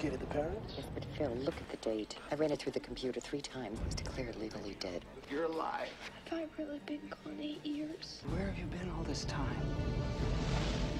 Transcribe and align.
located 0.00 0.20
the 0.20 0.26
parents? 0.26 0.74
Yes, 0.78 0.86
but 0.94 1.04
Phil, 1.18 1.30
look 1.44 1.56
at 1.56 1.68
the 1.68 1.76
date. 1.88 2.16
I 2.32 2.34
ran 2.36 2.50
it 2.50 2.58
through 2.58 2.72
the 2.72 2.80
computer 2.80 3.20
three 3.20 3.42
times. 3.42 3.78
He's 3.84 3.94
declared 3.96 4.34
legally 4.36 4.74
dead. 4.80 5.04
You're 5.30 5.44
alive. 5.44 5.90
Have 6.30 6.38
I 6.38 6.46
really 6.56 6.80
been 6.86 7.00
gone 7.10 7.36
eight 7.38 7.64
years? 7.66 8.22
Where 8.30 8.46
have 8.46 8.58
you 8.58 8.64
been 8.64 8.90
all 8.96 9.02
this 9.02 9.26
time? 9.26 9.60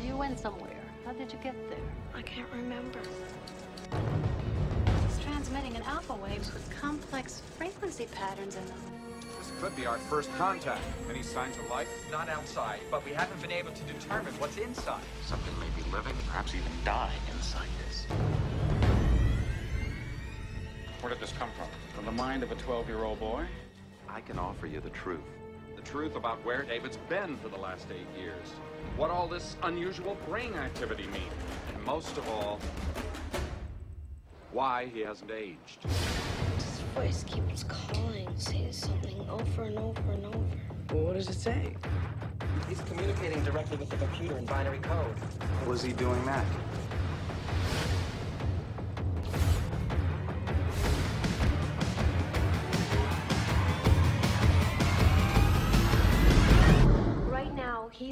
You 0.05 0.19
went 0.19 0.39
somewhere. 0.39 0.77
How 1.07 1.13
did 1.13 1.33
you 1.33 1.39
get 1.43 1.55
there? 1.71 1.79
I 2.15 2.21
can't 2.21 2.51
remember. 2.53 3.01
It's 5.07 5.19
transmitting 5.21 5.77
in 5.77 5.83
alpha 5.85 6.15
waves 6.17 6.53
with 6.53 6.69
complex 6.79 7.41
frequency 7.57 8.07
patterns 8.13 8.57
in 8.57 8.67
them. 8.67 8.83
This 9.39 9.51
could 9.63 9.75
be 9.77 9.87
our 9.87 9.97
first 9.97 10.31
contact. 10.37 10.83
Any 11.09 11.23
signs 11.23 11.57
of 11.57 11.71
life? 11.71 11.89
Not 12.13 12.29
outside, 12.29 12.81
but 12.91 13.03
we 13.07 13.13
haven't 13.13 13.41
been 13.41 13.53
able 13.53 13.73
to 13.73 13.83
determine 13.85 14.35
what's 14.35 14.59
inside. 14.59 15.01
Something 15.25 15.59
may 15.59 15.83
be 15.83 15.91
living, 15.91 16.15
perhaps 16.27 16.55
even 16.55 16.71
dying 16.85 17.23
inside 17.33 17.69
this. 17.87 18.07
Where 21.01 21.09
did 21.09 21.21
this 21.21 21.33
come 21.39 21.49
from? 21.57 21.67
From 21.95 22.05
the 22.05 22.13
mind 22.13 22.43
of 22.43 22.53
a 22.53 22.57
12-year-old 22.57 23.19
boy? 23.19 23.47
I 24.07 24.21
can 24.21 24.39
offer 24.39 24.67
you 24.67 24.81
the 24.81 24.91
truth. 24.91 25.21
The 25.75 25.81
truth 25.81 26.15
about 26.15 26.45
where 26.45 26.63
David's 26.63 26.99
been 27.09 27.39
for 27.39 27.49
the 27.49 27.57
last 27.57 27.87
eight 27.91 28.21
years. 28.21 28.49
What 28.99 29.11
all 29.11 29.27
this 29.27 29.57
unusual 29.63 30.19
brain 30.29 30.53
activity 30.53 31.07
means. 31.07 31.33
And 31.73 31.83
most 31.87 32.19
of 32.19 32.29
all, 32.29 32.61
why 34.53 34.91
he 34.93 35.01
hasn't 35.01 35.31
aged. 35.31 35.83
This 36.57 36.81
voice 36.95 37.25
keeps 37.25 37.65
calling, 37.65 38.29
saying 38.37 38.73
something 38.73 39.27
over 39.31 39.63
and 39.63 39.79
over 39.79 40.13
and 40.13 40.27
over. 40.27 40.39
Well, 40.93 41.05
what 41.05 41.15
does 41.15 41.31
it 41.31 41.41
say? 41.41 41.77
He's 42.69 42.83
communicating 42.83 43.43
directly 43.43 43.79
with 43.79 43.89
the 43.89 43.97
computer 43.97 44.37
in 44.37 44.45
binary 44.45 44.81
code. 44.81 45.17
Was 45.67 45.83
he 45.83 45.95
doing 45.95 46.23
that? 46.27 46.45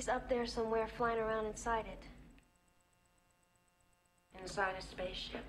Now, 0.09 0.17
up 0.17 0.28
there 0.28 0.47
somewhere 0.47 0.87
flying 0.87 1.19
around 1.19 1.47
inside 1.47 1.84
it. 1.87 2.03
Inside 4.41 4.75
a 4.78 4.83
spaceship. 4.83 5.45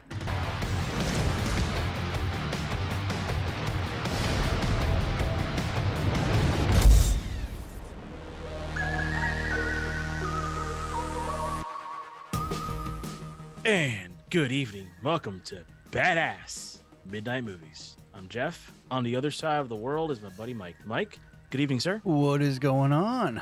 And 13.66 14.14
good 14.30 14.52
evening. 14.52 14.88
Welcome 15.04 15.42
to 15.46 15.64
Badass 15.92 16.80
Midnight 17.06 17.44
Movies. 17.44 17.96
I'm 18.14 18.28
Jeff. 18.28 18.72
On 18.92 19.04
the 19.04 19.16
other 19.16 19.32
side 19.32 19.60
of 19.60 19.70
the 19.70 19.76
world 19.76 20.12
is 20.12 20.22
my 20.22 20.30
buddy 20.30 20.54
Mike. 20.54 20.76
Mike, 20.86 21.20
good 21.50 21.62
evening, 21.62 21.80
sir. 21.80 22.02
What 22.04 22.42
is 22.42 22.58
going 22.60 22.92
on? 22.92 23.42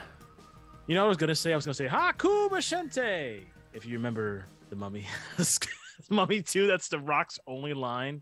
You 0.87 0.95
know, 0.95 1.01
what 1.01 1.05
I 1.07 1.09
was 1.09 1.17
gonna 1.17 1.35
say, 1.35 1.51
I 1.51 1.55
was 1.55 1.65
gonna 1.65 1.73
say 1.73 1.87
Haku 1.87 2.49
Mashente. 2.49 3.41
If 3.73 3.85
you 3.85 3.93
remember 3.97 4.45
the 4.69 4.75
Mummy, 4.75 5.05
Mummy 6.09 6.41
Two, 6.41 6.65
that's 6.67 6.87
the 6.87 6.99
Rock's 6.99 7.39
only 7.45 7.73
line 7.73 8.21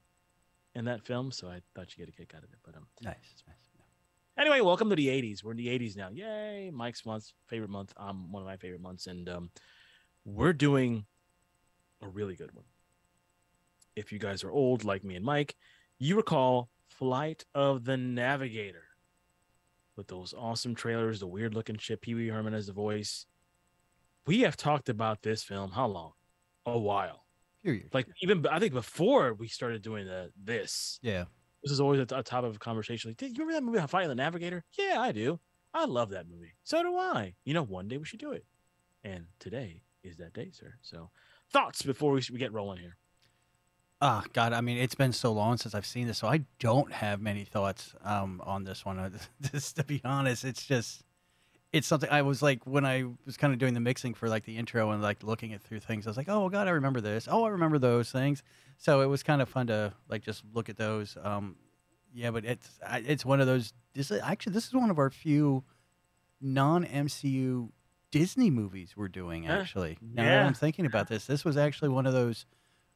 in 0.73 0.86
that 0.86 1.05
film. 1.05 1.31
So 1.31 1.47
I 1.47 1.61
thought 1.75 1.95
you 1.95 2.03
get 2.05 2.13
a 2.13 2.17
kick 2.17 2.33
out 2.36 2.43
of 2.43 2.49
it. 2.52 2.58
But 2.66 2.75
um, 2.75 2.88
Nice. 3.03 3.43
nice. 3.47 3.55
anyway, 4.38 4.61
welcome 4.61 4.89
to 4.89 4.95
the 4.95 5.08
'80s. 5.08 5.43
We're 5.43 5.52
in 5.52 5.58
the 5.58 5.67
'80s 5.67 5.95
now. 5.95 6.09
Yay! 6.11 6.71
Mike's 6.73 7.05
month, 7.05 7.31
favorite 7.47 7.69
month. 7.69 7.93
Um, 7.97 8.31
one 8.31 8.41
of 8.41 8.47
my 8.47 8.58
favorite 8.58 8.81
months, 8.81 9.05
and 9.05 9.30
um, 9.30 9.52
we're 10.25 10.53
doing 10.53 11.05
a 12.02 12.08
really 12.08 12.36
good 12.36 12.52
one. 12.54 12.65
If 13.95 14.11
you 14.11 14.17
guys 14.17 14.43
are 14.43 14.52
old 14.52 14.83
like 14.83 15.04
me 15.04 15.15
and 15.15 15.23
Mike, 15.23 15.55
you 15.99 16.15
recall 16.17 16.70
Flight 16.87 17.45
of 17.54 17.86
the 17.86 17.95
Navigator 17.95 18.85
with 19.95 20.08
those 20.08 20.33
awesome 20.38 20.76
trailers, 20.76 21.20
the 21.20 21.28
weird 21.28 21.54
looking 21.54 21.78
ship, 21.78 22.02
Pee 22.02 22.14
Wee 22.14 22.28
Herman 22.28 22.54
as 22.54 22.67
the 22.67 22.73
voice. 22.73 23.26
We 24.28 24.42
have 24.42 24.58
talked 24.58 24.89
about 24.89 25.22
this 25.22 25.44
film 25.44 25.72
how 25.72 25.88
long? 25.88 26.11
A 26.66 26.78
while. 26.78 27.26
Years. 27.64 27.89
Like 27.94 28.08
even 28.22 28.45
I 28.48 28.60
think 28.60 28.73
before 28.73 29.34
we 29.34 29.48
started 29.48 29.82
doing 29.82 30.05
the 30.05 30.32
this, 30.42 31.00
yeah. 31.02 31.26
this 31.64 31.72
is 31.72 31.80
always 31.80 32.00
at 32.00 32.10
the 32.10 32.22
top 32.22 32.44
of 32.44 32.60
conversation. 32.60 33.10
Like, 33.10 33.17
did 33.17 33.38
you 33.38 33.45
remember 33.45 33.72
that 33.73 33.80
movie, 33.80 33.88
Fight 33.88 34.08
the 34.08 34.16
Navigator? 34.16 34.64
Yeah, 34.78 35.00
I 35.00 35.11
do. 35.11 35.39
I 35.73 35.86
love 35.86 36.10
that 36.11 36.30
movie. 36.30 36.54
So 36.64 36.82
do 36.82 36.95
I. 36.95 37.34
You 37.44 37.54
know, 37.54 37.64
one 37.64 37.88
day 37.88 37.98
we 37.98 38.05
should 38.05 38.20
do 38.20 38.32
it. 38.32 38.45
And 39.04 39.26
today 39.39 39.82
is 40.04 40.17
that 40.17 40.34
day, 40.34 40.52
sir. 40.52 40.76
So, 40.82 41.10
thoughts 41.52 41.82
before 41.82 42.11
we, 42.11 42.22
we 42.32 42.39
get 42.39 42.54
rolling 42.54 42.80
here. 42.80 42.98
Ah, 44.02 44.23
God. 44.33 44.54
I 44.54 44.61
mean, 44.61 44.78
it's 44.78 44.95
been 44.95 45.14
so 45.14 45.32
long 45.32 45.58
since 45.58 45.73
I've 45.73 45.86
seen 45.86 46.08
this, 46.08 46.17
so 46.17 46.28
I 46.28 46.42
don't 46.60 46.92
have 46.92 47.22
many 47.22 47.45
thoughts 47.45 47.94
um, 48.04 48.42
on 48.45 48.64
this 48.64 48.86
one. 48.86 49.00
Uh, 49.00 49.10
Just 49.52 49.78
to 49.78 49.83
be 49.83 50.02
honest, 50.04 50.44
it's 50.44 50.66
just 50.66 51.04
it's 51.72 51.88
something 51.88 52.10
I 52.10 52.22
was 52.22 52.42
like 52.42 52.66
when 52.66 52.86
I 52.86 53.04
was 53.26 53.36
kind 53.36 53.52
of 53.52 53.60
doing 53.60 53.73
the 53.73 53.80
mixing 53.80 54.14
for 54.14 54.30
like 54.30 54.45
the 54.45 54.58
intro 54.58 54.92
and 54.92 55.02
like 55.02 55.23
looking 55.23 55.52
it 55.52 55.61
through 55.61 55.82
things. 55.82 56.08
I 56.08 56.10
was 56.10 56.17
like, 56.17 56.30
oh 56.30 56.50
God, 56.50 56.67
I 56.67 56.72
remember 56.72 57.02
this. 57.02 57.28
Oh, 57.30 57.44
I 57.44 57.50
remember 57.50 57.80
those 57.80 58.11
things. 58.11 58.44
So 58.78 59.02
it 59.02 59.08
was 59.08 59.23
kind 59.23 59.42
of 59.42 59.50
fun 59.50 59.67
to 59.67 59.94
like 60.10 60.23
just 60.23 60.44
look 60.54 60.70
at 60.70 60.78
those. 60.78 61.17
Um, 61.22 61.55
yeah, 62.14 62.32
but 62.32 62.45
it's 62.45 62.70
it's 62.94 63.26
one 63.26 63.42
of 63.42 63.48
those. 63.48 63.73
This 63.94 64.11
is, 64.11 64.22
actually 64.22 64.54
this 64.54 64.67
is 64.67 64.73
one 64.73 64.89
of 64.89 65.00
our 65.00 65.10
few 65.10 65.64
non 66.39 66.86
MCU 66.86 67.70
Disney 68.11 68.50
movies 68.50 68.94
we're 68.95 69.08
doing. 69.10 69.48
Actually, 69.48 69.98
now 70.02 70.23
that 70.23 70.45
I'm 70.45 70.54
thinking 70.54 70.86
about 70.86 71.08
this, 71.10 71.26
this 71.26 71.44
was 71.44 71.58
actually 71.58 71.89
one 71.89 72.05
of 72.05 72.14
those 72.14 72.45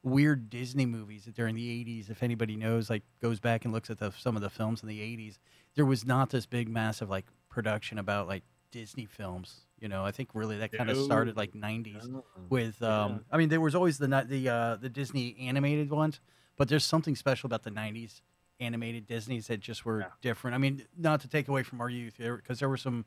weird 0.04 0.50
Disney 0.50 0.86
movies 0.86 1.26
that 1.26 1.36
during 1.36 1.56
the 1.56 1.68
80s, 1.86 2.10
if 2.10 2.24
anybody 2.24 2.56
knows, 2.56 2.90
like 2.90 3.04
goes 3.22 3.40
back 3.40 3.66
and 3.66 3.74
looks 3.74 3.90
at 3.90 4.00
the, 4.00 4.12
some 4.18 4.36
of 4.36 4.42
the 4.42 4.50
films 4.50 4.82
in 4.82 4.88
the 4.88 5.00
80s, 5.00 5.38
there 5.76 5.86
was 5.86 6.06
not 6.06 6.30
this 6.30 6.46
big, 6.46 6.70
massive 6.70 7.10
like 7.10 7.26
production 7.50 8.00
about 8.00 8.28
like 8.28 8.44
Disney 8.72 9.06
films. 9.06 9.62
You 9.80 9.88
know, 9.90 10.06
I 10.06 10.12
think 10.12 10.30
really 10.34 10.58
that 10.58 10.72
kind 10.72 10.90
of 10.90 10.98
started 10.98 11.36
like 11.38 11.54
90s 11.54 12.22
with. 12.50 12.82
Um, 12.82 13.26
I 13.32 13.38
mean, 13.38 13.50
there 13.50 13.62
was 13.62 13.76
always 13.76 13.98
the 13.98 14.08
the 14.28 14.50
uh, 14.50 14.76
the 14.76 14.90
Disney 14.90 15.36
animated 15.40 15.90
ones, 15.90 16.20
but 16.58 16.68
there's 16.70 16.86
something 16.86 17.16
special 17.16 17.48
about 17.48 17.64
the 17.64 17.72
90s 17.72 18.22
animated 18.60 19.08
Disneys 19.08 19.48
that 19.48 19.62
just 19.62 19.86
were 19.86 20.02
Yeah. 20.02 20.08
different. 20.22 20.56
I 20.56 20.58
mean, 20.58 20.86
not 20.98 21.22
to 21.22 21.30
take 21.30 21.48
away 21.48 21.64
from 21.64 21.80
our 21.80 21.90
youth, 21.90 22.16
because 22.18 22.60
there 22.60 22.68
were 22.68 22.76
some 22.78 23.06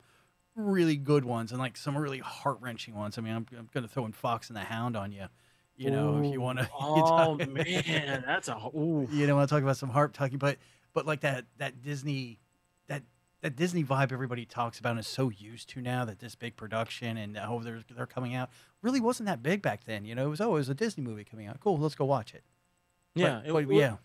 really 0.55 0.95
good 0.95 1.25
ones 1.25 1.51
and 1.51 1.59
like 1.59 1.77
some 1.77 1.95
really 1.97 2.19
heart 2.19 2.57
wrenching 2.59 2.95
ones. 2.95 3.17
I 3.17 3.21
mean, 3.21 3.35
I'm, 3.35 3.45
I'm 3.57 3.69
going 3.73 3.85
to 3.85 3.91
throw 3.91 4.05
in 4.05 4.13
Fox 4.13 4.47
and 4.49 4.57
the 4.57 4.61
Hound 4.61 4.95
on 4.97 5.11
you. 5.11 5.25
You 5.75 5.89
know, 5.91 6.21
if 6.23 6.31
you 6.31 6.39
want 6.41 6.59
to. 6.59 6.69
Oh 6.79 7.35
man, 7.37 8.23
that's 8.25 8.47
a 8.47 8.55
ooh. 8.75 9.07
you 9.11 9.25
know, 9.27 9.35
want 9.35 9.49
to 9.49 9.55
talk 9.55 9.63
about 9.63 9.77
some 9.77 9.89
heart 9.89 10.13
tugging, 10.13 10.37
but 10.37 10.57
but 10.93 11.05
like 11.05 11.21
that 11.21 11.45
that 11.57 11.81
Disney 11.81 12.39
that 12.87 13.03
that 13.41 13.55
Disney 13.55 13.83
vibe 13.83 14.11
everybody 14.11 14.45
talks 14.45 14.79
about 14.79 14.91
and 14.91 14.99
is 14.99 15.07
so 15.07 15.29
used 15.29 15.69
to 15.69 15.81
now 15.81 16.05
that 16.05 16.19
this 16.19 16.35
big 16.35 16.55
production 16.55 17.17
and 17.17 17.37
oh 17.37 17.61
they're 17.63 17.81
they're 17.95 18.05
coming 18.05 18.35
out 18.35 18.49
really 18.81 18.99
wasn't 19.01 19.27
that 19.27 19.41
big 19.41 19.61
back 19.61 19.83
then. 19.85 20.05
You 20.05 20.13
know, 20.15 20.25
it 20.27 20.29
was 20.29 20.41
oh 20.41 20.51
it 20.51 20.59
was 20.59 20.69
a 20.69 20.75
Disney 20.75 21.03
movie 21.03 21.23
coming 21.23 21.47
out. 21.47 21.59
Cool, 21.59 21.77
let's 21.79 21.95
go 21.95 22.05
watch 22.05 22.33
it. 22.35 22.43
Yeah, 23.15 23.41
But- 23.47 23.63
it, 23.63 23.67
but 23.67 23.75
yeah, 23.75 23.95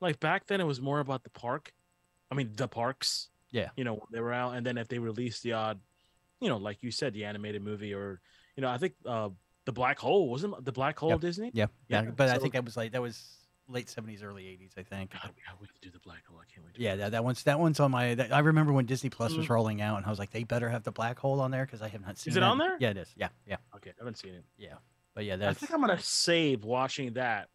Like 0.00 0.20
back 0.20 0.46
then, 0.46 0.60
it 0.60 0.64
was 0.64 0.80
more 0.80 1.00
about 1.00 1.22
the 1.24 1.30
park. 1.30 1.72
I 2.30 2.34
mean, 2.34 2.52
the 2.54 2.68
parks. 2.68 3.28
Yeah. 3.50 3.70
You 3.76 3.82
know, 3.84 4.04
they 4.12 4.20
were 4.20 4.32
out, 4.32 4.54
and 4.54 4.64
then 4.64 4.78
if 4.78 4.86
they 4.86 4.98
released 5.00 5.42
the 5.42 5.54
odd, 5.54 5.80
you 6.40 6.48
know, 6.48 6.56
like 6.56 6.82
you 6.82 6.90
said, 6.92 7.12
the 7.14 7.24
animated 7.24 7.62
movie, 7.62 7.92
or 7.92 8.20
you 8.56 8.60
know, 8.62 8.68
I 8.68 8.78
think 8.78 8.94
uh 9.04 9.30
the 9.70 9.74
Black 9.74 9.98
Hole 9.98 10.28
wasn't 10.28 10.64
the 10.64 10.72
Black 10.72 10.98
Hole 10.98 11.10
Yep. 11.10 11.20
Disney. 11.20 11.50
yeah, 11.54 11.66
yeah. 11.88 12.02
Yeah, 12.02 12.10
But 12.10 12.28
I 12.30 12.38
think 12.38 12.54
that 12.54 12.64
was 12.64 12.76
like 12.76 12.92
that 12.92 13.02
was 13.02 13.36
late 13.68 13.88
seventies, 13.88 14.22
early 14.22 14.48
eighties. 14.48 14.72
I 14.76 14.82
think. 14.82 15.12
God, 15.12 15.30
we 15.60 15.62
wait 15.62 15.70
to 15.74 15.80
do 15.80 15.90
the 15.92 16.00
Black 16.00 16.26
Hole. 16.26 16.38
I 16.40 16.52
can't 16.52 16.66
wait. 16.66 16.74
Yeah, 16.78 16.96
that, 16.96 17.12
that 17.12 17.22
one's 17.24 17.42
that 17.44 17.60
one's 17.60 17.78
on 17.78 17.90
my. 17.92 18.14
That, 18.16 18.32
I 18.32 18.40
remember 18.40 18.72
when 18.72 18.86
Disney 18.86 19.10
Plus 19.10 19.32
was 19.34 19.46
Mhm. 19.46 19.50
rolling 19.50 19.80
out, 19.80 19.98
and 19.98 20.06
I 20.06 20.10
was 20.10 20.18
like, 20.18 20.30
they 20.32 20.42
better 20.44 20.68
have 20.68 20.82
the 20.82 20.92
black 20.92 21.18
hole 21.18 21.40
on 21.40 21.50
there 21.52 21.64
because 21.64 21.82
I 21.82 21.88
have 21.88 22.00
not 22.04 22.18
seen. 22.18 22.32
it 22.32 22.34
that. 22.34 22.42
on 22.42 22.58
there? 22.58 22.76
Yeah, 22.80 22.90
it 22.90 22.96
is. 22.96 23.12
Yeah, 23.16 23.28
yeah, 23.46 23.56
Okay, 23.76 23.90
I 23.90 23.94
haven't 23.98 24.18
seen 24.18 24.34
it. 24.34 24.44
yeah. 24.58 24.74
But 25.14 25.24
yeah, 25.24 25.36
that's. 25.36 25.56
I 25.62 25.66
think 25.66 25.72
I'm 25.72 25.80
gonna 25.80 26.00
save 26.00 26.64
watching 26.64 27.12
that 27.14 27.48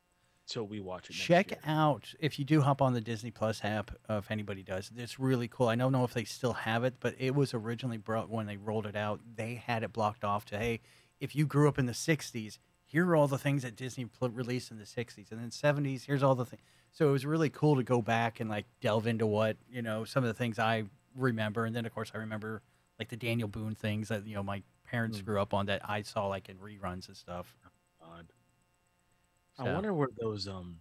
till 0.48 0.68
we 0.68 0.80
watch 0.80 1.10
it. 1.10 1.14
Next 1.14 1.24
check 1.26 1.52
year. 1.52 1.60
out 1.66 2.14
if 2.20 2.38
you 2.38 2.46
do 2.46 2.62
hop 2.62 2.82
on 2.82 2.94
the 2.94 3.02
Disney 3.02 3.32
Plus 3.32 3.64
app. 3.64 3.90
Uh, 4.10 4.16
if 4.18 4.30
anybody 4.30 4.62
does, 4.62 4.92
it's 4.96 5.20
really 5.20 5.48
cool. 5.48 5.68
I 5.70 5.76
don't 5.76 5.92
know 5.92 6.04
if 6.04 6.14
they 6.14 6.24
still 6.26 6.54
have 6.54 6.84
it, 6.84 6.96
but 7.00 7.16
it 7.18 7.34
was 7.34 7.54
originally 7.56 7.98
brought 7.98 8.30
when 8.30 8.46
they 8.46 8.56
rolled 8.58 8.86
it 8.86 8.96
out. 8.96 9.20
They 9.36 9.56
had 9.56 9.82
it 9.84 9.92
blocked 9.92 10.24
off 10.24 10.46
to 10.46 10.58
hey, 10.60 10.82
if 11.20 11.36
you 11.36 11.46
grew 11.46 11.68
up 11.68 11.78
in 11.80 11.86
the 11.86 11.94
'60s, 11.94 12.58
here 12.86 13.08
are 13.08 13.16
all 13.16 13.28
the 13.28 13.38
things 13.38 13.64
that 13.64 13.76
Disney 13.76 14.06
pl- 14.06 14.30
released 14.30 14.72
in 14.72 14.78
the 14.78 14.86
'60s, 14.86 15.32
and 15.32 15.40
then 15.40 15.50
'70s. 15.50 16.06
Here's 16.06 16.24
all 16.24 16.36
the 16.36 16.46
things. 16.46 16.62
So 16.92 17.10
it 17.10 17.12
was 17.12 17.26
really 17.26 17.50
cool 17.50 17.76
to 17.76 17.84
go 17.84 18.02
back 18.02 18.40
and 18.40 18.50
like 18.50 18.66
delve 18.82 19.08
into 19.08 19.26
what 19.26 19.58
you 19.70 19.82
know 19.82 20.06
some 20.06 20.24
of 20.24 20.28
the 20.28 20.34
things 20.34 20.60
I 20.60 20.84
remember, 21.16 21.66
and 21.66 21.76
then 21.76 21.86
of 21.86 21.94
course 21.94 22.12
I 22.14 22.20
remember 22.20 22.62
like 23.00 23.10
the 23.10 23.18
Daniel 23.18 23.48
Boone 23.48 23.76
things 23.76 24.08
that 24.10 24.26
you 24.26 24.36
know 24.36 24.44
my 24.44 24.62
parents 24.86 25.20
Mm. 25.20 25.26
grew 25.26 25.42
up 25.42 25.54
on 25.54 25.66
that 25.66 25.82
I 25.90 26.04
saw 26.04 26.28
like 26.28 26.48
in 26.48 26.58
reruns 26.58 27.08
and 27.08 27.18
stuff. 27.18 27.56
God. 28.02 28.28
I 29.58 29.64
wonder 29.74 29.94
where 29.94 30.10
those 30.20 30.48
um 30.48 30.80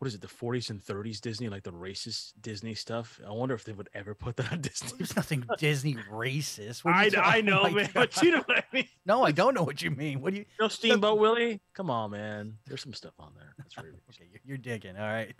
what 0.00 0.08
is 0.08 0.14
it, 0.14 0.22
the 0.22 0.26
40s 0.26 0.70
and 0.70 0.82
30s 0.82 1.20
Disney, 1.20 1.50
like 1.50 1.62
the 1.62 1.70
racist 1.70 2.32
Disney 2.40 2.74
stuff. 2.74 3.20
I 3.24 3.32
wonder 3.32 3.54
if 3.54 3.64
they 3.64 3.72
would 3.72 3.90
ever 3.92 4.14
put 4.14 4.34
that 4.36 4.50
on 4.50 4.60
Disney. 4.62 4.92
There's 4.96 5.14
nothing 5.14 5.44
Disney 5.58 5.94
racist. 6.10 6.86
I, 6.86 7.10
I 7.22 7.38
oh 7.40 7.40
know, 7.42 7.62
my 7.64 7.70
man, 7.70 7.90
but 7.94 8.22
you 8.22 8.30
know 8.30 8.42
what 8.46 8.56
I 8.56 8.64
mean. 8.72 8.88
No, 9.04 9.22
I 9.22 9.30
don't 9.30 9.52
know 9.52 9.62
what 9.62 9.82
you 9.82 9.90
mean. 9.90 10.22
What 10.22 10.32
do 10.32 10.38
you? 10.38 10.46
No 10.58 10.68
Steamboat 10.68 11.18
Willie? 11.18 11.60
Come 11.74 11.90
on, 11.90 12.12
man. 12.12 12.56
There's 12.66 12.82
some 12.82 12.94
stuff 12.94 13.12
on 13.18 13.32
there. 13.36 13.52
That's 13.58 13.74
very 13.74 13.90
Okay, 13.90 14.26
you're, 14.30 14.40
you're 14.46 14.56
digging. 14.56 14.96
All 14.96 15.02
right. 15.02 15.34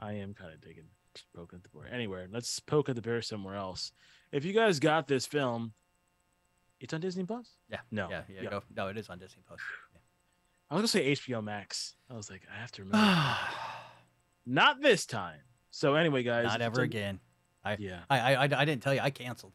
I 0.00 0.12
am 0.14 0.32
kind 0.32 0.54
of 0.54 0.62
digging, 0.62 0.84
just 1.14 1.26
poking 1.34 1.58
at 1.58 1.62
the 1.62 1.78
bear. 1.78 1.92
Anywhere. 1.92 2.28
let's 2.32 2.58
poke 2.60 2.88
at 2.88 2.96
the 2.96 3.02
bear 3.02 3.20
somewhere 3.20 3.56
else. 3.56 3.92
If 4.32 4.46
you 4.46 4.54
guys 4.54 4.80
got 4.80 5.06
this 5.06 5.26
film, 5.26 5.74
it's 6.80 6.94
on 6.94 7.02
Disney 7.02 7.24
Plus. 7.24 7.50
Yeah. 7.70 7.80
No. 7.90 8.08
Yeah. 8.08 8.22
Yeah. 8.28 8.48
Go. 8.48 8.62
No, 8.74 8.88
it 8.88 8.96
is 8.96 9.10
on 9.10 9.18
Disney 9.18 9.42
Plus. 9.46 9.60
I 10.70 10.74
was 10.74 10.80
gonna 10.80 10.88
say 10.88 11.12
HBO 11.12 11.42
Max. 11.42 11.94
I 12.10 12.14
was 12.14 12.30
like, 12.30 12.42
I 12.52 12.60
have 12.60 12.72
to 12.72 12.82
remember. 12.82 13.36
Not 14.46 14.80
this 14.80 15.06
time. 15.06 15.40
So 15.70 15.94
anyway, 15.94 16.22
guys. 16.22 16.46
Not 16.46 16.60
ever 16.60 16.82
again. 16.82 17.20
I, 17.64 17.76
Yeah. 17.78 18.00
I, 18.08 18.18
I, 18.18 18.32
I, 18.34 18.42
I 18.42 18.64
didn't 18.64 18.82
tell 18.82 18.94
you. 18.94 19.00
I 19.00 19.10
canceled. 19.10 19.52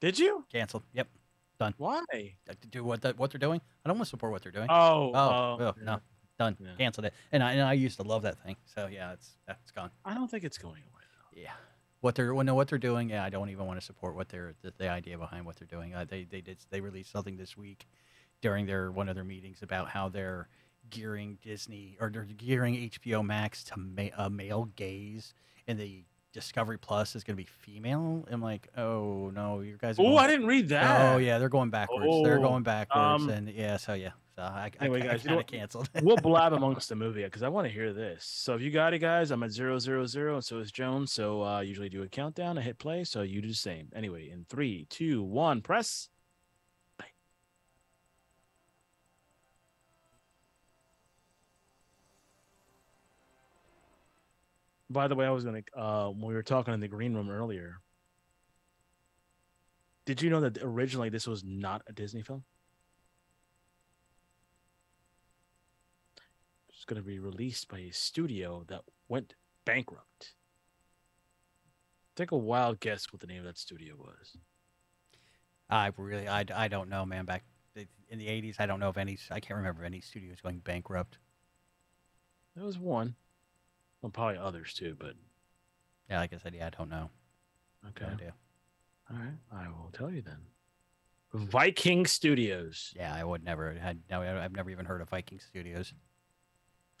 Did 0.00 0.18
you? 0.18 0.44
Canceled. 0.50 0.82
Yep. 0.94 1.08
Done. 1.58 1.74
Why? 1.78 2.02
To 2.48 2.68
do 2.68 2.82
what 2.84 3.02
the, 3.02 3.12
what 3.16 3.30
they're 3.30 3.38
doing. 3.38 3.60
I 3.84 3.88
don't 3.88 3.98
want 3.98 4.06
to 4.06 4.10
support 4.10 4.32
what 4.32 4.42
they're 4.42 4.52
doing. 4.52 4.66
Oh, 4.68 5.12
Oh, 5.14 5.14
oh, 5.14 5.56
oh, 5.60 5.74
yeah. 5.78 5.84
no, 5.84 6.00
done. 6.38 6.56
Yeah. 6.60 6.74
Canceled 6.78 7.06
it. 7.06 7.14
And 7.30 7.42
I, 7.42 7.52
and 7.52 7.62
I 7.62 7.74
used 7.74 7.98
to 7.98 8.02
love 8.02 8.22
that 8.22 8.42
thing. 8.42 8.56
So 8.64 8.88
yeah, 8.88 9.12
it's 9.12 9.36
it's 9.48 9.70
gone. 9.70 9.90
I 10.04 10.14
don't 10.14 10.30
think 10.30 10.44
it's 10.44 10.58
going 10.58 10.82
away 10.82 11.02
though. 11.34 11.40
Yeah. 11.40 11.50
What 12.00 12.16
they're 12.16 12.34
well, 12.34 12.44
no, 12.44 12.54
what 12.56 12.68
they're 12.68 12.78
doing. 12.78 13.10
Yeah, 13.10 13.22
I 13.24 13.30
don't 13.30 13.48
even 13.50 13.66
want 13.66 13.78
to 13.78 13.84
support 13.86 14.16
what 14.16 14.28
they're 14.28 14.54
the, 14.62 14.72
the 14.76 14.88
idea 14.88 15.16
behind 15.18 15.46
what 15.46 15.56
they're 15.56 15.68
doing. 15.68 15.94
Uh, 15.94 16.04
they 16.08 16.24
they 16.24 16.40
did 16.40 16.58
they 16.70 16.80
released 16.80 17.12
something 17.12 17.36
this 17.36 17.56
week 17.56 17.86
during 18.42 18.66
their 18.66 18.92
one 18.92 19.08
of 19.08 19.14
their 19.14 19.24
meetings 19.24 19.62
about 19.62 19.88
how 19.88 20.10
they're 20.10 20.48
gearing 20.90 21.38
Disney 21.40 21.96
or 22.00 22.10
they're 22.10 22.24
gearing 22.24 22.74
HBO 22.90 23.24
Max 23.24 23.64
to 23.64 23.78
ma- 23.78 24.10
a 24.18 24.28
male 24.28 24.66
gaze, 24.76 25.32
and 25.66 25.78
the 25.78 26.04
Discovery 26.34 26.78
Plus 26.78 27.14
is 27.14 27.24
going 27.24 27.36
to 27.36 27.42
be 27.42 27.48
female. 27.48 28.26
I'm 28.30 28.40
like, 28.42 28.68
oh 28.76 29.30
no, 29.34 29.60
you 29.60 29.76
guys. 29.78 29.96
Oh, 29.98 30.16
I 30.16 30.26
didn't 30.26 30.46
read 30.46 30.68
that. 30.70 31.14
Oh 31.14 31.18
yeah, 31.18 31.38
they're 31.38 31.48
going 31.48 31.70
backwards. 31.70 32.06
they're 32.24 32.38
Oh, 32.38 32.42
going 32.42 32.62
backwards, 32.62 33.22
um, 33.24 33.28
and 33.30 33.48
yeah, 33.50 33.76
so 33.76 33.92
yeah, 33.92 34.10
so 34.34 34.42
I, 34.42 34.70
anyway, 34.80 35.02
I, 35.02 35.06
guys, 35.08 35.24
you 35.24 35.30
know 35.30 35.42
canceled. 35.42 35.90
we'll 36.02 36.16
blab 36.16 36.54
amongst 36.54 36.88
the 36.88 36.96
movie 36.96 37.22
because 37.22 37.42
I 37.42 37.48
want 37.48 37.66
to 37.66 37.72
hear 37.72 37.92
this. 37.92 38.24
So 38.24 38.54
if 38.54 38.62
you 38.62 38.70
got 38.70 38.94
it, 38.94 39.00
guys, 39.00 39.30
I'm 39.30 39.42
at 39.42 39.52
zero 39.52 39.78
zero 39.78 40.06
zero, 40.06 40.36
and 40.36 40.44
so 40.44 40.58
is 40.58 40.72
Jones. 40.72 41.12
So 41.12 41.42
uh, 41.42 41.58
I 41.58 41.62
usually 41.62 41.90
do 41.90 42.02
a 42.02 42.08
countdown, 42.08 42.56
I 42.56 42.62
hit 42.62 42.78
play. 42.78 43.04
So 43.04 43.20
you 43.22 43.42
do 43.42 43.48
the 43.48 43.54
same. 43.54 43.88
Anyway, 43.94 44.30
in 44.30 44.46
three, 44.48 44.86
two, 44.88 45.22
one, 45.22 45.60
press. 45.60 46.08
By 54.92 55.08
the 55.08 55.14
way, 55.14 55.26
I 55.26 55.30
was 55.30 55.44
gonna 55.44 55.62
uh, 55.76 56.08
when 56.08 56.28
we 56.28 56.34
were 56.34 56.42
talking 56.42 56.74
in 56.74 56.80
the 56.80 56.88
green 56.88 57.14
room 57.14 57.30
earlier. 57.30 57.80
Did 60.04 60.20
you 60.20 60.30
know 60.30 60.40
that 60.40 60.58
originally 60.60 61.08
this 61.08 61.26
was 61.26 61.44
not 61.44 61.82
a 61.86 61.92
Disney 61.92 62.22
film? 62.22 62.44
It's 66.68 66.84
going 66.84 67.00
to 67.00 67.06
be 67.06 67.20
released 67.20 67.68
by 67.68 67.78
a 67.78 67.92
studio 67.92 68.64
that 68.66 68.80
went 69.06 69.36
bankrupt. 69.64 70.34
Take 72.16 72.32
a 72.32 72.36
wild 72.36 72.80
guess 72.80 73.12
what 73.12 73.20
the 73.20 73.28
name 73.28 73.38
of 73.38 73.44
that 73.44 73.56
studio 73.56 73.94
was. 73.96 74.36
I 75.70 75.92
really, 75.96 76.26
I, 76.26 76.44
I 76.52 76.66
don't 76.66 76.88
know, 76.88 77.06
man. 77.06 77.24
Back 77.24 77.44
in 77.76 78.18
the 78.18 78.26
'80s, 78.26 78.56
I 78.58 78.66
don't 78.66 78.80
know 78.80 78.88
if 78.88 78.98
any. 78.98 79.16
I 79.30 79.38
can't 79.38 79.56
remember 79.56 79.84
any 79.84 80.00
studios 80.00 80.40
going 80.42 80.58
bankrupt. 80.58 81.18
There 82.56 82.64
was 82.64 82.78
one. 82.78 83.14
Well, 84.02 84.10
probably 84.10 84.36
others 84.36 84.74
too, 84.74 84.96
but 84.98 85.14
Yeah, 86.10 86.18
like 86.18 86.32
I 86.34 86.38
said, 86.38 86.54
yeah, 86.54 86.66
I 86.66 86.70
don't 86.70 86.90
know. 86.90 87.08
okay. 87.88 88.04
No 88.06 88.12
idea. 88.12 88.34
All 89.10 89.16
right, 89.16 89.34
I 89.52 89.68
will 89.68 89.90
tell 89.92 90.10
you 90.10 90.22
then. 90.22 90.38
Viking 91.34 92.04
Studios. 92.06 92.92
Yeah, 92.94 93.14
I 93.14 93.24
would 93.24 93.42
never 93.42 93.72
had. 93.74 94.00
No, 94.10 94.20
I've 94.20 94.52
never 94.52 94.70
even 94.70 94.84
heard 94.84 95.00
of 95.00 95.08
Viking 95.08 95.40
Studios. 95.40 95.94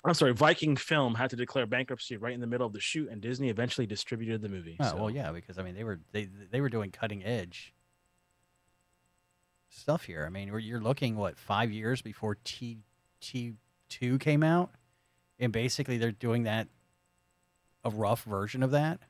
I'm 0.04 0.14
sorry, 0.14 0.32
Viking 0.32 0.74
Film 0.76 1.14
had 1.14 1.30
to 1.30 1.36
declare 1.36 1.66
bankruptcy 1.66 2.16
right 2.16 2.32
in 2.32 2.40
the 2.40 2.46
middle 2.46 2.66
of 2.66 2.72
the 2.72 2.80
shoot, 2.80 3.08
and 3.10 3.20
Disney 3.20 3.50
eventually 3.50 3.86
distributed 3.86 4.40
the 4.42 4.48
movie. 4.48 4.76
Oh 4.80 4.90
so- 4.90 4.96
well, 4.96 5.10
yeah, 5.10 5.30
because 5.32 5.58
I 5.58 5.62
mean 5.62 5.74
they 5.74 5.84
were 5.84 6.00
they 6.12 6.28
they 6.50 6.60
were 6.60 6.70
doing 6.70 6.90
cutting 6.90 7.22
edge 7.24 7.72
stuff 9.68 10.04
here. 10.04 10.24
I 10.26 10.30
mean, 10.30 10.48
you're 10.60 10.80
looking 10.80 11.16
what 11.16 11.38
five 11.38 11.70
years 11.70 12.02
before 12.02 12.36
T 12.44 12.78
T 13.20 13.52
two 13.88 14.18
came 14.18 14.42
out, 14.42 14.70
and 15.38 15.52
basically 15.52 15.98
they're 15.98 16.10
doing 16.12 16.44
that 16.44 16.68
a 17.84 17.90
rough 17.90 18.24
version 18.24 18.62
of 18.62 18.70
that. 18.72 19.00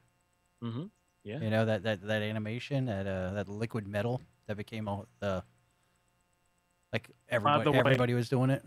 Mhm. 0.62 0.90
Yeah. 1.24 1.40
You 1.40 1.50
know 1.50 1.64
that 1.64 1.82
that 1.84 2.02
that 2.02 2.22
animation 2.22 2.86
that 2.86 3.06
uh 3.06 3.32
that 3.34 3.48
liquid 3.48 3.86
metal 3.86 4.20
that 4.46 4.56
became 4.56 4.88
all 4.88 5.06
the 5.20 5.44
like 6.92 7.10
everybody 7.28 7.70
way- 7.70 7.78
everybody 7.78 8.14
was 8.14 8.28
doing 8.28 8.50
it. 8.50 8.64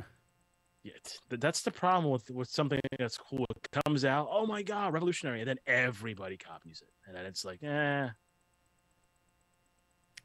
Yeah, 0.84 0.94
that's 1.30 1.64
the 1.64 1.72
problem 1.72 2.12
with 2.12 2.30
with 2.30 2.48
something 2.50 2.80
that's 3.00 3.18
cool. 3.18 3.46
It 3.56 3.84
comes 3.86 4.06
out, 4.06 4.28
oh 4.30 4.46
my 4.46 4.62
god, 4.62 4.94
revolutionary, 4.94 5.42
and 5.42 5.50
then 5.50 5.58
everybody 5.66 6.38
copies 6.38 6.82
it, 6.82 6.94
and 7.08 7.16
then 7.18 7.26
it's 7.26 7.44
like, 7.44 7.64
eh. 7.64 8.10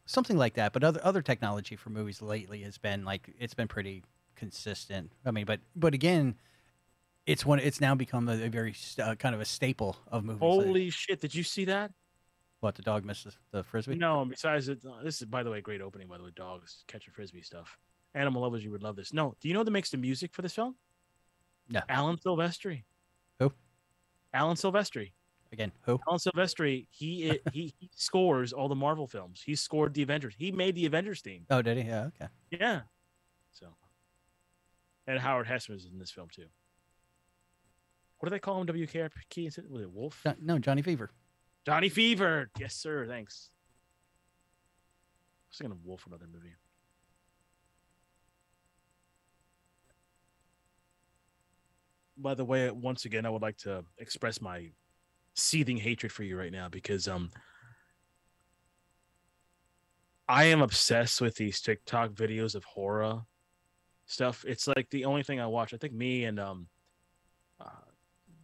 something 0.04 0.36
like 0.36 0.54
that. 0.54 0.72
But 0.72 0.84
other 0.84 1.00
other 1.02 1.22
technology 1.22 1.76
for 1.76 1.90
movies 1.90 2.20
lately 2.20 2.62
has 2.62 2.76
been 2.78 3.04
like 3.04 3.34
it's 3.38 3.54
been 3.54 3.68
pretty 3.68 4.04
consistent. 4.36 5.12
I 5.24 5.30
mean, 5.30 5.46
but 5.46 5.60
but 5.74 5.94
again, 5.94 6.36
it's 7.30 7.46
one. 7.46 7.58
It's 7.60 7.80
now 7.80 7.94
become 7.94 8.28
a, 8.28 8.44
a 8.44 8.48
very 8.48 8.74
uh, 9.02 9.14
kind 9.14 9.34
of 9.34 9.40
a 9.40 9.44
staple 9.44 9.96
of 10.08 10.24
movies. 10.24 10.42
Like, 10.42 10.50
Holy 10.50 10.90
shit! 10.90 11.20
Did 11.20 11.34
you 11.34 11.42
see 11.42 11.66
that? 11.66 11.92
what 12.60 12.74
the 12.74 12.82
dog 12.82 13.04
misses 13.04 13.38
the 13.52 13.62
frisbee? 13.62 13.96
No. 13.96 14.24
Besides, 14.24 14.68
it, 14.68 14.80
uh, 14.86 15.02
this 15.02 15.20
is 15.20 15.26
by 15.26 15.42
the 15.42 15.50
way, 15.50 15.60
great 15.60 15.80
opening. 15.80 16.08
By 16.08 16.18
the 16.18 16.24
way, 16.24 16.30
dogs 16.36 16.84
catching 16.86 17.12
frisbee 17.12 17.42
stuff. 17.42 17.76
Animal 18.14 18.42
lovers, 18.42 18.64
you 18.64 18.70
would 18.70 18.82
love 18.82 18.96
this. 18.96 19.12
No, 19.12 19.34
do 19.40 19.48
you 19.48 19.54
know 19.54 19.64
who 19.64 19.70
makes 19.70 19.90
the 19.90 19.96
music 19.96 20.32
for 20.32 20.42
this 20.42 20.54
film? 20.54 20.76
No. 21.68 21.80
Alan 21.88 22.16
Silvestri. 22.16 22.84
Who? 23.38 23.52
Alan 24.34 24.56
Silvestri. 24.56 25.12
Again, 25.52 25.72
who? 25.82 25.98
Alan 26.06 26.18
Silvestri. 26.18 26.86
He 26.90 27.40
he, 27.52 27.74
he 27.78 27.90
scores 27.94 28.52
all 28.52 28.68
the 28.68 28.74
Marvel 28.74 29.06
films. 29.06 29.42
He 29.44 29.54
scored 29.54 29.94
the 29.94 30.02
Avengers. 30.02 30.34
He 30.36 30.52
made 30.52 30.74
the 30.74 30.86
Avengers 30.86 31.20
theme. 31.20 31.46
Oh, 31.50 31.62
did 31.62 31.78
he? 31.78 31.84
Yeah. 31.84 32.06
Okay. 32.06 32.28
Yeah. 32.50 32.80
So, 33.52 33.66
and 35.06 35.18
Howard 35.18 35.46
Hesseman 35.46 35.76
is 35.76 35.86
in 35.86 35.98
this 35.98 36.10
film 36.10 36.28
too. 36.34 36.46
What 38.20 38.28
do 38.28 38.30
they 38.30 38.38
call 38.38 38.60
him? 38.60 38.66
WKRP? 38.66 39.46
Was 39.46 39.58
it 39.58 39.90
Wolf? 39.90 40.26
No, 40.42 40.58
Johnny 40.58 40.82
Fever. 40.82 41.10
Johnny 41.64 41.88
Fever. 41.88 42.50
Yes, 42.58 42.74
sir. 42.74 43.06
Thanks. 43.06 43.48
I 43.48 45.48
was 45.48 45.58
thinking 45.58 45.72
of 45.72 45.86
Wolf, 45.86 46.06
another 46.06 46.26
movie. 46.30 46.54
By 52.18 52.34
the 52.34 52.44
way, 52.44 52.70
once 52.70 53.06
again, 53.06 53.24
I 53.24 53.30
would 53.30 53.40
like 53.40 53.56
to 53.58 53.82
express 53.96 54.42
my 54.42 54.70
seething 55.34 55.78
hatred 55.78 56.12
for 56.12 56.22
you 56.22 56.36
right 56.36 56.52
now 56.52 56.68
because 56.68 57.08
um 57.08 57.30
I 60.28 60.44
am 60.44 60.60
obsessed 60.60 61.22
with 61.22 61.36
these 61.36 61.62
TikTok 61.62 62.10
videos 62.10 62.54
of 62.54 62.64
horror 62.64 63.22
stuff. 64.04 64.44
It's 64.46 64.68
like 64.68 64.90
the 64.90 65.06
only 65.06 65.22
thing 65.22 65.40
I 65.40 65.46
watch. 65.46 65.72
I 65.72 65.78
think 65.78 65.94
me 65.94 66.24
and 66.24 66.38
um 66.38 66.66
uh, 67.58 67.70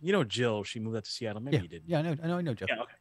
you 0.01 0.13
know 0.13 0.25
Jill, 0.25 0.65
she 0.65 0.81
moved 0.81 0.97
out 0.97 1.05
to 1.05 1.11
Seattle. 1.11 1.43
Maybe 1.43 1.57
yeah. 1.57 1.63
you 1.63 1.69
did. 1.69 1.83
Yeah, 1.87 1.99
I 1.99 2.03
know. 2.03 2.17
I 2.23 2.27
know. 2.27 2.39
I 2.39 2.41
know, 2.43 2.55
Joe. 2.55 2.67
Yeah, 2.69 2.83
okay. 2.83 2.95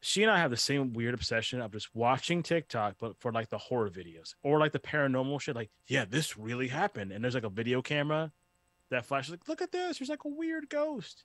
She 0.00 0.22
and 0.22 0.32
I 0.32 0.38
have 0.38 0.50
the 0.50 0.56
same 0.56 0.92
weird 0.92 1.14
obsession 1.14 1.60
of 1.60 1.70
just 1.72 1.94
watching 1.94 2.42
TikTok, 2.42 2.96
but 2.98 3.16
for 3.20 3.30
like 3.30 3.50
the 3.50 3.58
horror 3.58 3.88
videos 3.88 4.34
or 4.42 4.58
like 4.58 4.72
the 4.72 4.80
paranormal 4.80 5.40
shit. 5.40 5.54
Like, 5.54 5.70
yeah, 5.86 6.04
this 6.04 6.36
really 6.36 6.66
happened, 6.66 7.12
and 7.12 7.22
there's 7.22 7.34
like 7.34 7.44
a 7.44 7.48
video 7.48 7.82
camera 7.82 8.32
that 8.90 9.06
flashes. 9.06 9.30
Like, 9.30 9.48
look 9.48 9.62
at 9.62 9.70
this. 9.70 9.98
There's 9.98 10.08
like 10.08 10.24
a 10.24 10.28
weird 10.28 10.68
ghost. 10.68 11.24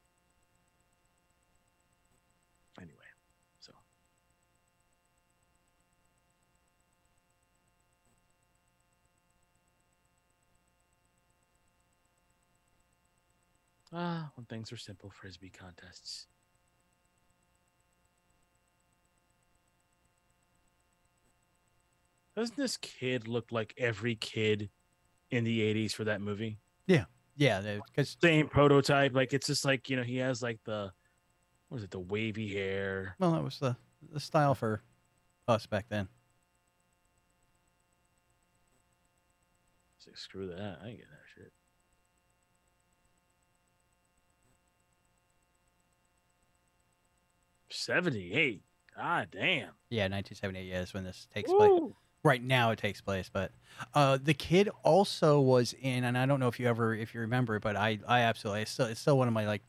Anyway, 2.80 2.94
so 3.60 3.74
ah, 13.94 14.32
when 14.36 14.46
things 14.46 14.72
are 14.72 14.78
simple, 14.78 15.10
frisbee 15.10 15.50
contests. 15.50 16.28
Doesn't 22.36 22.56
this 22.56 22.78
kid 22.78 23.28
look 23.28 23.52
like 23.52 23.74
every 23.78 24.16
kid 24.16 24.70
in 25.32 25.44
the 25.44 25.62
80s 25.62 25.94
for 25.94 26.04
that 26.04 26.22
movie? 26.22 26.60
Yeah, 26.86 27.06
yeah, 27.36 27.80
because 27.86 28.16
Same 28.22 28.48
prototype. 28.48 29.16
Like 29.16 29.34
it's 29.34 29.48
just 29.48 29.66
like, 29.66 29.90
you 29.90 29.96
know, 29.96 30.04
he 30.04 30.18
has 30.18 30.44
like 30.44 30.60
the 30.64 30.92
what 31.70 31.80
is 31.80 31.84
it, 31.84 31.92
the 31.92 32.00
wavy 32.00 32.54
hair. 32.54 33.16
well, 33.20 33.32
that 33.32 33.44
was 33.44 33.60
the 33.60 33.76
the 34.12 34.20
style 34.20 34.54
for 34.56 34.84
us 35.48 35.66
back 35.66 35.86
then. 35.90 36.08
Like, 40.06 40.18
screw 40.18 40.48
that. 40.48 40.80
I 40.82 40.88
ain't 40.88 40.98
getting 40.98 41.12
that 41.12 41.28
shit. 41.36 41.52
78. 47.78 48.62
God 48.96 49.28
damn. 49.32 49.70
Yeah, 49.90 50.04
1978. 50.10 50.66
Yeah, 50.66 50.82
is 50.82 50.94
when 50.94 51.04
this 51.04 51.28
takes 51.34 51.52
place. 51.52 51.72
Right 52.24 52.44
now, 52.44 52.72
it 52.72 52.80
takes 52.80 53.00
place. 53.00 53.30
But 53.32 53.52
uh, 53.94 54.18
the 54.22 54.34
kid 54.34 54.70
also 54.84 55.40
was 55.40 55.74
in, 55.82 56.04
and 56.04 56.18
I 56.18 56.26
don't 56.26 56.40
know 56.40 56.48
if 56.48 56.60
you 56.60 56.68
ever, 56.68 56.94
if 56.96 57.14
you 57.14 57.22
remember, 57.22 57.60
but 57.60 57.76
I, 57.76 58.00
I 58.08 58.22
absolutely, 58.22 58.64
it's 58.64 58.72
still, 58.72 58.88
it's 58.88 59.00
still 59.00 59.18
one 59.18 59.28
of 59.28 59.34
my 59.34 59.46
like 59.46 59.62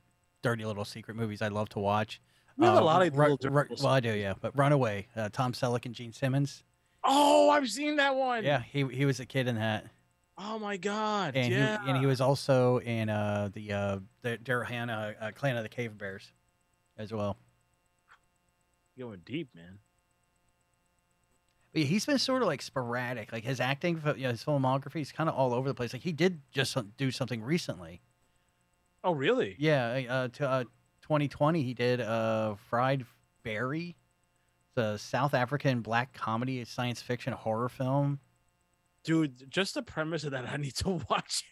dirty 0.43 0.65
little 0.65 0.85
secret 0.85 1.17
movies 1.17 1.43
I 1.43 1.49
love 1.49 1.69
to 1.71 1.79
watch. 1.79 2.21
You 2.57 2.65
have 2.65 2.75
a 2.75 2.79
Uh, 2.79 2.83
lot 2.83 3.03
of 3.03 3.13
dirty 3.15 3.49
Ru- 3.49 3.67
well, 3.83 3.87
I 3.93 4.01
do, 4.01 4.13
yeah. 4.13 4.33
But 4.41 4.57
Runaway, 4.57 5.07
uh, 5.15 5.29
Tom 5.33 5.53
Selleck 5.53 5.85
and 5.87 5.95
Gene 5.95 6.13
Simmons. 6.13 6.65
Oh, 7.05 7.51
I've 7.51 7.69
seen 7.69 7.97
that 7.97 8.17
one. 8.17 8.43
Yeah, 8.45 8.63
he 8.63 8.85
he 8.89 9.05
was 9.05 9.21
a 9.21 9.27
kid 9.27 9.47
in 9.47 9.55
that, 9.57 9.87
Oh 10.37 10.59
my 10.59 10.77
god. 10.77 11.37
and 11.37 11.53
yeah. 11.53 11.79
he 11.85 11.91
and 11.91 11.99
he 11.99 12.07
was 12.07 12.21
also 12.21 12.79
in 12.81 13.09
uh 13.09 13.51
the 13.53 13.73
uh 13.73 13.99
the 14.23 14.39
Daryl 14.39 14.67
Hannah 14.67 15.15
uh, 15.21 15.31
Clan 15.33 15.57
of 15.57 15.63
the 15.63 15.69
Cave 15.69 15.97
Bears, 15.97 16.33
as 16.97 17.13
well. 17.13 17.37
Going 18.99 19.21
deep, 19.25 19.55
man. 19.55 19.79
But 21.73 21.83
he's 21.83 22.07
been 22.07 22.19
sort 22.19 22.43
of 22.43 22.49
like 22.49 22.63
sporadic, 22.63 23.33
like 23.33 23.45
his 23.45 23.61
acting, 23.61 24.03
you 24.17 24.25
know, 24.25 24.31
his 24.31 24.45
filmography 24.45 25.03
is 25.03 25.13
kind 25.13 25.29
of 25.29 25.37
all 25.37 25.55
over 25.55 25.69
the 25.69 25.75
place. 25.75 25.93
Like 25.93 26.03
he 26.03 26.13
did 26.13 26.41
just 26.51 26.77
do 26.97 27.11
something 27.11 27.43
recently. 27.43 28.01
Oh 29.05 29.13
really? 29.13 29.55
Yeah, 29.59 30.03
uh, 30.09 30.29
to, 30.29 30.49
uh, 30.49 30.65
2020 31.03 31.63
he 31.63 31.75
did 31.75 32.01
uh 32.01 32.57
Fried 32.69 33.05
Barry, 33.45 33.97
the 34.75 34.97
South 34.97 35.35
African 35.35 35.81
black 35.81 36.13
comedy 36.13 36.65
science 36.65 37.01
fiction 37.01 37.33
horror 37.33 37.69
film. 37.69 38.19
Dude, 39.05 39.49
just 39.51 39.75
the 39.75 39.83
premise 39.83 40.25
of 40.25 40.33
that, 40.33 40.49
I 40.49 40.57
need 40.57 40.75
to 40.77 40.91
watch. 41.11 41.45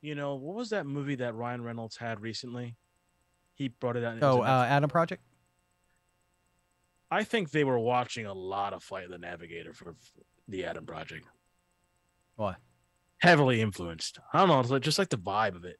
You 0.00 0.14
know, 0.14 0.34
what 0.34 0.54
was 0.54 0.70
that 0.70 0.86
movie 0.86 1.16
that 1.16 1.34
Ryan 1.34 1.62
Reynolds 1.62 1.96
had 1.96 2.20
recently? 2.20 2.76
He 3.54 3.68
brought 3.68 3.96
it 3.96 4.04
out. 4.04 4.18
Oh, 4.22 4.42
uh, 4.42 4.66
Adam 4.68 4.90
Project. 4.90 5.22
I 7.10 7.24
think 7.24 7.50
they 7.50 7.64
were 7.64 7.78
watching 7.78 8.26
a 8.26 8.34
lot 8.34 8.72
of 8.72 8.82
Flight 8.82 9.04
of 9.04 9.10
the 9.10 9.18
Navigator 9.18 9.72
for 9.72 9.94
the 10.48 10.64
Adam 10.64 10.84
Project. 10.84 11.26
Why? 12.36 12.56
Heavily 13.18 13.60
influenced. 13.60 14.18
I 14.32 14.40
don't 14.40 14.48
know, 14.48 14.60
it's 14.60 14.70
like, 14.70 14.82
just 14.82 14.98
like 14.98 15.08
the 15.08 15.16
vibe 15.16 15.56
of 15.56 15.64
it. 15.64 15.78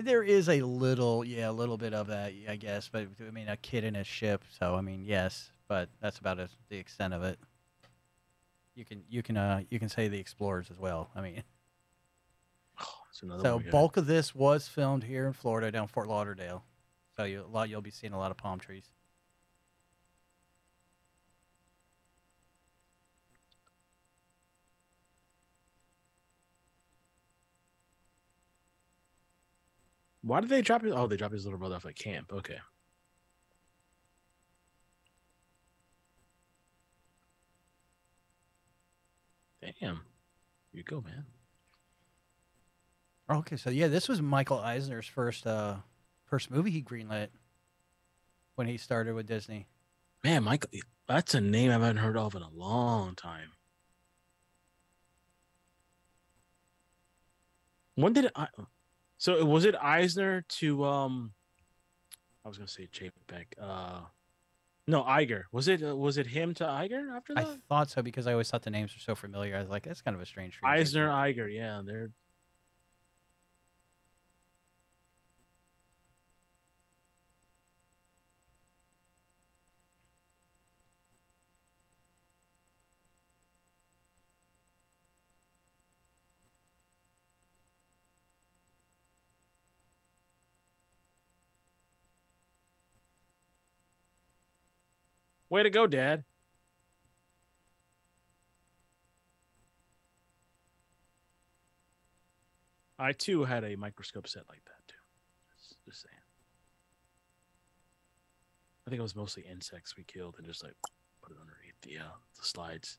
There 0.00 0.22
is 0.22 0.48
a 0.48 0.62
little, 0.62 1.24
yeah, 1.24 1.50
a 1.50 1.52
little 1.52 1.76
bit 1.76 1.92
of 1.92 2.06
that, 2.06 2.32
I 2.48 2.56
guess. 2.56 2.88
But 2.88 3.08
I 3.26 3.30
mean, 3.32 3.48
a 3.48 3.56
kid 3.56 3.82
in 3.82 3.96
a 3.96 4.04
ship, 4.04 4.44
so 4.58 4.76
I 4.76 4.80
mean, 4.80 5.04
yes, 5.04 5.50
but 5.68 5.88
that's 6.00 6.18
about 6.18 6.38
the 6.68 6.76
extent 6.76 7.12
of 7.12 7.24
it. 7.24 7.38
You 8.76 8.84
can, 8.84 9.02
you 9.10 9.22
can, 9.22 9.36
uh, 9.36 9.62
you 9.68 9.80
can 9.80 9.88
say 9.88 10.06
the 10.06 10.18
Explorers 10.18 10.70
as 10.70 10.78
well. 10.78 11.10
I 11.14 11.20
mean, 11.20 11.42
Another 13.22 13.42
so 13.42 13.62
bulk 13.70 13.96
of 13.96 14.06
this 14.06 14.34
was 14.34 14.68
filmed 14.68 15.04
here 15.04 15.26
in 15.26 15.32
Florida, 15.32 15.70
down 15.70 15.88
Fort 15.88 16.08
Lauderdale. 16.08 16.64
So 17.16 17.24
you, 17.24 17.44
a 17.44 17.46
lot, 17.46 17.68
you'll 17.68 17.82
be 17.82 17.90
seeing 17.90 18.12
a 18.12 18.18
lot 18.18 18.30
of 18.30 18.36
palm 18.36 18.58
trees. 18.58 18.90
Why 30.22 30.40
did 30.40 30.50
they 30.50 30.62
drop 30.62 30.82
his? 30.82 30.92
Oh, 30.94 31.06
they 31.06 31.16
dropped 31.16 31.34
his 31.34 31.44
little 31.44 31.58
brother 31.58 31.76
off 31.76 31.86
at 31.86 31.96
camp. 31.96 32.32
Okay. 32.32 32.58
Damn. 39.80 40.00
You 40.72 40.82
go, 40.82 41.00
man. 41.00 41.24
Okay, 43.30 43.56
so 43.56 43.70
yeah, 43.70 43.86
this 43.86 44.08
was 44.08 44.20
Michael 44.20 44.58
Eisner's 44.58 45.06
first, 45.06 45.46
uh, 45.46 45.76
first 46.26 46.50
movie 46.50 46.70
he 46.70 46.82
greenlit 46.82 47.28
when 48.56 48.66
he 48.66 48.76
started 48.76 49.14
with 49.14 49.26
Disney. 49.26 49.68
Man, 50.24 50.44
Michael, 50.44 50.70
that's 51.06 51.34
a 51.34 51.40
name 51.40 51.70
I 51.70 51.74
haven't 51.74 51.98
heard 51.98 52.16
of 52.16 52.34
in 52.34 52.42
a 52.42 52.50
long 52.50 53.14
time. 53.14 53.52
When 57.94 58.12
did 58.12 58.30
I? 58.34 58.48
So 59.18 59.44
was 59.44 59.64
it 59.64 59.74
Eisner 59.80 60.42
to 60.48 60.84
um? 60.84 61.32
I 62.44 62.48
was 62.48 62.56
gonna 62.56 62.68
say 62.68 62.88
Chapek. 62.92 63.46
Uh, 63.60 64.00
no, 64.86 65.02
Iger. 65.02 65.44
Was 65.52 65.68
it? 65.68 65.82
Uh, 65.82 65.94
was 65.94 66.16
it 66.16 66.26
him 66.26 66.54
to 66.54 66.64
Iger 66.64 67.14
after 67.14 67.34
I 67.36 67.44
thought 67.68 67.90
so 67.90 68.02
because 68.02 68.26
I 68.26 68.32
always 68.32 68.50
thought 68.50 68.62
the 68.62 68.70
names 68.70 68.94
were 68.94 69.00
so 69.00 69.14
familiar. 69.14 69.56
I 69.56 69.60
was 69.60 69.68
like, 69.68 69.84
that's 69.84 70.02
kind 70.02 70.14
of 70.14 70.22
a 70.22 70.26
strange. 70.26 70.58
Eisner, 70.64 71.08
Iger. 71.08 71.52
Yeah, 71.54 71.82
they're. 71.84 72.10
Way 95.50 95.64
to 95.64 95.70
go, 95.70 95.88
Dad. 95.88 96.22
I 102.98 103.12
too 103.12 103.44
had 103.44 103.64
a 103.64 103.76
microscope 103.76 104.28
set 104.28 104.44
like 104.48 104.62
that 104.64 104.86
too. 104.86 104.94
Just, 105.58 105.76
just 105.84 106.02
saying. 106.02 106.14
I 108.86 108.90
think 108.90 109.00
it 109.00 109.02
was 109.02 109.16
mostly 109.16 109.44
insects 109.50 109.96
we 109.96 110.04
killed 110.04 110.36
and 110.38 110.46
just 110.46 110.62
like 110.62 110.74
put 111.22 111.32
it 111.32 111.38
underneath 111.40 111.80
the 111.82 111.98
uh, 111.98 112.16
the 112.38 112.44
slides. 112.44 112.98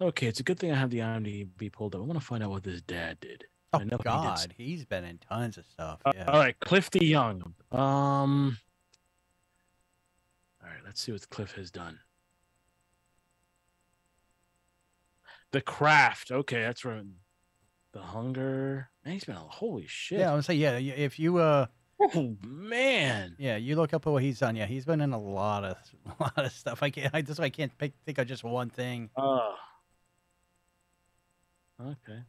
Okay, 0.00 0.26
it's 0.26 0.40
a 0.40 0.42
good 0.42 0.58
thing 0.58 0.70
I 0.70 0.76
have 0.76 0.90
the 0.90 0.98
IMDb 0.98 1.72
pulled 1.72 1.94
up. 1.94 2.02
I 2.02 2.04
want 2.04 2.20
to 2.20 2.24
find 2.26 2.44
out 2.44 2.50
what 2.50 2.62
this 2.62 2.82
dad 2.82 3.18
did. 3.20 3.44
Oh 3.92 3.98
God, 3.98 4.54
he's 4.56 4.84
been 4.84 5.04
in 5.04 5.18
tons 5.18 5.58
of 5.58 5.66
stuff. 5.66 6.00
Uh, 6.04 6.12
Yeah. 6.14 6.24
All 6.26 6.38
right, 6.38 6.58
Cliff 6.60 6.90
De 6.90 7.04
Young. 7.04 7.54
Um. 7.72 8.58
All 10.62 10.68
right, 10.68 10.80
let's 10.84 11.00
see 11.00 11.12
what 11.12 11.28
Cliff 11.30 11.52
has 11.52 11.70
done. 11.70 11.98
The 15.52 15.60
Craft. 15.60 16.32
Okay, 16.32 16.60
that's 16.62 16.84
right. 16.84 17.04
The 17.92 18.00
Hunger. 18.00 18.90
Man, 19.04 19.14
he's 19.14 19.24
been 19.24 19.36
a 19.36 19.40
holy 19.40 19.86
shit. 19.86 20.18
Yeah, 20.20 20.32
I 20.32 20.34
would 20.34 20.44
say 20.44 20.54
yeah. 20.54 20.76
If 20.76 21.18
you 21.18 21.38
uh, 21.38 21.66
Oh 21.98 22.36
man. 22.46 23.36
yeah, 23.38 23.56
you 23.56 23.76
look 23.76 23.94
up 23.94 24.06
at 24.06 24.10
what 24.12 24.22
he's 24.22 24.38
done. 24.38 24.54
Yeah, 24.56 24.66
he's 24.66 24.84
been 24.84 25.00
in 25.00 25.12
a 25.12 25.18
lot 25.20 25.64
of 25.64 25.76
a 26.20 26.22
lot 26.22 26.44
of 26.44 26.52
stuff. 26.52 26.82
I 26.82 26.90
can't. 26.90 27.14
I 27.14 27.22
just 27.22 27.40
I 27.40 27.48
can't 27.48 27.76
pick, 27.78 27.94
think 28.04 28.18
of 28.18 28.26
just 28.26 28.44
one 28.44 28.68
thing. 28.70 29.08
Uh. 29.16 29.52
Okay. 31.80 32.20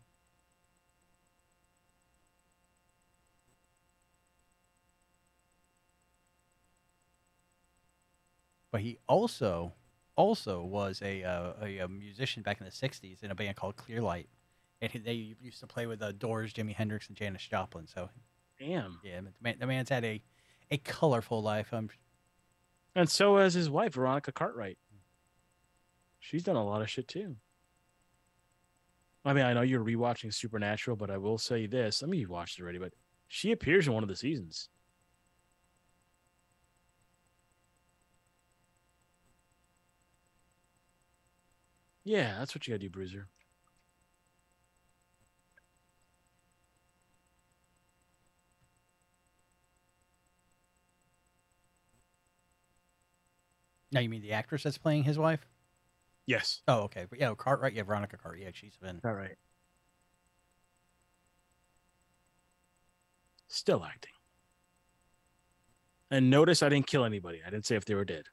But 8.77 8.83
he 8.83 8.99
also 9.07 9.73
also 10.15 10.61
was 10.61 11.01
a 11.01 11.23
uh, 11.23 11.53
a, 11.63 11.79
a 11.79 11.87
musician 11.87 12.43
back 12.43 12.59
in 12.61 12.65
the 12.65 12.71
'60s 12.71 13.23
in 13.23 13.31
a 13.31 13.33
band 13.33 13.55
called 13.55 13.75
Clearlight, 13.75 14.27
and 14.83 14.91
he, 14.91 14.99
they 14.99 15.35
used 15.41 15.61
to 15.61 15.65
play 15.65 15.87
with 15.87 15.97
the 15.97 16.13
Doors, 16.13 16.53
Jimi 16.53 16.75
Hendrix, 16.75 17.07
and 17.07 17.17
Janis 17.17 17.41
Joplin. 17.41 17.87
So 17.87 18.07
Damn. 18.59 18.99
yeah, 19.03 19.21
the, 19.21 19.33
man, 19.41 19.55
the 19.59 19.65
man's 19.65 19.89
had 19.89 20.05
a 20.05 20.21
a 20.69 20.77
colorful 20.77 21.41
life. 21.41 21.73
Um, 21.73 21.89
And 22.93 23.09
so 23.09 23.37
has 23.37 23.55
his 23.55 23.67
wife, 23.67 23.95
Veronica 23.95 24.31
Cartwright. 24.31 24.77
She's 26.19 26.43
done 26.43 26.55
a 26.55 26.63
lot 26.63 26.83
of 26.83 26.87
shit 26.87 27.07
too. 27.07 27.37
I 29.25 29.33
mean, 29.33 29.43
I 29.43 29.53
know 29.53 29.61
you're 29.61 29.83
rewatching 29.83 30.31
Supernatural, 30.31 30.97
but 30.97 31.09
I 31.09 31.17
will 31.17 31.39
say 31.39 31.65
this. 31.65 32.03
I 32.03 32.05
mean, 32.05 32.19
you've 32.19 32.29
watched 32.29 32.59
it 32.59 32.61
already, 32.61 32.77
but 32.77 32.93
she 33.27 33.51
appears 33.51 33.87
in 33.87 33.93
one 33.93 34.03
of 34.03 34.09
the 34.09 34.15
seasons. 34.15 34.69
Yeah, 42.07 42.39
that's 42.39 42.55
what 42.55 42.65
you 42.65 42.73
gotta 42.73 42.79
do, 42.79 42.89
Bruiser. 42.89 43.27
now 53.91 53.99
you 53.99 54.09
mean 54.09 54.21
the 54.21 54.31
actress 54.31 54.63
that's 54.63 54.77
playing 54.77 55.03
his 55.03 55.17
wife? 55.17 55.45
Yes. 56.25 56.61
Oh, 56.67 56.81
okay. 56.81 57.05
But 57.09 57.19
yeah, 57.19 57.33
Cartwright. 57.37 57.73
Yeah, 57.73 57.83
Veronica 57.83 58.17
Cart. 58.17 58.39
Yeah, 58.39 58.49
she's 58.53 58.77
been. 58.77 59.01
All 59.03 59.13
right. 59.13 59.35
Still 63.47 63.83
acting. 63.83 64.11
And 66.11 66.29
notice 66.29 66.63
I 66.63 66.69
didn't 66.69 66.87
kill 66.87 67.05
anybody. 67.05 67.41
I 67.45 67.49
didn't 67.49 67.65
say 67.65 67.75
if 67.75 67.85
they 67.85 67.95
were 67.95 68.05
dead. 68.05 68.25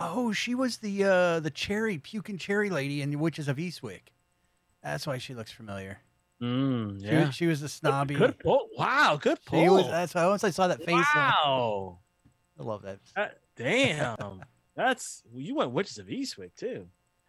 Oh, 0.00 0.32
she 0.32 0.54
was 0.54 0.78
the 0.78 1.04
uh 1.04 1.40
the 1.40 1.50
cherry 1.50 1.98
puking 1.98 2.38
cherry 2.38 2.70
lady 2.70 3.02
in 3.02 3.10
the 3.10 3.16
Witches 3.16 3.48
of 3.48 3.58
Eastwick. 3.58 4.12
That's 4.82 5.06
why 5.06 5.18
she 5.18 5.34
looks 5.34 5.52
familiar. 5.52 5.98
Mm, 6.42 7.00
She, 7.02 7.06
yeah. 7.06 7.26
was, 7.26 7.34
she 7.34 7.46
was 7.46 7.60
the 7.60 7.68
snobby. 7.68 8.14
Good 8.14 8.38
pull. 8.38 8.68
Wow, 8.78 9.18
good 9.20 9.38
pull. 9.44 9.62
She 9.62 9.68
was. 9.68 9.86
That's 9.88 10.14
why 10.14 10.26
once 10.26 10.42
I 10.42 10.48
saw 10.50 10.68
that 10.68 10.82
face. 10.82 10.96
uh, 11.14 11.32
wow. 11.44 11.98
I 12.58 12.62
love 12.62 12.80
that. 12.82 12.98
Uh, 13.14 13.26
damn. 13.56 14.40
That's 14.74 15.22
you 15.34 15.54
went 15.56 15.72
Witches 15.72 15.98
of 15.98 16.06
Eastwick 16.06 16.54
too. 16.56 16.86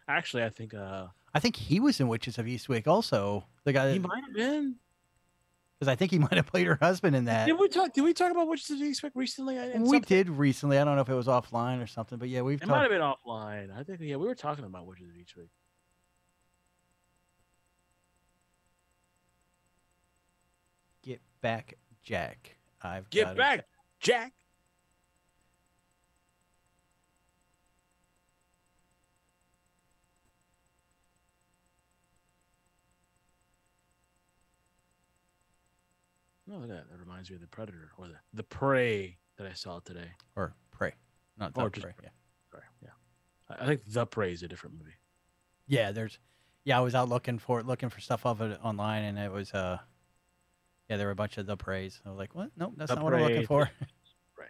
Actually, 0.08 0.44
I 0.44 0.48
think 0.48 0.72
uh 0.72 1.08
I 1.34 1.40
think 1.40 1.56
he 1.56 1.78
was 1.80 2.00
in 2.00 2.08
Witches 2.08 2.38
of 2.38 2.46
Eastwick 2.46 2.86
also. 2.86 3.44
The 3.64 3.72
guy 3.72 3.86
that, 3.88 3.92
he 3.92 3.98
might 3.98 4.22
have 4.24 4.34
been. 4.34 4.76
Because 5.82 5.90
I 5.90 5.96
think 5.96 6.12
he 6.12 6.18
might 6.20 6.34
have 6.34 6.46
played 6.46 6.68
her 6.68 6.78
husband 6.80 7.16
in 7.16 7.24
that. 7.24 7.46
Did 7.46 7.58
we 7.58 7.66
talk? 7.68 7.92
Did 7.92 8.02
we 8.02 8.14
talk 8.14 8.30
about 8.30 8.46
Witches 8.46 8.70
of 8.70 8.78
Eastwick 8.78 9.10
recently? 9.16 9.58
We 9.80 9.98
did 9.98 10.28
recently. 10.28 10.78
I 10.78 10.84
don't 10.84 10.94
know 10.94 11.02
if 11.02 11.08
it 11.08 11.14
was 11.14 11.26
offline 11.26 11.82
or 11.82 11.88
something, 11.88 12.18
but 12.18 12.28
yeah, 12.28 12.42
we've 12.42 12.62
It 12.62 12.68
might 12.68 12.82
have 12.82 12.90
been 12.90 13.00
offline. 13.00 13.76
I 13.76 13.82
think 13.82 13.98
yeah, 14.00 14.14
we 14.14 14.28
were 14.28 14.36
talking 14.36 14.64
about 14.64 14.86
Witches 14.86 15.08
of 15.08 15.16
Eastwick. 15.16 15.48
Get 21.02 21.20
back, 21.40 21.74
Jack. 22.04 22.54
I've 22.80 23.10
Get 23.10 23.24
got 23.24 23.32
it. 23.32 23.38
back, 23.38 23.64
Jack. 23.98 24.32
No, 36.52 36.58
look 36.58 36.68
at 36.70 36.76
that. 36.76 36.90
That 36.90 36.98
reminds 37.00 37.30
me 37.30 37.36
of 37.36 37.40
the 37.40 37.48
Predator 37.48 37.92
or 37.96 38.08
the 38.08 38.16
the 38.34 38.42
Prey 38.42 39.16
that 39.38 39.46
I 39.46 39.54
saw 39.54 39.80
today. 39.80 40.10
or 40.36 40.54
Prey. 40.70 40.92
not 41.38 41.52
Or 41.56 41.64
the 41.64 41.80
just 41.80 41.82
pray. 41.84 41.94
Yeah. 42.02 42.08
Sorry, 42.50 42.62
yeah. 42.82 42.88
I 43.48 43.64
I 43.64 43.66
think 43.66 43.80
the 43.86 44.04
Prey 44.06 44.32
is 44.32 44.42
a 44.42 44.48
different 44.48 44.76
movie. 44.78 44.92
Yeah, 45.66 45.92
there's. 45.92 46.18
Yeah, 46.64 46.76
I 46.78 46.80
was 46.82 46.94
out 46.94 47.08
looking 47.08 47.38
for 47.38 47.58
it, 47.58 47.66
looking 47.66 47.88
for 47.88 48.00
stuff 48.00 48.26
of 48.26 48.40
it 48.42 48.60
online, 48.62 49.04
and 49.04 49.18
it 49.18 49.32
was 49.32 49.52
uh. 49.54 49.78
Yeah, 50.90 50.98
there 50.98 51.06
were 51.06 51.12
a 51.12 51.16
bunch 51.16 51.38
of 51.38 51.46
the 51.46 51.56
praise. 51.56 52.02
I 52.04 52.10
was 52.10 52.18
like, 52.18 52.34
what? 52.34 52.50
Nope, 52.54 52.74
that's 52.76 52.90
The 52.90 52.96
not 52.96 53.04
what 53.04 53.14
I'm 53.14 53.22
looking 53.22 53.46
for. 53.46 53.70
Right. 54.38 54.48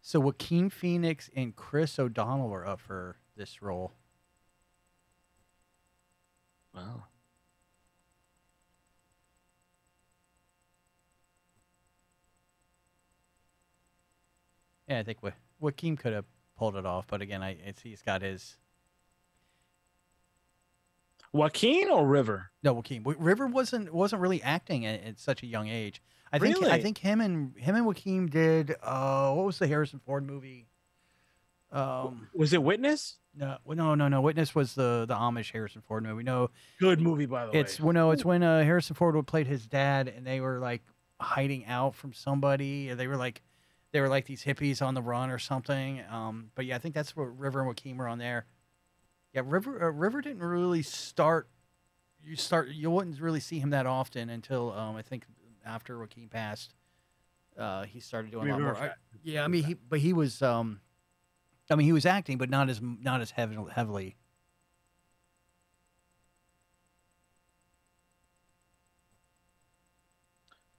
So 0.00 0.20
Joaquin 0.20 0.70
Phoenix 0.70 1.28
and 1.36 1.54
Chris 1.54 1.98
O'Donnell 1.98 2.48
were 2.48 2.66
up 2.66 2.80
for 2.80 3.16
this 3.36 3.60
role. 3.60 3.92
Wow. 6.74 7.04
Yeah, 14.90 14.98
I 14.98 15.02
think 15.04 15.22
Wa- 15.22 15.30
Joaquin 15.60 15.96
could 15.96 16.12
have 16.12 16.24
pulled 16.58 16.74
it 16.76 16.84
off, 16.84 17.06
but 17.06 17.22
again, 17.22 17.42
I 17.42 17.56
it's 17.64 17.80
he's 17.80 18.02
got 18.02 18.22
his 18.22 18.56
Joaquin 21.32 21.88
or 21.88 22.06
River? 22.06 22.50
no 22.62 22.72
Joaquin. 22.72 23.02
River 23.04 23.46
wasn't 23.46 23.92
wasn't 23.94 24.20
really 24.20 24.42
acting 24.42 24.84
at, 24.84 25.02
at 25.04 25.18
such 25.20 25.42
a 25.42 25.46
young 25.46 25.68
age. 25.68 26.02
I 26.32 26.38
think 26.38 26.62
I 26.64 26.80
think 26.80 26.98
him 26.98 27.20
and 27.20 27.56
him 27.56 27.76
and 27.76 27.86
Joaquin 27.86 28.26
did. 28.26 28.74
Uh, 28.82 29.32
what 29.32 29.46
was 29.46 29.58
the 29.58 29.66
Harrison 29.68 30.00
Ford 30.00 30.26
movie? 30.26 30.66
Um, 31.72 32.28
Was 32.34 32.52
it 32.52 32.62
Witness? 32.64 33.16
no, 33.36 33.58
no, 33.64 33.94
no, 33.94 34.08
no. 34.08 34.20
Witness 34.20 34.56
was 34.56 34.74
the 34.74 35.04
the 35.06 35.14
Amish 35.14 35.52
Harrison 35.52 35.82
Ford 35.82 36.02
movie. 36.02 36.24
No, 36.24 36.50
Good 36.80 37.00
movie, 37.00 37.26
by 37.26 37.46
the 37.46 37.56
it's 37.56 37.78
way. 37.78 37.84
well, 37.86 37.92
no, 37.94 38.10
it's 38.10 38.24
when 38.24 38.42
uh, 38.42 38.64
Harrison 38.64 38.96
Ford 38.96 39.14
would 39.14 39.28
played 39.28 39.46
his 39.46 39.66
dad, 39.68 40.08
and 40.08 40.26
they 40.26 40.40
were 40.40 40.58
like 40.58 40.82
hiding 41.20 41.64
out 41.66 41.94
from 41.94 42.12
somebody. 42.12 42.88
and 42.88 42.98
They 42.98 43.06
were 43.06 43.16
like, 43.16 43.40
they 43.92 44.00
were 44.00 44.08
like 44.08 44.26
these 44.26 44.44
hippies 44.44 44.84
on 44.84 44.94
the 44.94 45.02
run 45.02 45.30
or 45.30 45.38
something. 45.38 46.02
Um, 46.10 46.50
but 46.54 46.64
yeah, 46.64 46.76
I 46.76 46.78
think 46.78 46.94
that's 46.94 47.16
what 47.16 47.38
River 47.38 47.60
and 47.60 47.68
Joaquin 47.68 47.96
were 47.96 48.08
on 48.08 48.18
there. 48.18 48.46
Yeah, 49.32 49.42
River 49.44 49.84
uh, 49.84 49.90
River 49.90 50.20
didn't 50.20 50.42
really 50.42 50.82
start. 50.82 51.48
You 52.22 52.36
start 52.36 52.68
you 52.68 52.90
wouldn't 52.90 53.20
really 53.20 53.40
see 53.40 53.58
him 53.58 53.70
that 53.70 53.86
often 53.86 54.28
until 54.28 54.72
um, 54.72 54.96
I 54.96 55.02
think 55.02 55.24
after 55.64 55.98
Joaquin 55.98 56.28
passed. 56.28 56.74
Uh, 57.58 57.84
he 57.84 58.00
started 58.00 58.30
doing 58.30 58.48
a 58.48 58.52
lot 58.52 58.60
more. 58.60 58.76
I- 58.76 58.92
yeah, 59.22 59.44
I 59.44 59.48
mean, 59.48 59.64
he 59.64 59.74
but 59.74 59.98
he 59.98 60.12
was. 60.12 60.40
Um, 60.40 60.80
I 61.68 61.76
mean, 61.76 61.84
he 61.86 61.92
was 61.92 62.06
acting, 62.06 62.38
but 62.38 62.50
not 62.50 62.68
as 62.68 62.80
not 62.82 63.20
as 63.20 63.32
heavy, 63.32 63.56
heavily. 63.72 64.16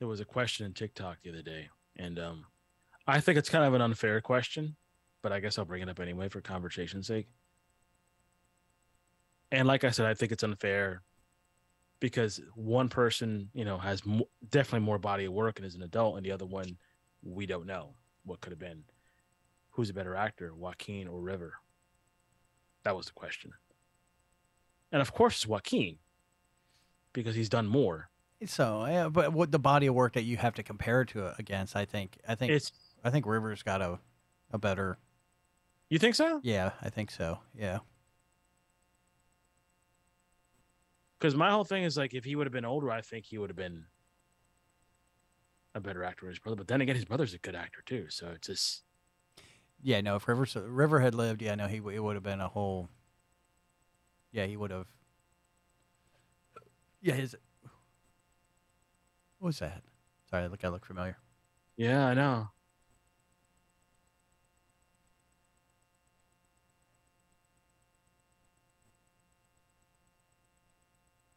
there 0.02 0.08
was 0.08 0.20
a 0.20 0.26
question 0.26 0.66
in 0.66 0.74
TikTok 0.74 1.20
the 1.22 1.30
other 1.30 1.44
day, 1.44 1.70
and 1.96 2.18
um, 2.18 2.46
I 3.08 3.20
think 3.20 3.38
it's 3.38 3.50
kind 3.50 3.66
of 3.66 3.74
an 3.74 3.82
unfair 3.82 4.22
question, 4.22 4.76
but 5.22 5.32
I 5.32 5.40
guess 5.40 5.58
I'll 5.58 5.66
bring 5.66 5.82
it 5.82 5.90
up 5.90 6.00
anyway 6.00 6.30
for 6.30 6.42
conversation's 6.42 7.08
sake. 7.08 7.28
And 9.52 9.68
like 9.68 9.84
I 9.84 9.90
said, 9.90 10.06
I 10.06 10.14
think 10.14 10.32
it's 10.32 10.44
unfair 10.44 11.02
because 12.00 12.42
one 12.56 12.90
person, 12.90 13.50
you 13.54 13.66
know, 13.66 13.78
has 13.78 14.06
mo- 14.06 14.30
definitely 14.50 14.86
more 14.86 14.98
body 14.98 15.26
of 15.26 15.34
work 15.34 15.60
and 15.60 15.66
is 15.66 15.76
an 15.76 15.84
adult, 15.84 16.18
and 16.18 16.26
the 16.26 16.32
other 16.32 16.46
one, 16.46 16.78
we 17.22 17.46
don't 17.46 17.66
know 17.66 17.96
what 18.24 18.42
could 18.42 18.52
have 18.52 18.60
been. 18.60 18.84
Who's 19.72 19.90
a 19.90 19.94
better 19.94 20.16
actor, 20.16 20.54
Joaquin 20.54 21.08
or 21.08 21.22
River? 21.22 21.54
That 22.84 22.96
was 22.96 23.08
the 23.08 23.14
question. 23.14 23.52
And 24.92 25.02
of 25.02 25.14
course, 25.14 25.36
it's 25.36 25.48
Joaquin 25.48 25.98
because 27.14 27.36
he's 27.36 27.50
done 27.50 27.68
more. 27.68 28.10
So, 28.46 28.86
yeah, 28.86 29.08
but 29.08 29.34
what 29.34 29.52
the 29.52 29.60
body 29.60 29.86
of 29.88 29.94
work 29.94 30.14
that 30.14 30.24
you 30.24 30.38
have 30.38 30.56
to 30.56 30.64
compare 30.64 31.06
to 31.06 31.36
against, 31.38 31.76
I 31.76 31.86
think, 31.86 32.18
I 32.28 32.36
think, 32.36 32.52
It's 32.52 32.72
I 33.04 33.10
think 33.10 33.26
Rivers 33.26 33.64
got 33.64 33.82
a, 33.82 34.00
a 34.52 34.58
better. 34.58 34.98
you 35.90 36.00
think 36.00 36.16
so? 36.16 36.40
Yeah, 36.44 36.72
I 36.82 36.90
think 36.90 37.12
so. 37.12 37.40
Yeah, 37.56 37.80
Because 41.22 41.36
my 41.36 41.52
whole 41.52 41.64
thing 41.64 41.84
is 41.84 41.98
like, 41.98 42.16
if 42.16 42.26
he 42.26 42.36
would 42.36 42.48
have 42.48 42.54
been 42.54 42.66
older, 42.66 42.90
I 42.90 43.02
think 43.02 43.26
he 43.26 43.38
would 43.38 43.52
have 43.52 43.56
been 43.56 43.86
a 45.76 45.80
better 45.80 46.04
actor 46.04 46.26
than 46.26 46.32
his 46.32 46.40
brother. 46.40 46.56
But 46.56 46.68
then 46.68 46.82
again, 46.82 46.96
his 46.96 47.06
brother's 47.06 47.36
a 47.36 47.38
good 47.38 47.56
actor 47.56 47.84
too. 47.86 48.08
So 48.10 48.30
it's 48.36 48.48
just 48.48 48.84
yeah. 49.84 50.02
No, 50.02 50.16
if 50.16 50.28
Rivers 50.28 50.56
River 50.56 51.00
had 51.00 51.14
lived, 51.14 51.44
yeah, 51.44 51.54
no, 51.54 51.68
he 51.68 51.78
it 51.78 52.04
would 52.04 52.16
have 52.16 52.24
been 52.24 52.42
a 52.42 52.48
whole. 52.48 52.90
Yeah, 54.32 54.48
he 54.48 54.58
would 54.58 54.72
have. 54.72 54.88
Yeah, 57.02 57.14
his. 57.14 57.36
What 59.38 59.48
was 59.50 59.60
that? 59.60 59.84
Sorry, 60.30 60.44
I 60.44 60.48
look, 60.48 60.64
I 60.64 60.70
look 60.70 60.86
familiar. 60.86 61.18
yeah, 61.78 62.08
I 62.08 62.14
know. 62.16 62.50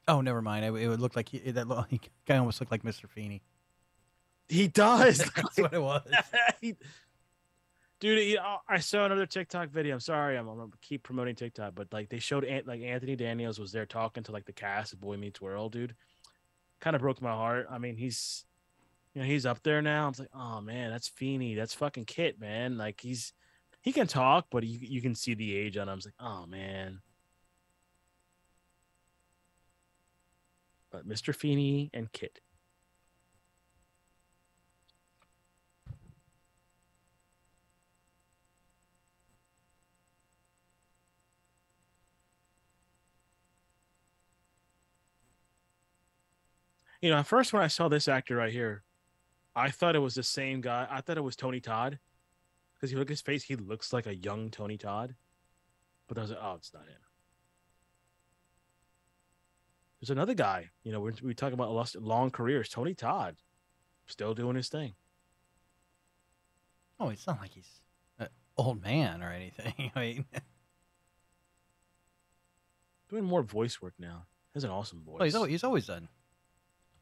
Oh, 0.06 0.20
never 0.20 0.42
mind. 0.42 0.64
It, 0.64 0.74
it 0.74 0.88
would 0.88 1.00
look 1.00 1.16
like 1.16 1.28
he, 1.30 1.38
that 1.38 2.00
guy 2.26 2.36
almost 2.36 2.60
looked 2.60 2.72
like 2.72 2.82
Mr. 2.82 3.08
Feeney. 3.08 3.42
He 4.48 4.68
does. 4.68 5.18
That's 5.36 5.58
what 5.58 5.72
it 5.72 5.82
was. 5.82 6.02
He- 6.60 6.76
Dude, 8.00 8.18
he, 8.18 8.36
uh, 8.36 8.56
I 8.68 8.80
saw 8.80 9.06
another 9.06 9.24
TikTok 9.24 9.70
video. 9.70 9.94
I'm 9.94 10.00
sorry, 10.00 10.36
I'm, 10.36 10.46
I'm 10.46 10.58
gonna 10.58 10.70
keep 10.82 11.04
promoting 11.04 11.36
TikTok, 11.36 11.74
but 11.74 11.90
like 11.90 12.10
they 12.10 12.18
showed 12.18 12.44
Ant, 12.44 12.66
like 12.66 12.82
Anthony 12.82 13.16
Daniels 13.16 13.58
was 13.58 13.72
there 13.72 13.86
talking 13.86 14.22
to 14.24 14.32
like 14.32 14.44
the 14.44 14.52
cast 14.52 14.92
of 14.92 15.00
Boy 15.00 15.16
Meets 15.16 15.40
World, 15.40 15.72
dude. 15.72 15.94
Kind 16.80 16.96
of 16.96 17.00
broke 17.02 17.22
my 17.22 17.30
heart. 17.30 17.66
I 17.70 17.78
mean, 17.78 17.96
he's, 17.96 18.44
you 19.14 19.22
know, 19.22 19.26
he's 19.26 19.46
up 19.46 19.62
there 19.62 19.80
now. 19.80 20.08
I'm 20.08 20.14
like, 20.18 20.28
oh 20.34 20.60
man, 20.60 20.90
that's 20.90 21.08
Feeney, 21.08 21.54
that's 21.54 21.72
fucking 21.72 22.04
Kit, 22.04 22.38
man. 22.38 22.76
Like 22.76 23.00
he's, 23.00 23.32
he 23.80 23.90
can 23.92 24.08
talk, 24.08 24.48
but 24.50 24.64
you 24.64 24.80
you 24.82 25.00
can 25.00 25.14
see 25.14 25.32
the 25.32 25.56
age 25.56 25.78
on 25.78 25.84
him. 25.84 25.92
I 25.92 25.94
was 25.94 26.04
like, 26.04 26.14
oh 26.20 26.44
man. 26.46 27.00
But 30.94 31.09
Mr. 31.09 31.35
Feeney 31.35 31.90
and 31.92 32.12
Kit. 32.12 32.38
You 47.00 47.11
know, 47.11 47.16
at 47.16 47.26
first 47.26 47.52
when 47.52 47.61
I 47.61 47.66
saw 47.66 47.88
this 47.88 48.07
actor 48.07 48.37
right 48.37 48.52
here, 48.52 48.85
I 49.57 49.70
thought 49.70 49.96
it 49.96 49.98
was 49.98 50.14
the 50.14 50.22
same 50.22 50.61
guy. 50.61 50.87
I 50.88 51.00
thought 51.00 51.18
it 51.18 51.24
was 51.24 51.35
Tony 51.35 51.59
Todd. 51.59 51.98
Because 52.74 52.92
you 52.92 52.98
look 52.98 53.09
at 53.09 53.11
his 53.11 53.20
face, 53.20 53.42
he 53.42 53.57
looks 53.57 53.92
like 53.92 54.07
a 54.07 54.14
young 54.14 54.48
Tony 54.48 54.78
Todd. 54.78 55.16
But 56.07 56.18
I 56.18 56.20
was 56.20 56.30
like, 56.30 56.38
oh, 56.40 56.54
it's 56.54 56.72
not 56.72 56.85
him. 56.85 57.03
There's 60.04 60.10
another 60.10 60.34
guy, 60.34 60.68
you 60.82 60.92
know, 60.92 61.00
we 61.00 61.12
we 61.22 61.32
talk 61.32 61.54
about 61.54 61.96
long 61.98 62.30
careers. 62.30 62.68
Tony 62.68 62.92
Todd, 62.92 63.36
still 64.06 64.34
doing 64.34 64.54
his 64.54 64.68
thing. 64.68 64.92
Oh, 67.00 67.08
it's 67.08 67.26
not 67.26 67.40
like 67.40 67.54
he's 67.54 67.80
an 68.18 68.28
old 68.58 68.82
man 68.82 69.22
or 69.22 69.32
anything. 69.32 69.92
I 69.96 70.00
mean, 70.00 70.26
Doing 73.08 73.24
more 73.24 73.42
voice 73.42 73.80
work 73.80 73.94
now. 73.98 74.26
He 74.52 74.58
has 74.58 74.64
an 74.64 74.68
awesome 74.68 75.02
voice. 75.04 75.20
well, 75.20 75.24
he's 75.24 75.34
always, 75.34 75.50
he's 75.52 75.64
always 75.64 75.86
done 75.86 76.08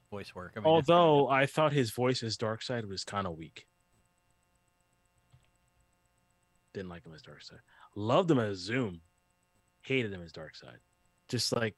voice 0.09 0.33
work. 0.33 0.53
I 0.55 0.61
mean, 0.61 0.67
Although 0.67 1.27
I 1.27 1.47
thought 1.47 1.73
his 1.73 1.91
voice 1.91 2.23
as 2.23 2.37
Darkseid 2.37 2.87
was 2.87 3.03
kind 3.03 3.27
of 3.27 3.37
weak. 3.37 3.67
Didn't 6.73 6.89
like 6.89 7.05
him 7.05 7.15
as 7.15 7.23
Darkseid. 7.23 7.59
Loved 7.97 8.31
him 8.31 8.39
as 8.39 8.59
Zoom. 8.59 9.01
Hated 9.81 10.13
him 10.13 10.23
as 10.23 10.31
Darkseid. 10.31 10.77
Just 11.27 11.53
like 11.53 11.75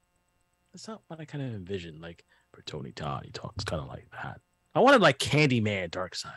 that's 0.75 0.89
not 0.89 1.01
what 1.07 1.21
I 1.21 1.25
kind 1.25 1.41
of 1.41 1.53
envisioned. 1.53 2.01
Like 2.01 2.25
for 2.51 2.61
Tony 2.63 2.91
Todd, 2.91 3.23
he 3.23 3.31
talks 3.31 3.63
kind 3.63 3.81
of 3.81 3.87
like 3.87 4.09
that. 4.11 4.41
I 4.75 4.81
wanted 4.81 4.99
like 4.99 5.19
Candyman 5.19 5.89
Darkseid. 5.89 6.31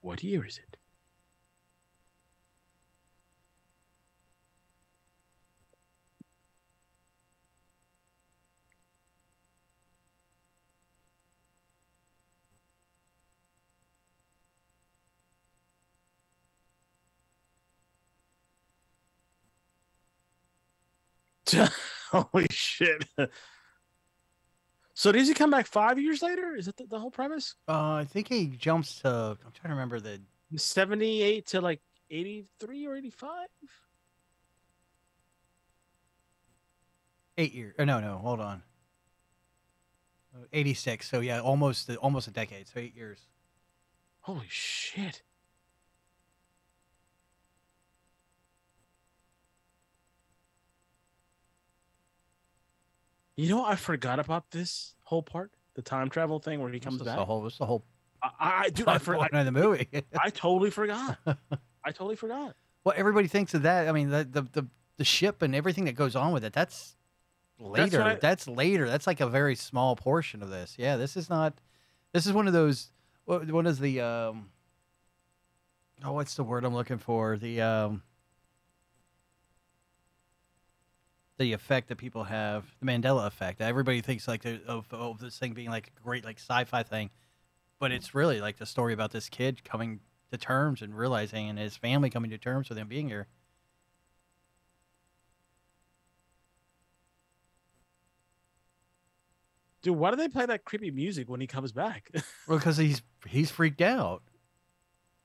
What 0.00 0.24
year 0.24 0.44
is 0.44 0.58
it? 0.58 0.76
Holy 22.10 22.46
shit. 22.50 23.04
So 24.94 25.10
does 25.10 25.26
he 25.26 25.34
come 25.34 25.50
back 25.50 25.66
five 25.66 25.98
years 25.98 26.22
later? 26.22 26.54
Is 26.56 26.66
that 26.66 26.76
the, 26.76 26.86
the 26.86 26.98
whole 26.98 27.10
premise? 27.10 27.56
Uh, 27.68 27.94
I 27.94 28.04
think 28.04 28.28
he 28.28 28.46
jumps 28.46 29.00
to. 29.00 29.36
I'm 29.44 29.52
trying 29.52 29.70
to 29.70 29.74
remember 29.74 30.00
the. 30.00 30.20
78 30.56 31.46
to 31.46 31.60
like 31.60 31.80
83 32.10 32.86
or 32.86 32.96
85? 32.96 33.48
Eight 37.36 37.52
years. 37.52 37.74
Oh, 37.78 37.84
no, 37.84 37.98
no. 37.98 38.18
Hold 38.18 38.40
on. 38.40 38.62
Uh, 40.32 40.44
86. 40.52 41.10
So 41.10 41.20
yeah, 41.20 41.40
almost 41.40 41.90
almost 41.96 42.28
a 42.28 42.30
decade. 42.30 42.68
So 42.68 42.78
eight 42.78 42.94
years. 42.94 43.26
Holy 44.20 44.46
shit. 44.48 45.22
You 53.36 53.48
know, 53.48 53.64
I 53.64 53.76
forgot 53.76 54.18
about 54.18 54.50
this 54.50 54.94
whole 55.02 55.22
part, 55.22 55.52
the 55.74 55.82
time 55.82 56.08
travel 56.08 56.38
thing 56.38 56.60
where 56.60 56.70
he 56.70 56.80
comes 56.80 57.02
back. 57.02 57.16
The 57.16 57.24
whole. 57.24 57.46
Is 57.46 57.58
the 57.58 57.66
whole. 57.66 57.84
I, 58.22 58.30
I 58.40 58.70
do. 58.70 58.82
I, 58.82 58.98
plot 58.98 59.02
for, 59.02 59.18
I, 59.18 59.42
the 59.42 59.52
movie. 59.52 59.88
I 60.18 60.30
totally 60.30 60.70
forgot. 60.70 61.18
I 61.84 61.90
totally 61.90 62.16
forgot. 62.16 62.54
well, 62.84 62.94
everybody 62.96 63.28
thinks 63.28 63.54
of 63.54 63.62
that. 63.62 63.88
I 63.88 63.92
mean, 63.92 64.10
the 64.10 64.24
the 64.24 64.42
the, 64.42 64.66
the 64.98 65.04
ship 65.04 65.42
and 65.42 65.54
everything 65.54 65.84
that 65.86 65.94
goes 65.94 66.14
on 66.14 66.32
with 66.32 66.44
it. 66.44 66.52
That's 66.52 66.96
later. 67.58 68.18
That's, 68.20 68.46
I- 68.48 68.52
later. 68.52 68.88
That's 68.88 69.06
like 69.06 69.20
a 69.20 69.28
very 69.28 69.56
small 69.56 69.96
portion 69.96 70.42
of 70.42 70.50
this. 70.50 70.76
Yeah, 70.78 70.96
this 70.96 71.16
is 71.16 71.28
not. 71.28 71.54
This 72.12 72.26
is 72.26 72.32
one 72.32 72.46
of 72.46 72.52
those. 72.52 72.90
What, 73.24 73.50
what 73.50 73.66
is 73.66 73.80
the 73.80 74.00
um? 74.00 74.50
Oh, 76.04 76.12
what's 76.12 76.34
the 76.34 76.44
word 76.44 76.64
I'm 76.64 76.74
looking 76.74 76.98
for? 76.98 77.36
The 77.36 77.60
um. 77.62 78.02
The 81.38 81.52
effect 81.52 81.88
that 81.88 81.96
people 81.96 82.24
have, 82.24 82.64
the 82.80 82.86
Mandela 82.86 83.26
effect. 83.26 83.60
Everybody 83.60 84.00
thinks 84.00 84.28
like 84.28 84.44
of, 84.44 84.86
of 84.92 85.18
this 85.18 85.36
thing 85.36 85.52
being 85.52 85.68
like 85.70 85.92
a 85.96 86.02
great 86.02 86.24
like 86.24 86.38
sci-fi 86.38 86.84
thing, 86.84 87.10
but 87.80 87.90
it's 87.90 88.14
really 88.14 88.40
like 88.40 88.58
the 88.58 88.66
story 88.66 88.92
about 88.94 89.10
this 89.10 89.28
kid 89.28 89.64
coming 89.64 90.00
to 90.30 90.38
terms 90.38 90.80
and 90.80 90.96
realizing, 90.96 91.48
and 91.48 91.58
his 91.58 91.76
family 91.76 92.08
coming 92.10 92.30
to 92.30 92.38
terms 92.38 92.68
with 92.68 92.78
him 92.78 92.88
being 92.88 93.08
here. 93.08 93.26
Dude, 99.82 99.96
why 99.96 100.10
do 100.10 100.16
they 100.16 100.28
play 100.28 100.46
that 100.46 100.64
creepy 100.64 100.90
music 100.90 101.28
when 101.28 101.40
he 101.40 101.46
comes 101.46 101.72
back? 101.72 102.10
Well, 102.46 102.58
because 102.58 102.76
he's 102.76 103.02
he's 103.26 103.50
freaked 103.50 103.80
out. 103.80 104.22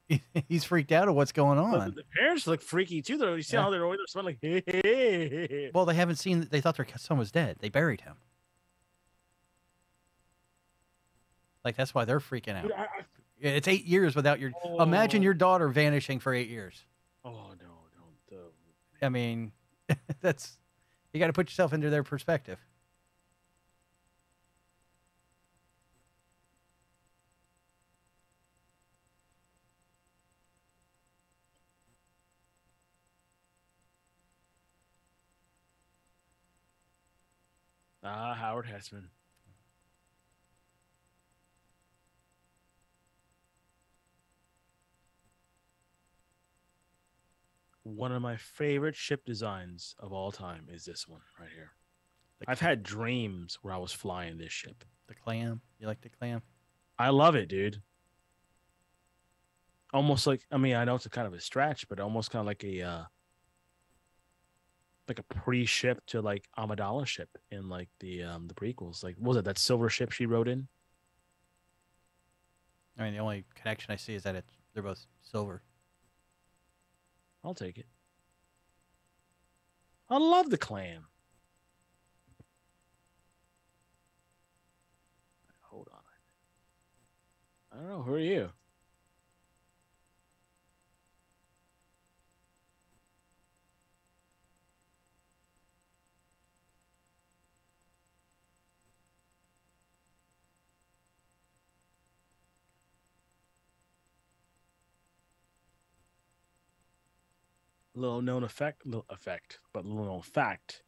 he's 0.49 0.63
freaked 0.63 0.91
out 0.91 1.07
of 1.07 1.15
what's 1.15 1.31
going 1.31 1.59
on. 1.59 1.93
the 1.95 2.03
parents 2.17 2.47
look 2.47 2.61
freaky 2.61 3.01
too, 3.01 3.17
though. 3.17 3.35
You 3.35 3.41
see 3.41 3.55
Yeah. 3.57 3.63
how 3.63 3.69
they're 3.69 3.83
always 3.83 3.99
smelling 4.07 4.37
like, 4.41 4.63
hey, 4.65 4.81
hey, 4.81 5.47
hey. 5.49 5.71
Well, 5.73 5.85
they 5.85 5.93
haven't 5.95 6.15
seen. 6.17 6.47
They 6.49 6.61
thought 6.61 6.77
their 6.77 6.87
son 6.97 7.17
was 7.17 7.31
dead. 7.31 7.57
They 7.59 7.69
buried 7.69 8.01
him. 8.01 8.15
Like 11.63 11.75
that's 11.75 11.93
why 11.93 12.05
they're 12.05 12.19
freaking 12.19 12.55
out. 12.55 12.63
Dude, 12.63 12.71
I, 12.71 12.81
I, 12.83 12.87
It's 13.41 13.67
eight 13.67 13.85
years 13.85 14.15
without 14.15 14.39
your. 14.39 14.51
Imagine 14.79 15.21
Oh. 15.21 15.25
your 15.25 15.33
daughter 15.33 15.67
vanishing 15.69 16.19
for 16.19 16.33
eight 16.33 16.49
years. 16.49 16.85
oh 17.25 17.51
no, 17.59 17.67
don't. 18.31 18.39
Uh, 18.39 19.05
I 19.05 19.09
mean, 19.09 19.51
that's 20.21 20.57
you 21.13 21.19
got 21.19 21.27
to 21.27 21.33
put 21.33 21.49
yourself 21.49 21.73
into 21.73 21.89
their 21.89 22.03
perspective. 22.03 22.59
Ah, 38.11 38.33
Howard 38.33 38.65
Hesseman. 38.65 39.09
One 47.83 48.11
of 48.11 48.21
my 48.23 48.35
favorite 48.35 48.95
ship 48.95 49.25
designs 49.25 49.95
of 49.99 50.11
all 50.11 50.31
time 50.31 50.67
is 50.71 50.85
this 50.85 51.07
one 51.07 51.21
right 51.39 51.49
here. 51.53 51.73
The 52.39 52.49
I've 52.49 52.59
had 52.59 52.81
dreams 52.81 53.59
where 53.61 53.73
I 53.73 53.77
was 53.77 53.91
flying 53.91 54.37
this 54.37 54.51
ship. 54.51 54.83
The 55.07 55.13
clam. 55.13 55.61
You 55.79 55.85
like 55.85 56.01
the 56.01 56.09
clam? 56.09 56.41
I 56.97 57.09
love 57.09 57.35
it, 57.35 57.47
dude. 57.47 57.81
Almost 59.93 60.25
like 60.25 60.41
I 60.51 60.57
mean, 60.57 60.75
I 60.75 60.83
know 60.83 60.95
it's 60.95 61.05
a 61.05 61.11
kind 61.11 61.27
of 61.27 61.33
a 61.33 61.39
stretch, 61.39 61.87
but 61.87 61.99
almost 61.99 62.31
kind 62.31 62.41
of 62.41 62.47
like 62.47 62.63
a 62.63 62.81
uh 62.81 63.03
like 65.09 65.19
a 65.19 65.23
pre-ship 65.23 66.01
to 66.07 66.21
like 66.21 66.47
Amidala 66.57 67.05
ship 67.05 67.29
in 67.51 67.67
like 67.67 67.89
the 67.99 68.23
um 68.23 68.47
the 68.47 68.53
prequels. 68.53 69.03
Like 69.03 69.15
what 69.17 69.29
was 69.29 69.37
it 69.37 69.45
that 69.45 69.57
silver 69.57 69.89
ship 69.89 70.11
she 70.11 70.25
rode 70.25 70.47
in? 70.47 70.67
I 72.97 73.03
mean, 73.03 73.13
the 73.13 73.19
only 73.19 73.45
connection 73.55 73.91
I 73.91 73.95
see 73.95 74.13
is 74.13 74.23
that 74.23 74.35
it's 74.35 74.53
they're 74.73 74.83
both 74.83 75.05
silver. 75.21 75.61
I'll 77.43 77.53
take 77.53 77.77
it. 77.77 77.87
I 80.09 80.17
love 80.17 80.49
the 80.49 80.57
clam. 80.57 81.05
Hold 85.61 85.87
on. 85.93 85.99
I 87.71 87.81
don't 87.81 87.89
know. 87.89 88.01
Who 88.01 88.13
are 88.13 88.19
you? 88.19 88.49
Little 107.99 108.21
known 108.21 108.43
effect, 108.43 108.85
little 108.85 109.05
effect, 109.09 109.59
but 109.73 109.85
little 109.85 110.05
known 110.05 110.21
fact 110.21 110.83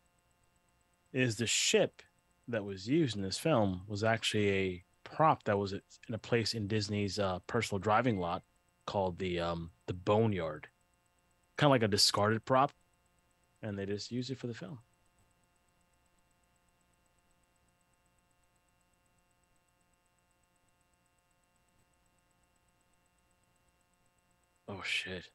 is 1.14 1.36
the 1.36 1.48
ship 1.48 2.02
that 2.48 2.64
was 2.64 2.88
used 2.88 3.16
in 3.16 3.22
this 3.22 3.38
film 3.38 3.82
was 3.88 4.04
actually 4.04 4.50
a 4.50 4.84
prop 5.04 5.44
that 5.44 5.58
was 5.58 5.74
in 5.74 6.14
a 6.14 6.18
place 6.18 6.54
in 6.54 6.68
Disney's 6.68 7.20
uh, 7.20 7.40
personal 7.48 7.80
driving 7.80 8.20
lot 8.20 8.44
called 8.86 9.20
the 9.20 9.40
um, 9.40 9.72
the 9.88 9.94
Boneyard, 9.94 10.68
kind 11.58 11.70
of 11.70 11.72
like 11.72 11.84
a 11.84 11.88
discarded 11.88 12.46
prop, 12.46 12.72
and 13.62 13.78
they 13.78 13.86
just 13.86 14.12
used 14.12 14.32
it 14.32 14.38
for 14.38 14.48
the 14.48 14.54
film. 14.54 14.80
Oh 24.68 24.82
shit. 24.84 25.30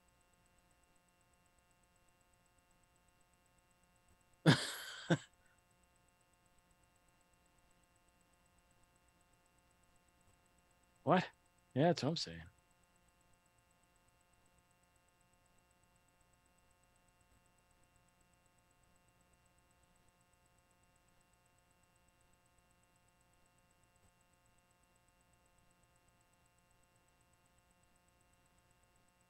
What? 11.07 11.23
Yeah, 11.73 11.85
that's 11.85 12.03
what 12.03 12.09
I'm 12.09 12.17
saying. 12.17 12.39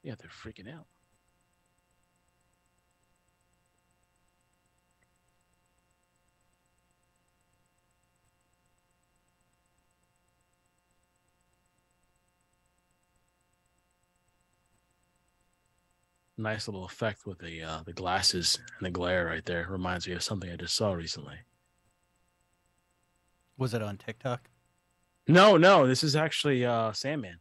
Yeah, 0.03 0.15
they're 0.19 0.31
freaking 0.31 0.73
out. 0.75 0.87
Nice 16.39 16.69
little 16.69 16.85
effect 16.85 17.27
with 17.27 17.39
the 17.39 17.63
uh, 17.63 17.83
the 17.85 17.95
glasses 17.95 18.59
and 18.79 18.87
the 18.87 18.91
glare 18.91 19.25
right 19.25 19.45
there. 19.45 19.67
Reminds 19.71 20.07
me 20.07 20.13
of 20.15 20.23
something 20.23 20.51
I 20.51 20.57
just 20.57 20.77
saw 20.77 20.93
recently. 20.93 21.39
Was 23.57 23.73
it 23.73 23.83
on 23.83 23.97
TikTok? 23.97 24.51
No, 25.27 25.57
no, 25.57 25.87
this 25.87 26.05
is 26.05 26.15
actually 26.15 26.65
uh, 26.65 26.93
Sandman. 26.93 27.39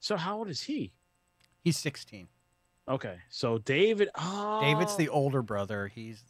So 0.00 0.16
how 0.16 0.38
old 0.38 0.48
is 0.48 0.62
he? 0.62 0.94
He's 1.62 1.76
16. 1.76 2.28
Okay, 2.88 3.16
so 3.28 3.58
David. 3.58 4.08
Oh, 4.14 4.60
David's 4.62 4.96
the 4.96 5.10
oh. 5.10 5.14
older 5.14 5.42
brother. 5.42 5.88
He's 5.88 6.22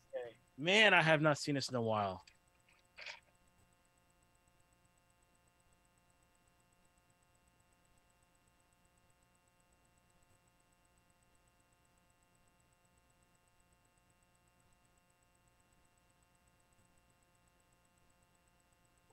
man. 0.59 0.93
I 0.93 1.03
have 1.03 1.23
not 1.23 1.39
seen 1.39 1.55
this 1.55 1.69
in 1.69 1.77
a 1.77 1.83
while. 1.83 2.25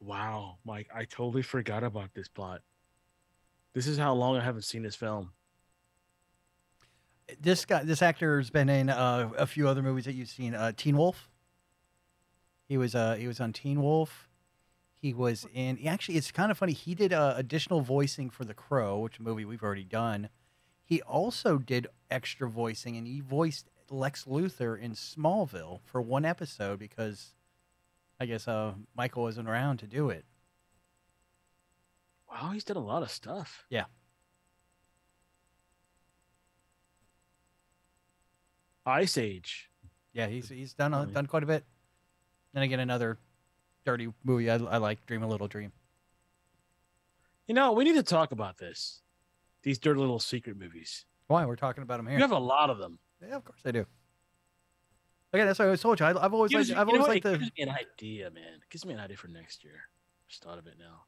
Wow, 0.01 0.57
Mike, 0.63 0.87
I 0.93 1.05
totally 1.05 1.41
forgot 1.41 1.83
about 1.83 2.13
this 2.13 2.27
plot. 2.27 2.61
This 3.73 3.87
is 3.87 3.97
how 3.97 4.13
long 4.13 4.37
I 4.37 4.43
haven't 4.43 4.61
seen 4.61 4.83
this 4.83 4.95
film. 4.95 5.31
This 7.39 7.65
guy. 7.65 7.83
This 7.83 8.01
actor 8.01 8.37
has 8.37 8.49
been 8.49 8.69
in 8.69 8.89
uh, 8.89 9.31
a 9.37 9.47
few 9.47 9.67
other 9.67 9.81
movies 9.81 10.05
that 10.05 10.13
you've 10.13 10.29
seen. 10.29 10.53
Uh, 10.53 10.71
Teen 10.75 10.97
Wolf. 10.97 11.29
He 12.67 12.77
was 12.77 12.95
uh 12.95 13.15
he 13.15 13.27
was 13.27 13.39
on 13.39 13.53
Teen 13.53 13.81
Wolf. 13.81 14.27
He 14.95 15.13
was 15.13 15.45
in. 15.53 15.77
He 15.77 15.87
actually, 15.87 16.17
it's 16.17 16.31
kind 16.31 16.49
of 16.49 16.57
funny. 16.57 16.73
He 16.73 16.95
did 16.95 17.13
uh, 17.13 17.35
additional 17.37 17.81
voicing 17.81 18.29
for 18.29 18.43
The 18.43 18.55
Crow, 18.55 18.99
which 18.99 19.19
movie 19.19 19.45
we've 19.45 19.61
already 19.61 19.83
done. 19.83 20.29
He 20.83 21.01
also 21.03 21.57
did 21.57 21.87
extra 22.09 22.49
voicing, 22.49 22.97
and 22.97 23.05
he 23.05 23.19
voiced 23.19 23.69
Lex 23.89 24.25
Luthor 24.25 24.79
in 24.79 24.93
Smallville 24.93 25.81
for 25.83 26.01
one 26.01 26.25
episode 26.25 26.79
because 26.79 27.33
I 28.19 28.25
guess 28.25 28.47
uh, 28.47 28.73
Michael 28.95 29.23
wasn't 29.23 29.47
around 29.47 29.77
to 29.77 29.87
do 29.87 30.09
it. 30.09 30.25
Wow, 32.31 32.51
he's 32.51 32.63
done 32.63 32.77
a 32.77 32.83
lot 32.83 33.03
of 33.03 33.11
stuff. 33.11 33.65
Yeah. 33.69 33.85
Ice 38.85 39.17
Age. 39.17 39.69
Yeah, 40.13 40.27
he's 40.27 40.49
he's 40.49 40.73
done 40.73 40.91
done 41.11 41.25
quite 41.25 41.43
a 41.43 41.45
bit. 41.45 41.65
Then 42.53 42.63
again, 42.63 42.79
another 42.79 43.17
dirty 43.85 44.11
movie 44.23 44.49
I, 44.49 44.55
I 44.55 44.77
like, 44.77 45.05
Dream 45.05 45.23
a 45.23 45.27
Little 45.27 45.47
Dream. 45.47 45.71
You 47.47 47.53
know, 47.53 47.73
we 47.73 47.83
need 47.83 47.95
to 47.95 48.03
talk 48.03 48.31
about 48.31 48.57
this. 48.57 49.01
These 49.61 49.77
dirty 49.77 49.99
little 49.99 50.19
secret 50.19 50.57
movies. 50.57 51.05
Why 51.27 51.45
we're 51.45 51.55
talking 51.55 51.83
about 51.83 51.97
them 51.97 52.07
here. 52.07 52.17
You 52.17 52.21
have 52.21 52.31
a 52.31 52.37
lot 52.37 52.69
of 52.69 52.77
them. 52.77 52.99
Yeah, 53.21 53.35
of 53.35 53.43
course 53.43 53.59
I 53.65 53.71
do. 53.71 53.85
Again, 55.33 55.47
that's 55.47 55.59
what 55.59 55.65
I 55.65 55.67
always 55.67 55.81
told 55.81 55.99
you. 55.99 56.05
I, 56.05 56.23
I've 56.23 56.33
always 56.33 56.51
Gives 56.51 56.69
liked, 56.69 56.79
I've 56.79 56.87
always 56.87 57.07
liked 57.07 57.23
the. 57.23 57.37
gives 57.37 57.51
me 57.57 57.63
an 57.63 57.69
idea, 57.69 58.31
man. 58.31 58.43
It 58.55 58.69
gives 58.69 58.85
me 58.85 58.93
an 58.93 58.99
idea 58.99 59.17
for 59.17 59.27
next 59.27 59.63
year. 59.63 59.89
Just 60.29 60.43
thought 60.43 60.57
of 60.57 60.65
it 60.67 60.75
now. 60.79 61.03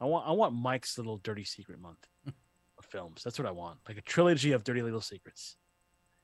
I 0.00 0.06
want 0.06 0.26
I 0.26 0.32
want 0.32 0.54
Mike's 0.54 0.98
little 0.98 1.18
dirty 1.18 1.44
secret 1.44 1.78
month 1.78 2.08
films. 2.92 3.22
That's 3.24 3.38
what 3.38 3.48
I 3.48 3.50
want. 3.50 3.78
Like 3.88 3.96
a 3.96 4.02
trilogy 4.02 4.52
of 4.52 4.62
dirty 4.62 4.82
little 4.82 5.00
secrets. 5.00 5.56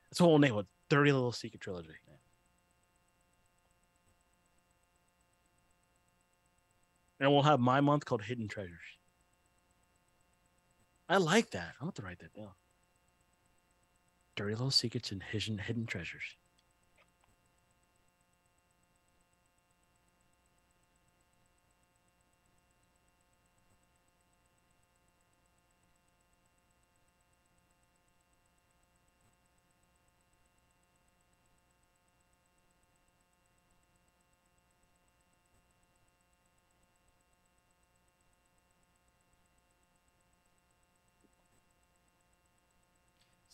That's 0.09 0.19
the 0.19 0.23
whole 0.23 0.37
name 0.39 0.57
it. 0.57 0.65
Dirty 0.87 1.11
Little 1.11 1.31
Secret 1.31 1.61
Trilogy. 1.61 1.89
And 7.19 7.31
we'll 7.31 7.43
have 7.43 7.59
my 7.59 7.81
month 7.81 8.05
called 8.05 8.21
Hidden 8.21 8.47
Treasures. 8.47 8.79
I 11.09 11.17
like 11.17 11.51
that. 11.51 11.73
I'll 11.79 11.87
have 11.87 11.95
to 11.95 12.01
write 12.01 12.19
that 12.19 12.33
down. 12.33 12.51
Dirty 14.35 14.53
Little 14.53 14.71
Secrets 14.71 15.11
and 15.11 15.21
Hidden 15.21 15.85
Treasures. 15.85 16.37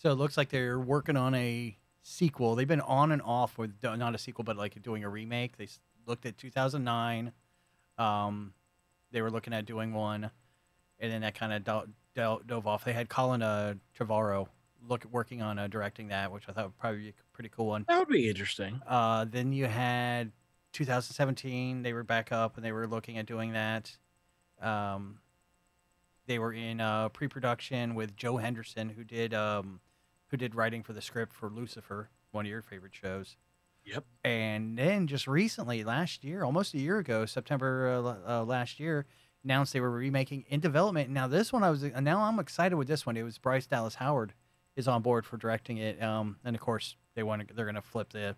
So 0.06 0.12
it 0.12 0.20
looks 0.20 0.38
like 0.38 0.50
they're 0.50 0.80
working 0.80 1.18
on 1.18 1.34
a 1.34 1.76
sequel. 2.04 2.54
They've 2.54 2.68
been 2.68 2.80
on 2.80 3.12
and 3.12 3.24
off 3.24 3.58
with 3.58 3.74
not 3.82 4.13
a 4.13 4.20
sequel, 4.20 4.44
but 4.44 4.56
like 4.56 4.80
doing 4.84 5.04
a 5.04 5.10
remake. 5.10 5.58
They 5.58 5.68
looked 6.06 6.28
at 6.28 6.38
2009. 6.38 7.32
Um, 7.98 8.54
they 9.12 9.24
were 9.24 9.32
looking 9.32 9.52
at 9.52 9.65
doing 9.65 9.96
one, 9.96 10.30
and 11.00 11.12
then 11.12 11.22
that 11.22 11.34
kind 11.34 11.54
of 11.54 11.63
do- 11.63 11.91
do- 12.13 12.44
dove 12.46 12.68
off. 12.68 12.86
They 12.86 12.94
had 12.94 13.10
Colin 13.10 13.41
uh, 13.41 13.74
Trevorrow 13.98 14.48
look 14.88 15.06
working 15.12 15.41
on 15.41 15.58
uh, 15.58 15.65
directing 15.65 16.10
that, 16.10 16.32
which 16.32 16.44
I 16.48 16.52
thought 16.52 16.65
would 16.65 16.78
probably 16.78 17.00
be 17.00 17.10
a 17.10 17.13
pretty 17.34 17.50
cool 17.50 17.65
one. 17.65 17.86
That 17.88 17.98
would 17.98 18.08
be 18.08 18.30
interesting. 18.30 18.82
Uh, 18.88 19.26
then 19.26 19.54
you 19.54 19.65
had 19.65 20.32
2017. 20.74 21.82
They 21.82 21.94
were 21.94 22.04
back 22.04 22.32
up 22.32 22.58
and 22.58 22.63
they 22.63 22.72
were 22.72 22.86
looking 22.86 23.18
at 23.18 23.26
doing 23.26 23.54
that. 23.54 23.98
Um, 24.62 25.18
they 26.28 26.38
were 26.38 26.54
in 26.54 26.80
uh, 26.80 27.10
pre-production 27.10 27.96
with 27.96 28.15
Joe 28.15 28.38
Henderson, 28.38 28.89
who 28.89 29.04
did 29.04 29.34
um, 29.34 29.80
who 30.28 30.38
did 30.38 30.56
writing 30.56 30.84
for 30.84 30.94
the 30.94 31.02
script 31.02 31.34
for 31.34 31.50
Lucifer, 31.50 32.10
one 32.32 32.46
of 32.46 32.50
your 32.50 32.62
favorite 32.62 32.96
shows. 32.96 33.38
Yep. 33.86 34.04
And 34.24 34.78
then 34.78 35.08
just 35.08 35.28
recently, 35.28 35.84
last 35.84 36.24
year, 36.24 36.44
almost 36.44 36.74
a 36.74 36.80
year 36.80 36.98
ago, 36.98 37.26
September 37.26 38.18
uh, 38.28 38.40
uh, 38.40 38.44
last 38.44 38.80
year, 38.80 39.06
announced 39.44 39.74
they 39.74 39.80
were 39.80 39.92
remaking 39.92 40.44
in 40.50 40.60
development. 40.60 41.10
Now 41.10 41.28
this 41.28 41.54
one, 41.54 41.64
I 41.64 41.70
was 41.70 41.84
uh, 41.84 42.00
now 42.00 42.24
I'm 42.24 42.40
excited 42.40 42.76
with 42.76 42.88
this 42.88 43.06
one. 43.06 43.16
It 43.16 43.24
was 43.24 43.38
Bryce 43.38 43.68
Dallas 43.68 43.96
Howard 43.96 44.34
is 44.76 44.88
on 44.88 45.02
board 45.02 45.26
for 45.26 45.38
directing 45.38 45.78
it, 45.78 46.02
um, 46.02 46.38
and 46.44 46.56
of 46.56 46.62
course 46.62 46.96
they 47.16 47.24
want 47.24 47.48
to 47.48 47.54
they're 47.54 47.66
going 47.66 47.76
to 47.76 47.82
flip 47.82 48.12
the 48.12 48.36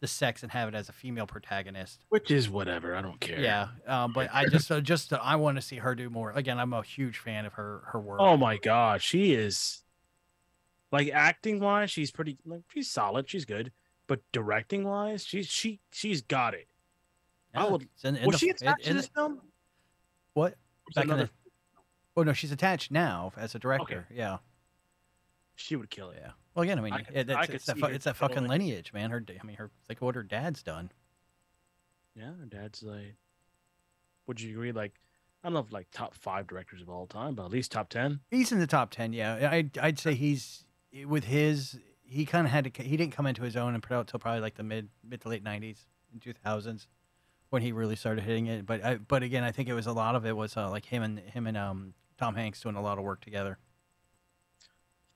the 0.00 0.06
sex 0.06 0.42
and 0.42 0.52
have 0.52 0.68
it 0.68 0.74
as 0.74 0.88
a 0.88 0.92
female 0.92 1.26
protagonist. 1.26 2.04
Which 2.08 2.30
is 2.30 2.48
whatever. 2.48 2.94
I 2.94 3.02
don't 3.02 3.20
care. 3.20 3.40
Yeah, 3.40 3.68
um, 3.86 4.12
but 4.12 4.28
I 4.32 4.46
just 4.46 4.70
uh, 4.70 4.80
just 4.80 5.12
uh, 5.12 5.20
I 5.22 5.36
want 5.36 5.56
to 5.56 5.62
see 5.62 5.76
her 5.76 5.94
do 5.94 6.10
more. 6.10 6.32
Again, 6.32 6.58
I'm 6.58 6.72
a 6.72 6.82
huge 6.82 7.18
fan 7.18 7.46
of 7.46 7.54
her 7.54 7.82
her 7.92 8.00
work. 8.00 8.20
Oh 8.20 8.36
my 8.36 8.58
god, 8.58 9.00
she 9.00 9.32
is 9.32 9.82
like 10.92 11.10
acting 11.10 11.60
wise, 11.60 11.90
she's 11.90 12.10
pretty 12.10 12.38
like 12.44 12.62
she's 12.72 12.90
solid, 12.90 13.28
she's 13.28 13.44
good. 13.44 13.72
But 14.06 14.20
directing 14.32 14.84
wise, 14.84 15.24
she's 15.24 15.46
she 15.46 15.80
she's 15.92 16.22
got 16.22 16.54
it. 16.54 16.68
I 17.54 17.64
Yeah, 17.64 17.70
would 17.72 17.88
in- 18.04 18.16
in 18.16 18.26
was 18.26 18.34
the- 18.34 18.38
she 18.38 18.50
attached 18.50 18.82
in 18.86 18.88
to 18.88 18.94
this 19.02 19.08
film? 19.08 19.40
What? 20.34 20.56
Back 20.94 21.04
another 21.04 21.30
Oh 22.16 22.22
no, 22.22 22.32
she's 22.32 22.52
attached 22.52 22.90
now 22.90 23.32
as 23.36 23.54
a 23.54 23.58
director. 23.58 24.06
Yeah, 24.10 24.38
she 25.54 25.76
would 25.76 25.90
kill 25.90 26.10
it. 26.10 26.18
yeah. 26.20 26.32
Well, 26.54 26.62
again, 26.64 26.78
I 26.78 26.82
mean, 26.82 26.92
I 26.92 27.02
could- 27.02 27.16
it, 27.16 27.30
I 27.30 27.42
it's, 27.44 27.54
it's, 27.54 27.66
that, 27.66 27.76
see 27.76 27.80
fu- 27.82 27.86
her 27.88 27.92
it's 27.92 28.04
that 28.06 28.16
fucking 28.16 28.44
it. 28.44 28.48
lineage, 28.48 28.92
man. 28.92 29.10
Her, 29.10 29.24
I 29.28 29.46
mean, 29.46 29.56
her 29.56 29.70
like 29.88 30.00
what 30.02 30.14
her 30.14 30.22
dad's 30.22 30.62
done. 30.62 30.90
Yeah, 32.16 32.32
her 32.34 32.46
dad's 32.46 32.82
like 32.82 33.14
would 34.26 34.40
you 34.40 34.50
agree, 34.50 34.72
like 34.72 34.94
I 35.42 35.48
don't 35.48 35.54
know 35.54 35.60
if 35.60 35.72
like 35.72 35.88
top 35.92 36.14
five 36.14 36.46
directors 36.46 36.82
of 36.82 36.88
all 36.88 37.06
time, 37.06 37.34
but 37.34 37.44
at 37.44 37.50
least 37.50 37.70
top 37.72 37.88
ten. 37.90 38.20
He's 38.30 38.50
in 38.52 38.58
the 38.58 38.66
top 38.66 38.90
ten. 38.90 39.12
Yeah, 39.12 39.48
I'd 39.50 39.76
I'd 39.78 39.98
say 39.98 40.14
he's 40.14 40.64
with 41.04 41.24
his. 41.24 41.78
He 42.02 42.24
kind 42.24 42.46
of 42.46 42.52
had 42.52 42.72
to. 42.72 42.82
He 42.82 42.96
didn't 42.96 43.12
come 43.12 43.26
into 43.26 43.42
his 43.42 43.56
own 43.56 43.74
and 43.74 43.82
put 43.82 43.92
out 43.92 44.00
until 44.00 44.20
probably 44.20 44.40
like 44.40 44.54
the 44.54 44.62
mid 44.62 44.88
mid 45.04 45.20
to 45.22 45.28
late 45.28 45.42
nineties 45.42 45.86
and 46.12 46.22
two 46.22 46.32
thousands 46.32 46.88
when 47.50 47.62
he 47.62 47.72
really 47.72 47.96
started 47.96 48.24
hitting 48.24 48.46
it. 48.46 48.66
But 48.66 48.84
I, 48.84 48.96
but 48.96 49.22
again, 49.22 49.44
I 49.44 49.52
think 49.52 49.68
it 49.68 49.74
was 49.74 49.86
a 49.86 49.92
lot 49.92 50.14
of 50.14 50.24
it 50.26 50.36
was 50.36 50.56
uh, 50.56 50.70
like 50.70 50.86
him 50.86 51.02
and 51.02 51.18
him 51.18 51.46
and 51.46 51.56
um 51.56 51.94
Tom 52.18 52.34
Hanks 52.34 52.60
doing 52.60 52.76
a 52.76 52.82
lot 52.82 52.98
of 52.98 53.04
work 53.04 53.20
together. 53.20 53.58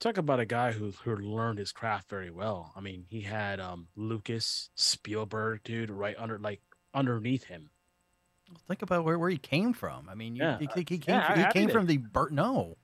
Talk 0.01 0.17
about 0.19 0.41
a 0.41 0.47
guy 0.47 0.73
who 0.73 0.93
who 1.05 1.17
learned 1.17 1.59
his 1.59 1.73
craft 1.73 2.09
very 2.09 2.31
well. 2.31 2.73
I 2.77 2.81
mean, 2.81 3.07
he 3.09 3.23
had 3.23 3.61
um 3.61 3.89
Lucas, 3.97 4.71
Spielberg, 4.75 5.63
dude, 5.65 5.91
right 5.91 6.17
under 6.19 6.39
like 6.39 6.61
underneath 6.95 7.45
him. 7.45 7.71
Think 8.69 8.83
about 8.83 9.05
where, 9.05 9.19
where 9.19 9.31
he 9.31 9.39
came 9.39 9.73
from. 9.73 10.09
I 10.11 10.15
mean, 10.15 10.37
you, 10.37 10.43
Yeah, 10.43 10.59
you 10.61 10.69
think 10.75 10.91
he 10.91 10.97
uh, 10.97 10.99
came 10.99 11.15
yeah, 11.15 11.27
from, 11.27 11.39
he 11.39 11.45
I 11.45 11.53
came 11.53 11.69
from 11.71 11.87
the? 11.87 12.01
No, 12.31 12.77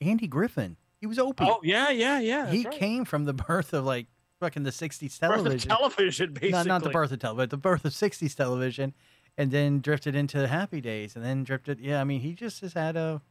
Andy 0.00 0.26
Griffith. 0.26 0.76
He 1.06 1.08
was 1.08 1.20
Opie. 1.20 1.44
Oh 1.46 1.60
yeah, 1.62 1.90
yeah, 1.90 2.18
yeah. 2.18 2.50
he 2.50 2.64
right. 2.64 2.74
came 2.74 3.04
from 3.04 3.26
the 3.26 3.32
birth 3.32 3.72
of 3.72 3.84
like 3.84 4.08
fucking 4.40 4.64
the 4.64 4.70
'60s 4.70 5.20
Birth 5.20 5.30
of 5.30 5.44
television. 5.44 5.68
television, 5.68 6.32
basically. 6.32 6.50
not, 6.50 6.66
not 6.66 6.82
the 6.82 6.90
birth 6.90 7.12
of 7.12 7.20
television, 7.20 7.36
but 7.44 7.50
the 7.50 7.56
birth 7.56 7.84
of 7.84 7.92
60s 7.92 8.34
television, 8.34 8.92
and 9.38 9.52
then 9.52 9.80
drifted 9.80 10.16
into 10.16 10.38
the 10.38 10.48
Happy 10.48 10.80
Days, 10.80 11.14
and 11.14 11.24
then 11.24 11.44
drifted. 11.44 11.78
Yeah, 11.78 12.00
I 12.00 12.04
mean, 12.04 12.22
he 12.22 12.32
just 12.32 12.60
has 12.62 12.72
had 12.72 12.96
a. 12.96 13.22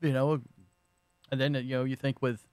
you 0.00 0.12
know, 0.12 0.40
and 1.30 1.40
then 1.40 1.54
you 1.54 1.76
know 1.76 1.84
you 1.84 1.94
think 1.94 2.20
with, 2.20 2.44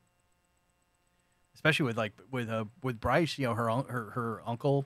especially 1.56 1.88
with 1.88 1.98
like 1.98 2.14
with 2.30 2.52
uh 2.52 2.66
with 2.84 3.00
Bryce, 3.00 3.40
you 3.40 3.48
know 3.48 3.56
her 3.56 3.68
her 3.68 4.12
her 4.12 4.44
uncle, 4.46 4.86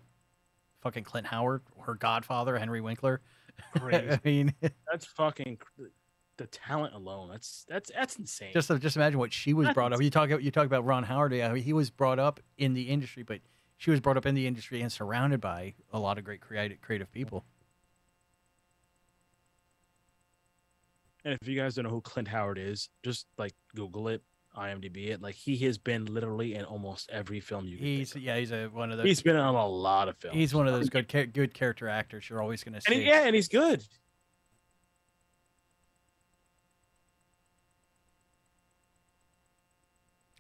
fucking 0.79 1.03
Clint 1.03 1.27
Howard, 1.27 1.63
her 1.85 1.95
godfather 1.95 2.57
Henry 2.57 2.79
Winkler. 2.79 3.19
I 3.75 4.21
mean, 4.23 4.53
That's 4.89 5.05
fucking 5.05 5.57
the 6.37 6.47
talent 6.47 6.93
alone. 6.93 7.29
That's 7.29 7.65
that's 7.67 7.91
that's 7.93 8.17
insane. 8.17 8.51
just 8.53 8.69
just 8.81 8.95
imagine 8.95 9.19
what 9.19 9.33
she 9.33 9.53
was 9.53 9.67
That's 9.67 9.73
brought 9.73 9.93
up. 9.93 10.01
You 10.01 10.09
talk 10.09 10.29
you 10.29 10.51
talk 10.51 10.65
about 10.65 10.85
Ron 10.85 11.03
Howard. 11.03 11.33
Yeah, 11.33 11.55
he 11.55 11.73
was 11.73 11.89
brought 11.89 12.19
up 12.19 12.39
in 12.57 12.73
the 12.73 12.83
industry, 12.83 13.23
but 13.23 13.39
she 13.77 13.91
was 13.91 13.99
brought 13.99 14.17
up 14.17 14.25
in 14.25 14.35
the 14.35 14.47
industry 14.47 14.81
and 14.81 14.91
surrounded 14.91 15.41
by 15.41 15.73
a 15.91 15.99
lot 15.99 16.17
of 16.17 16.23
great 16.23 16.41
creative 16.41 16.81
creative 16.81 17.11
people. 17.11 17.45
And 21.23 21.37
if 21.41 21.47
you 21.47 21.59
guys 21.59 21.75
don't 21.75 21.85
know 21.85 21.89
who 21.89 22.01
Clint 22.01 22.27
Howard 22.27 22.59
is, 22.59 22.89
just 23.03 23.25
like 23.37 23.53
Google 23.73 24.09
it, 24.09 24.21
IMDb 24.55 25.09
it. 25.09 25.21
Like 25.21 25.35
he 25.35 25.57
has 25.57 25.77
been 25.77 26.05
literally 26.05 26.55
in 26.55 26.65
almost 26.65 27.09
every 27.11 27.39
film 27.39 27.65
you. 27.65 27.77
Can 27.77 27.85
He's 27.85 28.15
yeah, 28.15 28.37
he's 28.37 28.51
a 28.51 28.67
one 28.67 28.91
of 28.91 28.97
the 28.97 29.03
he's 29.03 29.21
been 29.21 29.35
in 29.35 29.41
a 29.41 29.67
lot 29.67 30.07
of 30.07 30.17
films. 30.17 30.35
he's 30.35 30.53
one 30.53 30.67
of 30.67 30.73
those 30.73 30.89
good 30.89 31.07
good 31.33 31.53
character 31.53 31.87
actors 31.87 32.29
you're 32.29 32.41
always 32.41 32.63
going 32.63 32.73
to 32.73 32.77
and 32.77 32.95
see. 32.95 33.01
he, 33.01 33.07
yeah, 33.07 33.25
and 33.25 33.35
he's 33.35 33.47
good. 33.47 33.83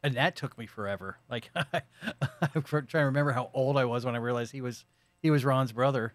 And 0.05 0.15
that 0.15 0.35
took 0.35 0.55
me 0.57 0.67
forever. 0.67 1.17
Like 1.29 1.49
I'm 1.55 2.61
trying 2.63 2.85
to 2.87 2.97
remember 2.99 3.31
how 3.31 3.49
old 3.53 3.75
I 3.75 3.85
was 3.85 4.05
when 4.05 4.15
I 4.15 4.19
realized 4.19 4.51
he 4.51 4.61
was 4.61 4.85
he 5.19 5.31
was 5.31 5.43
Ron's 5.43 5.71
brother, 5.71 6.13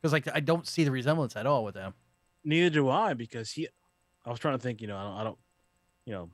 because 0.00 0.12
like 0.12 0.28
I 0.34 0.40
don't 0.40 0.66
see 0.66 0.82
the 0.82 0.90
resemblance 0.90 1.36
at 1.36 1.46
all 1.46 1.64
with 1.64 1.74
them. 1.74 1.94
Neither 2.44 2.70
do 2.70 2.88
I 2.88 3.14
because 3.14 3.52
he. 3.52 3.68
I 4.26 4.30
was 4.30 4.40
trying 4.40 4.58
to 4.58 4.62
think. 4.62 4.80
You 4.80 4.88
know, 4.88 4.96
I 4.96 5.02
don't. 5.04 5.14
I 5.14 5.24
don't 5.24 5.38
you 6.04 6.14
know, 6.14 6.30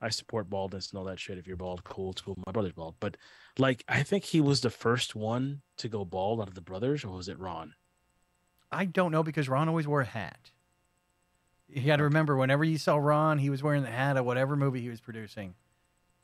I 0.00 0.08
support 0.08 0.48
baldness 0.48 0.90
and 0.90 0.98
all 0.98 1.04
that 1.04 1.20
shit. 1.20 1.38
If 1.38 1.46
you're 1.46 1.56
bald, 1.56 1.84
cool, 1.84 2.12
it's 2.12 2.22
cool. 2.22 2.38
My 2.46 2.52
brother's 2.52 2.72
bald, 2.72 2.94
but 2.98 3.16
like 3.58 3.84
I 3.86 4.02
think 4.02 4.24
he 4.24 4.40
was 4.40 4.62
the 4.62 4.70
first 4.70 5.14
one 5.14 5.60
to 5.76 5.88
go 5.88 6.04
bald 6.04 6.40
out 6.40 6.48
of 6.48 6.54
the 6.54 6.62
brothers, 6.62 7.04
or 7.04 7.10
was 7.10 7.28
it 7.28 7.38
Ron? 7.38 7.74
I 8.72 8.86
don't 8.86 9.12
know 9.12 9.22
because 9.22 9.48
Ron 9.50 9.68
always 9.68 9.86
wore 9.86 10.00
a 10.00 10.06
hat. 10.06 10.50
You 11.68 11.82
got 11.82 11.96
to 11.96 12.04
remember, 12.04 12.36
whenever 12.36 12.64
you 12.64 12.78
saw 12.78 12.96
Ron, 12.96 13.38
he 13.38 13.50
was 13.50 13.62
wearing 13.62 13.82
the 13.82 13.90
hat 13.90 14.16
of 14.16 14.24
whatever 14.24 14.56
movie 14.56 14.80
he 14.80 14.88
was 14.88 15.00
producing. 15.00 15.54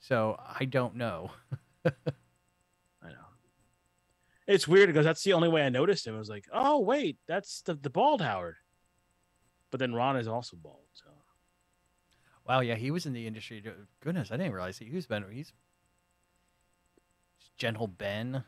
So 0.00 0.38
I 0.58 0.64
don't 0.64 0.96
know. 0.96 1.30
I 1.84 1.90
know. 3.04 3.28
It's 4.46 4.66
weird 4.66 4.88
because 4.88 5.04
that's 5.04 5.22
the 5.22 5.34
only 5.34 5.48
way 5.48 5.62
I 5.62 5.68
noticed 5.68 6.06
him. 6.06 6.14
I 6.14 6.18
was 6.18 6.28
like, 6.28 6.46
oh 6.52 6.80
wait, 6.80 7.18
that's 7.28 7.62
the 7.62 7.74
the 7.74 7.90
bald 7.90 8.20
Howard. 8.20 8.56
But 9.70 9.78
then 9.78 9.94
Ron 9.94 10.16
is 10.16 10.26
also 10.26 10.56
bald. 10.56 10.86
So 10.92 11.10
Wow, 12.48 12.60
yeah, 12.60 12.74
he 12.74 12.90
was 12.90 13.06
in 13.06 13.12
the 13.12 13.28
industry. 13.28 13.62
Goodness, 14.02 14.32
I 14.32 14.36
didn't 14.36 14.52
realize 14.52 14.78
he, 14.78 14.86
he's 14.86 15.06
been 15.06 15.24
he's 15.30 15.52
Gentle 17.58 17.86
Ben. 17.86 18.42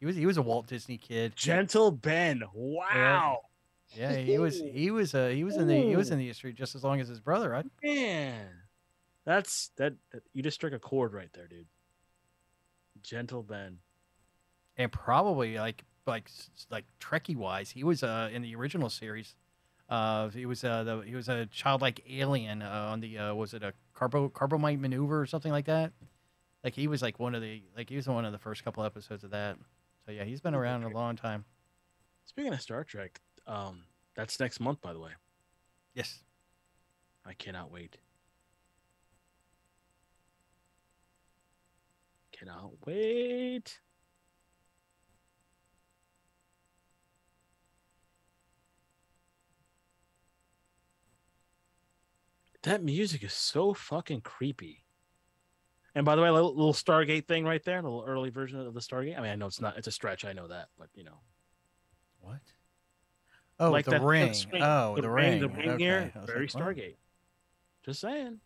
He 0.00 0.06
was 0.06 0.16
he 0.16 0.26
was 0.26 0.36
a 0.36 0.42
Walt 0.42 0.66
Disney 0.66 0.98
kid. 0.98 1.36
Gentle 1.36 1.90
Ben, 1.92 2.42
wow, 2.54 3.38
Yeah, 3.94 4.16
he 4.16 4.38
was 4.38 4.60
he 4.60 4.90
was 4.90 5.14
uh 5.14 5.28
he 5.28 5.44
was 5.44 5.56
in 5.56 5.68
the 5.68 5.76
he 5.76 5.94
was 5.94 6.10
in 6.10 6.18
the 6.18 6.24
industry 6.24 6.52
just 6.52 6.74
as 6.74 6.82
long 6.82 7.00
as 7.00 7.06
his 7.08 7.20
brother. 7.20 7.54
I, 7.54 7.62
man, 7.84 8.48
that's 9.24 9.70
that. 9.76 9.94
You 10.32 10.42
just 10.42 10.54
struck 10.56 10.72
a 10.72 10.78
chord 10.78 11.12
right 11.12 11.32
there, 11.32 11.46
dude. 11.46 11.66
Gentle 13.02 13.42
Ben. 13.42 13.78
and 14.76 14.90
probably 14.92 15.56
like 15.58 15.84
like 16.06 16.28
like 16.70 16.84
Trekkie 17.00 17.36
wise, 17.36 17.70
he 17.70 17.84
was 17.84 18.02
uh 18.02 18.28
in 18.32 18.42
the 18.42 18.54
original 18.56 18.90
series. 18.90 19.34
Uh, 19.88 20.28
he 20.28 20.46
was 20.46 20.62
uh 20.64 20.84
the 20.84 21.00
he 21.00 21.14
was 21.14 21.28
a 21.28 21.46
childlike 21.46 22.00
alien 22.08 22.62
uh, 22.62 22.88
on 22.90 23.00
the 23.00 23.18
uh 23.18 23.34
was 23.34 23.54
it 23.54 23.62
a 23.62 23.72
carbo 23.94 24.28
Corbomite 24.28 24.78
maneuver 24.78 25.20
or 25.20 25.26
something 25.26 25.52
like 25.52 25.66
that? 25.66 25.92
Like 26.62 26.74
he 26.74 26.86
was 26.88 27.02
like 27.02 27.18
one 27.18 27.34
of 27.34 27.42
the 27.42 27.62
like 27.76 27.88
he 27.88 27.96
was 27.96 28.06
one 28.06 28.24
of 28.24 28.32
the 28.32 28.38
first 28.38 28.64
couple 28.64 28.84
episodes 28.84 29.24
of 29.24 29.30
that. 29.30 29.56
So 30.06 30.12
yeah, 30.12 30.24
he's 30.24 30.40
been 30.40 30.54
around 30.54 30.84
a 30.84 30.88
long 30.90 31.16
time. 31.16 31.44
Speaking 32.24 32.52
of 32.52 32.60
Star 32.60 32.84
Trek, 32.84 33.20
um, 33.46 33.84
that's 34.14 34.38
next 34.38 34.60
month, 34.60 34.80
by 34.80 34.92
the 34.92 35.00
way. 35.00 35.10
Yes. 35.94 36.22
I 37.26 37.32
cannot 37.34 37.70
wait. 37.72 37.98
Cannot 42.40 42.70
wait. 42.86 43.80
That 52.62 52.82
music 52.82 53.22
is 53.22 53.32
so 53.32 53.72
fucking 53.74 54.20
creepy. 54.22 54.84
And 55.94 56.04
by 56.06 56.14
the 56.14 56.22
way, 56.22 56.30
little, 56.30 56.54
little 56.54 56.72
Stargate 56.72 57.26
thing 57.26 57.44
right 57.44 57.62
there, 57.64 57.80
the 57.82 57.88
little 57.88 58.04
early 58.06 58.30
version 58.30 58.60
of 58.60 58.72
the 58.74 58.80
Stargate. 58.80 59.18
I 59.18 59.22
mean, 59.22 59.30
I 59.30 59.34
know 59.34 59.46
it's 59.46 59.60
not, 59.60 59.76
it's 59.76 59.86
a 59.86 59.92
stretch. 59.92 60.24
I 60.24 60.32
know 60.32 60.48
that, 60.48 60.68
but 60.78 60.88
you 60.94 61.04
know, 61.04 61.20
What? 62.20 62.40
Oh, 63.58 63.70
like 63.70 63.84
the 63.84 63.90
that- 63.92 64.00
that 64.00 64.06
ring. 64.06 64.32
screen- 64.32 64.62
oh, 64.62 64.96
the, 64.98 65.10
ring. 65.10 65.40
The 65.40 65.48
ring 65.48 65.70
okay. 65.70 65.82
here, 65.84 66.12
very 66.24 66.40
like. 66.40 66.50
Stargate. 66.50 66.96
Just 67.84 68.00
saying. 68.00 68.40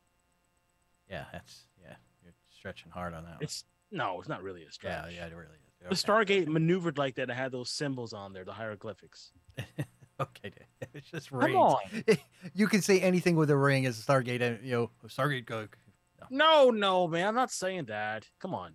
Yeah, 1.09 1.26
that's 1.33 1.66
yeah. 1.80 1.94
You're 2.24 2.33
stretching 2.50 2.90
hard 2.90 3.14
on 3.14 3.24
that. 3.24 3.37
It's 3.40 3.64
no, 3.90 4.18
it's 4.20 4.29
not 4.29 4.42
really 4.42 4.64
a 4.64 4.70
stretch. 4.70 5.12
Yeah, 5.12 5.20
yeah, 5.20 5.27
it 5.27 5.33
really 5.35 5.47
is. 5.90 6.01
The 6.03 6.07
Stargate 6.07 6.47
maneuvered 6.49 6.97
like 6.97 7.16
that. 7.16 7.29
It 7.29 7.35
had 7.35 7.53
those 7.53 7.70
symbols 7.70 8.12
on 8.12 8.33
there, 8.33 8.44
the 8.44 8.53
hieroglyphics. 8.53 9.33
Okay, 10.20 10.51
dude. 10.51 10.88
it's 10.94 11.11
just 11.11 11.33
rings. 11.33 11.55
Come 11.55 11.57
on. 11.57 11.81
you 12.55 12.68
can 12.68 12.83
say 12.83 13.01
anything 13.01 13.35
with 13.37 13.51
a 13.51 13.57
ring 13.57 13.85
as 13.85 13.99
a 13.99 14.03
Stargate, 14.03 14.40
uh, 14.42 14.62
you 14.62 14.73
know, 14.73 14.90
Stargate 15.09 15.44
go. 15.44 15.66
No, 16.31 16.70
no, 16.70 17.09
man. 17.09 17.27
I'm 17.27 17.35
not 17.35 17.51
saying 17.51 17.87
that. 17.87 18.25
Come 18.38 18.55
on. 18.55 18.75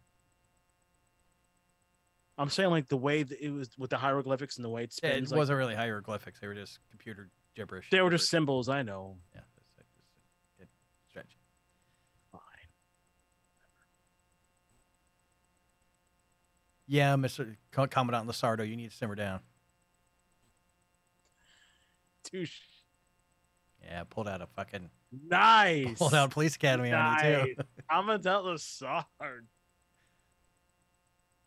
I'm 2.38 2.50
saying 2.50 2.70
like 2.70 2.88
the 2.88 2.98
way 2.98 3.24
that 3.24 3.40
it 3.42 3.52
was 3.52 3.70
with 3.78 3.90
the 3.90 3.98
hieroglyphics 3.98 4.58
and 4.58 4.66
the 4.66 4.70
way 4.70 4.84
it 4.84 4.94
Yeah, 5.02 5.12
spins. 5.12 5.32
it 5.32 5.38
wasn't 5.38 5.58
really 5.58 5.76
hieroglyphics; 5.76 6.40
they 6.40 6.48
were 6.48 6.54
just 6.54 6.80
computer 6.90 7.30
gibberish. 7.56 7.90
they 7.90 8.02
were 8.02 8.10
just 8.10 8.30
symbols. 8.30 8.70
I 8.70 8.82
know. 8.82 9.18
yeah. 9.34 9.42
That's, 9.56 9.70
that's, 9.78 9.90
that's 10.58 10.58
good 10.60 10.68
stretch. 11.10 11.38
Fine. 12.32 12.42
Yeah, 16.92 17.16
Mister 17.18 17.56
Commandant 17.72 18.28
Lasardo, 18.28 18.68
you 18.68 18.76
need 18.76 18.90
to 18.90 18.98
simmer 18.98 19.14
down. 19.14 19.42
Dude, 22.32 22.50
Yeah, 23.86 24.04
pulled 24.10 24.28
out 24.28 24.42
a 24.42 24.48
fucking 24.48 24.90
nice. 25.12 26.00
pulled 26.00 26.16
out 26.16 26.32
Police 26.32 26.56
Academy 26.56 26.92
on 26.92 27.14
you 27.14 27.22
too. 27.22 27.54
Nice. 27.58 27.68
I'm 27.92 28.10
a 28.10 28.18
Doubtless 28.18 28.64
Sard. 28.64 29.48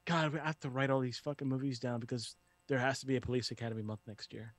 God, 0.05 0.39
I 0.41 0.47
have 0.47 0.61
to 0.61 0.71
write 0.71 0.91
all 0.91 1.01
these 1.01 1.19
fucking 1.19 1.49
movies 1.49 1.81
down 1.81 1.99
because 1.99 2.37
there 2.69 2.79
has 2.79 3.01
to 3.01 3.07
be 3.07 3.17
a 3.17 3.21
Police 3.21 3.51
Academy 3.51 3.83
month 3.83 4.01
next 4.07 4.33
year. 4.33 4.55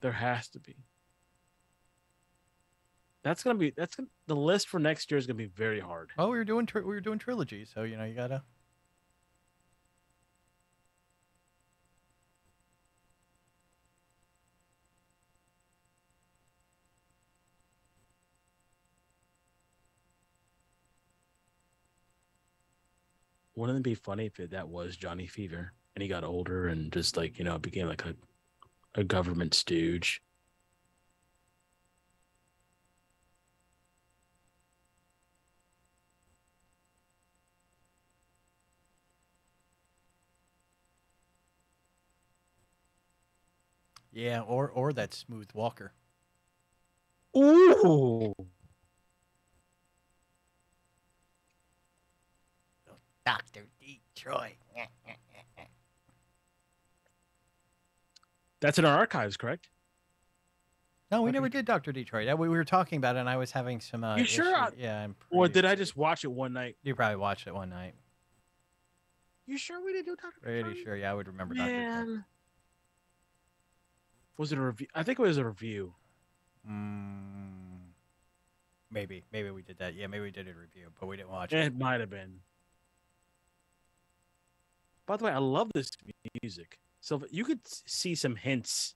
There 0.00 0.12
has 0.12 0.48
to 0.50 0.58
be. 0.60 0.74
That's 3.22 3.44
gonna 3.44 3.58
be 3.60 3.72
that's 3.76 3.94
gonna, 3.94 4.08
the 4.26 4.34
list 4.34 4.68
for 4.68 4.80
next 4.80 5.08
year 5.10 5.18
is 5.18 5.26
gonna 5.28 5.36
be 5.36 5.46
very 5.46 5.78
hard. 5.78 6.10
Oh, 6.18 6.30
we 6.30 6.38
were 6.38 6.44
doing 6.44 6.68
we 6.74 6.80
were 6.82 7.00
doing 7.00 7.20
trilogies, 7.20 7.70
so 7.72 7.84
you 7.84 7.96
know 7.96 8.04
you 8.04 8.14
gotta. 8.14 8.42
Wouldn't 23.60 23.78
it 23.78 23.82
be 23.82 23.94
funny 23.94 24.24
if 24.24 24.40
it, 24.40 24.50
that 24.52 24.68
was 24.70 24.96
Johnny 24.96 25.26
Fever 25.26 25.74
and 25.94 26.02
he 26.02 26.08
got 26.08 26.24
older 26.24 26.66
and 26.66 26.90
just 26.90 27.16
like 27.16 27.38
you 27.38 27.44
know 27.44 27.58
became 27.58 27.86
like 27.88 28.04
a 28.06 28.16
a 28.94 29.04
government 29.04 29.54
stooge? 29.54 30.22
Yeah, 44.12 44.42
or 44.42 44.70
or 44.70 44.92
that 44.92 45.12
smooth 45.14 45.50
walker. 45.52 45.94
Ooh, 47.36 48.34
Doctor 53.26 53.66
Detroit. 53.80 54.54
that's 58.60 58.78
in 58.78 58.84
our 58.84 58.96
archives, 58.96 59.36
correct? 59.36 59.68
No, 61.10 61.22
we 61.22 61.30
Dr. 61.30 61.32
never 61.40 61.48
did 61.48 61.64
Doctor 61.66 61.92
Detroit. 61.92 62.28
Uh, 62.28 62.36
We 62.36 62.48
we 62.48 62.56
were 62.56 62.64
talking 62.64 62.98
about 62.98 63.16
it, 63.16 63.20
and 63.20 63.28
I 63.28 63.36
was 63.36 63.50
having 63.50 63.80
some. 63.80 64.04
Uh, 64.04 64.16
You 64.16 64.24
sure? 64.24 64.46
issue- 64.46 64.54
I- 64.56 64.70
Yeah, 64.76 65.02
I'm. 65.02 65.16
Or 65.30 65.44
pretty- 65.46 65.54
did 65.54 65.64
I 65.64 65.74
just 65.74 65.96
watch 65.96 66.24
it 66.24 66.28
one 66.28 66.52
night? 66.52 66.76
You 66.82 66.94
probably 66.94 67.16
watched 67.16 67.46
it 67.46 67.54
one 67.54 67.68
night. 67.70 67.94
You 69.46 69.58
sure 69.58 69.84
we 69.84 69.92
didn't 69.92 70.06
do 70.06 70.16
Doctor 70.16 70.40
Pretty 70.40 70.84
sure. 70.84 70.94
Yeah, 70.96 71.10
I 71.10 71.14
would 71.14 71.26
remember 71.26 71.54
Doctor 71.54 71.72
Detroit. 71.72 72.24
Was 74.36 74.52
it 74.52 74.58
a 74.58 74.62
review? 74.62 74.86
I 74.94 75.02
think 75.02 75.18
it 75.18 75.22
was 75.22 75.36
a 75.38 75.44
review. 75.44 75.94
Mm, 76.68 77.88
Maybe, 78.92 79.24
maybe 79.32 79.50
we 79.50 79.62
did 79.62 79.78
that. 79.78 79.94
Yeah, 79.94 80.06
maybe 80.08 80.22
we 80.24 80.30
did 80.30 80.48
a 80.48 80.54
review, 80.54 80.92
but 80.98 81.06
we 81.06 81.16
didn't 81.16 81.30
watch 81.30 81.52
it. 81.52 81.64
It 81.64 81.76
might 81.76 82.00
have 82.00 82.10
been. 82.10 82.40
By 85.10 85.16
the 85.16 85.24
way, 85.24 85.32
I 85.32 85.38
love 85.38 85.72
this 85.74 85.90
music. 86.40 86.78
So 87.00 87.24
you 87.32 87.42
could 87.44 87.58
see 87.66 88.14
some 88.14 88.36
hints 88.36 88.94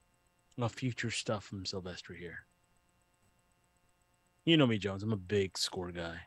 of 0.57 0.71
future 0.71 1.11
stuff 1.11 1.43
from 1.43 1.65
Silvestri 1.65 2.17
here. 2.17 2.47
You 4.45 4.57
know 4.57 4.69
me, 4.69 4.79
Jones. 4.79 5.03
I'm 5.03 5.13
a 5.13 5.17
big 5.17 5.59
score 5.59 5.91
guy. 5.91 6.21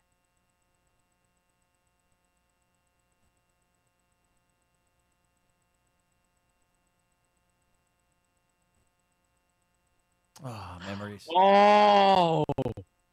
Oh, 10.44 10.78
memories. 10.86 11.26
Oh, 11.34 12.44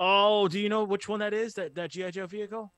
oh. 0.00 0.48
Do 0.48 0.58
you 0.58 0.68
know 0.68 0.82
which 0.82 1.08
one 1.08 1.20
that 1.20 1.32
is? 1.32 1.54
That 1.54 1.76
that 1.76 1.92
GI 1.92 2.10
Joe 2.10 2.26
vehicle? 2.26 2.72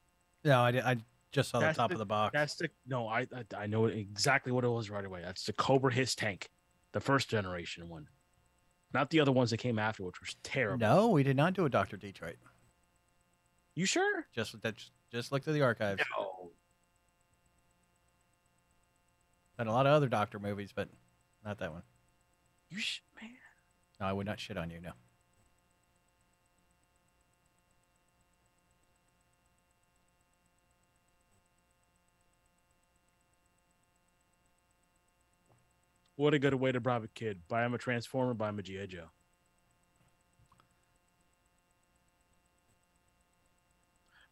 No, 0.44 0.60
I, 0.60 0.68
I 0.84 0.96
just 1.36 1.50
saw 1.50 1.60
the 1.60 1.72
top 1.72 1.90
the- 1.90 1.94
of 1.94 1.98
the 1.98 2.06
box. 2.06 2.32
That's 2.32 2.54
the 2.56 2.68
no. 2.86 3.06
I 3.08 3.20
I, 3.20 3.44
I 3.56 3.66
know 3.66 3.86
exactly 3.86 4.50
what 4.52 4.64
it 4.64 4.68
was 4.68 4.90
right 4.90 5.04
away. 5.04 5.20
That's 5.22 5.44
the 5.44 5.52
Cobra 5.52 5.92
Hiss 5.92 6.14
tank, 6.14 6.50
the 6.92 7.00
first 7.00 7.28
generation 7.28 7.88
one, 7.88 8.08
not 8.92 9.10
the 9.10 9.20
other 9.20 9.32
ones 9.32 9.50
that 9.50 9.58
came 9.58 9.78
after, 9.78 10.02
which 10.02 10.20
was 10.20 10.34
terrible. 10.42 10.78
No, 10.78 11.08
we 11.10 11.22
did 11.22 11.36
not 11.36 11.52
do 11.54 11.64
a 11.64 11.68
Doctor 11.70 11.96
Detroit. 11.96 12.36
You 13.74 13.86
sure? 13.86 14.26
Just 14.34 14.60
that. 14.62 14.74
Just 15.12 15.30
look 15.30 15.44
through 15.44 15.52
the 15.52 15.62
archives. 15.62 16.02
No. 16.18 16.50
Done 19.58 19.68
a 19.68 19.72
lot 19.72 19.86
of 19.86 19.92
other 19.92 20.08
Doctor 20.08 20.38
movies, 20.38 20.70
but 20.74 20.88
not 21.44 21.58
that 21.58 21.72
one. 21.72 21.82
You 22.68 22.78
sh- 22.78 23.00
man. 23.20 23.30
No, 24.00 24.06
I 24.06 24.12
would 24.12 24.26
not 24.26 24.40
shit 24.40 24.56
on 24.58 24.70
you. 24.70 24.80
No. 24.80 24.90
What 36.16 36.32
a 36.34 36.38
good 36.38 36.54
way 36.54 36.72
to 36.72 36.80
bribe 36.80 37.04
a 37.04 37.08
kid. 37.08 37.42
Buy 37.46 37.64
him 37.64 37.74
a 37.74 37.78
Transformer, 37.78 38.34
buy 38.34 38.48
him 38.48 38.58
a 38.58 38.62
G.I. 38.62 38.86
Joe. 38.86 39.10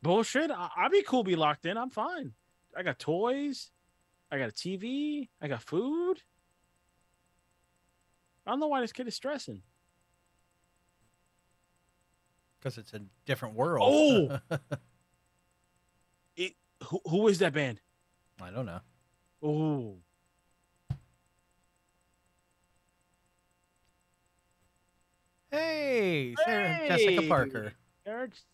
Bullshit. 0.02 0.50
I- 0.50 0.70
I'd 0.76 0.90
be 0.90 1.02
cool, 1.02 1.24
be 1.24 1.36
locked 1.36 1.66
in. 1.66 1.76
I'm 1.76 1.90
fine. 1.90 2.32
I 2.76 2.82
got 2.82 2.98
toys. 2.98 3.70
I 4.30 4.38
got 4.38 4.48
a 4.48 4.52
TV. 4.52 5.28
I 5.40 5.48
got 5.48 5.62
food. 5.62 6.22
I 8.46 8.50
don't 8.50 8.60
know 8.60 8.68
why 8.68 8.80
this 8.80 8.92
kid 8.92 9.06
is 9.08 9.14
stressing. 9.14 9.62
Because 12.58 12.78
it's 12.78 12.92
a 12.94 13.00
different 13.26 13.54
world. 13.54 14.40
Oh! 14.50 14.56
It, 16.36 16.54
who, 16.82 17.00
who 17.08 17.28
is 17.28 17.38
that 17.38 17.52
band? 17.52 17.80
I 18.42 18.50
don't 18.50 18.66
know. 18.66 18.80
Oh, 19.40 19.98
Hey, 25.54 26.34
Sarah 26.44 26.80
Jessica 26.88 27.22
Parker. 27.28 27.72
Eric's- 28.04 28.44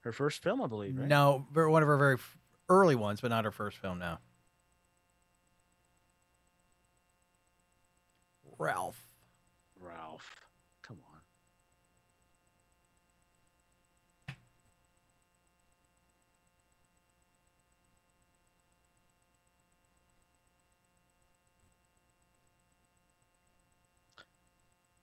her 0.00 0.12
first 0.12 0.42
film, 0.42 0.62
I 0.62 0.66
believe, 0.66 0.96
right? 0.96 1.06
No, 1.06 1.46
one 1.52 1.82
of 1.82 1.86
her 1.86 1.96
very 1.98 2.16
early 2.70 2.94
ones, 2.94 3.20
but 3.20 3.28
not 3.28 3.44
her 3.44 3.50
first 3.50 3.76
film. 3.76 3.98
Now. 3.98 4.18
Ralph. 8.58 9.08
Ralph. 9.78 10.36
Come 10.80 10.98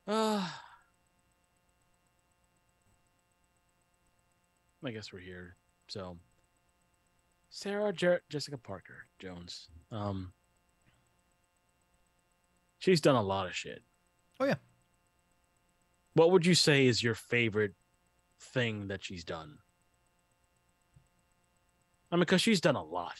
on. 0.08 0.14
Uh, 0.16 0.50
I 4.86 4.92
guess 4.92 5.12
we're 5.12 5.20
here. 5.20 5.56
So, 5.88 6.18
Sarah 7.50 7.94
Jer- 7.94 8.22
Jessica 8.30 8.58
Parker 8.58 9.08
Jones. 9.20 9.70
Um, 9.92 10.34
she's 12.78 13.02
done 13.02 13.16
a 13.16 13.22
lot 13.22 13.48
of 13.48 13.56
shit. 13.56 13.82
Oh, 14.40 14.46
yeah. 14.46 14.56
What 16.14 16.32
would 16.32 16.46
you 16.46 16.56
say 16.56 16.88
is 16.88 17.04
your 17.04 17.16
favorite 17.16 17.74
thing 18.40 18.88
that 18.88 19.04
she's 19.04 19.24
done? 19.24 19.60
I 22.12 22.16
mean, 22.16 22.22
because 22.22 22.42
she's 22.42 22.62
done 22.62 22.76
a 22.76 22.84
lot. 22.84 23.16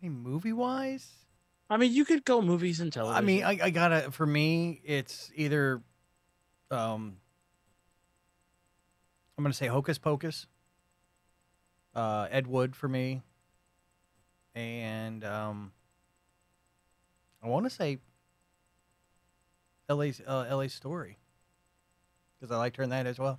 I 0.00 0.06
mean, 0.06 0.18
movie 0.18 0.52
wise. 0.52 1.12
I 1.70 1.76
mean, 1.76 1.92
you 1.92 2.04
could 2.04 2.24
go 2.24 2.42
movies 2.42 2.80
and 2.80 2.92
television. 2.92 3.22
I 3.22 3.26
mean, 3.26 3.44
I, 3.44 3.58
I 3.62 3.70
gotta. 3.70 4.10
For 4.10 4.26
me, 4.26 4.80
it's 4.84 5.30
either, 5.34 5.80
um, 6.72 7.16
I'm 9.36 9.44
gonna 9.44 9.54
say 9.54 9.66
Hocus 9.66 9.98
Pocus. 9.98 10.46
Uh, 11.94 12.26
Ed 12.30 12.46
Wood 12.46 12.74
for 12.74 12.88
me, 12.88 13.20
and 14.54 15.22
um, 15.24 15.72
I 17.42 17.48
want 17.48 17.66
to 17.66 17.70
say 17.70 17.98
L.A.'s 19.90 20.22
uh, 20.26 20.46
L.A. 20.48 20.68
Story 20.68 21.18
because 22.40 22.54
I 22.54 22.56
liked 22.58 22.76
her 22.76 22.82
in 22.82 22.90
that 22.90 23.06
as 23.06 23.18
well. 23.18 23.38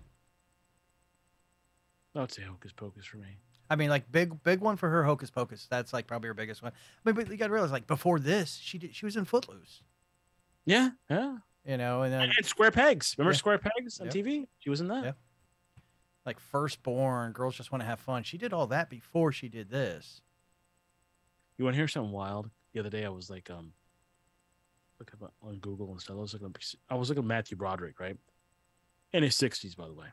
I 2.16 2.22
would 2.22 2.32
say 2.32 2.44
Hocus 2.44 2.72
Pocus 2.72 3.06
for 3.06 3.18
me. 3.18 3.38
I 3.70 3.76
mean, 3.76 3.90
like 3.90 4.12
big 4.12 4.44
big 4.44 4.60
one 4.60 4.78
for 4.78 4.90
her, 4.90 5.04
Hocus 5.04 5.32
Pocus. 5.32 5.68
That's 5.70 5.94
like 5.94 6.06
probably 6.06 6.28
her 6.28 6.34
biggest 6.34 6.62
one. 6.62 6.72
I 6.74 7.10
mean, 7.10 7.16
but 7.16 7.30
you 7.30 7.38
got 7.38 7.48
to 7.48 7.54
realize, 7.54 7.72
like 7.72 7.88
before 7.88 8.20
this, 8.20 8.60
she 8.62 8.78
did 8.78 8.96
she 8.96 9.06
was 9.06 9.18
in 9.18 9.26
Footloose, 9.26 9.82
Yeah, 10.66 10.92
yeah. 11.10 11.38
You 11.66 11.78
know, 11.78 12.02
and 12.04 12.14
then 12.14 12.32
And 12.38 12.46
Square 12.46 12.72
Pegs. 12.72 13.16
Remember 13.18 13.34
Yeah. 13.34 13.38
Square 13.38 13.60
Pegs 13.60 14.00
on. 14.00 14.08
TV? 14.10 14.48
She 14.60 14.70
was 14.70 14.82
in 14.82 14.88
that. 14.90 15.04
Yeah. 15.04 15.12
like 16.26 16.40
Firstborn, 16.40 17.34
Girls 17.34 17.56
Just 17.58 17.72
Want 17.72 17.82
to 17.82 17.86
Have 17.86 18.00
Fun. 18.00 18.24
She 18.24 18.38
did 18.38 18.54
all 18.54 18.68
that 18.68 18.90
before 18.90 19.32
she 19.34 19.50
did 19.50 19.70
this. 19.70 20.22
You 21.58 21.66
want 21.66 21.76
to 21.76 21.78
hear 21.78 21.88
something 21.90 22.14
wild? 22.14 22.50
The 22.74 22.80
other 22.80 22.90
day, 22.90 23.04
I 23.06 23.10
was 23.10 23.30
like, 23.30 23.50
um, 23.50 23.74
looking 25.00 25.20
up 25.22 25.34
on 25.42 25.58
Google 25.60 25.92
and 25.92 26.00
stuff. 26.00 26.16
I 26.16 26.20
was 26.22 26.32
looking, 26.34 26.48
up, 26.48 26.58
I 26.90 26.96
was 26.96 27.10
looking 27.10 27.24
at 27.24 27.28
Matthew 27.28 27.58
Broderick, 27.58 28.00
right, 28.00 28.18
in 29.12 29.22
his 29.22 29.36
sixties, 29.36 29.76
by 29.76 29.86
the 29.88 29.94
way. 29.94 30.08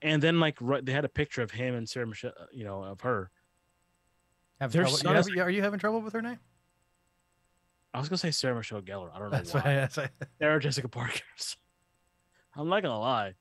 And 0.00 0.22
then, 0.22 0.40
like, 0.40 0.56
right, 0.60 0.84
they 0.84 0.92
had 0.92 1.04
a 1.04 1.08
picture 1.10 1.42
of 1.42 1.50
him 1.50 1.74
and 1.74 1.86
Sarah 1.88 2.06
Michelle, 2.06 2.32
uh, 2.40 2.46
you 2.52 2.64
know, 2.64 2.82
of 2.82 3.02
her. 3.02 3.30
Have 4.60 4.72
trouble, 4.72 4.98
you 4.98 5.08
have- 5.10 5.46
are 5.46 5.50
you 5.50 5.62
having 5.62 5.78
trouble 5.78 6.00
with 6.00 6.14
her 6.14 6.22
name? 6.22 6.38
I 7.98 8.00
was 8.00 8.08
gonna 8.08 8.18
say 8.18 8.30
Sarah 8.30 8.54
Michelle 8.54 8.80
Gellar. 8.80 9.10
I 9.14 9.18
don't 9.18 9.30
know 9.30 9.36
That's 9.36 9.52
why. 9.52 9.60
why. 9.60 9.74
That's. 9.74 9.98
Sarah 10.38 10.60
Jessica 10.60 10.88
Parker. 10.88 11.20
I'm 12.56 12.68
not 12.68 12.82
gonna 12.82 12.98
lie. 12.98 13.34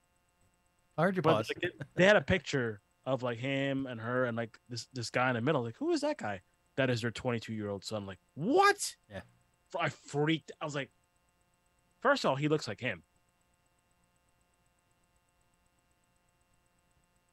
I 0.98 1.04
heard 1.04 1.16
your 1.16 1.22
But 1.22 1.48
like, 1.50 1.60
they- 1.62 1.86
they 1.96 2.06
had 2.06 2.16
a 2.16 2.22
picture 2.22 2.82
of 3.06 3.22
like 3.24 3.38
him 3.38 3.86
and 3.86 4.02
her 4.02 4.26
and 4.26 4.36
like 4.36 4.58
this 4.68 4.88
this 4.94 5.10
guy 5.12 5.30
in 5.30 5.36
the 5.36 5.42
middle. 5.42 5.64
Like, 5.64 5.76
who 5.78 5.92
is 5.92 6.02
that 6.02 6.18
guy? 6.18 6.42
That 6.76 6.90
is 6.90 7.02
their 7.02 7.12
22 7.12 7.54
year 7.54 7.70
old 7.70 7.84
son. 7.84 8.06
Like, 8.06 8.18
what? 8.36 8.96
Yeah. 9.10 9.22
I 9.80 9.90
freaked. 9.90 10.52
I 10.62 10.66
was 10.66 10.76
like, 10.76 10.90
first 12.02 12.24
of 12.26 12.30
all, 12.30 12.36
he 12.36 12.48
looks 12.48 12.68
like 12.68 12.80
him. 12.80 13.04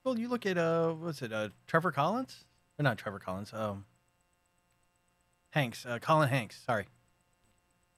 Well, 0.04 0.18
you 0.18 0.28
look 0.28 0.44
at 0.46 0.58
uh, 0.58 0.92
what's 0.92 1.22
it? 1.22 1.32
Uh, 1.32 1.48
Trevor 1.66 1.90
Collins? 1.92 2.44
Or 2.78 2.82
not 2.82 2.98
Trevor 2.98 3.18
Collins? 3.18 3.52
Um, 3.54 3.84
Hanks. 5.50 5.86
Uh, 5.86 5.98
Colin 5.98 6.28
Hanks. 6.28 6.60
Sorry. 6.66 6.86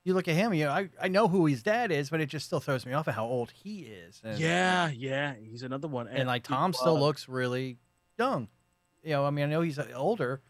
You 0.07 0.15
look 0.15 0.29
at 0.29 0.37
him. 0.37 0.55
You 0.55 0.67
know, 0.67 0.71
I 0.71 0.89
I 1.03 1.09
know 1.09 1.27
who 1.27 1.47
his 1.47 1.65
dad 1.65 1.91
is, 1.91 2.11
but 2.11 2.21
it 2.21 2.27
just 2.27 2.47
still 2.47 2.61
throws 2.61 2.87
me 2.87 2.93
off 2.93 3.09
at 3.09 3.15
how 3.15 3.25
old 3.27 3.51
he 3.51 3.81
is. 3.81 4.21
And, 4.23 4.39
Yeah, 4.39 4.89
yeah. 4.89 5.35
He's 5.35 5.65
another 5.65 5.89
one. 5.89 6.07
And 6.07 6.29
like 6.29 6.47
he- 6.47 6.55
Tom 6.55 6.73
still 6.73 6.99
looks 7.01 7.29
really 7.29 7.79
young. 8.17 8.47
You 9.03 9.11
know, 9.15 9.25
I 9.27 9.31
mean, 9.31 9.47
I 9.47 9.49
know 9.49 9.63
he's 9.63 9.81
uh, 9.81 9.89
older, 9.97 10.43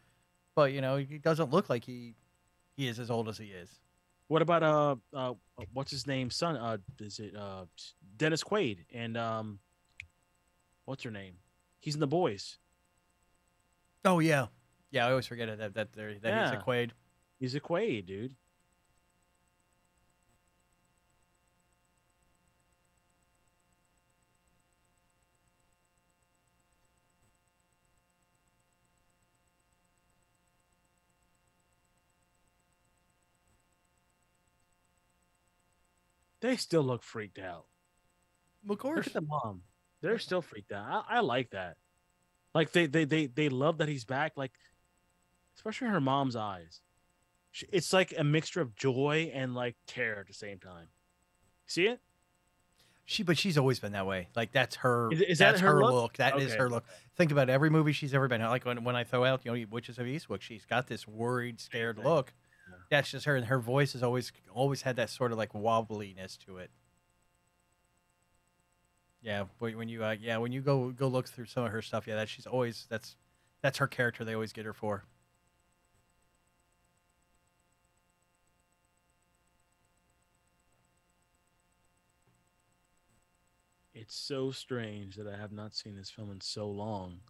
but 0.54 0.72
you 0.72 0.82
know, 0.82 0.96
he 0.98 1.16
doesn't 1.16 1.52
look 1.52 1.70
like 1.70 1.84
he 1.84 2.16
he 2.76 2.86
is 2.86 3.00
as 3.00 3.10
old 3.10 3.30
as 3.30 3.38
he 3.38 3.46
is. 3.46 3.80
What 4.28 4.42
about 4.42 4.62
uh 4.62 4.96
uh 5.14 5.32
what's 5.72 5.90
his 5.90 6.06
name? 6.06 6.28
Son? 6.30 6.54
Uh, 6.56 6.76
is 7.00 7.18
it 7.18 7.34
uh 7.34 7.64
Dennis 8.18 8.44
Quaid 8.44 8.80
and 8.92 9.16
um, 9.16 9.58
what's 10.84 11.02
her 11.02 11.10
name? 11.10 11.36
He's 11.80 11.94
in 11.94 12.00
the 12.00 12.06
boys. 12.06 12.58
Oh 14.04 14.18
yeah, 14.18 14.48
yeah. 14.90 15.06
I 15.06 15.10
always 15.10 15.26
forget 15.26 15.48
it 15.48 15.58
that 15.60 15.72
that 15.74 15.92
there 15.94 16.14
that 16.20 16.30
he's 16.50 16.60
a 16.60 16.62
Quaid. 16.62 16.90
He's 17.40 17.54
a 17.54 17.60
Quaid, 17.60 18.04
dude. 18.04 18.34
They 36.46 36.56
still 36.56 36.82
look 36.82 37.02
freaked 37.02 37.38
out. 37.38 37.66
Of 38.64 38.70
Look 38.70 38.80
course. 38.80 39.06
at 39.06 39.12
the 39.12 39.20
mom. 39.20 39.62
They're 40.00 40.18
still 40.18 40.42
freaked 40.42 40.72
out. 40.72 41.04
I, 41.08 41.16
I 41.16 41.20
like 41.20 41.50
that. 41.50 41.76
Like 42.54 42.72
they, 42.72 42.86
they 42.86 43.04
they 43.04 43.26
they 43.26 43.48
love 43.48 43.78
that 43.78 43.88
he's 43.88 44.04
back. 44.04 44.32
Like 44.36 44.52
especially 45.56 45.88
her 45.88 46.00
mom's 46.00 46.36
eyes. 46.36 46.80
She- 47.50 47.66
It's 47.72 47.92
like 47.92 48.14
a 48.16 48.24
mixture 48.24 48.60
of 48.60 48.74
joy 48.76 49.30
and 49.34 49.54
like 49.54 49.76
terror 49.86 50.20
at 50.20 50.26
the 50.26 50.34
same 50.34 50.58
time. 50.58 50.88
See 51.66 51.86
it? 51.86 52.00
She, 53.08 53.22
but 53.22 53.38
she's 53.38 53.56
always 53.56 53.78
been 53.78 53.92
that 53.92 54.06
way. 54.06 54.28
Like 54.34 54.52
that's 54.52 54.76
her. 54.76 55.12
Is- 55.12 55.20
is 55.20 55.38
that 55.38 55.60
her 55.60 55.74
her 55.74 55.80
look? 55.80 55.92
look. 55.92 56.12
That 56.16 56.38
is 56.40 56.52
Okay. 56.52 56.58
her 56.58 56.68
look. 56.70 56.84
Think 57.16 57.30
about 57.30 57.48
every 57.48 57.70
movie 57.70 57.92
she's 57.92 58.14
ever 58.14 58.26
been. 58.28 58.40
in. 58.40 58.48
Like 58.48 58.64
when, 58.64 58.82
when 58.84 58.96
I 58.96 59.04
throw 59.04 59.24
out, 59.24 59.44
you 59.44 59.52
know, 59.56 59.66
Witches 59.70 59.98
of 59.98 60.06
Eastwick, 60.06 60.40
she's 60.42 60.64
got 60.64 60.86
this 60.88 61.06
worried, 61.06 61.60
scared 61.60 61.98
look. 61.98 62.32
That's 62.90 63.10
just 63.10 63.26
her, 63.26 63.36
and 63.36 63.46
her 63.46 63.58
voice 63.58 63.92
has 63.94 64.02
always 64.02 64.32
always 64.52 64.82
had 64.82 64.96
that 64.96 65.10
sort 65.10 65.32
of 65.32 65.38
like 65.38 65.52
wobbliness 65.52 66.36
to 66.46 66.58
it. 66.58 66.70
Yeah, 69.22 69.44
when 69.58 69.76
when 69.76 69.88
you 69.88 70.04
uh, 70.04 70.16
yeah 70.20 70.36
when 70.38 70.52
you 70.52 70.60
go 70.60 70.90
go 70.90 71.08
look 71.08 71.28
through 71.28 71.46
some 71.46 71.64
of 71.64 71.72
her 71.72 71.82
stuff, 71.82 72.06
yeah, 72.06 72.14
that 72.16 72.28
she's 72.28 72.46
always 72.46 72.86
that's 72.88 73.16
that's 73.62 73.78
her 73.78 73.88
character. 73.88 74.24
They 74.24 74.34
always 74.34 74.52
get 74.52 74.64
her 74.66 74.72
for. 74.72 75.04
It's 83.94 84.14
so 84.14 84.50
strange 84.52 85.16
that 85.16 85.26
I 85.26 85.36
have 85.36 85.52
not 85.52 85.74
seen 85.74 85.96
this 85.96 86.10
film 86.10 86.30
in 86.30 86.40
so 86.40 86.68
long 86.70 87.20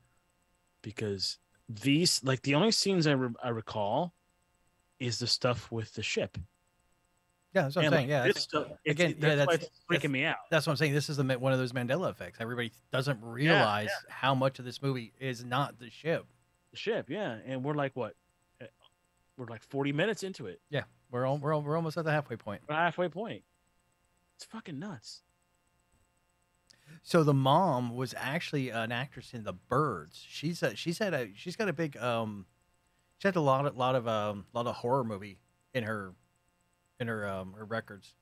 because 0.82 1.39
these 1.68 2.22
like 2.24 2.43
the 2.43 2.55
only 2.57 2.72
scenes 2.72 3.07
I, 3.07 3.12
re- 3.12 3.34
I 3.43 3.51
recall 3.51 4.14
is 5.01 5.18
the 5.18 5.26
stuff 5.26 5.70
with 5.70 5.92
the 5.94 6.03
ship. 6.03 6.38
Yeah, 7.55 7.62
that's 7.62 7.76
what 7.76 7.84
I'm 7.86 7.90
saying. 7.90 8.03
like, 8.03 8.11
Yeah, 8.11 8.26
that's- 8.26 8.42
stuff, 8.42 8.66
it's, 8.84 8.92
again, 9.01 9.14
that's, 9.18 9.30
yeah, 9.30 9.34
that's- 9.36 9.62
it's 9.62 9.78
freaking 9.88 9.90
that's- 9.90 10.11
me 10.11 10.24
out. 10.24 10.36
That's 10.51 10.66
what 10.66 10.72
I'm 10.72 10.76
saying. 10.76 10.92
This 10.92 11.09
is 11.09 11.16
the 11.16 11.24
one 11.38 11.53
of 11.53 11.59
those 11.59 11.72
Mandela 11.72 12.11
effects. 12.11 12.38
Everybody 12.40 12.72
doesn't 12.92 13.22
realize 13.22 13.90
how 14.09 14.34
much 14.34 14.59
of 14.59 14.64
this 14.64 14.82
movie 14.82 15.12
is 15.18 15.42
not 15.44 15.78
the 15.78 15.88
ship. 15.90 16.26
The 16.72 16.76
ship, 16.76 17.09
yeah, 17.09 17.38
and 17.47 17.64
we're 17.64 17.74
like 17.74 17.97
what? 17.97 18.14
Uh, 18.61 18.66
We're 19.38 19.47
like 19.47 19.62
forty 19.62 19.92
minutes 19.92 20.22
into 20.22 20.47
it. 20.47 20.61
Yeah, 20.70 20.82
we're 21.11 21.24
all, 21.24 21.38
we're 21.38 21.57
we're 21.59 21.76
almost 21.76 21.97
at 21.97 22.05
the 22.05 22.11
halfway 22.12 22.36
point. 22.36 22.61
Halfway 22.68 23.09
point. 23.09 23.42
It's 24.34 24.44
fucking 24.44 24.78
nuts. 24.78 25.22
So 27.03 27.22
the 27.24 27.34
mom 27.34 27.94
was 27.97 28.14
actually 28.18 28.70
an 28.70 28.92
actress 28.92 29.32
in 29.32 29.44
The 29.44 29.53
Birds. 29.53 30.24
She's 30.28 30.62
a, 30.62 30.74
she's 30.76 30.99
had 30.99 31.14
a 31.14 31.28
she's 31.34 31.57
got 31.57 31.68
a 31.68 31.72
big 31.72 31.97
um 31.97 32.47
she 33.19 33.29
had 33.29 33.37
a 33.37 33.41
lot 33.41 33.67
of 33.67 33.77
lot 33.77 33.95
of 33.95 34.07
um 34.07 34.47
lot 34.53 34.67
of 34.67 34.77
horror 34.77 35.05
movie 35.05 35.39
in 35.75 35.85
her 35.85 36.14
in 37.01 37.09
her 37.09 37.29
um 37.29 37.55
her 37.57 37.64
records. 37.64 38.14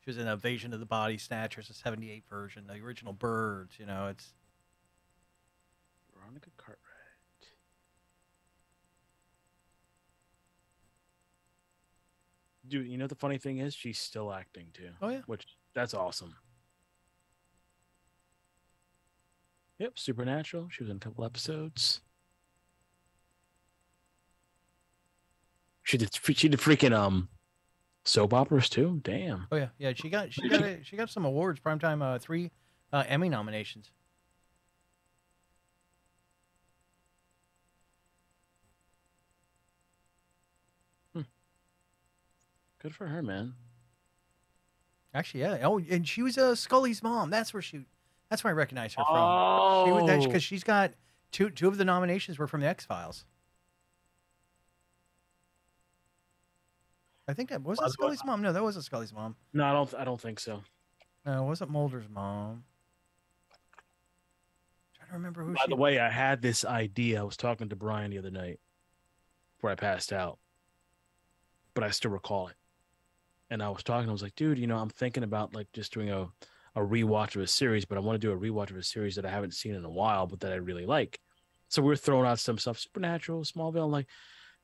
She 0.00 0.10
was 0.10 0.16
in 0.16 0.26
Invasion 0.26 0.72
of 0.72 0.80
the 0.80 0.86
Body 0.86 1.18
Snatchers, 1.18 1.68
the 1.68 1.74
'78 1.74 2.24
version, 2.28 2.66
the 2.66 2.74
original 2.82 3.12
Birds. 3.12 3.74
You 3.78 3.86
know, 3.86 4.08
it's 4.08 4.32
Veronica 6.14 6.48
Cartwright. 6.56 6.86
Dude, 12.66 12.86
you 12.86 12.96
know 12.96 13.06
the 13.06 13.14
funny 13.14 13.36
thing 13.36 13.58
is 13.58 13.74
she's 13.74 13.98
still 13.98 14.32
acting 14.32 14.68
too. 14.72 14.90
Oh, 15.02 15.08
yeah. 15.08 15.22
Which 15.26 15.44
that's 15.74 15.92
awesome. 15.92 16.36
Yep, 19.78 19.98
Supernatural. 19.98 20.68
She 20.70 20.82
was 20.82 20.90
in 20.90 20.96
a 20.96 21.00
couple 21.00 21.24
episodes. 21.24 22.00
She 25.90 25.98
did 25.98 26.10
she 26.14 26.48
did 26.48 26.60
freaking 26.60 26.92
um 26.92 27.28
soap 28.04 28.32
operas 28.32 28.68
too. 28.68 29.00
Damn. 29.02 29.48
oh 29.50 29.56
yeah 29.56 29.70
yeah 29.76 29.92
she 29.92 30.08
got 30.08 30.32
she 30.32 30.48
got 30.48 30.62
a, 30.62 30.84
she 30.84 30.96
got 30.96 31.10
some 31.10 31.24
awards 31.24 31.58
primetime 31.58 32.00
uh 32.00 32.16
three 32.20 32.52
uh, 32.92 33.02
Emmy 33.08 33.28
nominations. 33.28 33.90
Good 42.82 42.94
for 42.94 43.06
her, 43.08 43.22
man. 43.22 43.54
Actually, 45.12 45.40
yeah. 45.40 45.58
Oh, 45.64 45.78
and 45.90 46.06
she 46.08 46.22
was 46.22 46.38
uh, 46.38 46.54
Scully's 46.54 47.02
mom. 47.02 47.30
That's 47.30 47.52
where 47.52 47.60
she. 47.62 47.84
That's 48.30 48.42
where 48.44 48.52
I 48.52 48.54
recognize 48.54 48.94
her 48.94 49.02
from. 49.04 49.86
She 49.86 49.92
was 49.92 50.24
Oh. 50.24 50.26
because 50.26 50.42
she's 50.42 50.64
got 50.64 50.92
two 51.32 51.50
two 51.50 51.68
of 51.68 51.76
the 51.76 51.84
nominations 51.84 52.38
were 52.38 52.46
from 52.46 52.60
the 52.60 52.68
X 52.68 52.84
Files. 52.86 53.24
I 57.30 57.34
think 57.34 57.50
that 57.50 57.62
was 57.62 57.78
By 57.78 57.84
that 57.86 57.92
Scully's 57.92 58.24
mom. 58.24 58.42
No, 58.42 58.52
that 58.52 58.62
wasn't 58.62 58.84
Scully's 58.84 59.12
mom. 59.12 59.36
No, 59.52 59.64
I 59.64 59.72
don't 59.72 59.94
I 59.94 60.04
don't 60.04 60.20
think 60.20 60.40
so. 60.40 60.62
No, 61.24 61.44
it 61.44 61.46
wasn't 61.46 61.70
Mulder's 61.70 62.08
mom. 62.08 62.64
trying 64.96 65.08
to 65.08 65.14
remember 65.14 65.44
who 65.44 65.52
By 65.54 65.60
she. 65.64 65.70
the 65.70 65.76
way, 65.76 65.98
I 66.00 66.10
had 66.10 66.42
this 66.42 66.64
idea. 66.64 67.20
I 67.20 67.22
was 67.24 67.36
talking 67.36 67.68
to 67.68 67.76
Brian 67.76 68.10
the 68.10 68.18
other 68.18 68.30
night 68.30 68.58
before 69.56 69.70
I 69.70 69.74
passed 69.76 70.12
out, 70.12 70.38
but 71.74 71.84
I 71.84 71.90
still 71.90 72.10
recall 72.10 72.48
it. 72.48 72.56
And 73.50 73.62
I 73.62 73.68
was 73.68 73.82
talking, 73.82 74.08
I 74.08 74.12
was 74.12 74.22
like, 74.22 74.34
dude, 74.36 74.58
you 74.58 74.66
know, 74.66 74.78
I'm 74.78 74.90
thinking 74.90 75.22
about 75.24 75.54
like 75.54 75.70
just 75.72 75.92
doing 75.92 76.10
a, 76.10 76.22
a 76.74 76.80
rewatch 76.80 77.36
of 77.36 77.42
a 77.42 77.46
series, 77.46 77.84
but 77.84 77.98
I 77.98 78.00
want 78.00 78.20
to 78.20 78.26
do 78.26 78.32
a 78.32 78.36
rewatch 78.36 78.70
of 78.70 78.76
a 78.76 78.82
series 78.82 79.16
that 79.16 79.26
I 79.26 79.30
haven't 79.30 79.54
seen 79.54 79.74
in 79.74 79.84
a 79.84 79.90
while, 79.90 80.26
but 80.26 80.40
that 80.40 80.52
I 80.52 80.56
really 80.56 80.86
like. 80.86 81.20
So 81.68 81.82
we're 81.82 81.96
throwing 81.96 82.26
out 82.26 82.38
some 82.38 82.58
stuff, 82.58 82.78
Supernatural, 82.78 83.42
Smallville. 83.42 83.84
I'm 83.84 83.90
like, 83.92 84.06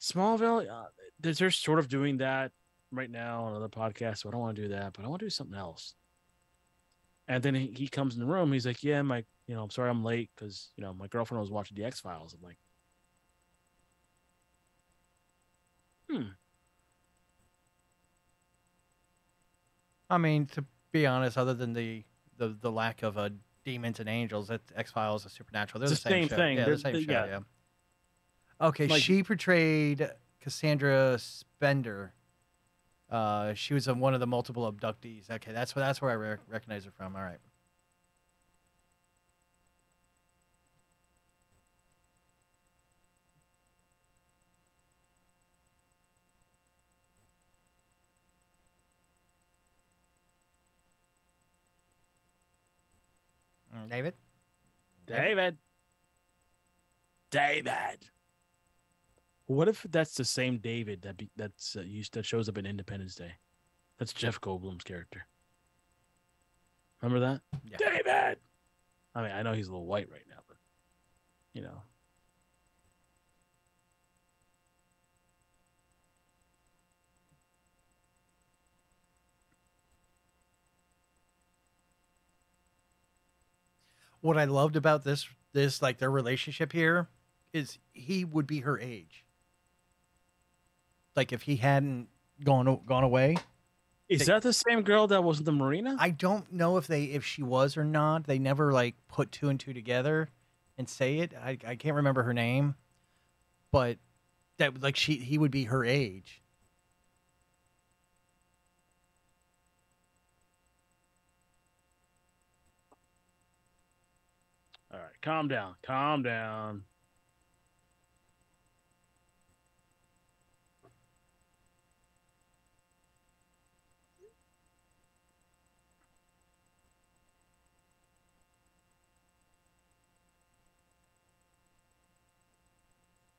Smallville, 0.00 0.68
uh, 0.70 0.84
they're, 1.20 1.50
sort 1.50 1.78
of 1.78 1.88
doing 1.88 2.18
that 2.18 2.52
right 2.92 3.10
now 3.10 3.44
on 3.44 3.50
another 3.52 3.68
podcast. 3.68 4.18
So 4.18 4.28
I 4.28 4.32
don't 4.32 4.40
want 4.40 4.56
to 4.56 4.62
do 4.62 4.68
that, 4.68 4.92
but 4.92 5.04
I 5.04 5.08
want 5.08 5.20
to 5.20 5.26
do 5.26 5.30
something 5.30 5.56
else. 5.58 5.94
And 7.28 7.42
then 7.42 7.54
he, 7.54 7.72
he 7.74 7.88
comes 7.88 8.14
in 8.14 8.20
the 8.20 8.26
room. 8.26 8.52
He's 8.52 8.66
like, 8.66 8.84
"Yeah, 8.84 9.02
my, 9.02 9.24
you 9.48 9.54
know, 9.56 9.62
I'm 9.62 9.70
sorry 9.70 9.90
I'm 9.90 10.04
late 10.04 10.30
because 10.36 10.70
you 10.76 10.82
know 10.84 10.92
my 10.94 11.08
girlfriend 11.08 11.40
was 11.40 11.50
watching 11.50 11.76
the 11.76 11.84
X 11.84 11.98
Files." 12.00 12.34
I'm 12.34 12.42
like, 12.42 12.58
"Hmm, 16.08 16.28
I 20.08 20.18
mean, 20.18 20.46
to 20.46 20.64
be 20.92 21.06
honest, 21.06 21.36
other 21.36 21.54
than 21.54 21.72
the 21.72 22.04
the, 22.38 22.56
the 22.60 22.70
lack 22.70 23.02
of 23.02 23.16
uh, 23.18 23.30
demons 23.64 23.98
and 23.98 24.08
angels, 24.08 24.48
that 24.48 24.60
X 24.76 24.92
Files 24.92 25.24
and 25.24 25.32
Supernatural, 25.32 25.80
they're 25.80 25.88
the 25.88 25.94
the 25.94 26.00
same, 26.00 26.28
same 26.28 26.38
thing. 26.38 26.58
Yeah, 26.58 26.64
They're- 26.64 26.74
the 26.76 26.80
same 26.80 27.02
show. 27.04 27.10
yeah. 27.12 27.26
Yeah. 27.26 27.38
Okay, 28.68 28.86
Like- 28.86 29.02
she 29.02 29.22
portrayed 29.22 30.08
Cassandra 30.46 31.18
Spender. 31.18 32.12
Uh, 33.10 33.52
she 33.54 33.74
was 33.74 33.88
in 33.88 33.98
one 33.98 34.14
of 34.14 34.20
the 34.20 34.28
multiple 34.28 34.72
abductees. 34.72 35.28
Okay, 35.28 35.50
that's 35.50 35.74
where 35.74 35.84
that's 35.84 36.00
where 36.00 36.12
I 36.12 36.14
re- 36.14 36.36
recognize 36.48 36.84
her 36.84 36.92
from. 36.92 37.16
All 37.16 37.22
right. 37.22 37.40
Mm, 53.76 53.90
David. 53.90 54.14
David, 55.08 55.56
David." 57.32 58.10
What 59.46 59.68
if 59.68 59.86
that's 59.90 60.14
the 60.14 60.24
same 60.24 60.58
David 60.58 61.02
that 61.02 61.16
be, 61.16 61.30
that's 61.36 61.76
uh, 61.76 61.82
used 61.82 62.14
that 62.14 62.26
shows 62.26 62.48
up 62.48 62.58
in 62.58 62.66
Independence 62.66 63.14
Day? 63.14 63.32
That's 63.98 64.12
Jeff 64.12 64.40
Goldblum's 64.40 64.84
character. 64.84 65.26
Remember 67.00 67.20
that? 67.26 67.40
Yeah. 67.64 67.76
David. 67.78 68.38
I 69.14 69.22
mean, 69.22 69.30
I 69.30 69.42
know 69.42 69.52
he's 69.52 69.68
a 69.68 69.70
little 69.70 69.86
white 69.86 70.10
right 70.10 70.24
now, 70.28 70.40
but 70.48 70.56
you 71.54 71.62
know, 71.62 71.82
What 84.26 84.38
I 84.38 84.44
loved 84.44 84.74
about 84.74 85.04
this 85.04 85.28
this 85.52 85.80
like 85.80 85.98
their 85.98 86.10
relationship 86.10 86.72
here 86.72 87.06
is 87.52 87.78
he 87.92 88.24
would 88.24 88.46
be 88.48 88.60
her 88.60 88.76
age. 88.76 89.24
Like 91.16 91.32
if 91.32 91.42
he 91.42 91.56
hadn't 91.56 92.08
gone 92.44 92.80
gone 92.86 93.02
away, 93.04 93.36
is 94.08 94.20
They- 94.20 94.24
that 94.26 94.42
the 94.42 94.52
same 94.52 94.82
girl 94.82 95.06
that 95.08 95.24
was 95.24 95.38
in 95.38 95.44
the 95.44 95.52
marina? 95.52 95.96
I 95.98 96.10
don't 96.10 96.52
know 96.52 96.76
if 96.76 96.86
they 96.86 97.04
if 97.04 97.24
she 97.24 97.42
was 97.42 97.76
or 97.76 97.84
not. 97.84 98.24
They 98.24 98.38
never 98.38 98.72
like 98.72 98.94
put 99.08 99.32
two 99.32 99.48
and 99.48 99.58
two 99.58 99.72
together 99.72 100.28
and 100.78 100.88
say 100.88 101.18
it. 101.18 101.32
I 101.34 101.58
I 101.66 101.76
can't 101.76 101.96
remember 101.96 102.22
her 102.24 102.34
name, 102.34 102.76
but 103.72 103.98
that 104.58 104.80
like 104.82 104.96
she 104.96 105.16
he 105.16 105.38
would 105.38 105.50
be 105.50 105.64
her 105.64 105.84
age. 105.84 106.42
All 114.92 115.00
right, 115.00 115.20
calm 115.22 115.48
down, 115.48 115.74
calm 115.82 116.22
down. 116.22 116.84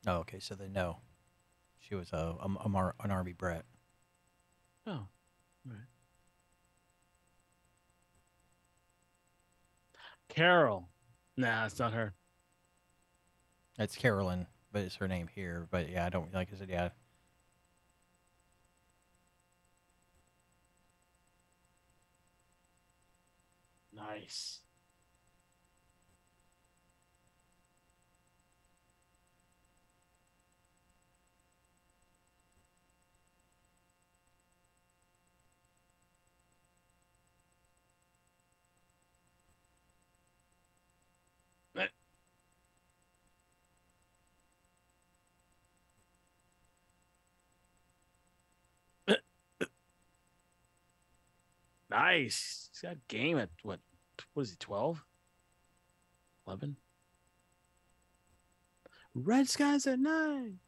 Oh, 0.07 0.17
okay. 0.19 0.39
So 0.39 0.55
they 0.55 0.69
know 0.69 0.97
she 1.79 1.93
was 1.95 2.11
a, 2.13 2.35
a, 2.39 2.49
a 2.65 2.69
mar- 2.69 2.95
an 3.03 3.11
army 3.11 3.33
brat. 3.33 3.65
Oh, 4.87 5.07
right. 5.65 5.77
Carol. 10.29 10.87
Nah, 11.35 11.65
it's 11.65 11.77
not 11.79 11.93
her. 11.93 12.13
It's 13.77 13.95
Carolyn, 13.95 14.47
but 14.71 14.83
it's 14.83 14.95
her 14.95 15.07
name 15.07 15.27
here. 15.27 15.67
But 15.69 15.89
yeah, 15.89 16.05
I 16.05 16.09
don't 16.09 16.33
like 16.33 16.49
I 16.53 16.57
said. 16.57 16.69
Yeah, 16.69 16.89
Nice. 23.93 24.61
Nice. 51.97 52.69
He's 52.71 52.81
got 52.81 53.07
game 53.07 53.39
at 53.39 53.49
what? 53.63 53.79
What 54.33 54.43
is 54.43 54.51
he? 54.51 54.57
12? 54.59 55.03
11? 56.45 56.77
Red 59.15 59.49
skies 59.49 59.87
at 59.87 59.99
nine. 59.99 60.59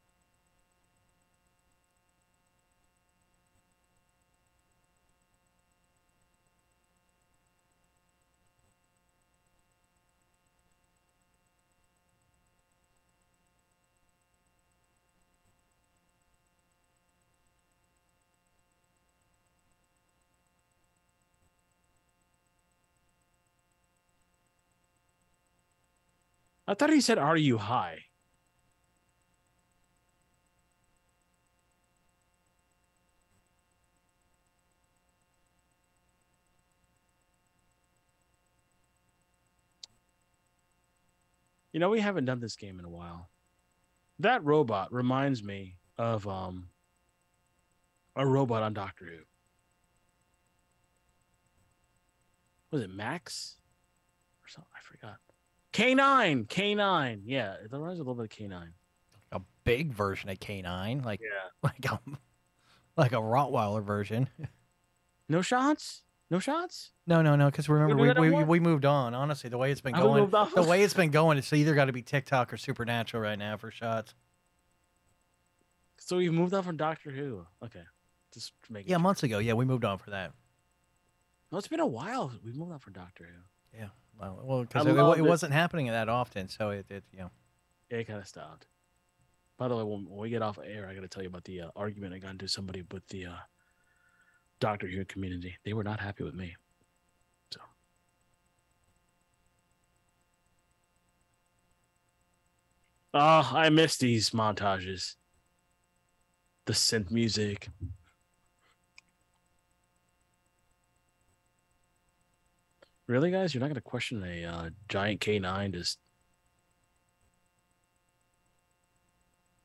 I 26.70 26.76
thought 26.76 26.92
he 26.92 27.02
said, 27.02 27.18
Are 27.18 27.36
you 27.36 27.58
high? 27.58 27.98
You 41.74 41.80
know, 41.80 41.90
we 41.90 42.02
haven't 42.02 42.26
done 42.26 42.40
this 42.40 42.56
game 42.56 42.78
in 42.78 42.86
a 42.86 42.90
while. 42.90 43.30
That 44.20 44.44
robot 44.44 44.94
reminds 44.94 45.44
me 45.44 45.78
of 45.98 46.28
um 46.28 46.70
a 48.16 48.28
robot 48.28 48.62
on 48.62 48.76
Doctor 48.76 49.06
Who. 49.06 49.24
Was 52.70 52.84
it 52.84 52.92
Max? 52.92 53.56
Or 54.44 54.48
something? 54.48 54.72
I 54.76 54.82
forgot. 54.82 55.18
K9, 55.74 56.48
K9. 56.48 57.22
Yeah, 57.26 57.54
it 57.54 57.72
reminds 57.72 58.00
me 58.00 58.06
a 58.06 58.10
little 58.10 58.16
bit 58.16 58.24
of 58.26 58.30
K9. 58.30 58.70
a 59.32 59.42
big 59.64 59.94
version 59.94 60.30
of 60.30 60.40
K9, 60.40 61.06
like 61.06 61.22
Yeah. 61.22 61.28
like 61.64 61.86
a 61.86 62.00
like 62.98 63.12
a 63.12 63.16
Rottweiler 63.18 63.84
version. 63.84 64.30
No 65.28 65.42
shots? 65.42 66.02
No 66.32 66.40
shots? 66.40 66.92
No, 67.08 67.22
no, 67.22 67.36
no. 67.36 67.46
Because 67.48 67.70
remember, 67.70 67.96
we, 68.22 68.30
we, 68.32 68.44
we 68.44 68.60
moved 68.60 68.84
on. 68.86 69.14
Honestly, 69.14 69.50
the 69.50 69.58
way 69.58 69.72
it's 69.72 69.82
been 69.82 69.94
going, 69.94 70.30
the 70.30 70.64
way 70.64 70.84
it's 70.84 70.94
been 70.94 71.12
going, 71.12 71.38
it's 71.38 71.52
either 71.54 71.74
got 71.76 71.86
to 71.86 71.94
be 71.94 72.02
TikTok 72.02 72.52
or 72.54 72.58
Supernatural 72.58 73.22
right 73.24 73.38
now 73.38 73.56
for 73.58 73.72
shots. 73.72 74.14
So 75.98 76.18
we 76.18 76.30
moved 76.30 76.54
on 76.54 76.64
from 76.64 76.78
Doctor 76.78 77.12
Who. 77.12 77.46
Okay. 77.64 77.84
Just 78.34 78.54
make. 78.70 78.90
Yeah, 78.90 78.98
months 78.98 79.24
ago. 79.24 79.40
Yeah, 79.40 79.54
we 79.54 79.66
moved 79.66 79.86
on 79.86 79.98
for 79.98 80.10
that. 80.12 80.32
No, 81.52 81.58
it's 81.58 81.68
been 81.68 81.80
a 81.80 81.86
while. 81.88 82.32
We 82.44 82.52
moved 82.54 82.72
on 82.72 82.80
from 82.80 82.94
Doctor 82.94 83.26
Who. 83.26 83.42
Yeah. 83.78 83.88
Well, 84.20 84.40
well, 84.44 84.62
because 84.62 84.86
it, 84.86 84.96
it 84.96 85.20
it. 85.20 85.22
wasn't 85.22 85.54
happening 85.54 85.88
that 85.88 86.10
often, 86.10 86.50
so 86.50 86.72
it, 86.72 86.86
it 86.90 87.04
you 87.12 87.20
know. 87.20 87.32
It 87.90 88.06
kind 88.06 88.20
of 88.20 88.28
stopped. 88.28 88.68
By 89.58 89.68
the 89.68 89.76
way, 89.76 89.84
when, 89.84 90.06
when 90.10 90.20
we 90.20 90.30
get 90.30 90.42
off 90.42 90.60
air, 90.64 90.88
I 90.88 90.94
got 90.94 91.02
to 91.02 91.08
tell 91.08 91.24
you 91.24 91.30
about 91.30 91.44
the 91.44 91.62
uh, 91.62 91.70
argument 91.76 92.14
I 92.14 92.20
got 92.20 92.32
into 92.32 92.48
somebody 92.48 92.84
with 92.92 93.08
the 93.08 93.26
uh, 93.28 93.38
Doctor 94.60 94.88
here 94.88 95.06
community. 95.06 95.56
They 95.66 95.74
were 95.74 95.84
not 95.84 96.00
happy 96.00 96.24
with 96.24 96.36
me. 96.36 96.56
So. 97.52 97.62
Oh, 103.14 103.50
I 103.54 103.70
miss 103.70 103.98
these 103.98 104.30
montages. 104.32 105.16
The 106.66 106.74
synth 106.74 107.10
music. 107.10 107.70
Really, 113.10 113.32
guys? 113.32 113.56
You're 113.56 113.62
not 113.62 113.70
going 113.70 113.76
to 113.76 113.82
question 113.82 114.24
a 114.24 114.46
uh, 114.46 114.70
giant 114.88 115.20
K9 115.20 115.74
just 115.74 115.98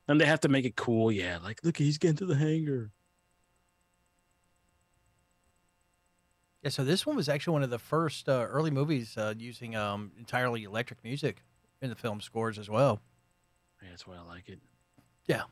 And 0.08 0.18
they 0.18 0.24
have 0.24 0.40
to 0.40 0.48
make 0.48 0.64
it 0.64 0.76
cool. 0.76 1.12
Yeah, 1.12 1.38
like 1.42 1.60
look, 1.62 1.76
he's 1.76 1.98
getting 1.98 2.16
to 2.16 2.26
the 2.26 2.36
hangar. 2.36 2.90
Yeah, 6.62 6.70
so 6.70 6.84
this 6.84 7.04
one 7.04 7.16
was 7.16 7.28
actually 7.28 7.52
one 7.52 7.62
of 7.62 7.68
the 7.68 7.78
first 7.78 8.30
uh, 8.30 8.46
early 8.48 8.70
movies 8.70 9.14
uh, 9.18 9.34
using 9.36 9.76
um, 9.76 10.12
entirely 10.18 10.64
electric 10.64 11.04
music 11.04 11.42
in 11.82 11.90
the 11.90 11.96
film 11.96 12.22
scores 12.22 12.58
as 12.58 12.70
well. 12.70 13.02
Yeah, 13.82 13.90
that's 13.90 14.06
why 14.06 14.16
I 14.16 14.22
like 14.22 14.48
it. 14.48 14.60
Yeah. 15.26 15.42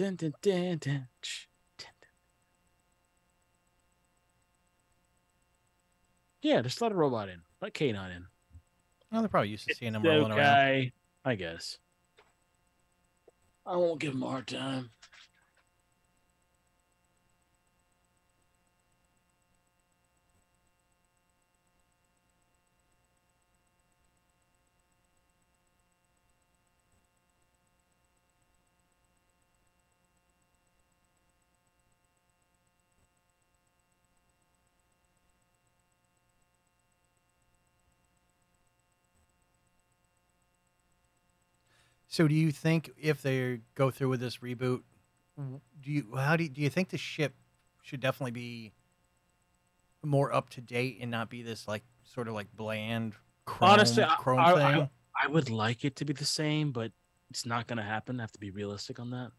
Dun, 0.00 0.16
dun, 0.16 0.32
dun, 0.40 0.78
dun, 0.78 1.08
ch, 1.20 1.46
dun, 1.76 1.92
dun. 2.00 2.10
Yeah, 6.40 6.62
just 6.62 6.80
let 6.80 6.90
a 6.90 6.94
robot 6.94 7.28
in. 7.28 7.42
Let 7.60 7.74
K9 7.74 8.16
in. 8.16 8.24
Oh, 9.12 9.20
they're 9.20 9.28
probably 9.28 9.50
used 9.50 9.68
to 9.68 9.74
seeing 9.74 9.92
them 9.92 10.02
It's 10.02 10.08
rolling 10.08 10.32
around. 10.32 10.92
I 11.22 11.34
guess. 11.34 11.76
I 13.66 13.76
won't 13.76 14.00
give 14.00 14.14
him 14.14 14.22
a 14.22 14.30
hard 14.30 14.46
time. 14.46 14.88
So, 42.12 42.26
do 42.28 42.34
you 42.34 42.50
think 42.50 42.90
if 43.00 43.22
they 43.22 43.60
go 43.74 43.90
through 43.90 44.08
with 44.10 44.20
this 44.20 44.38
reboot, 44.38 44.82
do 45.38 45.90
you 45.92 46.06
how 46.16 46.36
do 46.36 46.42
you, 46.44 46.50
do 46.50 46.60
you 46.60 46.68
think 46.68 46.90
the 46.90 46.98
ship 46.98 47.34
should 47.82 48.00
definitely 48.00 48.32
be 48.32 48.72
more 50.02 50.32
up 50.32 50.50
to 50.50 50.60
date 50.60 50.98
and 51.00 51.10
not 51.10 51.30
be 51.30 51.42
this 51.42 51.66
like 51.68 51.82
sort 52.04 52.28
of 52.28 52.34
like 52.34 52.48
bland 52.54 53.14
chrome, 53.46 53.70
Honestly, 53.70 54.02
I, 54.02 54.16
chrome 54.16 54.38
I- 54.40 54.52
thing? 54.54 54.82
I- 54.82 54.90
I 55.22 55.26
would 55.26 55.50
like 55.50 55.84
it 55.84 55.96
to 55.96 56.04
be 56.06 56.14
the 56.14 56.24
same, 56.24 56.72
but 56.72 56.92
it's 57.30 57.44
not 57.44 57.66
going 57.66 57.76
to 57.76 57.82
happen. 57.82 58.18
I 58.18 58.22
have 58.22 58.32
to 58.32 58.38
be 58.38 58.50
realistic 58.50 58.98
on 58.98 59.10
that. 59.10 59.32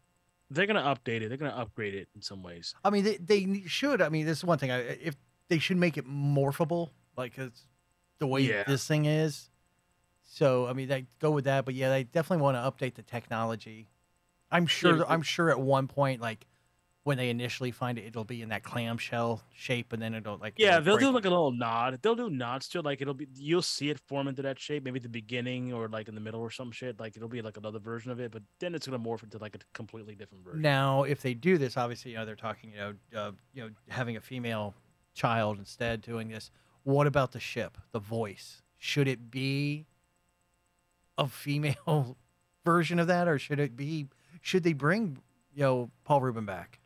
They're 0.48 0.66
going 0.66 0.76
to 0.76 0.82
update 0.82 1.22
it. 1.22 1.28
They're 1.28 1.38
going 1.38 1.50
to 1.50 1.58
upgrade 1.58 1.94
it 1.94 2.08
in 2.14 2.22
some 2.22 2.42
ways. 2.42 2.72
I 2.84 2.90
mean, 2.90 3.02
they, 3.02 3.16
they 3.16 3.62
should. 3.66 4.00
I 4.00 4.08
mean, 4.08 4.24
this 4.24 4.38
is 4.38 4.44
one 4.44 4.58
thing. 4.58 4.70
I, 4.70 4.78
if 4.80 5.16
they 5.48 5.58
should 5.58 5.78
make 5.78 5.96
it 5.96 6.06
morphable, 6.06 6.90
like 7.16 7.36
it's 7.36 7.66
the 8.20 8.28
way 8.28 8.42
Yeah. 8.42 8.62
this 8.64 8.86
thing 8.86 9.06
is. 9.06 9.50
So, 10.34 10.66
I 10.66 10.72
mean, 10.72 10.88
they 10.88 11.04
go 11.18 11.30
with 11.30 11.44
that. 11.44 11.66
But 11.66 11.74
yeah, 11.74 11.90
they 11.90 12.04
definitely 12.04 12.42
want 12.42 12.56
to 12.56 12.60
update 12.86 12.94
the 12.94 13.02
technology. 13.02 13.88
I'm 14.50 14.66
sure. 14.66 14.96
but- 14.96 15.10
I'm 15.10 15.20
sure 15.20 15.50
at 15.50 15.60
one 15.60 15.88
point, 15.88 16.22
like 16.22 16.46
when 17.04 17.18
they 17.18 17.28
initially 17.28 17.70
find 17.70 17.98
it, 17.98 18.06
it'll 18.06 18.24
be 18.24 18.40
in 18.40 18.48
that 18.48 18.62
clamshell 18.62 19.42
shape, 19.52 19.92
and 19.92 20.00
then 20.00 20.14
it'll 20.14 20.38
like 20.38 20.54
Yeah, 20.56 20.78
it'll 20.78 20.84
they'll 20.96 21.10
do 21.10 21.14
like 21.14 21.26
a 21.26 21.28
little 21.30 21.50
nod. 21.50 21.98
They'll 22.00 22.14
do 22.14 22.30
nods 22.30 22.66
to 22.70 22.78
it. 22.78 22.84
Like 22.86 23.02
it'll 23.02 23.12
be, 23.12 23.26
you'll 23.34 23.60
see 23.60 23.90
it 23.90 23.98
form 23.98 24.26
into 24.26 24.40
that 24.42 24.58
shape, 24.58 24.84
maybe 24.84 24.98
at 24.98 25.02
the 25.02 25.08
beginning 25.10 25.72
or 25.74 25.86
like 25.88 26.08
in 26.08 26.14
the 26.14 26.20
middle 26.20 26.40
or 26.40 26.50
some 26.50 26.70
shit. 26.72 26.98
Like 26.98 27.14
it'll 27.16 27.28
be 27.28 27.42
like 27.42 27.58
another 27.58 27.78
version 27.80 28.10
of 28.10 28.18
it, 28.18 28.30
but 28.30 28.42
then 28.58 28.74
it's 28.74 28.86
gonna 28.86 29.02
morph 29.04 29.22
into 29.22 29.36
like 29.36 29.54
a 29.54 29.58
completely 29.74 30.14
different 30.14 30.44
version. 30.44 30.62
Now, 30.62 31.02
if 31.02 31.20
they 31.20 31.34
do 31.34 31.58
this, 31.58 31.76
obviously, 31.76 32.12
you 32.12 32.16
know, 32.18 32.24
they're 32.24 32.36
talking, 32.36 32.70
you 32.70 32.76
know, 32.78 32.94
uh, 33.20 33.32
you 33.52 33.64
know, 33.64 33.70
having 33.90 34.16
a 34.16 34.20
female 34.20 34.74
child 35.12 35.58
instead 35.58 36.00
doing 36.00 36.28
this, 36.28 36.50
What 36.84 37.06
about 37.06 37.32
the 37.32 37.40
ship, 37.40 37.76
the 37.90 37.98
voice? 38.00 38.62
Should 38.78 39.08
it 39.08 39.30
be 39.30 39.86
a 41.22 41.28
female 41.28 42.16
version 42.64 42.98
of 42.98 43.06
that, 43.06 43.28
or 43.28 43.38
should 43.38 43.60
it 43.60 43.76
be? 43.76 44.08
Should 44.40 44.64
they 44.64 44.72
bring 44.72 45.18
you 45.54 45.62
know 45.62 45.90
Paul 46.04 46.20
Rubin 46.20 46.44
back? 46.44 46.80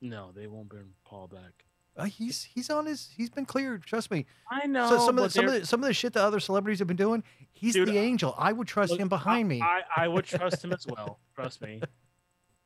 No, 0.00 0.32
they 0.34 0.46
won't 0.46 0.68
bring 0.68 0.94
Paul 1.04 1.28
back. 1.28 1.64
Uh, 1.94 2.04
he's 2.04 2.42
he's 2.42 2.70
on 2.70 2.86
his 2.86 3.10
he's 3.14 3.28
been 3.28 3.44
cleared. 3.44 3.82
Trust 3.82 4.10
me. 4.10 4.24
I 4.50 4.66
know. 4.66 4.88
so 4.88 4.98
some 4.98 5.18
of 5.18 5.24
the, 5.24 5.30
some 5.30 5.46
of 5.46 5.52
the 5.52 5.66
some 5.66 5.82
of 5.82 5.86
the 5.86 5.94
shit 5.94 6.14
that 6.14 6.24
other 6.24 6.40
celebrities 6.40 6.78
have 6.78 6.88
been 6.88 6.96
doing, 6.96 7.22
he's 7.52 7.74
Dude, 7.74 7.88
the 7.88 7.98
angel. 7.98 8.34
I 8.38 8.52
would 8.52 8.66
trust 8.66 8.92
Look, 8.92 9.00
him 9.00 9.08
behind 9.08 9.46
me. 9.46 9.60
I, 9.60 9.82
I 9.96 10.08
would 10.08 10.24
trust 10.24 10.64
him 10.64 10.72
as 10.72 10.86
well. 10.88 11.20
Trust 11.34 11.60
me. 11.60 11.82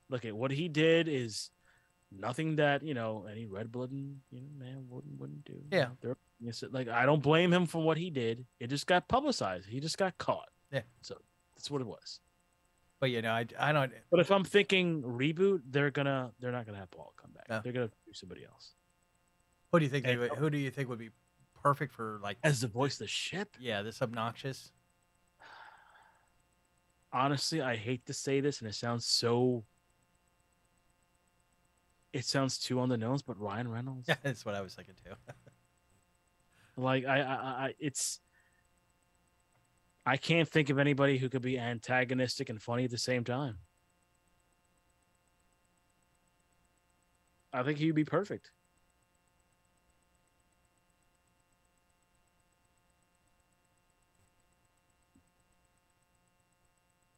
Look 0.09 0.25
at 0.25 0.37
what 0.37 0.53
he 0.53 0.69
did 0.69 1.09
is 1.09 1.51
nothing 2.13 2.57
that 2.57 2.85
you 2.85 2.95
know 2.95 3.27
any 3.31 3.47
red 3.47 3.73
blooded 3.73 4.17
you 4.31 4.41
know 4.41 4.47
man 4.57 4.87
wouldn't 4.89 5.19
wouldn't 5.19 5.45
do. 5.45 5.61
Yeah. 5.73 5.89
They're, 6.01 6.17
it's 6.45 6.63
like 6.71 6.89
I 6.89 7.07
don't 7.07 7.23
blame 7.23 7.53
him 7.53 7.67
for 7.67 7.83
what 7.83 7.97
he 7.97 8.11
did. 8.11 8.45
It 8.61 8.69
just 8.69 8.87
got 8.87 9.09
publicized. 9.09 9.69
He 9.69 9.81
just 9.81 9.97
got 9.99 10.17
caught. 10.19 10.49
Yeah. 10.73 10.83
So 11.03 11.17
that's 11.55 11.71
what 11.71 11.81
it 11.81 11.87
was. 11.87 12.21
but 13.01 13.11
you 13.11 13.23
know, 13.23 13.31
I 13.33 13.47
I 13.59 13.73
don't. 13.73 13.93
But 14.11 14.21
if 14.21 14.31
I'm 14.31 14.45
thinking 14.45 15.03
reboot, 15.03 15.63
they're 15.71 15.91
gonna 15.91 16.33
they're 16.41 16.53
not 16.53 16.67
gonna 16.67 16.79
have 16.79 16.91
Paul 16.91 17.15
come 17.21 17.31
back. 17.33 17.49
No. 17.49 17.61
They're 17.63 17.73
gonna 17.73 17.87
do 18.07 18.13
somebody 18.13 18.45
else 18.45 18.75
Who 19.73 19.79
do 19.79 19.85
you 19.85 19.91
think 19.91 20.05
they 20.05 20.17
would, 20.17 20.33
Who 20.33 20.51
do 20.51 20.59
you 20.59 20.71
think 20.71 20.89
would 20.89 20.99
be 20.99 21.11
perfect 21.63 21.93
for 21.93 22.21
like? 22.23 22.39
as 22.45 22.61
the 22.61 22.69
voice 22.69 22.95
of 22.95 22.99
the 23.01 23.07
ship. 23.09 23.57
Yeah, 23.59 23.83
this 23.83 24.03
obnoxious. 24.03 24.73
honestly, 27.13 27.61
I 27.63 27.77
hate 27.77 28.05
to 28.07 28.13
say 28.13 28.41
this, 28.41 28.61
and 28.61 28.69
it 28.69 28.75
sounds 28.75 29.07
so. 29.07 29.65
It 32.13 32.25
sounds 32.25 32.59
too 32.59 32.81
on 32.81 32.89
the 32.89 32.97
nose, 32.97 33.21
but 33.23 33.39
Ryan 33.39 33.69
Reynolds, 33.69 34.09
Yeah, 34.09 34.17
that's 34.23 34.45
what 34.45 34.55
I 34.55 34.61
was 34.63 34.75
thinking 34.75 34.95
too. 35.05 35.13
like 36.77 37.05
I, 37.07 37.21
I, 37.21 37.35
I, 37.35 37.75
it's. 37.79 38.21
I 40.09 40.17
can't 40.17 40.49
think 40.49 40.71
of 40.71 40.79
anybody 40.79 41.19
who 41.19 41.29
could 41.29 41.43
be 41.43 41.59
antagonistic 41.59 42.49
and 42.49 42.63
funny 42.63 42.85
at 42.85 42.93
the 42.93 42.99
same 42.99 43.25
time. 43.25 43.59
I 47.53 47.65
think 47.65 47.79
he'd 47.79 47.93
be 47.93 48.05
perfect. 48.05 48.53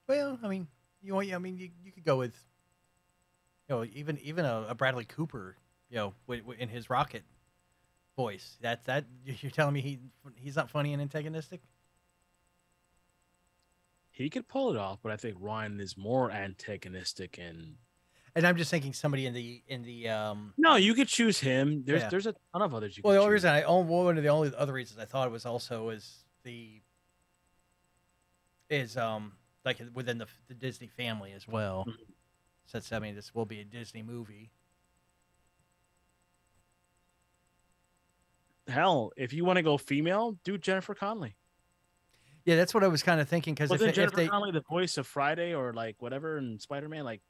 Well, 0.06 0.38
I 0.42 0.48
mean, 0.48 0.68
you 1.02 1.14
want, 1.14 1.30
I 1.34 1.38
mean, 1.38 1.58
you, 1.58 1.68
you 1.84 1.92
could 1.92 2.04
go 2.04 2.16
with, 2.16 2.34
you 3.68 3.74
know, 3.74 3.84
even 3.84 4.18
even 4.20 4.46
a, 4.46 4.66
a 4.70 4.74
Bradley 4.74 5.04
Cooper, 5.04 5.56
you 5.90 5.96
know, 5.96 6.14
in 6.58 6.70
his 6.70 6.88
Rocket 6.88 7.24
voice. 8.18 8.58
That 8.62 8.84
that 8.86 9.04
you're 9.24 9.50
telling 9.52 9.72
me 9.74 9.80
he 9.80 9.98
he's 10.36 10.56
not 10.56 10.68
funny 10.68 10.92
and 10.92 11.00
antagonistic? 11.00 11.60
He 14.10 14.28
could 14.28 14.48
pull 14.48 14.70
it 14.70 14.76
off, 14.76 14.98
but 15.02 15.12
I 15.12 15.16
think 15.16 15.36
Ryan 15.38 15.78
is 15.80 15.96
more 15.96 16.30
antagonistic 16.30 17.38
and. 17.38 17.76
And 18.34 18.46
I'm 18.46 18.56
just 18.56 18.70
thinking 18.70 18.92
somebody 18.92 19.26
in 19.26 19.32
the 19.34 19.62
in 19.68 19.82
the 19.84 20.08
um. 20.08 20.52
No, 20.58 20.76
you 20.76 20.94
could 20.94 21.08
choose 21.08 21.38
him. 21.40 21.82
There's 21.86 22.02
Yeah. 22.02 22.08
there's 22.08 22.26
a 22.26 22.34
ton 22.52 22.62
of 22.62 22.74
others 22.74 22.96
you. 22.96 23.02
Well, 23.04 23.14
the 23.14 23.20
only 23.20 23.28
choose. 23.30 23.44
reason 23.44 23.50
I 23.50 23.62
oh, 23.62 23.78
one 23.80 24.16
of 24.18 24.22
the 24.22 24.28
only 24.28 24.52
other 24.56 24.72
reasons 24.72 24.98
I 25.00 25.04
thought 25.06 25.26
it 25.28 25.30
was 25.32 25.46
also 25.46 25.88
is 25.90 26.24
the 26.44 26.82
is 28.68 28.96
um 28.96 29.32
like 29.64 29.80
within 29.94 30.18
the 30.18 30.26
the 30.48 30.54
Disney 30.54 30.88
family 30.88 31.32
as 31.32 31.48
well. 31.48 31.86
Mhm. 31.88 31.94
Since 32.66 32.92
I 32.92 32.98
mean 32.98 33.14
this 33.14 33.34
will 33.34 33.46
be 33.46 33.60
a 33.60 33.64
Disney 33.64 34.02
movie. 34.02 34.50
Hell, 38.68 39.12
if 39.16 39.32
you 39.32 39.44
want 39.44 39.56
to 39.56 39.62
go 39.62 39.78
female, 39.78 40.38
do 40.44 40.58
Jennifer 40.58 40.94
Connelly. 40.94 41.36
Yeah, 42.44 42.56
that's 42.56 42.72
what 42.72 42.82
I 42.82 42.88
was 42.88 43.02
kind 43.02 43.20
of 43.20 43.28
thinking 43.28 43.54
because 43.54 43.70
if, 43.70 43.74
Wasn't 43.74 43.90
if 43.90 43.96
Jennifer 43.96 44.16
they 44.16 44.28
Connelly 44.28 44.52
the 44.52 44.62
voice 44.70 44.96
of 44.96 45.06
Friday 45.06 45.54
or 45.54 45.72
like 45.72 45.96
whatever 46.00 46.38
in 46.38 46.58
Spider 46.58 46.88
Man? 46.88 47.04
Like, 47.04 47.20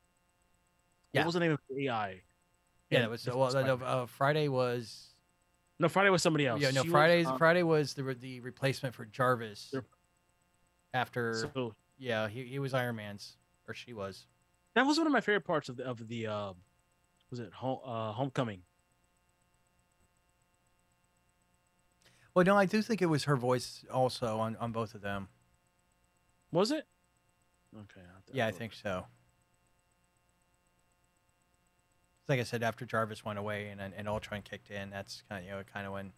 Yeah. 1.13 1.23
what 1.23 1.27
was 1.27 1.35
the 1.35 1.41
name 1.41 1.53
of 1.53 1.61
AI? 1.77 2.23
yeah, 2.91 3.01
that 3.01 3.11
was 3.11 3.25
the 3.25 3.37
well, 3.37 3.53
no, 3.53 3.75
uh, 3.85 4.07
Friday 4.07 4.49
was 4.49 5.15
No, 5.79 5.89
Friday 5.89 6.11
was 6.11 6.23
somebody 6.23 6.47
else. 6.47 6.61
yeah 6.61 6.71
no 6.71 6.83
She 6.83 6.89
was, 6.89 6.93
Friday's 6.93 7.27
um, 7.27 7.37
Friday 7.39 7.63
was 7.63 7.95
the 7.95 8.03
the 8.15 8.41
replacement 8.41 8.95
for 8.95 9.05
Jarvis 9.05 9.75
after 10.95 11.35
So 11.55 11.75
yeah 11.99 12.29
he, 12.29 12.45
he 12.45 12.59
was 12.59 12.73
Iron 12.75 12.97
Man's 12.97 13.37
or 13.67 13.75
she 13.75 13.93
was 13.93 14.27
that 14.75 14.87
was 14.87 14.99
one 14.99 15.07
of 15.07 15.13
my 15.13 15.21
favorite 15.21 15.45
parts 15.45 15.69
of 15.69 15.77
the 15.77 15.85
of 15.85 16.07
the 16.09 16.29
uh, 16.29 16.53
was 17.31 17.41
it 17.41 17.53
home, 17.53 17.81
uh, 17.85 18.13
Homecoming? 18.13 18.63
Well 22.39 22.45
no 22.45 22.57
I 22.57 22.67
do 22.67 22.83
think 22.83 23.03
it 23.03 23.07
was 23.07 23.25
her 23.25 23.37
voice 23.37 23.85
also 23.93 24.39
on 24.39 24.55
on 24.61 24.71
both 24.71 24.95
of 24.95 25.01
them 25.01 25.27
Was 26.53 26.71
it? 26.71 26.87
Okay. 27.77 28.01
I'll 28.01 28.15
have 28.15 28.27
to 28.27 28.33
yeah 28.33 28.45
I 28.45 28.47
have 28.47 28.53
a 28.53 28.55
look. 28.55 28.59
think 28.61 28.75
so. 28.75 29.07
Like 32.29 32.39
I 32.39 32.45
said, 32.45 32.63
after 32.63 32.85
Jarvis 32.87 33.25
went 33.25 33.41
away 33.41 33.71
and 33.71 33.81
and 33.93 34.09
Ultron 34.09 34.43
kicked 34.43 34.71
in, 34.71 34.89
that's 34.91 35.25
kind 35.29 35.41
of 35.43 35.47
you 35.47 35.51
know 35.57 35.65
kind 35.65 35.85
of 35.85 35.93
when 35.93 36.13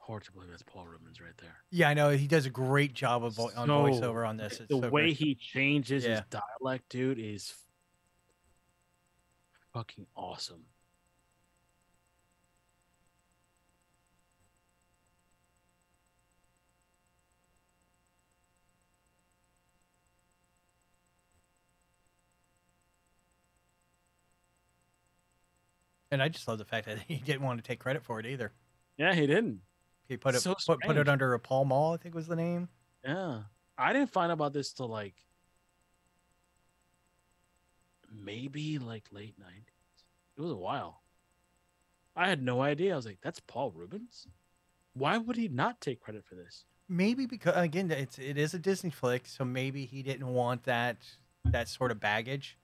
Hard 0.00 0.24
to 0.24 0.32
believe 0.32 0.48
that's 0.48 0.62
Paul 0.62 0.86
Reubens 0.86 1.20
right 1.20 1.36
there. 1.38 1.56
yeah 1.70 1.88
I 1.90 1.94
know 1.94 2.10
he 2.10 2.26
does 2.26 2.46
a 2.46 2.50
great 2.50 2.94
job 2.94 3.24
of 3.24 3.34
vo- 3.34 3.50
on 3.54 3.66
So- 3.68 3.82
voiceover 3.84 4.26
on 4.26 4.36
this. 4.38 4.58
It's 4.60 4.68
the 4.68 4.80
so 4.80 4.88
way 4.88 5.08
great. 5.08 5.16
he 5.18 5.34
changes 5.34 6.04
Yeah. 6.04 6.16
his 6.16 6.24
dialect, 6.30 6.88
dude, 6.88 7.18
is 7.18 7.52
fucking 9.78 10.06
awesome. 10.16 10.64
and 26.10 26.22
I 26.22 26.28
just 26.28 26.48
love 26.48 26.58
the 26.58 26.64
fact 26.64 26.86
that 26.86 26.98
he 27.06 27.16
didn't 27.16 27.42
want 27.42 27.62
to 27.62 27.62
take 27.62 27.78
credit 27.78 28.02
for 28.02 28.18
it 28.18 28.26
either. 28.26 28.52
Yeah, 28.96 29.14
he 29.14 29.28
didn't. 29.28 29.60
He 30.08 30.16
put 30.16 30.34
it 30.34 30.40
So 30.40 30.56
put, 30.66 30.80
put 30.80 30.96
it 30.96 31.08
under 31.08 31.34
a 31.34 31.38
Paul 31.38 31.66
Mall, 31.66 31.94
I 31.94 31.98
think 31.98 32.14
was 32.16 32.26
the 32.26 32.34
name. 32.34 32.68
Yeah. 33.04 33.42
I 33.76 33.92
didn't 33.92 34.10
find 34.10 34.32
out 34.32 34.34
about 34.34 34.52
this 34.52 34.72
till 34.72 34.88
like 34.88 35.14
maybe 38.28 38.78
like 38.78 39.04
late 39.10 39.34
90s. 39.40 40.04
It 40.36 40.42
was 40.42 40.50
a 40.50 40.56
while. 40.56 41.00
I 42.14 42.28
had 42.28 42.42
no 42.42 42.60
idea. 42.60 42.92
I 42.92 42.96
was 42.96 43.06
like, 43.06 43.20
that's 43.22 43.40
Paul 43.40 43.72
Reubens? 43.74 44.26
Why 44.92 45.16
would 45.16 45.36
he 45.36 45.48
not 45.48 45.80
take 45.80 46.00
credit 46.00 46.24
for 46.26 46.34
this? 46.34 46.64
Maybe 46.88 47.26
because 47.26 47.54
again, 47.56 47.90
it's 47.90 48.18
it 48.18 48.36
is 48.36 48.54
a 48.54 48.58
Disney 48.58 48.90
flick, 48.90 49.26
so 49.26 49.44
maybe 49.44 49.84
he 49.84 50.02
didn't 50.02 50.26
want 50.26 50.64
that 50.64 50.96
that 51.44 51.68
sort 51.68 51.90
of 51.90 52.00
baggage 52.00 52.56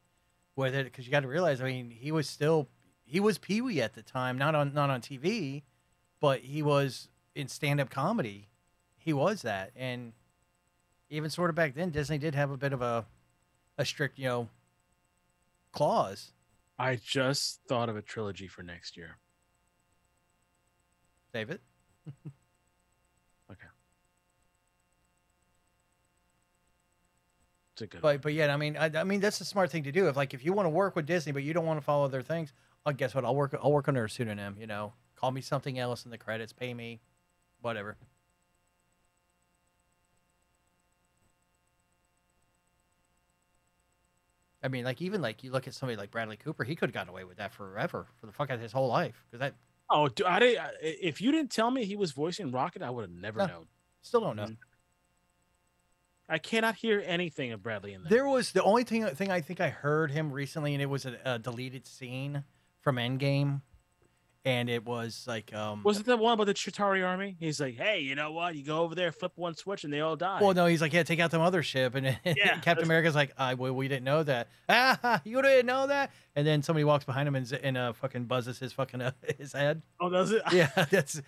it. 0.56 0.84
Because 0.84 1.06
you 1.06 1.10
got 1.10 1.20
to 1.20 1.28
realize, 1.28 1.60
I 1.60 1.64
mean, 1.64 1.90
he 1.90 2.10
was 2.12 2.28
still 2.28 2.68
he 3.04 3.20
was 3.20 3.38
Pee 3.38 3.60
Wee 3.60 3.82
at 3.82 3.94
the 3.94 4.02
time, 4.02 4.38
not 4.38 4.54
on 4.54 4.72
not 4.72 4.90
on 4.90 5.00
TV, 5.00 5.62
but 6.20 6.40
he 6.40 6.62
was 6.62 7.08
in 7.34 7.48
stand 7.48 7.80
up 7.80 7.90
comedy. 7.90 8.48
He 8.96 9.12
was 9.12 9.42
that, 9.42 9.72
and 9.76 10.12
even 11.10 11.28
sort 11.30 11.50
of 11.50 11.56
back 11.56 11.74
then, 11.74 11.90
Disney 11.90 12.18
did 12.18 12.34
have 12.34 12.50
a 12.50 12.56
bit 12.56 12.72
of 12.72 12.80
a 12.80 13.04
a 13.76 13.84
strict, 13.84 14.18
you 14.18 14.26
know, 14.26 14.48
clause. 15.74 16.32
I 16.78 16.96
just 16.96 17.60
thought 17.68 17.88
of 17.88 17.96
a 17.96 18.02
trilogy 18.02 18.48
for 18.48 18.62
next 18.62 18.96
year. 18.96 19.18
Save 21.32 21.50
it. 21.50 21.60
Okay. 23.52 23.66
It's 27.74 27.82
a 27.82 27.86
good 27.86 28.00
But 28.00 28.22
but 28.22 28.32
yeah, 28.32 28.52
I 28.54 28.56
mean, 28.56 28.76
I, 28.76 28.90
I 28.94 29.04
mean 29.04 29.20
that's 29.20 29.40
a 29.40 29.44
smart 29.44 29.70
thing 29.70 29.82
to 29.84 29.92
do. 29.92 30.08
If 30.08 30.16
like 30.16 30.32
if 30.32 30.44
you 30.44 30.52
want 30.52 30.66
to 30.66 30.70
work 30.70 30.96
with 30.96 31.06
Disney, 31.06 31.32
but 31.32 31.42
you 31.42 31.52
don't 31.52 31.66
want 31.66 31.78
to 31.78 31.84
follow 31.84 32.08
their 32.08 32.22
things, 32.22 32.52
oh, 32.86 32.92
guess 32.92 33.14
what? 33.14 33.24
I'll 33.24 33.34
work. 33.34 33.54
I'll 33.60 33.72
work 33.72 33.88
under 33.88 34.04
a 34.04 34.10
pseudonym. 34.10 34.56
You 34.58 34.66
know, 34.66 34.94
call 35.16 35.30
me 35.30 35.40
something 35.40 35.78
else 35.78 36.04
in 36.04 36.10
the 36.10 36.18
credits. 36.18 36.52
Pay 36.52 36.72
me, 36.72 37.00
whatever. 37.60 37.96
I 44.64 44.68
mean, 44.68 44.84
like 44.84 45.00
even 45.02 45.20
like 45.20 45.44
you 45.44 45.52
look 45.52 45.68
at 45.68 45.74
somebody 45.74 45.96
like 45.96 46.10
Bradley 46.10 46.36
Cooper, 46.38 46.64
he 46.64 46.74
could 46.74 46.88
have 46.88 46.94
gotten 46.94 47.10
away 47.10 47.24
with 47.24 47.36
that 47.36 47.52
forever 47.52 48.06
for 48.16 48.26
the 48.26 48.32
fuck 48.32 48.50
out 48.50 48.54
of 48.54 48.60
his 48.62 48.72
whole 48.72 48.88
life 48.88 49.22
because 49.30 49.40
that 49.40 49.54
Oh, 49.90 50.08
dude, 50.08 50.26
I 50.26 50.38
didn't. 50.38 50.60
I- 50.64 50.72
If 50.80 51.20
you 51.20 51.30
didn't 51.30 51.50
tell 51.52 51.70
me 51.70 51.84
he 51.84 51.94
was 51.94 52.12
voicing 52.12 52.50
Rocket, 52.50 52.80
I 52.82 52.88
would 52.88 53.02
have 53.02 53.10
never 53.10 53.40
No. 53.40 53.46
known. 53.46 53.66
still 54.00 54.20
don't 54.22 54.36
know. 54.36 54.46
Mhm. 54.46 54.56
I 56.28 56.38
cannot 56.38 56.76
hear 56.76 57.02
anything 57.04 57.52
of 57.52 57.62
Bradley 57.62 57.92
in 57.92 58.02
there. 58.02 58.10
There 58.10 58.26
was 58.28 58.52
the 58.52 58.62
only 58.62 58.84
thing 58.84 59.04
thing 59.14 59.30
I 59.30 59.40
think 59.42 59.60
I 59.60 59.68
heard 59.68 60.10
him 60.10 60.32
recently, 60.32 60.72
and 60.74 60.82
it 60.82 60.86
was 60.86 61.04
a, 61.04 61.18
a 61.24 61.38
deleted 61.38 61.86
scene 61.86 62.44
from 62.80 62.96
Endgame, 62.96 63.60
and 64.44 64.68
it 64.68 64.84
was 64.84 65.24
like 65.26 65.54
um. 65.54 65.82
Was 65.82 65.98
it 65.98 66.06
the 66.06 66.16
one 66.16 66.34
about 66.34 66.46
the 66.46 66.54
Chitauri 66.54 67.06
army? 67.06 67.36
He's 67.40 67.60
like, 67.60 67.76
hey, 67.76 68.00
you 68.00 68.14
know 68.14 68.32
what? 68.32 68.54
You 68.54 68.64
go 68.64 68.80
over 68.80 68.94
there, 68.94 69.10
flip 69.10 69.32
one 69.36 69.54
switch, 69.54 69.84
and 69.84 69.92
they 69.92 70.00
all 70.00 70.16
die. 70.16 70.40
Well, 70.40 70.52
no, 70.52 70.66
he's 70.66 70.82
like, 70.82 70.92
yeah, 70.92 71.02
take 71.02 71.20
out 71.20 71.30
the 71.30 71.38
mothership, 71.38 71.94
and 71.94 72.06
then 72.06 72.18
Yeah, 72.36 72.58
Captain 72.60 72.84
America's 72.84 73.14
like, 73.14 73.32
I 73.38 73.54
well, 73.54 73.72
we 73.72 73.88
didn't 73.88 74.04
know 74.04 74.22
that. 74.22 74.48
Ah, 74.68 75.20
you 75.24 75.40
didn't 75.40 75.66
know 75.66 75.86
that. 75.86 76.10
And 76.34 76.46
then 76.46 76.62
somebody 76.62 76.84
walks 76.84 77.04
behind 77.04 77.28
him 77.28 77.36
and, 77.36 77.50
and 77.52 77.76
uh, 77.76 77.92
fucking 77.92 78.24
buzzes 78.24 78.58
his 78.58 78.72
fucking 78.72 79.00
uh, 79.00 79.12
his 79.38 79.52
head. 79.52 79.82
Oh, 80.00 80.10
does 80.10 80.32
it? 80.32 80.42
Yeah, 80.52 80.68
that's. 80.90 81.22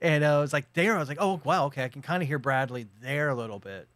and 0.00 0.24
uh, 0.24 0.38
I 0.38 0.40
was 0.40 0.52
like, 0.52 0.72
there. 0.74 0.96
I 0.96 0.98
was 0.98 1.08
like, 1.08 1.18
oh 1.20 1.40
wow, 1.44 1.66
okay, 1.66 1.84
I 1.84 1.88
can 1.88 2.02
kind 2.02 2.22
of 2.22 2.28
hear 2.28 2.38
Bradley 2.38 2.86
there 3.00 3.28
a 3.30 3.34
little 3.34 3.58
bit. 3.58 3.88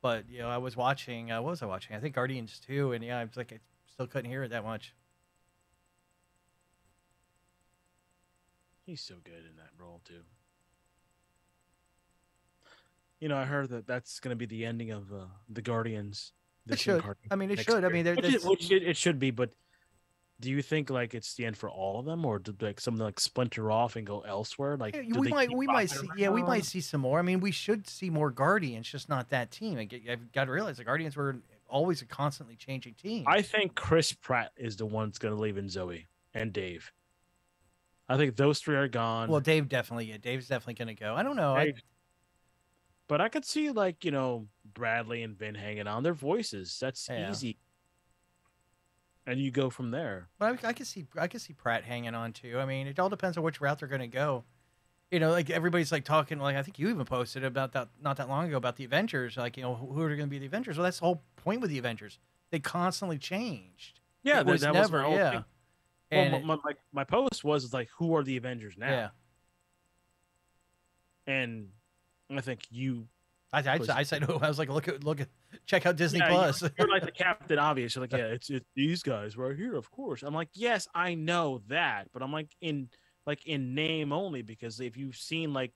But 0.00 0.28
you 0.30 0.38
know, 0.38 0.48
I 0.48 0.58
was 0.58 0.76
watching. 0.76 1.30
Uh, 1.30 1.42
what 1.42 1.50
was 1.50 1.62
I 1.62 1.66
watching? 1.66 1.96
I 1.96 2.00
think 2.00 2.14
Guardians 2.14 2.60
two, 2.64 2.92
and 2.92 3.04
yeah, 3.04 3.18
I 3.18 3.24
was 3.24 3.36
like, 3.36 3.52
I 3.52 3.58
still 3.92 4.06
couldn't 4.06 4.30
hear 4.30 4.42
it 4.44 4.50
that 4.50 4.64
much. 4.64 4.94
He's 8.88 9.02
so 9.02 9.16
good 9.22 9.44
in 9.46 9.56
that 9.58 9.68
role 9.78 10.00
too. 10.02 10.22
You 13.20 13.28
know, 13.28 13.36
I 13.36 13.44
heard 13.44 13.68
that 13.68 13.86
that's 13.86 14.18
going 14.18 14.30
to 14.30 14.36
be 14.36 14.46
the 14.46 14.64
ending 14.64 14.92
of 14.92 15.12
uh, 15.12 15.26
the 15.50 15.60
Guardians. 15.60 16.32
It 16.66 16.78
should. 16.78 17.02
I 17.30 17.36
mean, 17.36 17.50
it 17.50 17.60
should. 17.60 17.84
I 17.84 17.90
mean, 17.90 18.06
there- 18.06 18.14
which, 18.14 18.24
it, 18.34 18.44
which 18.44 18.70
it, 18.70 18.82
it 18.82 18.96
should 18.96 19.18
be. 19.18 19.30
But 19.30 19.50
do 20.40 20.48
you 20.48 20.62
think 20.62 20.88
like 20.88 21.12
it's 21.14 21.34
the 21.34 21.44
end 21.44 21.58
for 21.58 21.68
all 21.68 22.00
of 22.00 22.06
them, 22.06 22.24
or 22.24 22.38
did 22.38 22.62
like 22.62 22.80
some 22.80 22.94
of 22.94 22.98
them 22.98 23.04
like 23.08 23.20
splinter 23.20 23.70
off 23.70 23.96
and 23.96 24.06
go 24.06 24.20
elsewhere? 24.20 24.78
Like 24.78 24.94
Yeah, 24.94 25.18
we 25.20 25.28
might 25.28 25.54
we 25.54 25.66
might 25.66 25.90
see 25.90 26.08
yeah 26.16 26.30
we 26.30 26.42
might 26.42 26.64
see 26.64 26.80
some 26.80 27.02
more. 27.02 27.18
I 27.18 27.22
mean, 27.22 27.40
we 27.40 27.50
should 27.50 27.86
see 27.90 28.08
more 28.08 28.30
Guardians, 28.30 28.88
just 28.88 29.10
not 29.10 29.28
that 29.28 29.50
team. 29.50 29.76
I 29.76 29.86
I've 30.10 30.32
got 30.32 30.46
to 30.46 30.50
realize 30.50 30.78
the 30.78 30.84
Guardians 30.84 31.14
were 31.14 31.36
always 31.68 32.00
a 32.00 32.06
constantly 32.06 32.56
changing 32.56 32.94
team. 32.94 33.24
I 33.26 33.42
think 33.42 33.74
Chris 33.74 34.14
Pratt 34.14 34.52
is 34.56 34.76
the 34.78 34.86
one 34.86 35.08
that's 35.10 35.18
going 35.18 35.34
to 35.34 35.40
leave 35.40 35.58
in 35.58 35.68
Zoe 35.68 36.06
and 36.32 36.54
Dave. 36.54 36.90
I 38.08 38.16
think 38.16 38.36
those 38.36 38.58
three 38.60 38.76
are 38.76 38.88
gone. 38.88 39.28
well, 39.28 39.40
Dave 39.40 39.68
definitely 39.68 40.06
yeah, 40.06 40.16
Dave's 40.16 40.48
definitely 40.48 40.74
going 40.74 40.94
to 40.96 41.00
go. 41.00 41.14
I 41.14 41.22
don't 41.22 41.36
know. 41.36 41.54
I, 41.54 41.74
but 43.06 43.20
I 43.20 43.28
could 43.28 43.44
see 43.44 43.70
like 43.70 44.04
you 44.04 44.10
know 44.10 44.48
Bradley 44.74 45.22
and 45.22 45.36
Vin 45.36 45.54
hanging 45.54 45.86
on 45.86 46.02
their 46.02 46.14
voices. 46.14 46.78
That's 46.80 47.08
Yeah. 47.08 47.30
easy. 47.30 47.58
And 49.26 49.38
you 49.38 49.50
go 49.50 49.68
from 49.68 49.90
there. 49.90 50.28
but 50.38 50.64
I, 50.64 50.68
I 50.68 50.72
could 50.72 50.86
see 50.86 51.06
I 51.18 51.28
could 51.28 51.42
see 51.42 51.52
Pratt 51.52 51.84
hanging 51.84 52.14
on 52.14 52.32
too. 52.32 52.58
I 52.58 52.64
mean, 52.64 52.86
it 52.86 52.98
all 52.98 53.10
depends 53.10 53.36
on 53.36 53.42
which 53.44 53.60
route 53.60 53.78
they're 53.78 53.88
going 53.88 54.00
to 54.00 54.06
go. 54.06 54.44
You 55.10 55.20
know, 55.20 55.30
like 55.30 55.50
everybody's 55.50 55.92
like 55.92 56.04
talking 56.04 56.38
like 56.38 56.56
I 56.56 56.62
think 56.62 56.78
you 56.78 56.88
even 56.88 57.04
posted 57.04 57.44
about 57.44 57.72
that 57.72 57.88
not 58.00 58.16
that 58.16 58.28
long 58.28 58.46
ago 58.46 58.56
about 58.56 58.76
the 58.76 58.84
Avengers. 58.84 59.36
Like 59.36 59.56
you 59.58 59.62
know 59.62 59.74
who 59.74 60.00
are 60.00 60.08
going 60.08 60.20
to 60.20 60.26
be 60.26 60.38
the 60.38 60.46
Avengers? 60.46 60.78
Well, 60.78 60.84
that's 60.84 60.98
the 61.00 61.04
whole 61.04 61.22
point 61.36 61.60
with 61.60 61.70
the 61.70 61.78
Avengers. 61.78 62.18
They 62.50 62.58
constantly 62.58 63.18
changed. 63.18 64.00
Yeah, 64.22 64.40
it 64.40 64.46
was 64.46 64.62
that 64.62 64.72
was 64.74 64.90
never 64.90 65.02
whole 65.02 65.14
yeah. 65.14 65.30
thing. 65.30 65.44
And 66.10 66.32
well, 66.32 66.42
my, 66.42 66.56
my, 66.64 66.72
my 66.92 67.04
post 67.04 67.44
was 67.44 67.72
like, 67.72 67.88
"Who 67.98 68.16
are 68.16 68.22
the 68.22 68.36
Avengers 68.36 68.76
now?" 68.78 68.90
yeah, 68.90 69.08
And 71.26 71.68
I 72.30 72.40
think 72.40 72.66
you, 72.70 73.08
I, 73.52 73.60
I, 73.60 73.78
I 73.94 74.02
said 74.02 74.24
I 74.30 74.48
was 74.48 74.58
like 74.58 74.68
look 74.70 74.88
at 74.88 75.04
look 75.04 75.20
at 75.20 75.28
check 75.66 75.86
out 75.86 75.96
Disney 75.96 76.20
Yeah, 76.20 76.28
Plus. 76.28 76.62
you're 76.78 76.88
like 76.88 77.04
the 77.04 77.10
Captain 77.10 77.58
Obvious. 77.58 77.94
You're 77.94 78.04
like, 78.04 78.12
yeah, 78.18 78.26
it's, 78.26 78.48
it's 78.50 78.66
these 78.74 79.02
guys 79.02 79.36
right 79.36 79.56
here, 79.56 79.76
of 79.76 79.90
course. 79.90 80.22
I'm 80.22 80.34
like, 80.34 80.48
yes, 80.54 80.88
I 80.94 81.14
know 81.14 81.62
that, 81.68 82.08
but 82.12 82.22
I'm 82.22 82.32
like 82.32 82.54
in 82.60 82.88
like 83.26 83.46
in 83.46 83.74
name 83.74 84.12
only 84.12 84.42
because 84.42 84.80
if 84.80 84.96
you've 84.96 85.16
seen 85.16 85.52
like 85.52 85.72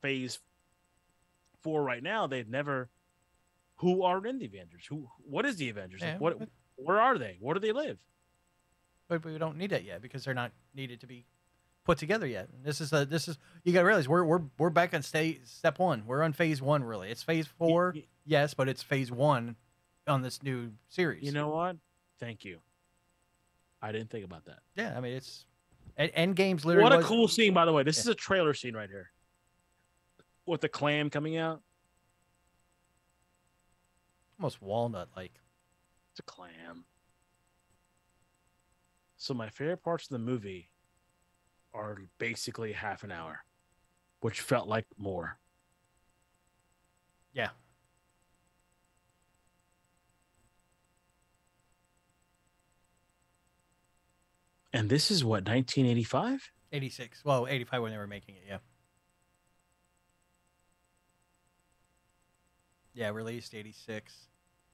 Phase 0.00 0.38
Four 1.62 1.82
right 1.82 2.02
now, 2.02 2.26
they've 2.26 2.48
never. 2.48 2.88
Who 3.76 4.04
are 4.04 4.24
in 4.24 4.38
the 4.38 4.46
Avengers? 4.46 4.84
Who? 4.88 5.08
What 5.24 5.44
is 5.44 5.56
the 5.56 5.68
Avengers? 5.68 6.02
Yeah, 6.02 6.12
Like, 6.12 6.20
what? 6.20 6.48
Where 6.76 7.00
are 7.00 7.18
they? 7.18 7.38
Where 7.40 7.54
do 7.54 7.60
they 7.60 7.72
live? 7.72 7.98
But 9.18 9.32
we 9.32 9.38
don't 9.38 9.56
need 9.56 9.70
that 9.70 9.84
yet 9.84 10.00
because 10.02 10.24
they're 10.24 10.34
not 10.34 10.52
needed 10.74 11.00
to 11.00 11.06
be 11.06 11.24
put 11.84 11.98
together 11.98 12.26
yet. 12.26 12.48
This 12.64 12.80
is 12.80 12.92
a 12.92 13.04
this 13.04 13.28
is 13.28 13.38
you 13.64 13.72
got 13.72 13.80
to 13.80 13.86
realize 13.86 14.08
we're 14.08 14.24
we're 14.24 14.42
we're 14.58 14.70
back 14.70 14.94
on 14.94 15.02
stay 15.02 15.40
step 15.44 15.78
one. 15.78 16.04
We're 16.06 16.22
on 16.22 16.32
phase 16.32 16.62
one 16.62 16.84
really. 16.84 17.10
It's 17.10 17.22
phase 17.22 17.46
four, 17.46 17.92
y- 17.94 18.04
yes, 18.24 18.54
but 18.54 18.68
it's 18.68 18.82
phase 18.82 19.10
one 19.12 19.56
on 20.06 20.22
this 20.22 20.42
new 20.42 20.72
series. 20.88 21.22
You 21.24 21.32
know 21.32 21.48
what? 21.48 21.76
Thank 22.20 22.44
you. 22.44 22.58
I 23.80 23.90
didn't 23.92 24.10
think 24.10 24.24
about 24.24 24.44
that. 24.44 24.60
yeah, 24.76 24.94
I 24.96 25.00
mean 25.00 25.14
it's 25.14 25.44
End 25.98 26.36
Games 26.36 26.64
literally. 26.64 26.84
What 26.84 26.92
a 26.94 26.98
was- 26.98 27.06
cool 27.06 27.28
scene, 27.28 27.52
by 27.52 27.64
the 27.64 27.72
way. 27.72 27.82
This 27.82 27.96
Yeah. 27.98 28.02
is 28.02 28.08
a 28.08 28.14
trailer 28.14 28.54
scene 28.54 28.74
right 28.74 28.88
here. 28.88 29.10
With 30.46 30.60
the 30.60 30.68
clam 30.68 31.10
coming 31.10 31.36
out. 31.36 31.60
almost 34.38 34.60
walnut 34.62 35.08
like. 35.16 35.32
It's 36.12 36.20
a 36.20 36.22
clam. 36.24 36.84
So 39.22 39.34
my 39.34 39.48
favorite 39.50 39.84
parts 39.84 40.06
of 40.06 40.08
the 40.10 40.18
movie 40.18 40.68
are 41.72 41.98
basically 42.18 42.72
half 42.72 43.04
an 43.04 43.12
hour, 43.12 43.44
which 44.18 44.40
felt 44.40 44.66
like 44.66 44.84
more. 44.98 45.38
Yeah. 47.32 47.50
And 54.72 54.90
this 54.90 55.12
is 55.12 55.24
what 55.24 55.44
1985. 55.44 56.50
86. 56.72 57.24
Well, 57.24 57.46
85 57.48 57.80
when 57.80 57.92
they 57.92 57.98
were 57.98 58.08
making 58.08 58.34
it, 58.34 58.42
yeah. 58.48 58.58
Yeah, 62.92 63.10
released 63.10 63.54
86. 63.54 64.26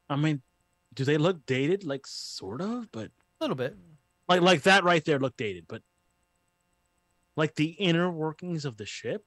I 0.08 0.16
mean, 0.16 0.40
do 0.94 1.04
they 1.04 1.18
look 1.18 1.44
dated? 1.44 1.84
Like 1.84 2.06
sort 2.06 2.62
of, 2.62 2.90
but 2.92 3.10
A 3.40 3.44
little 3.44 3.54
bit. 3.54 3.76
Like 4.28 4.42
like 4.42 4.62
that 4.62 4.84
right 4.84 5.04
there 5.04 5.18
looked 5.18 5.38
dated, 5.38 5.66
but 5.68 5.82
like 7.36 7.54
the 7.54 7.70
inner 7.70 8.10
workings 8.10 8.64
of 8.64 8.76
the 8.76 8.86
ship 8.86 9.24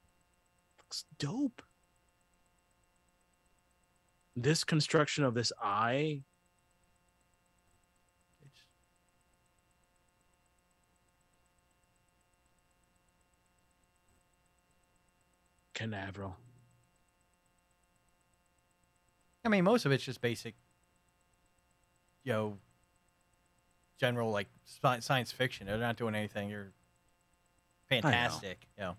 looks 0.78 1.06
dope. 1.18 1.62
This 4.36 4.64
construction 4.64 5.24
of 5.24 5.34
this 5.34 5.52
eye, 5.62 6.24
Canaveral. 15.74 16.36
I 19.44 19.50
mean, 19.50 19.64
most 19.64 19.86
of 19.86 19.92
it's 19.92 20.04
just 20.04 20.22
basic, 20.22 20.54
you 22.24 22.34
know, 22.34 22.58
general 24.02 24.32
like 24.32 24.48
sci- 24.66 25.00
science 25.00 25.32
fiction. 25.32 25.68
They're 25.68 25.78
not 25.78 25.96
doing 25.96 26.16
anything. 26.16 26.50
You're 26.50 26.74
fantastic. 27.88 28.68
You 28.76 28.84
know. 28.84 28.98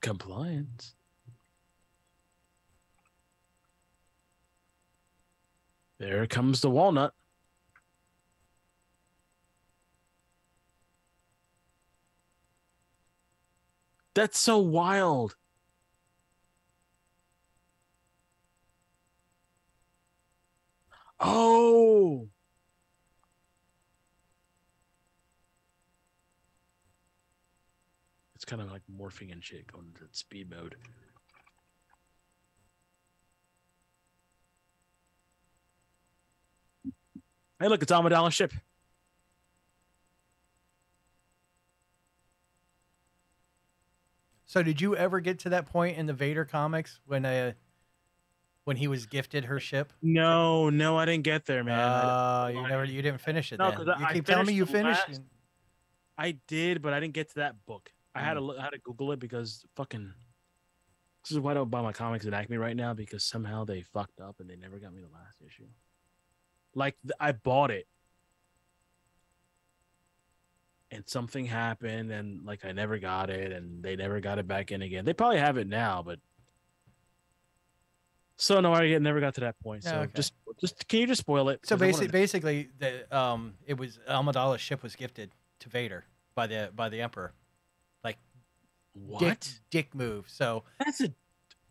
Compliance. 0.00 0.94
There 5.98 6.26
comes 6.28 6.60
the 6.60 6.70
walnut. 6.70 7.14
That's 14.14 14.38
so 14.38 14.58
wild. 14.58 15.34
Oh. 21.22 22.28
It's 28.34 28.44
kind 28.44 28.60
of 28.60 28.72
like 28.72 28.82
morphing 28.92 29.30
and 29.30 29.42
shit 29.42 29.70
going 29.70 29.86
into 29.86 30.12
speed 30.12 30.50
mode. 30.50 30.74
Hey, 37.60 37.68
look, 37.68 37.82
it's 37.82 37.92
Amidala's 37.92 38.34
ship. 38.34 38.52
So, 44.44 44.64
did 44.64 44.80
you 44.80 44.96
ever 44.96 45.20
get 45.20 45.38
to 45.40 45.50
that 45.50 45.66
point 45.66 45.96
in 45.96 46.06
the 46.06 46.12
Vader 46.12 46.44
comics 46.44 46.98
when 47.06 47.24
uh 47.24 47.52
when 48.64 48.76
he 48.76 48.86
was 48.88 49.06
gifted 49.06 49.44
her 49.46 49.58
ship? 49.60 49.92
No, 50.02 50.70
no, 50.70 50.96
I 50.96 51.04
didn't 51.04 51.24
get 51.24 51.46
there, 51.46 51.64
man. 51.64 51.78
Uh, 51.78 52.50
you 52.54 52.62
never, 52.68 52.84
you 52.84 53.02
didn't 53.02 53.20
finish 53.20 53.52
it. 53.52 53.58
No, 53.58 53.68
then. 53.70 53.76
'cause 53.78 53.88
I- 53.88 53.98
you 54.00 54.06
I 54.06 54.12
keep 54.12 54.24
telling 54.26 54.46
me 54.46 54.52
you 54.52 54.66
finished. 54.66 55.08
last- 55.08 55.22
I 56.18 56.32
did, 56.46 56.82
but 56.82 56.92
I 56.92 57.00
didn't 57.00 57.14
get 57.14 57.28
to 57.30 57.34
that 57.36 57.64
book. 57.66 57.92
I 58.14 58.20
had 58.22 58.34
to 58.34 58.40
Mm. 58.40 58.46
look, 58.48 58.58
I 58.58 58.62
had 58.62 58.70
to 58.70 58.78
Google 58.78 59.12
it 59.12 59.18
because 59.18 59.64
fucking. 59.74 60.12
This 61.24 61.32
is 61.32 61.38
why 61.38 61.52
I 61.52 61.54
don't 61.54 61.70
buy 61.70 61.80
my 61.82 61.92
comics 61.92 62.26
at 62.26 62.34
Acme 62.34 62.56
right 62.56 62.76
now 62.76 62.94
because 62.94 63.24
somehow 63.24 63.64
they 63.64 63.82
fucked 63.82 64.20
up 64.20 64.40
and 64.40 64.50
they 64.50 64.56
never 64.56 64.78
got 64.78 64.92
me 64.92 65.00
the 65.00 65.08
last 65.08 65.40
issue. 65.40 65.66
Like 66.74 66.96
I 67.20 67.32
bought 67.32 67.70
it, 67.70 67.86
and 70.90 71.08
something 71.08 71.46
happened, 71.46 72.10
and 72.12 72.44
like 72.44 72.64
I 72.64 72.72
never 72.72 72.98
got 72.98 73.30
it, 73.30 73.52
and 73.52 73.82
they 73.82 73.96
never 73.96 74.20
got 74.20 74.38
it 74.38 74.46
back 74.46 74.70
in 74.72 74.82
again. 74.82 75.04
They 75.04 75.14
probably 75.14 75.38
have 75.38 75.56
it 75.56 75.66
now, 75.66 76.02
but 76.02 76.20
So 78.36 78.60
no, 78.60 78.72
I 78.72 78.98
never 78.98 79.20
got 79.20 79.34
to 79.34 79.40
that 79.42 79.58
point. 79.60 79.84
So 79.84 80.00
Okay. 80.00 80.12
just 80.14 80.32
just 80.60 80.86
can 80.88 81.00
you 81.00 81.06
just 81.06 81.20
spoil 81.20 81.48
it? 81.48 81.60
So 81.64 81.76
basically, 81.76 82.08
basically, 82.08 82.68
the 82.78 83.16
um, 83.16 83.54
it 83.66 83.78
was 83.78 83.98
Amidala's 84.08 84.60
ship 84.60 84.82
was 84.82 84.96
gifted 84.96 85.30
to 85.60 85.68
Vader 85.68 86.04
by 86.34 86.46
the 86.46 86.70
by 86.74 86.88
the 86.88 87.00
Emperor. 87.00 87.32
Like 88.04 88.18
what? 88.94 89.20
dick, 89.20 89.38
dick 89.70 89.94
move. 89.94 90.28
So 90.28 90.64
That's 90.78 91.00
a 91.02 91.12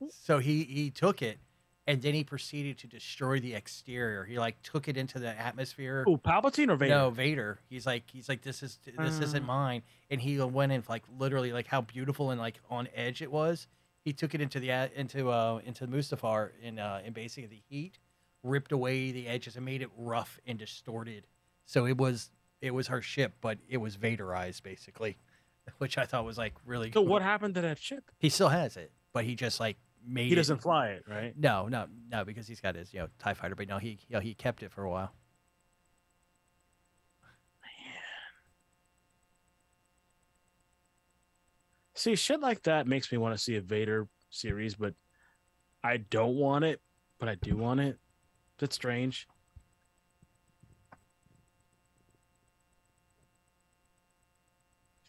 so 0.09 0.39
he 0.39 0.63
he 0.63 0.89
took 0.89 1.21
it, 1.21 1.37
and 1.85 2.01
then 2.01 2.13
he 2.13 2.23
proceeded 2.23 2.77
to 2.79 2.87
destroy 2.87 3.39
the 3.39 3.53
exterior. 3.53 4.23
He 4.23 4.39
like 4.39 4.61
took 4.63 4.87
it 4.87 4.97
into 4.97 5.19
the 5.19 5.29
atmosphere. 5.39 6.05
oh 6.07 6.17
Palpatine 6.17 6.69
or 6.69 6.75
Vader? 6.75 6.93
No, 6.95 7.09
Vader. 7.11 7.59
He's 7.69 7.85
like 7.85 8.03
he's 8.11 8.27
like 8.29 8.41
this 8.41 8.63
is 8.63 8.79
this 8.97 9.19
isn't 9.19 9.43
Uh. 9.43 9.47
mine, 9.47 9.83
and 10.09 10.19
he 10.21 10.39
went 10.39 10.71
in 10.71 10.83
like 10.89 11.03
literally 11.19 11.51
like 11.53 11.67
how 11.67 11.81
beautiful 11.81 12.31
and 12.31 12.39
like 12.39 12.59
on 12.69 12.87
edge 12.95 13.21
it 13.21 13.31
was. 13.31 13.67
He 14.03 14.13
took 14.13 14.33
it 14.33 14.41
into 14.41 14.59
the 14.59 14.71
into 14.99 15.29
uh 15.29 15.59
into 15.65 15.87
Mustafar 15.87 16.51
in 16.61 16.79
uh 16.79 17.01
in 17.05 17.13
basically 17.13 17.47
the 17.47 17.61
heat, 17.69 17.99
ripped 18.43 18.71
away 18.71 19.11
the 19.11 19.27
edges 19.27 19.55
and 19.55 19.65
made 19.65 19.81
it 19.81 19.89
rough 19.97 20.39
and 20.45 20.57
distorted. 20.57 21.27
So 21.65 21.85
it 21.85 21.97
was 21.97 22.31
it 22.61 22.73
was 22.73 22.87
her 22.87 23.01
ship, 23.01 23.33
but 23.41 23.57
it 23.69 23.77
was 23.77 23.97
Vaderized 23.97 24.63
basically, 24.63 25.17
which 25.77 25.97
I 25.97 26.05
thought 26.05 26.25
was 26.25 26.37
like 26.37 26.53
really. 26.65 26.91
So 26.91 27.01
cool. 27.01 27.07
what 27.07 27.21
happened 27.21 27.55
to 27.55 27.61
that 27.61 27.79
ship? 27.79 28.11
He 28.19 28.29
still 28.29 28.49
has 28.49 28.77
it, 28.77 28.91
but 29.13 29.25
he 29.25 29.35
just 29.35 29.59
like 29.59 29.77
made. 30.05 30.29
He 30.29 30.35
doesn't 30.35 30.61
fly 30.61 30.89
it, 30.89 31.03
right? 31.07 31.37
No, 31.37 31.67
no, 31.67 31.85
no, 32.09 32.23
because 32.23 32.47
he's 32.47 32.61
got 32.61 32.75
his 32.75 32.93
you 32.93 32.99
know 33.01 33.07
Tie 33.19 33.33
Fighter, 33.33 33.55
but 33.55 33.67
no, 33.67 33.77
he 33.77 33.99
you 34.07 34.15
know, 34.15 34.19
he 34.19 34.33
kept 34.33 34.63
it 34.63 34.71
for 34.71 34.83
a 34.83 34.89
while. 34.89 35.11
See, 42.01 42.15
shit 42.15 42.39
like 42.39 42.63
that 42.63 42.87
makes 42.87 43.11
me 43.11 43.19
want 43.19 43.37
to 43.37 43.37
see 43.37 43.57
a 43.57 43.61
Vader 43.61 44.07
series, 44.31 44.73
but 44.73 44.95
I 45.83 45.97
don't 45.97 46.35
want 46.35 46.65
it, 46.65 46.81
but 47.19 47.29
I 47.29 47.35
do 47.35 47.55
want 47.55 47.79
it. 47.79 47.99
That's 48.57 48.73
strange. 48.73 49.27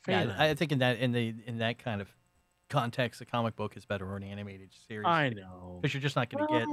Yeah, 0.06 0.34
I 0.36 0.50
I 0.50 0.54
think 0.54 0.70
in 0.70 0.80
that 0.80 0.98
in 0.98 1.12
the 1.12 1.34
in 1.46 1.56
that 1.60 1.78
kind 1.78 2.02
of 2.02 2.10
context, 2.68 3.20
the 3.20 3.24
comic 3.24 3.56
book 3.56 3.74
is 3.74 3.86
better 3.86 4.04
or 4.04 4.16
an 4.16 4.22
animated 4.22 4.74
series. 4.86 5.06
I 5.06 5.30
know. 5.30 5.78
because 5.80 5.94
you're 5.94 6.02
just 6.02 6.14
not 6.16 6.28
going 6.28 6.46
to 6.46 6.58
get. 6.58 6.68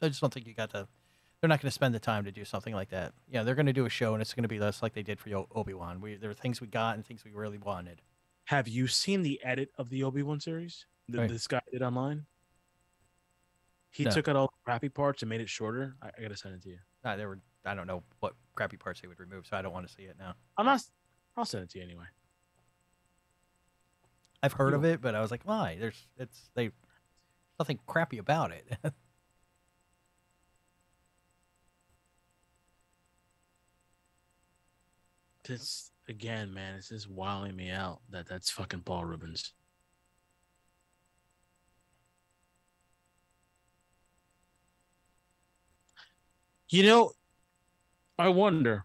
I 0.00 0.08
just 0.10 0.20
don't 0.20 0.32
think 0.32 0.46
you 0.46 0.54
got 0.54 0.70
the. 0.70 0.86
They're 1.40 1.48
not 1.48 1.60
going 1.60 1.70
to 1.70 1.74
spend 1.74 1.92
the 1.92 1.98
time 1.98 2.24
to 2.26 2.30
do 2.30 2.44
something 2.44 2.72
like 2.72 2.90
that. 2.90 3.14
Yeah, 3.28 3.42
they're 3.42 3.56
going 3.56 3.66
to 3.66 3.72
do 3.72 3.84
a 3.84 3.90
show, 3.90 4.12
and 4.12 4.22
it's 4.22 4.32
going 4.32 4.44
to 4.44 4.48
be 4.48 4.60
less 4.60 4.80
like 4.80 4.92
they 4.92 5.02
did 5.02 5.18
for 5.18 5.28
Obi 5.56 5.74
Wan. 5.74 6.00
We 6.00 6.14
there 6.14 6.30
were 6.30 6.34
things 6.34 6.60
we 6.60 6.68
got 6.68 6.94
and 6.94 7.04
things 7.04 7.24
we 7.24 7.32
really 7.32 7.58
wanted. 7.58 8.00
Have 8.46 8.68
you 8.68 8.86
seen 8.86 9.22
the 9.22 9.42
edit 9.42 9.70
of 9.78 9.88
the 9.88 10.04
Obi 10.04 10.22
Wan 10.22 10.38
series 10.40 10.86
that 11.08 11.18
Right. 11.20 11.30
this 11.30 11.46
guy 11.46 11.60
did 11.72 11.82
online? 11.82 12.26
He 13.90 14.04
No. 14.04 14.10
took 14.10 14.28
out 14.28 14.36
all 14.36 14.46
the 14.48 14.64
crappy 14.64 14.88
parts 14.88 15.22
and 15.22 15.28
made 15.30 15.40
it 15.40 15.48
shorter. 15.48 15.96
I, 16.02 16.08
I 16.18 16.20
gotta 16.22 16.36
send 16.36 16.54
it 16.56 16.62
to 16.62 16.70
you. 16.70 16.78
Uh, 17.04 17.16
there 17.16 17.28
were 17.28 17.40
I 17.64 17.74
don't 17.74 17.86
know 17.86 18.02
what 18.20 18.34
crappy 18.54 18.76
parts 18.76 19.00
they 19.00 19.08
would 19.08 19.18
remove, 19.20 19.46
so 19.46 19.56
I 19.56 19.62
don't 19.62 19.72
want 19.72 19.86
to 19.88 19.92
see 19.94 20.02
it 20.02 20.18
now. 20.18 20.34
I'm 20.58 20.66
not. 20.66 20.82
I'll 21.36 21.44
send 21.46 21.64
it 21.64 21.70
to 21.70 21.78
you 21.78 21.84
anyway. 21.84 22.04
I've 24.42 24.52
heard 24.52 24.72
You 24.72 24.76
of 24.76 24.84
it, 24.84 25.00
but 25.00 25.14
I 25.14 25.20
was 25.22 25.30
like, 25.30 25.44
why? 25.44 25.76
There's 25.80 26.06
it's 26.18 26.50
they 26.54 26.70
nothing 27.58 27.78
crappy 27.86 28.18
about 28.18 28.52
it. 28.52 28.66
This 35.44 35.90
again, 36.08 36.52
man. 36.52 36.76
It's 36.76 36.88
just 36.88 37.08
wilding 37.10 37.56
me 37.56 37.70
out 37.70 38.00
that 38.10 38.28
that's 38.28 38.50
fucking 38.50 38.80
Paul 38.80 39.04
Reubens. 39.04 39.52
You 46.68 46.82
know, 46.82 47.12
I 48.18 48.28
wonder 48.28 48.84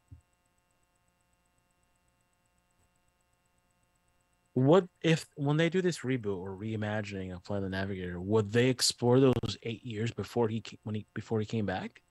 what 4.54 4.86
if 5.02 5.26
when 5.36 5.58
they 5.58 5.70
do 5.70 5.82
this 5.82 6.00
reboot 6.00 6.38
or 6.38 6.56
reimagining 6.56 7.34
of 7.34 7.44
Flight 7.44 7.58
of 7.58 7.64
the 7.64 7.70
Navigator, 7.70 8.20
would 8.20 8.52
they 8.52 8.68
explore 8.68 9.20
those 9.20 9.58
eight 9.64 9.84
years 9.86 10.12
before 10.12 10.50
he 10.50 10.64
when 10.84 10.96
he 10.96 11.06
before 11.14 11.40
he 11.40 11.46
came 11.46 11.66
back? 11.66 12.02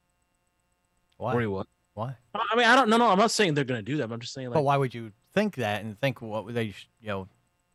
why? 1.19 1.35
Or 1.35 1.41
he 1.41 1.47
was? 1.47 1.67
Why? 1.99 2.15
I 2.33 2.55
mean, 2.55 2.65
I 2.65 2.77
don't. 2.77 2.89
No, 2.89 2.97
no. 2.97 3.09
I'm 3.09 3.19
not 3.19 3.33
saying 3.33 3.55
they're 3.55 3.65
gonna 3.65 3.83
do 3.83 3.97
that. 3.97 4.09
I'm 4.09 4.21
just 4.21 4.33
saying, 4.33 4.51
like, 4.51 4.55
but 4.55 4.63
why 4.63 4.77
would 4.77 4.95
you 4.95 5.11
think 5.35 5.57
that 5.57 5.83
and 5.83 5.99
think 6.01 6.23
what 6.23 6.45
would 6.45 6.55
they 6.55 6.71
sh- 6.71 6.89
you 7.01 7.09
know? 7.09 7.29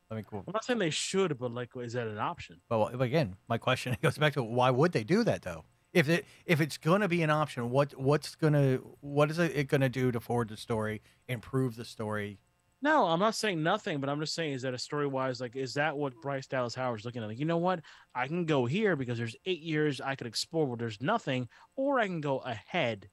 I 0.10 0.16
mean, 0.16 0.26
well, 0.32 0.46
I'm 0.48 0.54
not 0.54 0.64
saying 0.64 0.80
they 0.80 0.92
should, 0.92 1.38
but 1.38 1.52
like, 1.52 1.72
is 1.76 1.92
that 1.92 2.08
an 2.08 2.20
option? 2.20 2.62
But 2.70 3.02
again, 3.02 3.36
my 3.50 3.58
question 3.58 3.98
goes 4.02 4.18
back 4.18 4.34
to 4.36 4.44
why 4.44 4.70
would 4.70 4.94
they 4.94 5.04
do 5.04 5.26
that 5.26 5.42
though? 5.42 5.66
If 5.92 6.08
it 6.08 6.26
if 6.46 6.62
it's 6.62 6.78
gonna 6.78 7.10
be 7.10 7.22
an 7.22 7.32
option, 7.32 7.70
what 7.70 8.00
what's 8.00 8.36
gonna 8.36 8.80
what 9.02 9.30
is 9.30 9.40
it 9.40 9.68
gonna 9.68 9.90
do 9.90 10.10
to 10.14 10.22
forward 10.22 10.48
the 10.48 10.56
story, 10.56 11.02
improve 11.28 11.76
the 11.76 11.84
story? 11.84 12.40
No, 12.82 13.08
I'm 13.08 13.20
not 13.20 13.36
saying 13.36 13.62
nothing, 13.62 14.00
but 14.00 14.10
I'm 14.10 14.22
just 14.22 14.36
saying 14.36 14.54
is 14.54 14.62
that 14.62 14.74
a 14.74 14.78
story 14.78 15.08
wise, 15.08 15.42
like, 15.42 15.58
is 15.58 15.74
that 15.74 15.98
what 15.98 16.14
Bryce 16.22 16.48
Dallas 16.48 16.76
Howard's 16.76 17.04
looking 17.04 17.24
at? 17.24 17.28
Like, 17.28 17.40
you 17.40 17.46
know 17.46 17.58
what? 17.58 17.82
I 18.16 18.28
can 18.28 18.46
go 18.46 18.66
here 18.66 18.96
because 18.96 19.18
there's 19.18 19.36
eight 19.46 19.62
years 19.62 20.00
I 20.00 20.16
could 20.16 20.28
explore 20.28 20.66
where 20.66 20.78
there's 20.78 21.02
nothing, 21.02 21.50
or 21.76 22.00
I 22.00 22.08
can 22.08 22.22
go 22.22 22.40
ahead 22.40 23.10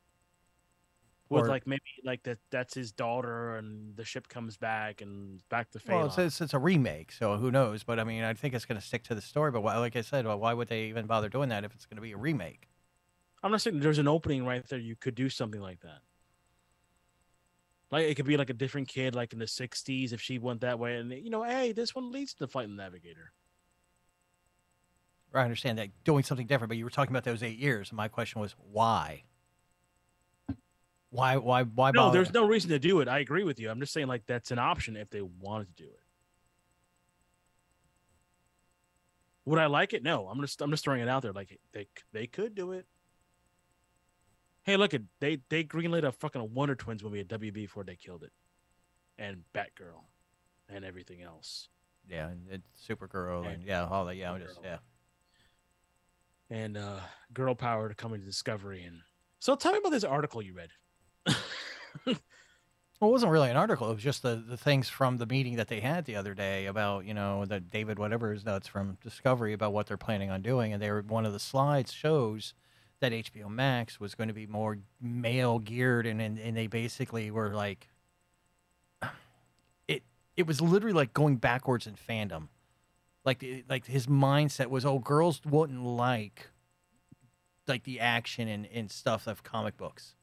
with 1.30 1.44
Or- 1.44 1.48
like 1.48 1.66
maybe 1.66 1.80
like 2.04 2.24
that 2.24 2.38
that's 2.50 2.74
his 2.74 2.90
daughter 2.90 3.56
and 3.56 3.96
the 3.96 4.04
ship 4.04 4.28
comes 4.28 4.56
back 4.56 5.00
and 5.00 5.40
back 5.48 5.70
to 5.70 5.78
fame. 5.78 5.96
Well, 5.96 6.06
it's, 6.06 6.18
it's 6.18 6.40
it's 6.40 6.54
a 6.54 6.58
remake, 6.58 7.12
so 7.12 7.36
who 7.36 7.52
knows? 7.52 7.84
But 7.84 8.00
I 8.00 8.04
mean, 8.04 8.24
I 8.24 8.34
think 8.34 8.52
it's 8.52 8.64
gonna 8.64 8.80
stick 8.80 9.04
to 9.04 9.14
the 9.14 9.20
story. 9.20 9.52
But 9.52 9.62
why, 9.62 9.78
like 9.78 9.94
I 9.94 10.00
said, 10.00 10.26
well, 10.26 10.38
why 10.38 10.52
would 10.52 10.68
they 10.68 10.84
even 10.84 11.06
bother 11.06 11.28
doing 11.28 11.48
that 11.50 11.64
if 11.64 11.72
it's 11.72 11.86
gonna 11.86 12.02
be 12.02 12.12
a 12.12 12.16
remake? 12.16 12.68
I'm 13.42 13.52
not 13.52 13.62
saying 13.62 13.78
there's 13.78 13.98
an 13.98 14.08
opening 14.08 14.44
right 14.44 14.66
there. 14.68 14.78
You 14.78 14.96
could 14.96 15.14
do 15.14 15.30
something 15.30 15.60
like 15.60 15.80
that. 15.80 16.00
Like 17.92 18.06
it 18.06 18.16
could 18.16 18.26
be 18.26 18.36
like 18.36 18.50
a 18.50 18.54
different 18.54 18.88
kid, 18.88 19.14
like 19.14 19.32
in 19.32 19.38
the 19.38 19.46
'60s, 19.46 20.12
if 20.12 20.20
she 20.20 20.38
went 20.38 20.60
that 20.62 20.80
way, 20.80 20.96
and 20.96 21.12
you 21.12 21.30
know, 21.30 21.44
hey, 21.44 21.72
this 21.72 21.94
one 21.94 22.10
leads 22.10 22.34
to 22.34 22.46
the 22.46 22.66
Navigator. 22.66 23.32
I 25.32 25.42
understand 25.44 25.78
that 25.78 25.90
doing 26.02 26.24
something 26.24 26.48
different, 26.48 26.70
but 26.70 26.76
you 26.76 26.82
were 26.82 26.90
talking 26.90 27.12
about 27.12 27.22
those 27.22 27.44
eight 27.44 27.58
years, 27.58 27.90
and 27.90 27.96
my 27.96 28.08
question 28.08 28.40
was 28.40 28.56
why? 28.58 29.22
Why 31.10 31.36
why 31.36 31.64
why 31.64 31.90
No, 31.90 32.04
bother? 32.04 32.18
there's 32.18 32.32
no 32.32 32.46
reason 32.46 32.70
to 32.70 32.78
do 32.78 33.00
it. 33.00 33.08
I 33.08 33.18
agree 33.18 33.42
with 33.44 33.58
you. 33.58 33.68
I'm 33.70 33.80
just 33.80 33.92
saying 33.92 34.06
like 34.06 34.26
that's 34.26 34.50
an 34.52 34.58
option 34.58 34.96
if 34.96 35.10
they 35.10 35.20
wanted 35.22 35.76
to 35.76 35.82
do 35.82 35.88
it. 35.88 36.00
Would 39.46 39.58
I 39.58 39.66
like 39.66 39.92
it? 39.92 40.02
No. 40.02 40.28
I'm 40.28 40.40
just 40.40 40.60
I'm 40.62 40.70
just 40.70 40.84
throwing 40.84 41.00
it 41.00 41.08
out 41.08 41.22
there. 41.22 41.32
Like 41.32 41.58
they 41.72 41.86
they 42.12 42.26
could 42.26 42.54
do 42.54 42.72
it. 42.72 42.86
Hey, 44.62 44.76
look 44.76 44.94
at 44.94 45.02
they 45.20 45.40
they 45.48 45.64
greenlit 45.64 46.04
a 46.04 46.12
fucking 46.12 46.54
Wonder 46.54 46.74
Twins 46.74 47.02
movie 47.02 47.20
at 47.20 47.28
WB 47.28 47.52
before 47.54 47.82
they 47.82 47.96
killed 47.96 48.22
it, 48.22 48.32
and 49.18 49.38
Batgirl, 49.54 50.04
and 50.68 50.84
everything 50.84 51.22
else. 51.22 51.68
yeah, 52.08 52.28
and 52.28 52.42
it's 52.50 52.86
Supergirl 52.86 53.44
and 53.46 53.54
And 53.54 53.62
yeah, 53.64 53.86
all 53.86 54.04
that. 54.04 54.16
Yeah, 54.16 54.38
just 54.38 54.60
yeah. 54.62 54.76
and 56.50 56.76
uh 56.76 57.00
girl 57.32 57.54
power 57.54 57.88
to 57.88 57.94
come 57.94 58.12
into 58.12 58.26
discovery 58.26 58.84
and 58.84 59.00
so 59.40 59.56
tell 59.56 59.72
me 59.72 59.78
about 59.78 59.90
this 59.90 60.04
article 60.04 60.42
you 60.42 60.52
read 60.52 60.68
Well, 63.00 63.08
it 63.08 63.12
wasn't 63.12 63.32
really 63.32 63.48
an 63.48 63.56
article. 63.56 63.90
It 63.90 63.94
was 63.94 64.02
just 64.02 64.22
the, 64.22 64.44
the 64.46 64.58
things 64.58 64.90
from 64.90 65.16
the 65.16 65.24
meeting 65.24 65.56
that 65.56 65.68
they 65.68 65.80
had 65.80 66.04
the 66.04 66.16
other 66.16 66.34
day 66.34 66.66
about, 66.66 67.06
you 67.06 67.14
know, 67.14 67.46
the 67.46 67.58
David 67.58 67.98
whatever 67.98 68.34
is 68.34 68.44
nuts 68.44 68.68
from 68.68 68.98
Discovery 69.02 69.54
about 69.54 69.72
what 69.72 69.86
they're 69.86 69.96
planning 69.96 70.30
on 70.30 70.42
doing. 70.42 70.74
And 70.74 70.82
they 70.82 70.90
were 70.90 71.00
one 71.00 71.24
of 71.24 71.32
the 71.32 71.38
slides 71.38 71.94
shows 71.94 72.52
that 73.00 73.12
HBO 73.12 73.48
Max 73.48 73.98
was 73.98 74.14
going 74.14 74.28
to 74.28 74.34
be 74.34 74.46
more 74.46 74.78
male 75.00 75.58
geared 75.58 76.06
and, 76.06 76.20
and 76.20 76.38
and 76.38 76.54
they 76.54 76.66
basically 76.66 77.30
were 77.30 77.54
like 77.54 77.88
it 79.88 80.02
it 80.36 80.46
was 80.46 80.60
literally 80.60 80.92
like 80.92 81.14
going 81.14 81.36
backwards 81.36 81.86
in 81.86 81.94
fandom. 81.94 82.48
Like 83.24 83.42
like 83.66 83.86
his 83.86 84.08
mindset 84.08 84.66
was, 84.66 84.84
oh, 84.84 84.98
girls 84.98 85.40
wouldn't 85.46 85.82
like 85.82 86.50
like 87.66 87.84
the 87.84 87.98
action 88.00 88.46
and, 88.46 88.66
and 88.66 88.90
stuff 88.90 89.26
of 89.26 89.42
comic 89.42 89.78
books 89.78 90.16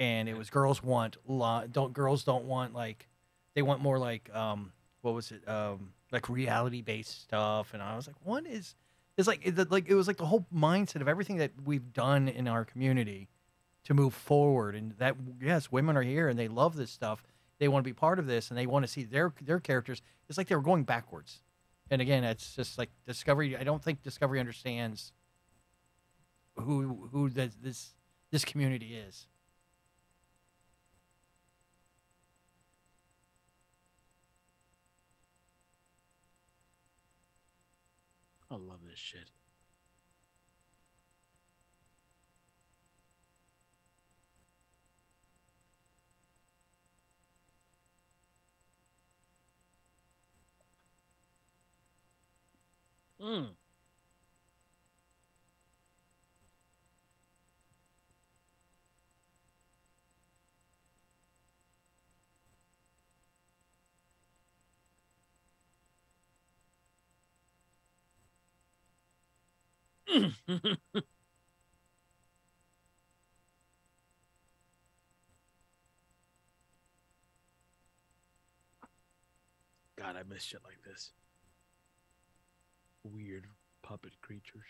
and 0.00 0.28
it 0.28 0.36
was 0.36 0.50
girls 0.50 0.82
want 0.82 1.18
lo- 1.28 1.64
don't 1.70 1.92
girls 1.92 2.24
don't 2.24 2.46
want 2.46 2.74
like 2.74 3.06
they 3.54 3.62
want 3.62 3.80
more 3.80 3.98
like 3.98 4.34
um 4.34 4.72
what 5.02 5.14
was 5.14 5.30
it 5.30 5.46
um 5.48 5.92
like 6.10 6.28
reality 6.28 6.82
based 6.82 7.22
stuff 7.22 7.72
and 7.72 7.82
I 7.82 7.94
was 7.94 8.08
like 8.08 8.16
what 8.24 8.46
is 8.46 8.74
it's 9.16 9.28
like 9.28 9.40
it, 9.44 9.70
like 9.70 9.88
it 9.88 9.94
was 9.94 10.08
like 10.08 10.16
the 10.16 10.26
whole 10.26 10.46
mindset 10.52 11.02
of 11.02 11.08
everything 11.08 11.36
that 11.36 11.52
we've 11.64 11.92
done 11.92 12.26
in 12.26 12.48
our 12.48 12.64
community 12.64 13.28
to 13.84 13.94
move 13.94 14.14
forward 14.14 14.74
and 14.74 14.92
that 14.98 15.14
yes 15.40 15.70
women 15.70 15.96
are 15.96 16.02
here 16.02 16.28
and 16.28 16.38
they 16.38 16.48
love 16.48 16.74
this 16.74 16.90
stuff 16.90 17.22
they 17.58 17.68
want 17.68 17.84
to 17.84 17.88
be 17.88 17.94
part 17.94 18.18
of 18.18 18.26
this 18.26 18.48
and 18.48 18.58
they 18.58 18.66
want 18.66 18.84
to 18.84 18.90
see 18.90 19.04
their 19.04 19.32
their 19.42 19.60
characters 19.60 20.02
it's 20.28 20.38
like 20.38 20.48
they 20.48 20.54
were 20.54 20.62
going 20.62 20.84
backwards. 20.84 21.42
And 21.90 22.00
again 22.00 22.24
it's 22.24 22.56
just 22.56 22.78
like 22.78 22.88
discovery 23.06 23.56
I 23.56 23.64
don't 23.64 23.82
think 23.82 24.02
discovery 24.02 24.40
understands 24.40 25.12
who 26.56 27.08
who 27.12 27.28
this 27.28 27.56
this, 27.62 27.94
this 28.30 28.44
community 28.44 28.94
is 28.94 29.26
I 38.50 38.56
love 38.56 38.80
this 38.84 38.98
shit. 38.98 39.30
Hmm. 53.20 53.59
God, 70.10 70.26
I 80.16 80.22
miss 80.28 80.42
shit 80.42 80.60
like 80.64 80.82
this. 80.84 81.12
Weird 83.04 83.46
puppet 83.82 84.20
creatures. 84.20 84.64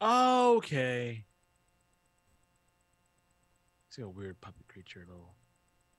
Okay. 0.00 1.24
See 3.90 4.00
a 4.02 4.08
weird 4.08 4.40
puppet 4.40 4.66
creature, 4.68 5.04
little, 5.06 5.34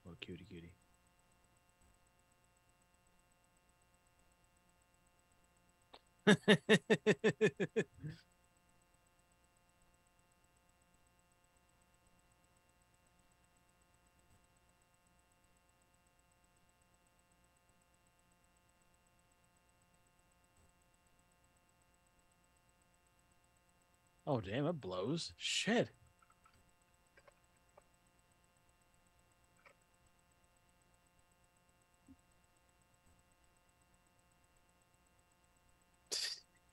little 0.04 0.18
cutie 0.20 0.46
cutie. 0.46 0.74
oh 24.32 24.40
damn, 24.40 24.66
it 24.66 24.80
blows. 24.80 25.34
Shit. 25.38 25.90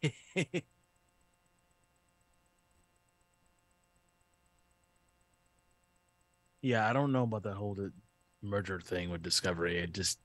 yeah, 6.62 6.88
I 6.88 6.92
don't 6.92 7.10
know 7.10 7.24
about 7.24 7.42
that 7.42 7.54
whole 7.54 7.76
merger 8.40 8.80
thing 8.80 9.10
with 9.10 9.24
Discovery. 9.24 9.78
It 9.78 9.92
just, 9.92 10.20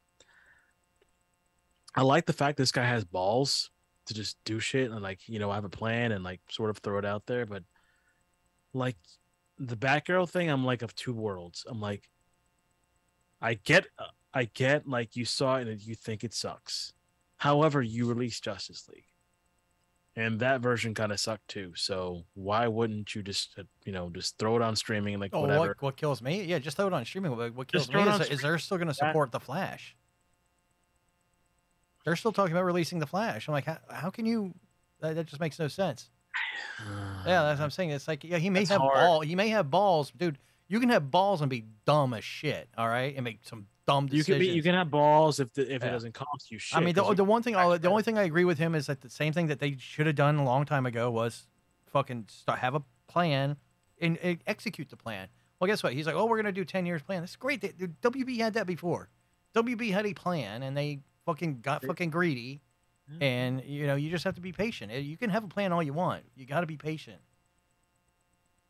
I 1.95 2.03
like 2.03 2.27
the 2.27 2.33
fact 2.33 2.59
this 2.59 2.71
guy 2.71 2.85
has 2.85 3.03
balls 3.03 3.71
to 4.05 4.13
just 4.13 4.37
do 4.45 4.59
shit 4.59 4.91
and 4.91 5.01
like 5.01 5.27
you 5.27 5.39
know 5.39 5.49
I 5.51 5.55
have 5.55 5.65
a 5.65 5.69
plan 5.69 6.11
and 6.11 6.23
like 6.23 6.41
sort 6.49 6.69
of 6.69 6.77
throw 6.79 6.97
it 6.97 7.05
out 7.05 7.25
there, 7.25 7.45
but 7.45 7.63
like 8.73 8.97
the 9.59 9.75
Batgirl 9.77 10.29
thing, 10.29 10.49
I'm 10.49 10.65
like 10.65 10.81
of 10.81 10.95
two 10.95 11.13
worlds. 11.13 11.65
I'm 11.69 11.79
like, 11.79 12.09
I 13.41 13.53
get, 13.53 13.85
I 14.33 14.45
get 14.45 14.87
like 14.87 15.15
you 15.15 15.25
saw 15.25 15.57
it 15.57 15.67
and 15.67 15.81
you 15.81 15.95
think 15.95 16.23
it 16.23 16.33
sucks. 16.33 16.93
However, 17.37 17.81
you 17.81 18.07
release 18.07 18.39
Justice 18.39 18.87
League 18.89 19.05
and 20.15 20.39
that 20.39 20.61
version 20.61 20.93
kind 20.93 21.11
of 21.11 21.19
sucked 21.19 21.47
too. 21.47 21.73
So 21.75 22.23
why 22.35 22.67
wouldn't 22.67 23.15
you 23.15 23.21
just 23.23 23.55
uh, 23.57 23.63
you 23.85 23.91
know 23.91 24.09
just 24.09 24.37
throw 24.37 24.55
it 24.55 24.61
on 24.61 24.75
streaming 24.75 25.19
like 25.19 25.31
Oh, 25.33 25.41
whatever? 25.41 25.59
what, 25.69 25.81
what 25.81 25.97
kills 25.97 26.21
me? 26.21 26.43
Yeah, 26.43 26.59
just 26.59 26.77
throw 26.77 26.87
it 26.87 26.93
on 26.93 27.03
streaming. 27.05 27.35
What, 27.35 27.53
what 27.55 27.71
kills 27.71 27.91
me 27.91 28.01
is, 28.01 28.29
is 28.29 28.41
they're 28.41 28.57
still 28.59 28.77
going 28.77 28.87
to 28.89 28.93
That- 28.99 29.09
support 29.09 29.31
the 29.31 29.39
Flash. 29.39 29.95
They're 32.03 32.15
still 32.15 32.31
talking 32.31 32.51
about 32.53 32.65
releasing 32.65 32.99
the 32.99 33.05
Flash. 33.07 33.47
I'm 33.47 33.53
like, 33.53 33.65
how, 33.65 33.77
how 33.89 34.09
can 34.09 34.25
you? 34.25 34.53
That, 35.01 35.15
that 35.15 35.25
just 35.25 35.39
makes 35.39 35.59
no 35.59 35.67
sense. 35.67 36.09
Yeah, 37.25 37.43
that's 37.43 37.59
what 37.59 37.63
I'm 37.65 37.71
saying. 37.71 37.91
It's 37.91 38.07
like, 38.07 38.25
yeah, 38.25 38.37
he 38.37 38.49
may 38.49 38.59
That's 38.61 38.71
have 38.71 38.81
hard. 38.81 38.95
ball. 38.95 39.21
He 39.21 39.33
may 39.35 39.47
have 39.49 39.71
balls, 39.71 40.11
dude. 40.11 40.37
You 40.67 40.81
can 40.81 40.89
have 40.89 41.09
balls 41.09 41.39
and 41.39 41.49
be 41.49 41.63
dumb 41.85 42.13
as 42.13 42.23
shit. 42.25 42.67
All 42.77 42.87
right, 42.89 43.15
and 43.15 43.23
make 43.23 43.39
some 43.43 43.67
dumb 43.87 44.07
decisions. 44.07 44.27
you 44.27 44.33
can 44.33 44.39
be 44.39 44.47
you 44.47 44.61
can 44.63 44.75
have 44.75 44.91
balls 44.91 45.39
if 45.39 45.53
the, 45.53 45.61
if 45.61 45.81
Yeah. 45.81 45.87
it 45.87 45.91
doesn't 45.91 46.13
cost 46.13 46.51
you 46.51 46.57
shit. 46.59 46.77
I 46.77 46.81
mean, 46.81 46.95
the, 46.95 47.13
the 47.13 47.23
one 47.23 47.43
thing, 47.43 47.55
I'll, 47.55 47.77
the 47.79 47.89
only 47.89 48.03
thing 48.03 48.17
I 48.17 48.23
agree 48.23 48.43
with 48.43 48.57
him 48.57 48.75
is 48.75 48.87
that 48.87 48.99
the 49.01 49.09
same 49.09 49.31
thing 49.31 49.47
that 49.47 49.59
they 49.59 49.77
should 49.79 50.05
have 50.05 50.15
done 50.17 50.35
a 50.35 50.43
long 50.43 50.65
time 50.65 50.85
ago 50.85 51.09
was 51.09 51.47
fucking 51.91 52.25
start, 52.27 52.59
have 52.59 52.75
a 52.75 52.83
plan 53.07 53.55
and, 54.01 54.17
and 54.17 54.39
execute 54.45 54.89
the 54.89 54.97
plan. 54.97 55.29
Well, 55.59 55.67
guess 55.69 55.81
what? 55.81 55.93
He's 55.93 56.05
like, 56.07 56.15
oh, 56.15 56.25
we're 56.25 56.37
gonna 56.37 56.51
do 56.51 56.65
ten 56.65 56.85
years 56.85 57.01
plan. 57.01 57.21
That's 57.21 57.37
great. 57.37 57.61
They, 57.61 57.69
WB 57.69 58.37
had 58.37 58.55
that 58.55 58.67
before. 58.67 59.07
WB 59.55 59.91
had 59.93 60.05
a 60.05 60.13
plan, 60.13 60.61
and 60.63 60.75
they 60.75 60.99
fucking 61.25 61.61
got 61.61 61.83
fucking 61.83 62.09
greedy. 62.09 62.61
And 63.19 63.61
you 63.65 63.85
know, 63.85 63.95
you 63.95 64.09
just 64.09 64.23
have 64.23 64.35
to 64.35 64.41
be 64.41 64.51
patient. 64.53 64.91
Uh, 64.91 64.95
You 64.95 65.17
can 65.17 65.29
have 65.29 65.43
a 65.43 65.47
plan 65.47 65.71
all 65.71 65.83
you 65.83 65.93
want. 65.93 66.23
You 66.35 66.45
got 66.45 66.61
to 66.61 66.65
be 66.67 66.77
patient. 66.77 67.19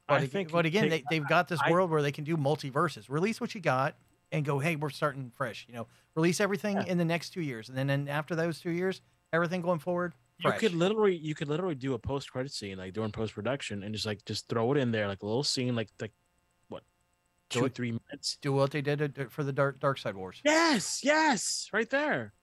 But, 0.08 0.22
I 0.22 0.26
think 0.28 0.52
but 0.52 0.66
again, 0.66 0.90
take- 0.90 1.06
they, 1.10 1.20
they've 1.20 1.28
got 1.28 1.48
this 1.48 1.60
I- 1.64 1.72
world 1.72 1.90
where 1.90 2.02
they 2.02 2.12
can 2.12 2.24
do 2.24 2.36
multiverses. 2.36 3.10
Release 3.10 3.40
what 3.40 3.56
you 3.56 3.62
got 3.62 3.96
and 4.32 4.44
go, 4.44 4.60
hey, 4.60 4.76
we're 4.76 4.90
starting 4.90 5.32
fresh. 5.36 5.66
You 5.70 5.76
know, 5.76 5.88
release 6.16 6.42
everything 6.42 6.78
in 6.88 6.98
the 6.98 7.06
next 7.06 7.30
two 7.30 7.42
years, 7.42 7.70
and 7.70 7.78
then, 7.78 7.88
then 7.88 8.08
after 8.10 8.36
those 8.36 8.60
two 8.60 8.72
years, 8.72 9.02
everything 9.32 9.62
going 9.62 9.80
forward. 9.80 10.14
you 10.44 10.52
could 10.54 10.74
literally 10.74 11.16
you 11.16 11.36
could 11.36 11.48
literally 11.48 11.76
do 11.76 11.94
a 11.94 12.00
post 12.00 12.32
credit 12.32 12.52
scene 12.52 12.78
like 12.78 12.92
during 12.94 13.12
post 13.12 13.34
production 13.34 13.84
and 13.84 13.94
just 13.94 14.06
like 14.06 14.26
just 14.26 14.50
throw 14.50 14.74
it 14.74 14.78
in 14.78 14.92
there 14.92 15.08
like 15.08 15.22
a 15.22 15.26
little 15.26 15.44
scene 15.44 15.76
like 15.76 15.90
like 16.02 16.12
what 16.68 16.84
two 17.50 17.66
it. 17.66 17.76
three 17.76 17.92
minutes. 17.92 18.38
do 18.42 18.52
what 18.52 18.72
they 18.72 18.82
did 18.82 19.28
for 19.30 19.44
the 19.44 19.54
Dark 19.54 19.80
Darkseid 19.80 20.16
Wars. 20.16 20.42
Yes, 20.44 21.02
yes, 21.04 21.70
right 21.72 21.90
there. 21.90 22.34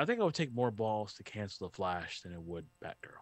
I 0.00 0.04
think 0.06 0.18
it 0.20 0.24
would 0.24 0.34
take 0.34 0.52
more 0.54 0.70
balls 0.70 1.14
to 1.14 1.22
cancel 1.22 1.68
the 1.68 1.74
Flash 1.74 2.22
than 2.22 2.32
it 2.32 2.40
would 2.42 2.66
Batgirl. 2.84 3.20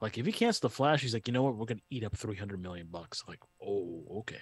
Like 0.00 0.16
if 0.18 0.26
he 0.26 0.32
cancels 0.32 0.60
the 0.60 0.70
Flash, 0.70 1.02
he's 1.02 1.14
like, 1.14 1.26
you 1.28 1.32
know 1.32 1.42
what, 1.42 1.56
we're 1.56 1.66
gonna 1.66 1.80
eat 1.90 2.04
up 2.04 2.16
three 2.16 2.36
hundred 2.36 2.60
million 2.62 2.88
bucks. 2.90 3.22
Like, 3.28 3.40
oh, 3.64 4.02
okay. 4.20 4.40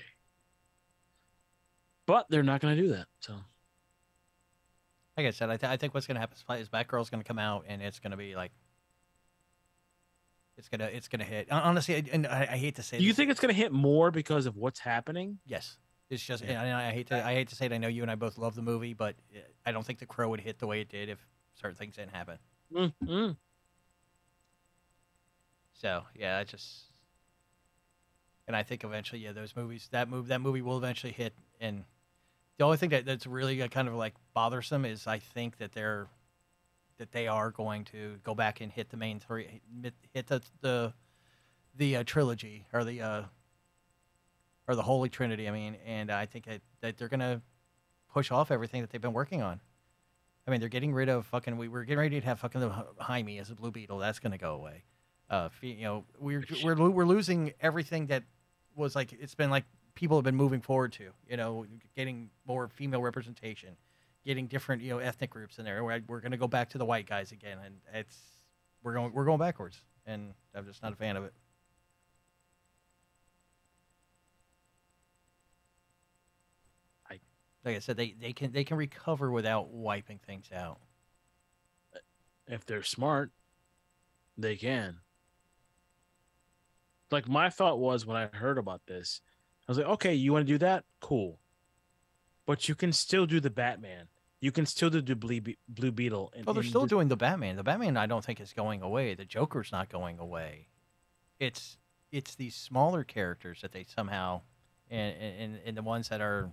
But 2.07 2.27
they're 2.31 2.43
not 2.43 2.61
gonna 2.61 2.77
do 2.77 2.89
that. 2.89 3.07
So 3.21 3.35
Like 5.17 5.27
I 5.27 5.31
said, 5.31 5.51
I, 5.51 5.57
th- 5.57 5.71
I 5.71 5.77
think 5.77 5.95
what's 5.95 6.07
going 6.07 6.15
to 6.15 6.21
happen 6.21 6.37
is- 6.61 6.69
Batgirl's 6.69 7.11
going 7.11 7.21
to 7.23 7.27
come 7.27 7.41
out, 7.41 7.65
and 7.67 7.83
it's 7.83 7.99
going 7.99 8.13
to 8.13 8.17
be 8.17 8.37
like, 8.37 8.53
it's 10.57 10.69
gonna 10.69 10.85
it's 10.87 11.07
gonna 11.09 11.25
hit. 11.25 11.49
Honestly, 11.53 11.95
I- 11.97 12.05
and 12.13 12.27
I, 12.27 12.49
I 12.53 12.57
hate 12.57 12.77
to 12.77 12.83
say, 12.83 12.99
do 12.99 13.05
you 13.05 13.11
this. 13.11 13.17
think 13.17 13.31
it's 13.31 13.39
gonna 13.41 13.53
hit 13.53 13.71
more 13.73 14.11
because 14.11 14.47
of 14.47 14.57
what's 14.57 14.81
happening? 14.81 15.39
Yes, 15.47 15.77
it's 16.11 16.23
just. 16.23 16.43
Yeah. 16.45 16.61
And 16.63 16.73
I, 16.73 16.89
I 16.89 16.93
hate 16.93 17.07
to 17.09 17.25
I 17.25 17.35
hate 17.35 17.49
to 17.51 17.55
say 17.57 17.67
it. 17.67 17.73
I 17.73 17.79
know 17.79 17.87
you 17.89 18.03
and 18.03 18.11
I 18.11 18.17
both 18.17 18.39
love 18.39 18.55
the 18.57 18.63
movie, 18.63 18.93
but 18.93 19.15
uh, 19.35 19.39
I 19.67 19.71
don't 19.73 19.85
think 19.87 19.99
The 20.01 20.07
Crow 20.07 20.29
would 20.31 20.41
hit 20.41 20.59
the 20.59 20.67
way 20.67 20.81
it 20.81 20.89
did 20.89 21.09
if 21.11 21.19
certain 21.61 21.77
things 21.77 21.97
didn't 21.97 22.15
happen. 22.15 22.39
Mm-hmm. 22.75 23.33
So 25.75 26.03
yeah, 26.15 26.39
I 26.39 26.45
just. 26.45 26.85
And 28.47 28.57
I 28.57 28.63
think 28.63 28.83
eventually, 28.83 29.21
yeah, 29.21 29.33
those 29.33 29.55
movies, 29.55 29.89
that 29.93 30.09
move, 30.09 30.29
that 30.29 30.41
movie 30.41 30.63
will 30.63 30.79
eventually 30.79 31.13
hit. 31.13 31.35
And 31.61 31.85
the 32.57 32.65
only 32.65 32.79
thing 32.79 32.89
that, 32.89 33.05
that's 33.05 33.27
really 33.27 33.59
kind 33.69 33.89
of 33.89 33.93
like 33.93 34.15
bothersome 34.33 34.87
is 34.87 35.07
I 35.07 35.19
think 35.19 35.59
that 35.59 35.73
they're, 35.73 36.07
that 36.97 37.13
they 37.13 37.29
are 37.29 37.51
going 37.51 37.85
to 37.85 38.19
go 38.25 38.35
back 38.35 38.63
and 38.63 38.73
hit 38.73 38.89
the 38.89 38.97
main 38.97 39.21
three, 39.21 39.61
hit- 39.83 39.93
hit 40.15 40.29
the 40.29 40.41
the, 40.63 40.95
the 41.77 41.97
uh, 41.97 42.05
trilogy 42.07 42.65
or 42.73 42.85
the, 42.85 43.03
uh, 43.03 43.23
or 44.67 44.75
the 44.75 44.83
Holy 44.83 45.11
Trinity. 45.11 45.47
I 45.47 45.51
mean, 45.51 45.77
and 45.87 46.11
I 46.11 46.25
think 46.25 46.47
that, 46.47 46.63
that 46.81 46.97
they're 46.97 47.09
gonna 47.09 47.43
push 48.15 48.31
off 48.31 48.51
everything 48.51 48.81
that 48.81 48.89
they've 48.89 48.99
been 48.99 49.13
working 49.13 49.43
on. 49.43 49.61
I 50.49 50.51
mean, 50.51 50.61
they're 50.61 50.71
getting 50.71 50.95
rid 50.95 51.11
of 51.11 51.27
fucking. 51.27 51.59
We 51.59 51.69
were 51.69 51.85
getting 51.85 51.99
ready 51.99 52.19
to 52.19 52.27
have 52.27 52.41
fucking 52.41 52.63
the 52.63 52.71
Jaime 52.99 53.39
as 53.39 53.51
a 53.51 53.55
Blue 53.55 53.71
Beetle. 53.71 53.99
That's 53.99 54.19
gonna 54.19 54.39
go 54.39 54.55
away. 54.55 54.83
Uh, 55.29 55.51
you 55.61 55.83
know, 55.83 56.05
we're 56.19 56.43
we're 56.65 56.89
we're 56.89 57.05
losing 57.05 57.53
everything 57.61 58.07
that 58.07 58.23
was 58.75 58.97
like. 58.97 59.13
It's 59.13 59.35
been 59.35 59.51
like 59.51 59.65
people 59.95 60.17
have 60.17 60.25
been 60.25 60.37
moving 60.37 60.63
forward 60.63 60.93
to. 60.95 61.11
You 61.29 61.37
know, 61.37 61.67
getting 61.95 62.31
more 62.47 62.69
female 62.69 63.03
representation, 63.03 63.77
getting 64.25 64.47
different 64.47 64.81
you 64.81 64.89
know 64.89 65.01
ethnic 65.01 65.29
groups 65.29 65.59
in 65.59 65.67
there. 65.67 65.85
We're, 65.85 66.01
we're 66.09 66.21
gonna 66.21 66.39
go 66.39 66.49
back 66.49 66.71
to 66.71 66.79
the 66.79 66.87
white 66.87 67.07
guys 67.07 67.31
again, 67.31 67.59
and 67.63 67.75
it's 67.93 68.17
we're 68.83 68.95
going 68.95 69.13
we're 69.13 69.27
going 69.27 69.39
backwards, 69.39 69.83
and 70.07 70.33
I'm 70.55 70.65
just 70.65 70.83
not 70.83 70.95
a 70.95 70.97
fan 70.97 71.19
of 71.19 71.25
it. 71.25 71.35
I- 77.11 77.21
like 77.69 77.77
I 77.77 77.81
said, 77.81 77.97
they, 77.97 78.15
they 78.19 78.33
can 78.33 78.53
they 78.53 78.65
can 78.65 78.77
recover 78.77 79.31
without 79.31 79.71
wiping 79.71 80.19
things 80.27 80.47
out. 80.55 80.79
If 82.47 82.65
they're 82.65 82.83
smart, 82.83 83.31
they 84.39 84.57
can. 84.57 85.01
like 87.11 87.29
my 87.29 87.51
thought 87.51 87.79
was 87.79 88.07
when 88.07 88.17
I 88.17 88.27
heard 88.35 88.59
about 88.59 88.87
this, 88.87 89.21
I 89.67 89.71
was 89.73 89.79
like, 89.79 89.87
okay, 89.87 90.15
you 90.15 90.33
want 90.33 90.47
to 90.47 90.53
do 90.53 90.59
that? 90.59 90.85
Cool. 91.01 91.39
But 92.47 92.69
you 92.69 92.75
can 92.75 92.93
still 92.93 93.27
do 93.27 93.41
the 93.41 93.51
Batman. 93.51 94.09
You 94.41 94.53
can 94.53 94.65
still 94.67 94.89
do 94.89 95.03
the 95.03 95.15
Blue, 95.15 95.41
Be- 95.41 95.59
Blue 95.69 95.91
Beetle. 95.91 96.33
And, 96.35 96.47
Well, 96.47 96.55
they're 96.55 96.63
still 96.63 96.87
doing 96.87 97.09
the 97.09 97.17
Batman. 97.17 97.57
The 97.57 97.65
Batman, 97.65 97.97
I 97.97 98.07
don't 98.07 98.25
think 98.25 98.41
is 98.41 98.53
going 98.53 98.81
away. 98.83 99.15
The 99.15 99.25
Joker's 99.25 99.73
not 99.73 99.91
going 99.91 100.19
away. 100.19 100.69
It's 101.39 101.77
it's 102.11 102.35
these 102.35 102.55
smaller 102.55 103.05
characters 103.05 103.61
that 103.61 103.73
they 103.73 103.85
somehow, 103.85 104.41
and 104.91 105.15
and, 105.21 105.61
and 105.67 105.77
the 105.77 105.83
ones 105.83 106.09
that 106.09 106.23
are 106.23 106.51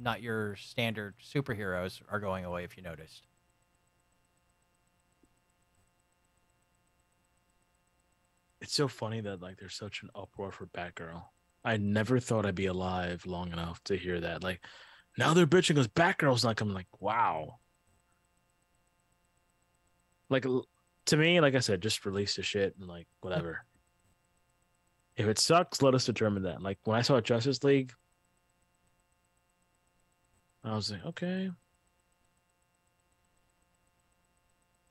not 0.00 0.22
your 0.22 0.56
standard 0.56 1.14
superheroes 1.22 2.00
are 2.10 2.20
going 2.20 2.44
away. 2.44 2.64
If 2.64 2.76
you 2.76 2.82
noticed, 2.82 3.26
It's 8.60 8.74
so 8.74 8.88
funny 8.88 9.20
that 9.22 9.40
like 9.40 9.58
there's 9.58 9.74
such 9.74 10.02
an 10.02 10.10
uproar 10.14 10.52
for 10.52 10.66
Batgirl. 10.66 11.22
I 11.64 11.76
never 11.76 12.20
thought 12.20 12.46
I'd 12.46 12.54
be 12.54 12.66
alive 12.66 13.24
long 13.26 13.52
enough 13.52 13.82
to 13.84 13.96
hear 13.96 14.20
that. 14.20 14.42
Like 14.42 14.64
now 15.16 15.34
they're 15.34 15.46
bitching 15.46 15.68
because 15.76 15.88
Batgirl's 15.88 16.44
not 16.44 16.56
coming. 16.56 16.74
Like 16.74 16.86
wow. 17.00 17.56
Like 20.28 20.46
to 21.06 21.16
me, 21.16 21.40
like 21.40 21.54
I 21.54 21.60
said, 21.60 21.80
just 21.80 22.04
release 22.04 22.36
the 22.36 22.42
shit 22.42 22.76
and 22.78 22.88
like 22.88 23.06
whatever. 23.20 23.64
if 25.16 25.26
it 25.26 25.38
sucks, 25.38 25.82
let 25.82 25.94
us 25.94 26.06
determine 26.06 26.44
that. 26.44 26.62
Like 26.62 26.78
when 26.84 26.96
I 26.98 27.02
saw 27.02 27.20
Justice 27.20 27.64
League, 27.64 27.92
I 30.64 30.74
was 30.74 30.90
like, 30.90 31.04
okay. 31.04 31.50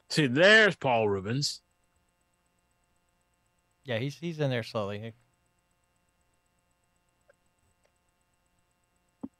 See, 0.09 0.27
there's 0.27 0.75
Paul 0.75 1.07
Reubens. 1.09 1.61
yeah, 3.89 3.97
he's 3.97 4.15
he's 4.17 4.39
in 4.39 4.49
there 4.51 4.63
slowly. 4.63 5.13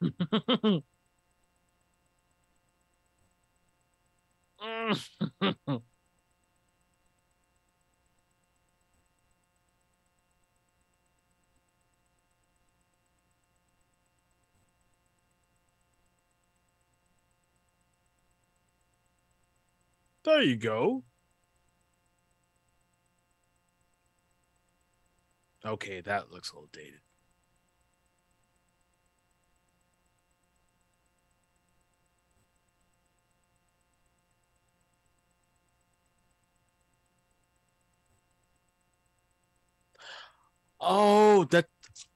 there 20.30 20.41
you 20.43 20.56
go. 20.56 21.03
Okay, 25.65 26.01
that 26.01 26.31
looks 26.31 26.51
a 26.51 26.56
little 26.56 26.69
dated. 26.72 27.01
Oh, 40.80 41.43
that 41.45 41.65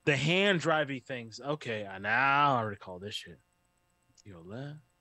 the 0.06 0.16
hand 0.16 0.62
drivey 0.62 1.04
things. 1.04 1.42
Okay, 1.46 1.86
I 1.86 1.98
now 1.98 2.56
I 2.58 2.62
recall 2.62 3.00
this 3.00 3.16
shit. 3.16 3.40
You 4.24 4.34
go 4.34 4.44
left. 4.46 4.93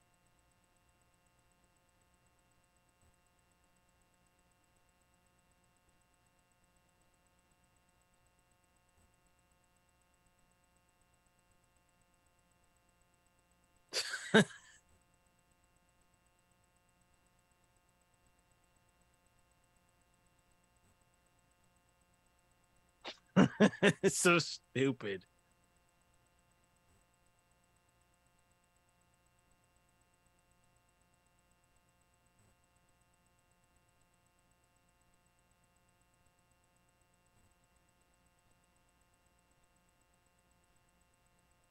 it's 24.02 24.18
so 24.18 24.38
stupid. 24.38 25.24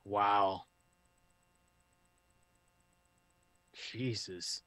Wow. 0.03 0.65
Jesus. 3.73 4.61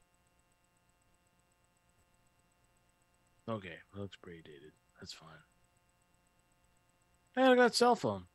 Okay, 3.47 3.77
looks 3.95 4.15
pretty 4.17 4.41
dated. 4.43 4.71
That's 4.99 5.13
fine. 5.13 5.29
Hey, 7.35 7.43
I 7.43 7.55
got 7.55 7.71
a 7.71 7.73
cell 7.73 7.95
phone. 7.95 8.25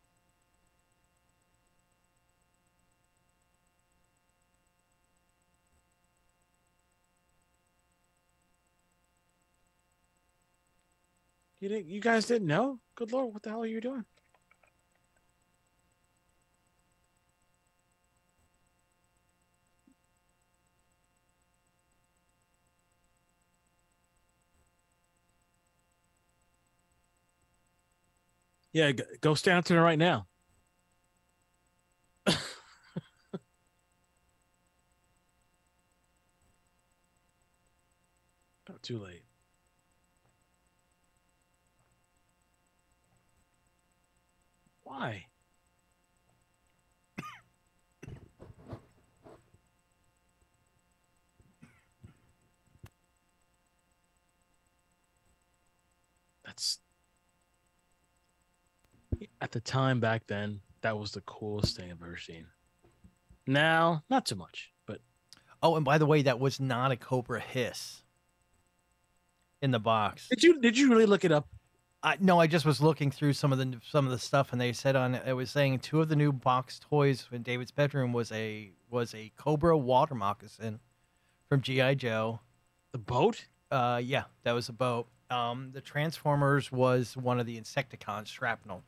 You 11.61 11.69
didn't, 11.69 11.87
you 11.87 12.01
guys 12.01 12.27
didn't 12.27 12.49
know? 12.49 12.79
Good 12.95 13.13
lord, 13.13 13.33
what 13.33 13.43
the 13.43 13.51
hell 13.51 13.63
are 13.63 13.67
you 13.67 13.81
doing? 13.81 14.05
Yeah, 28.73 28.93
go 29.21 29.35
stand 29.35 29.67
to 29.67 29.75
her 29.75 29.83
right 29.83 29.99
now. 29.99 30.27
oh, 32.29 32.37
too 38.83 38.99
late. 38.99 39.25
Why? 44.85 45.27
That's 56.45 56.79
at 59.41 59.53
the 59.53 59.61
time 59.61 60.01
back 60.01 60.27
then, 60.27 60.61
that 60.83 60.99
was 60.99 61.13
the 61.13 61.21
coolest 61.23 61.77
thing 61.77 61.91
I've 61.91 62.03
ever 62.03 62.17
seen. 62.17 62.47
Now, 63.47 64.05
not 64.11 64.29
so 64.29 64.37
much, 64.37 64.73
but 64.87 65.01
Oh, 65.63 65.77
and 65.77 65.85
by 65.85 65.99
the 65.99 66.07
way, 66.07 66.23
that 66.23 66.41
was 66.41 66.61
not 66.61 66.91
a 66.91 66.97
Cobra 66.97 67.41
hiss 67.41 68.03
in 69.61 69.71
the 69.71 69.79
box. 69.79 70.29
did 70.29 70.43
you 70.43 70.61
did 70.61 70.79
you 70.79 70.91
really 70.91 71.07
look 71.07 71.25
it 71.25 71.33
up? 71.33 71.49
I, 72.03 72.17
no, 72.19 72.41
I 72.41 72.47
just 72.47 72.65
was 72.65 72.81
looking 72.81 73.11
through 73.11 73.35
some 73.35 73.53
of 73.53 73.59
the 73.59 73.79
some 73.87 74.07
of 74.07 74.11
the 74.11 74.19
stuff, 74.19 74.53
and 74.53 74.61
they 74.61 74.73
said 74.73 74.97
on 74.97 75.15
it 75.15 75.33
was 75.33 75.51
saying 75.51 75.81
two 75.81 76.01
of 76.01 76.09
the 76.09 76.17
new 76.17 76.33
box 76.33 76.79
toys 76.79 77.27
in 77.31 77.43
David's 77.43 77.71
bedroom 77.71 78.13
was 78.13 78.33
a 78.33 78.71
was 78.89 79.15
a 79.15 79.33
Cobra 79.37 79.77
water 79.77 80.15
moccasin 80.15 80.81
from 81.49 81.61
GI 81.61 81.97
Joe. 81.97 82.41
The 82.93 82.99
boat? 82.99 83.47
Uh, 83.71 84.01
yeah, 84.03 84.25
that 84.45 84.53
was 84.53 84.69
a 84.69 84.73
boat. 84.73 85.07
Um, 85.29 85.71
the 85.73 85.81
Transformers 85.81 86.73
was 86.73 87.17
one 87.17 87.39
of 87.39 87.47
the 87.47 87.61
Insecticons 87.61 88.27
shrapnel, 88.27 88.83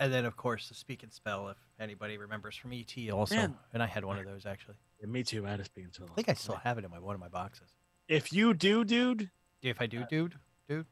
and 0.00 0.12
then 0.12 0.24
of 0.24 0.36
course 0.36 0.68
the 0.68 0.74
Speak 0.74 1.04
and 1.04 1.12
Spell, 1.12 1.48
if 1.50 1.56
anybody 1.78 2.18
remembers 2.18 2.56
from 2.56 2.72
ET, 2.72 2.92
also, 3.12 3.36
Man. 3.36 3.54
and 3.72 3.82
I 3.82 3.86
had 3.86 4.04
one 4.04 4.18
of 4.18 4.24
those 4.24 4.46
actually. 4.46 4.74
Yeah, 5.00 5.06
me 5.06 5.22
too. 5.22 5.46
I 5.46 5.50
had 5.50 5.58
to 5.60 5.64
speak 5.64 5.84
into 5.84 6.02
I 6.04 6.14
think 6.14 6.28
I 6.28 6.34
still 6.34 6.56
have 6.56 6.78
it 6.78 6.84
in 6.84 6.90
my 6.90 6.98
one 6.98 7.14
of 7.14 7.20
my 7.20 7.28
boxes. 7.28 7.68
If 8.08 8.32
you 8.32 8.54
do, 8.54 8.84
dude, 8.84 9.30
If 9.62 9.80
I 9.80 9.86
do, 9.86 10.00
uh, 10.00 10.06
dude, 10.10 10.34
dude. 10.68 10.86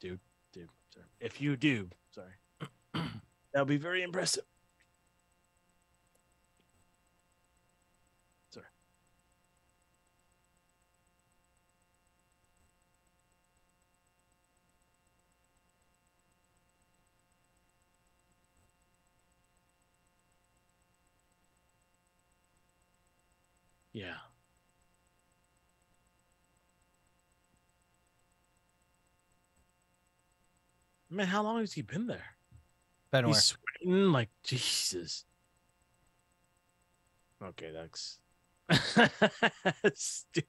dude, 0.00 0.18
dude, 0.52 0.68
sorry. 0.92 1.06
If 1.20 1.40
you 1.40 1.56
do, 1.56 1.90
sorry, 2.10 2.32
that 2.94 3.60
would 3.60 3.68
be 3.68 3.76
very 3.76 4.02
impressive. 4.02 4.44
Sorry. 8.50 8.66
Yeah. 23.92 24.14
Man, 31.10 31.26
how 31.26 31.42
long 31.42 31.60
has 31.60 31.72
he 31.72 31.82
been 31.82 32.06
there? 32.06 32.36
Ben 33.10 33.24
where? 33.24 33.34
He's 33.34 33.44
sweating 33.44 34.12
like 34.12 34.28
Jesus. 34.42 35.24
Okay, 37.42 37.70
that's 37.72 38.18
stupid. 39.94 40.48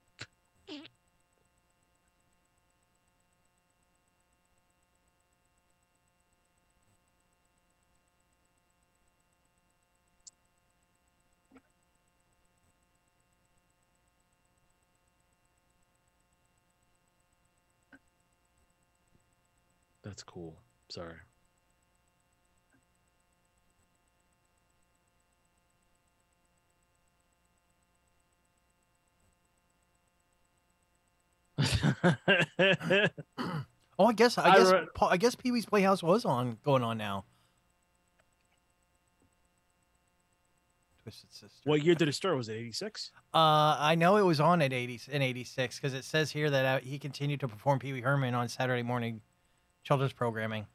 That's 20.20 20.24
cool. 20.24 20.60
Sorry. 20.90 21.16
Oh, 34.02 34.06
I 34.06 34.14
guess 34.14 34.38
I 34.38 34.50
I 34.50 34.58
guess 34.58 34.72
re- 34.72 34.88
I 35.02 35.18
guess 35.18 35.36
Pee 35.36 35.52
Wee's 35.52 35.66
Playhouse 35.66 36.02
was 36.02 36.24
on 36.24 36.58
going 36.64 36.84
on 36.84 36.98
now. 36.98 37.26
Twisted 41.04 41.34
Sister. 41.34 41.50
what 41.66 41.84
year 41.84 41.96
did 41.96 42.08
it 42.08 42.14
start? 42.14 42.38
Was 42.38 42.48
it 42.48 42.54
86? 42.54 43.12
Uh, 43.34 43.76
I 43.78 43.96
know 43.96 44.16
it 44.16 44.22
was 44.22 44.40
on 44.40 44.62
at 44.62 44.72
80 44.72 45.02
in 45.12 45.22
86 45.22 45.76
because 45.76 45.94
it 45.94 46.06
says 46.06 46.32
here 46.32 46.50
that 46.50 46.66
uh, 46.66 46.80
he 46.82 46.98
continued 46.98 47.42
to 47.42 47.50
perform 47.50 47.80
Pee 47.80 47.92
Wee 47.92 48.00
Herman 48.00 48.34
on 48.34 48.48
Saturday 48.48 48.84
morning 48.84 49.20
children's 49.90 50.14
programming. 50.14 50.68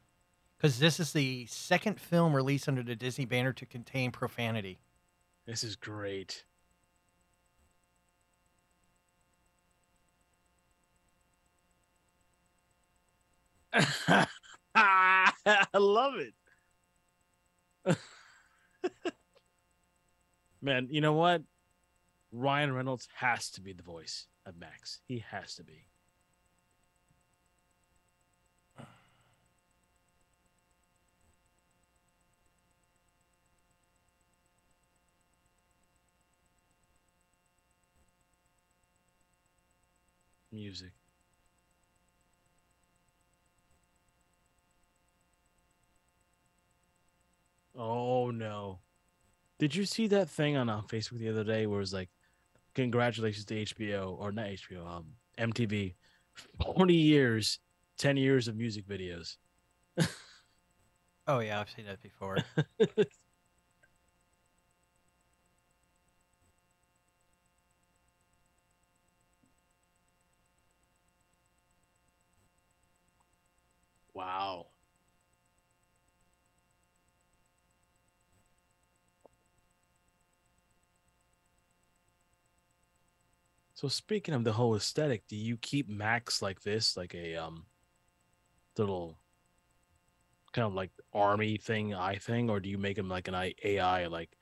Because 0.57 0.77
this 0.77 0.99
is 0.99 1.13
the 1.13 1.45
second 1.45 2.01
film 2.01 2.35
released 2.35 2.67
under 2.67 2.83
the 2.83 2.97
Disney 2.97 3.23
banner 3.23 3.53
to 3.53 3.65
contain 3.65 4.11
profanity. 4.11 4.81
This 5.45 5.63
is 5.63 5.77
great. 5.77 6.43
I 13.73 14.27
love 15.73 16.15
it. 16.15 16.33
Man, 20.61 20.89
you 20.91 20.99
know 20.99 21.13
what? 21.13 21.41
Ryan 22.33 22.73
Reynolds 22.73 23.07
has 23.15 23.49
to 23.51 23.61
be 23.61 23.71
the 23.71 23.81
voice 23.81 24.27
of 24.45 24.57
Max. 24.57 24.99
He 25.07 25.23
has 25.31 25.55
to 25.55 25.63
be. 25.63 25.87
Music. 40.55 40.91
Oh 47.75 48.31
no. 48.31 48.79
Did 49.59 49.75
you 49.75 49.85
see 49.85 50.07
that 50.07 50.29
thing 50.29 50.57
on 50.57 50.69
uh, 50.69 50.81
Facebook 50.83 51.19
the 51.19 51.29
other 51.29 51.43
day 51.43 51.65
where 51.67 51.77
it 51.79 51.81
was 51.81 51.93
like, 51.93 52.09
congratulations 52.75 53.45
to 53.45 53.55
HBO 53.55 54.17
or 54.19 54.31
not 54.31 54.47
HBO, 54.47 54.85
um, 54.87 55.05
MTV, 55.37 55.95
40 56.63 56.93
years, 56.93 57.59
10 57.97 58.17
years 58.17 58.47
of 58.47 58.55
music 58.57 58.87
videos. 58.87 59.37
Oh 61.27 61.39
yeah, 61.39 61.59
I've 61.59 61.71
seen 61.71 61.85
that 61.85 62.01
before. 62.03 62.37
Wow. 74.15 74.67
So 83.75 83.89
speaking 83.89 84.33
of 84.33 84.45
the 84.45 84.53
whole 84.53 84.75
aesthetic, 84.75 85.27
do 85.27 85.35
you 85.35 85.57
keep 85.57 85.89
Max 85.89 86.41
like 86.41 86.61
this, 86.61 86.95
like 86.95 87.13
a 87.13 87.35
um 87.35 87.65
little 88.77 89.17
kind 90.53 90.65
of 90.65 90.73
like 90.73 90.91
army 91.13 91.57
thing, 91.57 91.93
eye 91.93 92.15
thing, 92.15 92.49
or 92.49 92.61
do 92.61 92.69
you 92.69 92.77
make 92.77 92.97
him 92.97 93.09
like 93.09 93.27
an 93.27 93.35
AI 93.63 94.07
like 94.07 94.37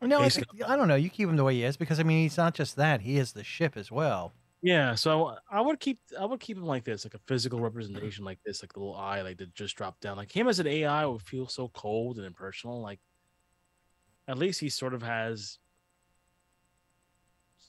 no, 0.00 0.20
I, 0.20 0.28
think- 0.30 0.48
I 0.66 0.74
don't 0.74 0.88
know. 0.88 0.96
You 0.96 1.08
keep 1.08 1.28
him 1.28 1.36
the 1.36 1.44
way 1.44 1.54
he 1.54 1.62
is 1.62 1.76
because 1.76 2.00
I 2.00 2.02
mean 2.02 2.22
he's 2.24 2.36
not 2.36 2.54
just 2.54 2.74
that; 2.74 3.02
he 3.02 3.18
is 3.18 3.32
the 3.34 3.44
ship 3.44 3.76
as 3.76 3.92
well. 3.92 4.32
Yeah, 4.64 4.94
so 4.94 5.36
I 5.50 5.60
would 5.60 5.80
keep 5.80 5.98
I 6.18 6.24
would 6.24 6.38
keep 6.38 6.56
him 6.56 6.64
like 6.66 6.84
this, 6.84 7.04
like 7.04 7.14
a 7.14 7.18
physical 7.26 7.58
representation 7.60 8.24
like 8.24 8.38
this, 8.44 8.62
like 8.62 8.72
the 8.72 8.78
little 8.78 8.94
eye, 8.94 9.22
like 9.22 9.38
that 9.38 9.54
just 9.54 9.74
dropped 9.76 10.00
down. 10.02 10.16
Like 10.16 10.30
him 10.30 10.46
as 10.46 10.60
an 10.60 10.68
AI 10.68 11.04
would 11.04 11.22
feel 11.22 11.48
so 11.48 11.68
cold 11.68 12.16
and 12.18 12.26
impersonal. 12.26 12.80
Like 12.80 13.00
at 14.28 14.38
least 14.38 14.60
he 14.60 14.68
sort 14.68 14.94
of 14.94 15.02
has 15.02 15.58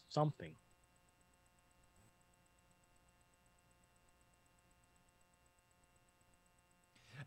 something. 0.09 0.55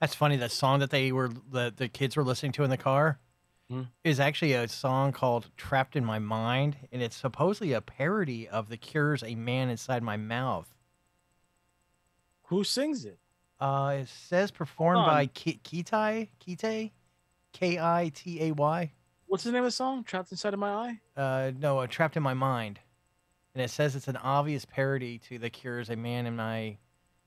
That's 0.01 0.15
funny. 0.15 0.37
That 0.37 0.51
song 0.53 0.81
that 0.81 0.91
they 0.91 1.13
were 1.13 1.29
the 1.51 1.73
the 1.75 1.89
kids 1.89 2.17
were 2.17 2.25
listening 2.25 2.53
to 2.53 2.65
in 2.65 2.71
the 2.71 2.77
car 2.77 3.19
Hmm. 3.71 3.83
is 4.05 4.21
actually 4.21 4.53
a 4.53 4.69
song 4.69 5.11
called 5.13 5.51
"Trapped 5.57 5.97
in 5.97 6.05
My 6.05 6.21
Mind," 6.21 6.77
and 6.93 7.03
it's 7.03 7.17
supposedly 7.17 7.73
a 7.73 7.81
parody 7.81 8.49
of 8.49 8.69
The 8.69 8.77
Cure's 8.77 9.25
"A 9.25 9.35
Man 9.35 9.71
Inside 9.71 10.03
My 10.05 10.17
Mouth." 10.17 10.73
Who 12.45 12.63
sings 12.63 13.05
it? 13.05 13.19
Uh, 13.59 13.99
it 14.03 14.09
says 14.09 14.51
performed 14.51 15.05
by 15.07 15.27
Ki- 15.27 15.61
Kitai 15.65 16.29
Kite, 16.39 16.93
K 17.53 17.79
I 17.79 18.13
T 18.15 18.41
A 18.45 18.53
Y. 18.53 18.93
What's 19.27 19.43
the 19.43 19.51
name 19.51 19.63
of 19.63 19.69
the 19.69 19.71
song? 19.73 20.05
Trapped 20.05 20.31
inside 20.31 20.55
of 20.55 20.61
my 20.61 20.71
eye. 20.71 21.01
Uh, 21.17 21.51
no, 21.59 21.79
uh, 21.81 21.87
"Trapped 21.89 22.17
in 22.17 22.23
My 22.23 22.35
Mind," 22.35 22.79
and 23.55 23.63
it 23.65 23.71
says 23.71 23.97
it's 23.97 24.07
an 24.09 24.17
obvious 24.19 24.65
parody 24.65 25.19
to 25.21 25.39
The 25.39 25.51
Cure's 25.51 25.91
"A 25.91 25.97
Man 25.97 26.27
in 26.27 26.37
My 26.37 26.77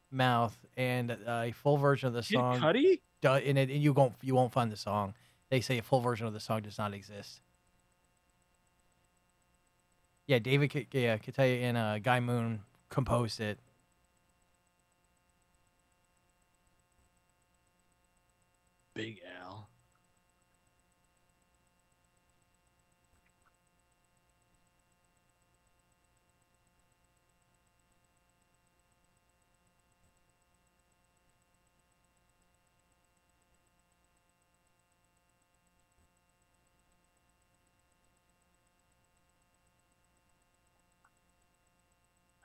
Mouth," 0.09 0.57
and 0.77 1.11
uh, 1.11 1.41
a 1.47 1.51
full 1.51 1.75
version 1.77 2.07
of 2.07 2.13
the 2.13 2.21
Kid 2.21 2.35
song. 2.37 2.59
Cudi. 2.59 3.01
do- 3.21 3.27
and, 3.29 3.57
it, 3.57 3.69
and 3.69 3.83
you 3.83 3.91
won't 3.91 4.13
you 4.21 4.35
won't 4.35 4.53
find 4.53 4.71
the 4.71 4.77
song. 4.77 5.13
They 5.49 5.61
say 5.61 5.77
a 5.77 5.81
full 5.81 6.01
version 6.01 6.27
of 6.27 6.33
the 6.33 6.39
song 6.39 6.61
does 6.61 6.77
not 6.77 6.93
exist. 6.93 7.41
Yeah, 10.27 10.39
David, 10.39 10.69
K- 10.69 10.87
yeah, 10.91 11.17
Kitaya 11.17 11.63
and 11.63 11.77
uh, 11.77 11.99
Guy 11.99 12.19
Moon 12.19 12.61
composed 12.89 13.39
it. 13.39 13.57
Big 18.93 19.21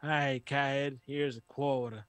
Al. 0.04 0.10
Hey, 0.10 0.42
kid, 0.44 1.00
here's 1.06 1.36
a 1.36 1.40
quarter. 1.42 2.04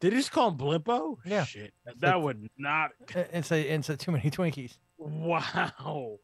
Did 0.00 0.12
he 0.12 0.18
just 0.18 0.32
call 0.32 0.50
him 0.50 0.58
Blimpo? 0.58 1.16
Yeah. 1.24 1.44
Shit. 1.44 1.72
That 2.00 2.20
would 2.20 2.48
not. 2.58 2.90
Uh, 3.16 3.24
It's 3.32 3.50
a 3.50 3.60
it's 3.60 3.88
a 3.88 3.96
too 3.96 4.12
many 4.12 4.30
Twinkies. 4.30 4.76
Wow. 4.98 6.18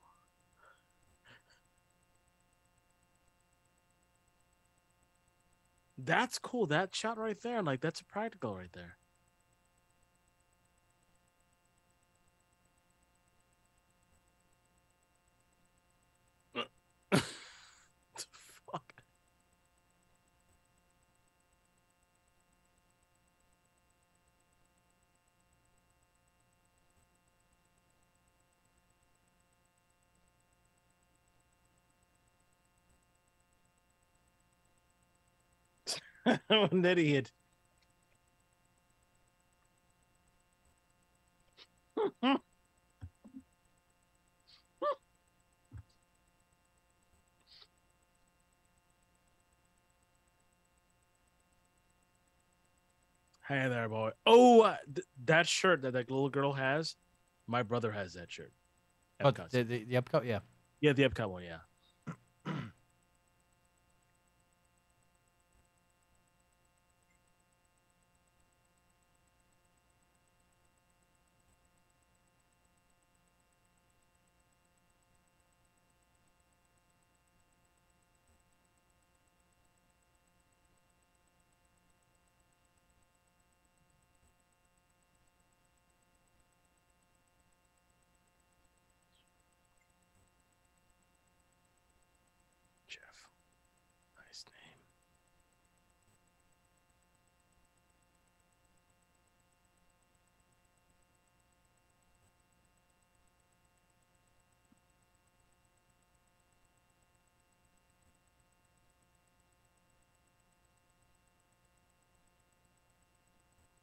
That's 5.98 6.38
cool. 6.38 6.66
That 6.66 6.94
shot 6.94 7.18
right 7.18 7.40
there, 7.40 7.62
like 7.62 7.80
that's 7.80 8.00
a 8.00 8.04
practical 8.04 8.54
right 8.56 8.72
there. 8.72 8.96
what 36.48 36.72
an 36.72 36.84
idiot. 36.84 37.32
Hey 53.48 53.68
there, 53.68 53.88
boy. 53.88 54.12
Oh, 54.26 54.60
uh, 54.60 54.76
th- 54.94 55.06
that 55.24 55.48
shirt 55.48 55.82
that 55.82 55.94
that 55.94 56.08
little 56.08 56.28
girl 56.28 56.52
has, 56.52 56.94
my 57.48 57.64
brother 57.64 57.90
has 57.90 58.14
that 58.14 58.30
shirt. 58.30 58.52
Oh, 59.20 59.32
the, 59.32 59.64
the, 59.64 59.84
the 59.84 59.94
Epcot, 59.96 60.24
yeah. 60.24 60.38
Yeah, 60.80 60.92
the 60.92 61.02
Epcot 61.02 61.28
one, 61.28 61.42
yeah. 61.42 61.58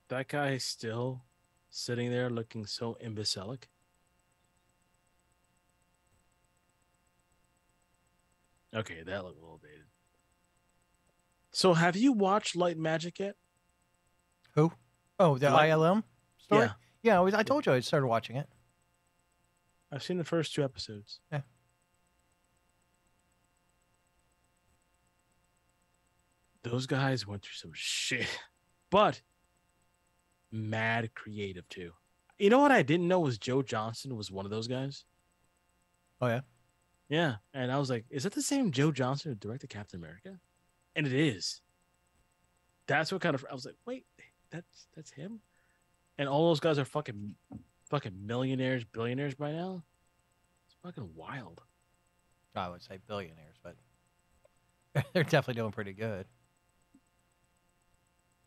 That 0.10 0.28
guy 0.30 0.52
is 0.52 0.64
still 0.64 1.24
sitting 1.70 2.12
there 2.12 2.30
looking 2.30 2.66
so 2.66 2.98
imbecilic. 3.02 3.70
Okay, 8.74 9.02
that 9.04 9.24
looked 9.24 9.38
a 9.38 9.42
little 9.42 9.58
dated. 9.62 9.86
So, 11.52 11.74
have 11.74 11.96
you 11.96 12.12
watched 12.14 12.56
Light 12.56 12.78
Magic 12.78 13.20
yet? 13.20 13.36
Who? 14.54 14.72
Oh, 15.20 15.38
the 15.38 15.50
Like- 15.50 15.70
ILM 15.72 16.04
story? 16.38 16.66
Yeah. 16.68 16.74
Yeah, 17.04 17.18
I, 17.18 17.22
was, 17.22 17.34
I 17.34 17.44
told 17.44 17.66
you 17.66 17.72
I 17.74 17.80
started 17.80 18.08
watching 18.08 18.36
it. 18.36 18.48
I've 19.92 20.04
seen 20.04 20.18
the 20.18 20.24
first 20.26 20.54
two 20.54 20.64
episodes. 20.64 21.20
Yeah. 21.32 21.42
Those 26.64 26.86
guys 26.86 27.26
went 27.26 27.44
through 27.44 27.54
some 27.54 27.72
shit, 27.74 28.28
but 28.90 29.22
mad 30.52 31.14
creative 31.14 31.68
too. 31.70 31.92
You 32.40 32.50
know 32.50 32.60
what 32.60 32.72
I 32.72 32.84
didn't 32.84 33.08
know 33.08 33.20
was 33.20 33.38
Joe 33.38 33.62
Johnston 33.62 34.16
was 34.16 34.32
one 34.32 34.46
of 34.46 34.52
those 34.52 34.68
guys. 34.68 35.06
Oh, 36.22 36.28
yeah? 36.28 36.42
Yeah, 37.10 37.36
and 37.54 37.72
I 37.72 37.80
was 37.80 37.90
like, 37.90 38.06
is 38.10 38.24
that 38.24 38.34
the 38.34 38.42
same 38.42 38.72
Joe 38.72 38.92
Johnston 38.92 39.32
who 39.32 39.36
directed 39.36 39.70
Captain 39.70 40.00
America? 40.00 40.40
And 40.96 41.08
it 41.08 41.14
is. 41.14 41.62
That's 42.88 43.12
what 43.12 43.22
kind 43.22 43.36
of 43.36 43.46
I 43.50 43.54
was 43.54 43.66
like, 43.66 43.76
wait, 43.86 44.06
that's 44.50 44.88
that's 44.96 45.12
him. 45.12 45.40
And 46.18 46.28
all 46.28 46.50
those 46.50 46.60
guys 46.60 46.80
are 46.80 46.86
fucking 46.86 47.36
fucking 47.90 48.14
millionaires, 48.26 48.84
billionaires 48.84 49.36
by 49.36 49.52
now. 49.52 49.84
It's 50.66 50.76
fucking 50.84 51.10
wild. 51.16 51.62
I 52.56 52.70
would 52.70 52.82
say 52.82 52.98
billionaires, 53.08 53.56
but 53.64 53.76
they're 55.14 55.24
definitely 55.24 55.62
doing 55.62 55.72
pretty 55.72 55.94
good. 55.94 56.26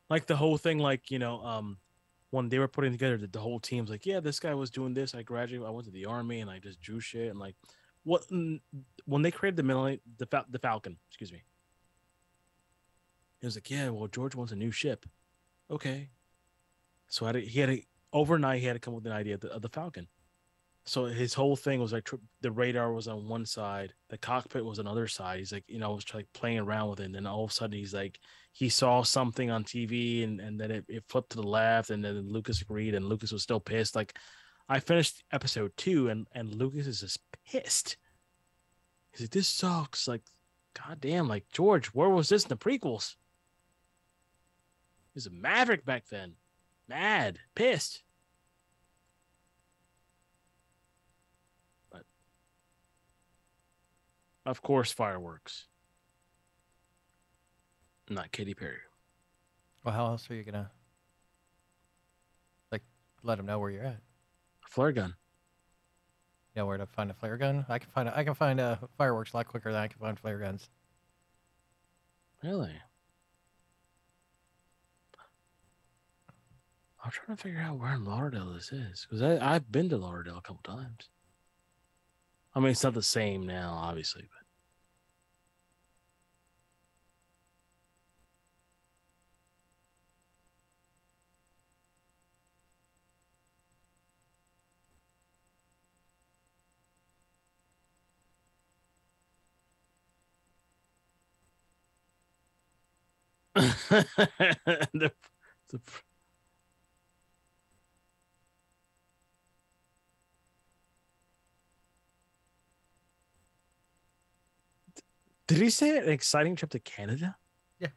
Like 0.09 0.27
the 0.27 0.37
whole 0.37 0.59
thing, 0.59 0.79
like 0.79 1.11
you 1.11 1.19
know, 1.19 1.41
um, 1.45 1.79
when 2.31 2.49
they 2.49 2.59
were 2.59 2.69
putting 2.69 2.93
together 2.93 3.17
the, 3.17 3.27
the 3.27 3.41
whole 3.41 3.61
team's 3.61 3.91
like, 3.91 4.07
yeah, 4.07 4.21
this 4.21 4.41
guy 4.41 4.55
was 4.55 4.71
doing 4.71 4.95
this. 4.95 5.15
I 5.15 5.23
graduated, 5.23 5.67
I 5.67 5.71
went 5.71 5.87
to 5.87 5.93
the 5.93 6.07
army, 6.07 6.41
and 6.41 6.51
I 6.51 6.59
just 6.59 6.81
drew 6.81 7.01
shit. 7.01 7.29
And 7.29 7.39
like, 7.39 7.57
what 8.05 8.25
when 8.31 9.23
they 9.23 9.31
created 9.31 9.57
the 9.57 9.63
millennium, 9.63 10.01
the 10.19 10.27
Fal- 10.27 10.47
the 10.49 10.59
Falcon, 10.59 10.97
excuse 11.09 11.33
me. 11.33 11.43
He 13.41 13.47
was 13.47 13.57
like, 13.57 13.71
yeah, 13.71 13.89
well, 13.89 14.07
George 14.07 14.35
wants 14.35 14.53
a 14.53 14.57
new 14.57 14.71
ship. 14.71 15.07
Okay. 15.71 16.11
So 17.09 17.27
I 17.27 17.41
he 17.41 17.61
had 17.61 17.71
to 17.71 17.83
overnight 18.13 18.61
he 18.61 18.67
had 18.67 18.75
to 18.75 18.79
come 18.79 18.95
up 18.95 19.03
with 19.03 19.07
an 19.07 19.19
idea 19.19 19.35
of 19.35 19.41
the, 19.41 19.53
of 19.53 19.63
the 19.63 19.69
Falcon. 19.69 20.07
So 20.85 21.07
his 21.07 21.35
whole 21.35 21.57
thing 21.57 21.81
was 21.81 21.93
like 21.93 22.09
the 22.41 22.51
radar 22.51 22.93
was 22.93 23.07
on 23.07 23.29
one 23.29 23.45
side, 23.45 23.93
the 24.09 24.19
cockpit 24.19 24.65
was 24.65 24.79
on 24.79 24.87
the 24.87 24.91
other 24.91 25.09
side. 25.09 25.39
He's 25.39 25.53
like, 25.53 25.65
you 25.69 25.79
know, 25.79 25.91
I 25.91 25.95
was 25.95 26.15
like 26.15 26.27
playing 26.33 26.59
around 26.59 26.91
with 26.91 27.01
it, 27.01 27.05
and 27.05 27.15
then 27.15 27.27
all 27.27 27.45
of 27.45 27.51
a 27.51 27.53
sudden 27.53 27.79
he's 27.79 27.95
like, 27.95 28.19
he 28.53 28.69
saw 28.69 29.03
something 29.03 29.51
on 29.51 29.65
TV, 29.65 30.25
and 30.25 30.41
and 30.41 30.61
then 30.61 30.71
it, 30.71 30.85
it 30.89 31.05
flipped 31.09 31.31
to 31.31 31.37
the 31.37 31.47
left, 31.47 31.91
and 31.91 32.05
then 32.05 32.31
Lucas 32.31 32.61
agreed, 32.61 32.95
and 32.95 33.07
Lucas 33.07 33.33
was 33.33 33.43
still 33.43 33.61
pissed. 33.61 33.95
Like, 33.95 34.17
I 34.69 34.81
finished 34.81 35.23
episode 35.33 35.73
two, 35.77 36.09
and 36.09 36.27
and 36.33 36.55
Lucas 36.55 36.87
is 36.87 37.01
just 37.01 37.21
pissed. 37.47 37.97
He's 39.13 39.23
like, 39.23 39.31
this 39.31 39.49
sucks. 39.49 40.07
Like, 40.09 40.23
goddamn, 40.75 41.29
like 41.29 41.49
George, 41.53 41.87
where 41.89 42.09
was 42.09 42.29
this 42.29 42.45
in 42.45 42.49
the 42.49 42.57
prequels? 42.57 43.15
He 45.13 45.17
was 45.17 45.27
a 45.27 45.31
maverick 45.31 45.85
back 45.85 46.09
then, 46.09 46.35
mad, 46.89 47.39
pissed. 47.55 48.03
But 51.91 52.05
of 54.47 54.63
course, 54.63 54.93
fireworks. 54.93 55.67
Not 58.11 58.33
Katy 58.33 58.55
Perry. 58.55 58.79
Well, 59.85 59.95
how 59.95 60.07
else 60.07 60.29
are 60.31 60.35
you 60.35 60.43
gonna 60.43 60.71
like 62.73 62.83
let 63.23 63.37
them 63.37 63.47
know 63.47 63.59
where 63.59 63.71
you're 63.71 63.85
at? 63.85 64.01
A 64.65 64.69
Flare 64.69 64.93
gun. 64.93 65.15
You 66.55 66.63
know 66.63 66.67
where 66.67 66.79
to 66.79 66.87
find 66.87 67.11
a 67.13 67.15
flare 67.15 67.37
gun? 67.37 67.65
I 67.69 67.79
can 67.79 67.91
find 67.91 68.09
a, 68.09 68.19
I 68.19 68.25
can 68.25 68.35
find 68.35 68.59
uh, 68.59 68.77
fireworks 68.99 69.33
a 69.33 69.37
lot 69.37 69.47
quicker 69.47 69.71
than 69.71 69.81
I 69.81 69.87
can 69.87 70.01
find 70.01 70.19
flare 70.19 70.39
guns. 70.39 70.69
Really? 72.43 72.75
I'm 77.05 77.11
trying 77.11 77.37
to 77.37 77.43
figure 77.43 77.61
out 77.61 77.79
where 77.79 77.95
in 77.95 78.05
Lauderdale 78.05 78.53
this 78.53 78.73
is 78.73 79.07
because 79.09 79.23
I've 79.23 79.71
been 79.71 79.89
to 79.91 79.97
Lauderdale 79.97 80.39
a 80.39 80.43
couple 80.43 80.63
times. 80.65 81.09
I 82.55 82.61
mean, 82.61 82.73
it's 82.73 82.83
not 82.83 82.95
the 82.95 83.03
same 83.03 83.47
now, 83.47 83.73
obviously, 83.73 84.29
but 84.29 84.40
the, 103.55 104.87
the, 105.71 105.81
did 115.47 115.59
he 115.59 115.71
say 115.71 115.99
an 115.99 116.09
exciting 116.09 116.57
trip 116.57 116.71
to 116.71 116.79
Canada? 116.79 117.37
Yeah. 117.79 117.89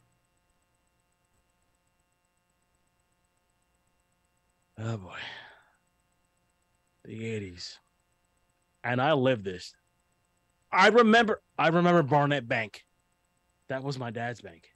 Oh 4.78 4.98
boy. 4.98 5.18
The 7.06 7.22
80s. 7.22 7.78
And 8.84 9.02
I 9.02 9.14
lived 9.14 9.44
this. 9.46 9.74
I 10.72 10.88
remember 10.88 11.42
I 11.58 11.68
remember 11.68 12.02
Barnett 12.04 12.48
Bank. 12.48 12.84
That 13.70 13.84
was 13.84 14.00
my 14.00 14.10
dad's 14.10 14.42
bank. 14.42 14.70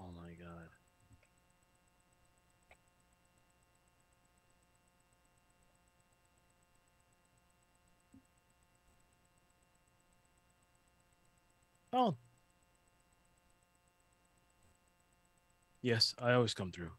Oh 0.00 0.10
my 0.16 0.32
god. 0.34 0.68
Oh. 11.96 12.14
Yes, 15.80 16.14
I 16.18 16.34
always 16.34 16.52
come 16.52 16.70
through. 16.70 16.90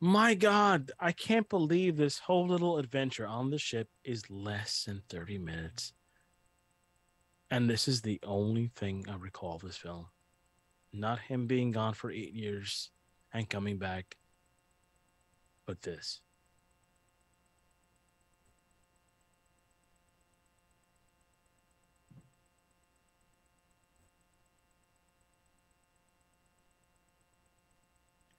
My 0.00 0.34
God, 0.34 0.92
I 0.98 1.12
can't 1.12 1.48
believe 1.48 1.98
this 1.98 2.20
whole 2.20 2.46
little 2.48 2.78
adventure 2.78 3.26
on 3.26 3.50
the 3.50 3.58
ship 3.58 3.88
is 4.02 4.30
less 4.30 4.84
than 4.84 5.02
30 5.10 5.36
minutes. 5.36 5.92
And 7.52 7.68
this 7.68 7.86
is 7.86 8.00
the 8.00 8.18
only 8.22 8.68
thing 8.68 9.04
I 9.10 9.16
recall 9.16 9.56
of 9.56 9.60
this 9.60 9.76
film. 9.76 10.06
Not 10.90 11.18
him 11.18 11.46
being 11.46 11.70
gone 11.70 11.92
for 11.92 12.10
eight 12.10 12.32
years 12.32 12.88
and 13.30 13.46
coming 13.46 13.76
back, 13.76 14.16
but 15.66 15.82
this. 15.82 16.22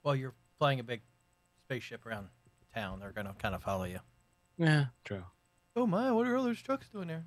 Well, 0.02 0.16
you're 0.16 0.34
flying 0.58 0.80
a 0.80 0.82
big 0.82 1.02
spaceship 1.62 2.04
around 2.04 2.26
town. 2.74 2.98
They're 2.98 3.12
gonna 3.12 3.36
kind 3.38 3.54
of 3.54 3.62
follow 3.62 3.84
you. 3.84 4.00
Yeah, 4.58 4.86
true. 5.04 5.22
Oh 5.76 5.86
my! 5.86 6.10
What 6.10 6.26
are 6.26 6.36
all 6.36 6.42
those 6.42 6.60
trucks 6.60 6.88
doing 6.88 7.06
there? 7.06 7.26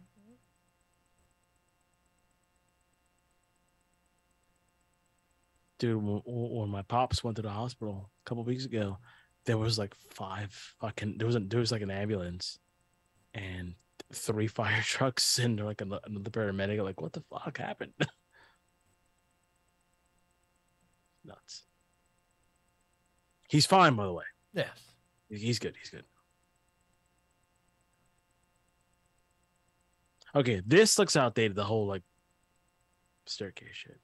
Dude, 5.80 6.02
when, 6.04 6.22
when 6.26 6.70
my 6.70 6.82
pops 6.82 7.24
went 7.24 7.36
to 7.38 7.44
the 7.44 7.50
hospital 7.50 8.10
a 8.26 8.30
couple 8.30 8.44
weeks 8.44 8.66
ago, 8.66 8.98
there 9.46 9.58
was 9.58 9.78
like 9.78 9.96
five 9.96 10.52
fucking 10.82 11.18
there 11.18 11.28
was 11.28 11.36
a, 11.36 11.40
there 11.40 11.60
was 11.60 11.72
like 11.72 11.82
an 11.82 11.92
ambulance 11.92 12.60
and 13.34 13.76
three 14.14 14.48
fire 14.58 14.82
trucks 14.82 15.40
and 15.40 15.64
like 15.64 15.82
another, 15.82 16.02
another 16.06 16.30
paramedic. 16.30 16.84
Like, 16.84 17.02
what 17.02 17.14
the 17.14 17.24
fuck 17.30 17.58
happened? 17.58 17.94
Nuts. 21.26 21.64
He's 23.50 23.66
fine, 23.66 23.96
by 23.96 24.06
the 24.06 24.14
way. 24.14 24.26
Yes. 24.54 24.78
He's 25.30 25.60
good. 25.60 25.76
He's 25.80 25.90
good. 25.90 26.04
Okay, 30.36 30.62
this 30.66 31.00
looks 31.00 31.16
outdated. 31.16 31.56
The 31.56 31.64
whole 31.64 31.88
like 31.88 32.04
staircase 33.26 33.70
shit. 33.74 34.00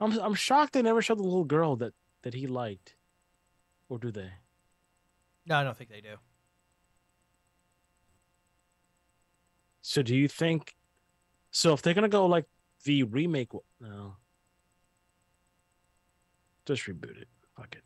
I'm 0.00 0.18
I'm 0.18 0.34
shocked 0.34 0.72
they 0.72 0.82
never 0.82 1.02
showed 1.02 1.18
the 1.18 1.22
little 1.24 1.44
girl 1.44 1.76
that 1.76 1.92
that 2.22 2.34
he 2.34 2.46
liked, 2.46 2.94
or 3.88 3.98
do 3.98 4.10
they? 4.10 4.30
No, 5.46 5.56
I 5.56 5.64
don't 5.64 5.76
think 5.76 5.90
they 5.90 6.00
do. 6.00 6.16
So 9.82 10.02
do 10.02 10.14
you 10.14 10.28
think? 10.28 10.76
So 11.50 11.72
if 11.72 11.82
they're 11.82 11.94
gonna 11.94 12.08
go 12.08 12.26
like 12.26 12.44
the 12.84 13.02
remake, 13.04 13.52
no, 13.80 14.16
just 16.66 16.84
reboot 16.86 17.20
it. 17.20 17.28
Fuck 17.56 17.74
it. 17.74 17.82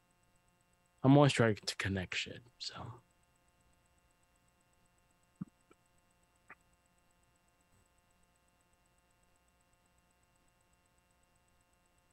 I'm 1.03 1.17
always 1.17 1.33
trying 1.33 1.57
to 1.65 1.77
connect 1.77 2.17
shit. 2.17 2.43
So 2.59 2.75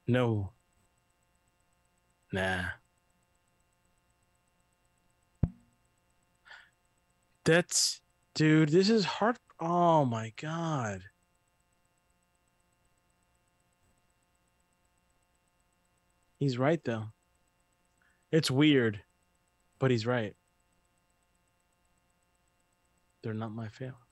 no, 0.09 0.51
nah. 2.33 2.63
That's 7.45 8.01
dude. 8.33 8.69
This 8.69 8.89
is 8.89 9.05
hard. 9.05 9.37
Oh 9.59 10.05
my 10.05 10.33
god. 10.35 11.03
He's 16.39 16.57
right 16.57 16.83
though. 16.83 17.05
It's 18.31 18.49
weird, 18.49 19.01
but 19.77 19.91
he's 19.91 20.07
right. 20.07 20.35
They're 23.21 23.33
not 23.33 23.51
my 23.51 23.67
family. 23.67 24.08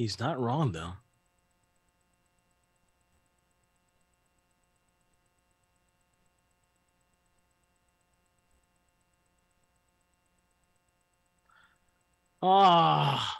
He's 0.00 0.18
not 0.18 0.40
wrong 0.40 0.72
though. 0.72 0.94
Ah. 12.42 13.39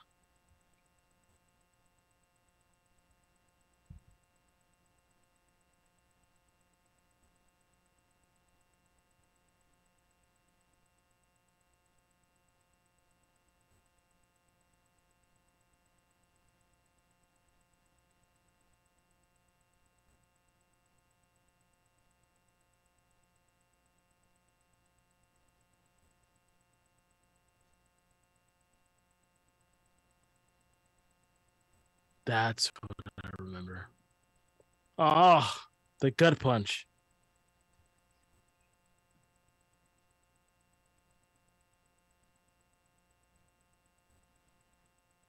That's 32.31 32.71
what 32.81 33.25
I 33.25 33.31
remember. 33.41 33.89
Oh, 34.97 35.53
the 35.99 36.13
gut 36.13 36.39
punch. 36.39 36.87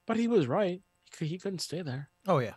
But 0.06 0.16
he 0.16 0.28
was 0.28 0.46
right. 0.46 0.80
He, 1.18 1.26
he 1.26 1.38
couldn't 1.38 1.58
stay 1.58 1.82
there. 1.82 2.08
Oh 2.28 2.38
yeah. 2.38 2.54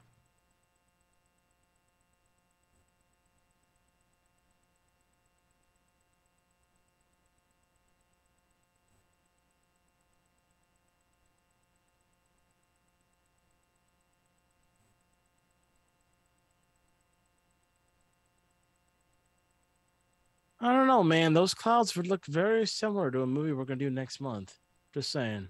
I 20.65 20.73
don't 20.73 20.87
know, 20.87 21.03
man. 21.03 21.33
Those 21.33 21.53
clouds 21.53 21.95
would 21.95 22.07
look 22.07 22.25
very 22.25 22.65
similar 22.65 23.11
to 23.11 23.21
a 23.21 23.27
movie 23.27 23.53
we're 23.53 23.65
gonna 23.65 23.77
do 23.77 23.91
next 23.91 24.19
month. 24.19 24.57
Just 24.95 25.11
saying. 25.11 25.49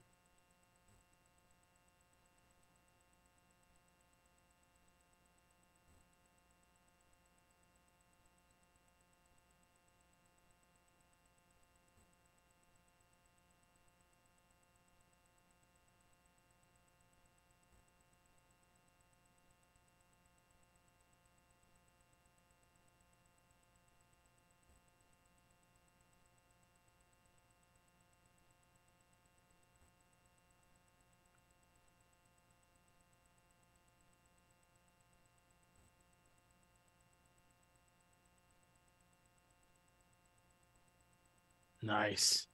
Nice. 41.86 42.48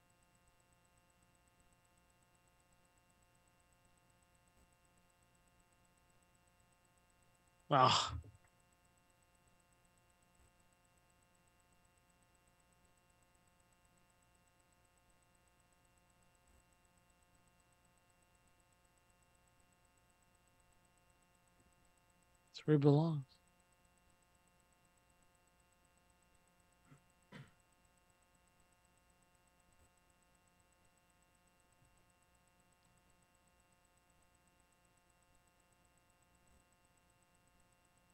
Ah. 7.70 8.12
Oh. 8.14 8.18
It's 22.52 22.66
where 22.66 22.76
it 22.76 22.80
belongs. 22.80 23.31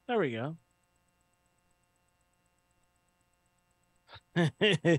There 0.08 0.18
we 0.18 0.32
go. 0.32 0.56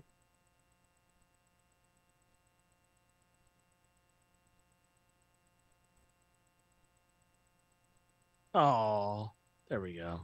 Oh, 8.53 9.31
there 9.69 9.79
we 9.79 9.93
go. 9.93 10.21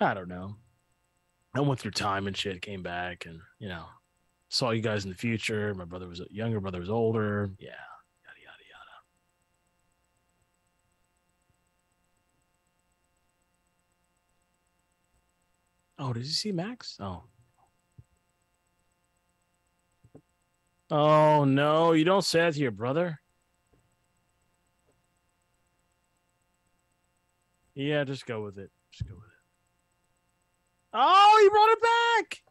I 0.00 0.14
don't 0.14 0.28
know. 0.28 0.56
I 1.54 1.60
went 1.60 1.80
through 1.80 1.92
time 1.92 2.26
and 2.26 2.36
shit, 2.36 2.60
came 2.62 2.82
back 2.82 3.26
and, 3.26 3.40
you 3.58 3.68
know, 3.68 3.84
saw 4.48 4.70
you 4.70 4.82
guys 4.82 5.04
in 5.04 5.10
the 5.10 5.16
future. 5.16 5.72
My 5.74 5.84
brother 5.84 6.08
was 6.08 6.20
younger, 6.30 6.60
brother 6.60 6.80
was 6.80 6.90
older. 6.90 7.50
Yeah, 7.58 7.70
Oh, 16.06 16.12
did 16.12 16.26
you 16.26 16.32
see 16.32 16.52
Max? 16.52 16.98
Oh. 17.00 17.22
Oh, 20.90 21.44
no, 21.46 21.92
you 21.92 22.04
don't 22.04 22.22
say 22.22 22.40
that 22.40 22.52
to 22.52 22.60
your 22.60 22.72
brother. 22.72 23.22
Yeah, 27.74 28.04
just 28.04 28.26
go 28.26 28.44
with 28.44 28.58
it. 28.58 28.70
Just 28.92 29.08
go 29.08 29.14
with 29.14 29.24
it. 29.24 29.30
Oh, 30.92 31.40
he 31.42 31.48
brought 31.48 31.70
it 31.70 31.80
back. 31.80 32.43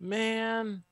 Man. 0.00 0.82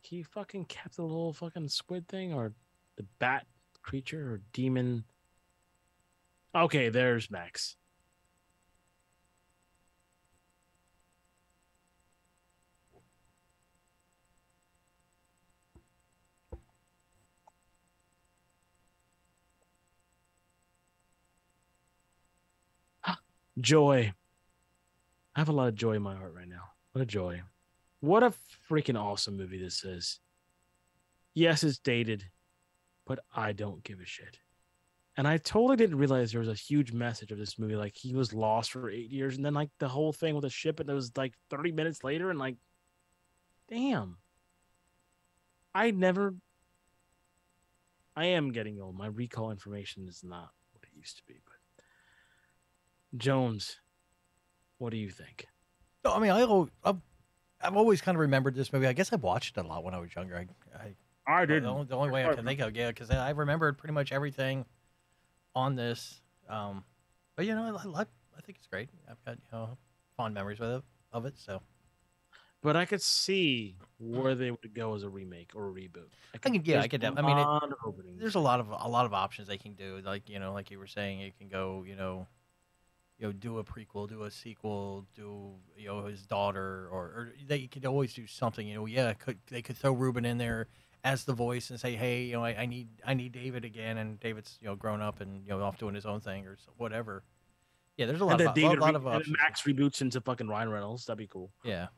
He 0.00 0.24
fucking 0.24 0.64
kept 0.64 0.96
the 0.96 1.02
little 1.02 1.32
fucking 1.32 1.68
squid 1.68 2.08
thing 2.08 2.32
or 2.32 2.52
the 2.96 3.04
bat 3.20 3.46
creature 3.82 4.32
or 4.32 4.40
demon. 4.52 5.04
Okay, 6.54 6.88
there's 6.88 7.30
Max. 7.30 7.76
Joy. 23.60 24.12
I 25.34 25.40
have 25.40 25.48
a 25.48 25.52
lot 25.52 25.68
of 25.68 25.74
joy 25.74 25.92
in 25.92 26.02
my 26.02 26.16
heart 26.16 26.34
right 26.34 26.48
now. 26.48 26.62
What 26.92 27.02
a 27.02 27.06
joy. 27.06 27.42
What 28.00 28.22
a 28.22 28.32
freaking 28.68 29.00
awesome 29.00 29.36
movie 29.36 29.60
this 29.62 29.84
is. 29.84 30.18
Yes, 31.34 31.62
it's 31.62 31.78
dated, 31.78 32.24
but 33.06 33.20
I 33.34 33.52
don't 33.52 33.84
give 33.84 34.00
a 34.00 34.06
shit. 34.06 34.38
And 35.16 35.28
I 35.28 35.36
totally 35.36 35.76
didn't 35.76 35.98
realize 35.98 36.32
there 36.32 36.40
was 36.40 36.48
a 36.48 36.54
huge 36.54 36.92
message 36.92 37.30
of 37.30 37.38
this 37.38 37.58
movie. 37.58 37.76
Like 37.76 37.96
he 37.96 38.14
was 38.14 38.32
lost 38.32 38.72
for 38.72 38.90
eight 38.90 39.10
years, 39.10 39.36
and 39.36 39.44
then 39.44 39.54
like 39.54 39.70
the 39.78 39.88
whole 39.88 40.12
thing 40.12 40.34
with 40.34 40.42
the 40.42 40.50
ship, 40.50 40.80
and 40.80 40.88
it 40.88 40.94
was 40.94 41.12
like 41.16 41.34
30 41.50 41.72
minutes 41.72 42.02
later, 42.02 42.30
and 42.30 42.38
like, 42.38 42.56
damn. 43.68 44.16
I 45.74 45.90
never. 45.90 46.34
I 48.16 48.26
am 48.26 48.50
getting 48.50 48.80
old. 48.80 48.96
My 48.96 49.06
recall 49.06 49.50
information 49.50 50.08
is 50.08 50.24
not 50.24 50.50
what 50.72 50.82
it 50.82 50.96
used 50.96 51.18
to 51.18 51.22
be, 51.28 51.34
Jones, 53.16 53.80
what 54.78 54.90
do 54.90 54.96
you 54.96 55.10
think? 55.10 55.46
No, 56.04 56.12
I 56.12 56.18
mean, 56.18 56.30
I, 56.30 56.42
I've, 56.84 56.96
I've 57.62 57.76
always 57.76 58.00
kind 58.00 58.16
of 58.16 58.20
remembered 58.20 58.54
this 58.54 58.72
movie. 58.72 58.86
I 58.86 58.92
guess 58.92 59.12
I 59.12 59.16
watched 59.16 59.56
it 59.56 59.64
a 59.64 59.66
lot 59.66 59.84
when 59.84 59.94
I 59.94 59.98
was 59.98 60.14
younger. 60.14 60.36
I, 60.36 60.46
I, 60.76 60.94
I 61.26 61.44
the 61.46 61.64
only, 61.66 61.86
the 61.86 61.96
only 61.96 62.10
way 62.10 62.24
I 62.24 62.34
can 62.34 62.44
think 62.44 62.60
of, 62.60 62.74
yeah, 62.74 62.88
because 62.88 63.10
I 63.10 63.30
remembered 63.30 63.78
pretty 63.78 63.92
much 63.92 64.12
everything 64.12 64.64
on 65.54 65.76
this. 65.76 66.22
Um, 66.48 66.84
but 67.36 67.46
you 67.46 67.54
know, 67.54 67.76
I, 67.76 68.00
I, 68.00 68.02
I 68.02 68.40
think 68.42 68.58
it's 68.58 68.66
great. 68.66 68.88
I've 69.08 69.22
got 69.24 69.36
you 69.36 69.58
know 69.58 69.78
fond 70.16 70.34
memories 70.34 70.58
with 70.58 70.70
it, 70.70 70.82
of 71.12 71.26
it. 71.26 71.38
So 71.38 71.60
But 72.62 72.76
I 72.76 72.84
could 72.84 73.02
see 73.02 73.76
where 73.98 74.34
they 74.34 74.50
would 74.50 74.74
go 74.74 74.94
as 74.94 75.02
a 75.02 75.08
remake 75.08 75.52
or 75.54 75.68
a 75.68 75.72
reboot. 75.72 76.10
I 76.34 76.38
can, 76.38 76.54
yeah, 76.64 76.80
I 76.80 76.88
could. 76.88 77.02
a 77.04 77.08
I 77.16 77.22
mean, 77.22 77.38
it, 77.38 77.42
lot 77.42 77.64
of 77.64 77.78
openings. 77.84 78.20
there's 78.20 78.34
a 78.34 78.40
lot 78.40 78.60
of 78.60 78.68
a 78.70 78.88
lot 78.88 79.06
of 79.06 79.14
options 79.14 79.48
they 79.48 79.58
can 79.58 79.74
do. 79.74 80.00
Like 80.04 80.28
you 80.28 80.38
know, 80.38 80.52
like 80.52 80.70
you 80.70 80.78
were 80.78 80.86
saying, 80.86 81.20
it 81.20 81.38
can 81.38 81.48
go, 81.48 81.84
you 81.86 81.96
know, 81.96 82.26
you 83.20 83.26
know, 83.26 83.32
do 83.32 83.58
a 83.58 83.64
prequel, 83.64 84.08
do 84.08 84.22
a 84.24 84.30
sequel, 84.30 85.06
do 85.14 85.52
you 85.76 85.86
know 85.88 86.06
his 86.06 86.22
daughter, 86.26 86.88
or, 86.90 87.02
or 87.04 87.32
they 87.46 87.66
could 87.66 87.84
always 87.84 88.14
do 88.14 88.26
something. 88.26 88.66
You 88.66 88.74
know, 88.76 88.86
yeah, 88.86 89.12
could 89.12 89.38
they 89.50 89.60
could 89.62 89.76
throw 89.76 89.92
Ruben 89.92 90.24
in 90.24 90.38
there 90.38 90.68
as 91.04 91.24
the 91.24 91.34
voice 91.34 91.70
and 91.70 91.78
say, 91.78 91.94
hey, 91.96 92.22
you 92.24 92.32
know, 92.32 92.44
I, 92.44 92.62
I 92.62 92.66
need 92.66 92.88
I 93.06 93.12
need 93.14 93.32
David 93.32 93.64
again, 93.66 93.98
and 93.98 94.18
David's 94.18 94.58
you 94.62 94.68
know 94.68 94.74
grown 94.74 95.02
up 95.02 95.20
and 95.20 95.42
you 95.44 95.50
know 95.50 95.62
off 95.62 95.76
doing 95.78 95.94
his 95.94 96.06
own 96.06 96.20
thing 96.20 96.46
or 96.46 96.56
so- 96.56 96.72
whatever. 96.78 97.22
Yeah, 97.98 98.06
there's 98.06 98.22
a 98.22 98.24
lot 98.24 98.40
and 98.40 98.48
of 98.48 98.54
David 98.54 98.78
a 98.78 98.80
lot 98.80 98.90
re- 98.90 98.96
of 98.96 99.04
then. 99.04 99.34
Max 99.42 99.62
reboots 99.64 100.00
into 100.00 100.22
fucking 100.22 100.48
Ryan 100.48 100.70
Reynolds. 100.70 101.04
That'd 101.04 101.18
be 101.18 101.26
cool. 101.26 101.52
Yeah, 101.62 101.88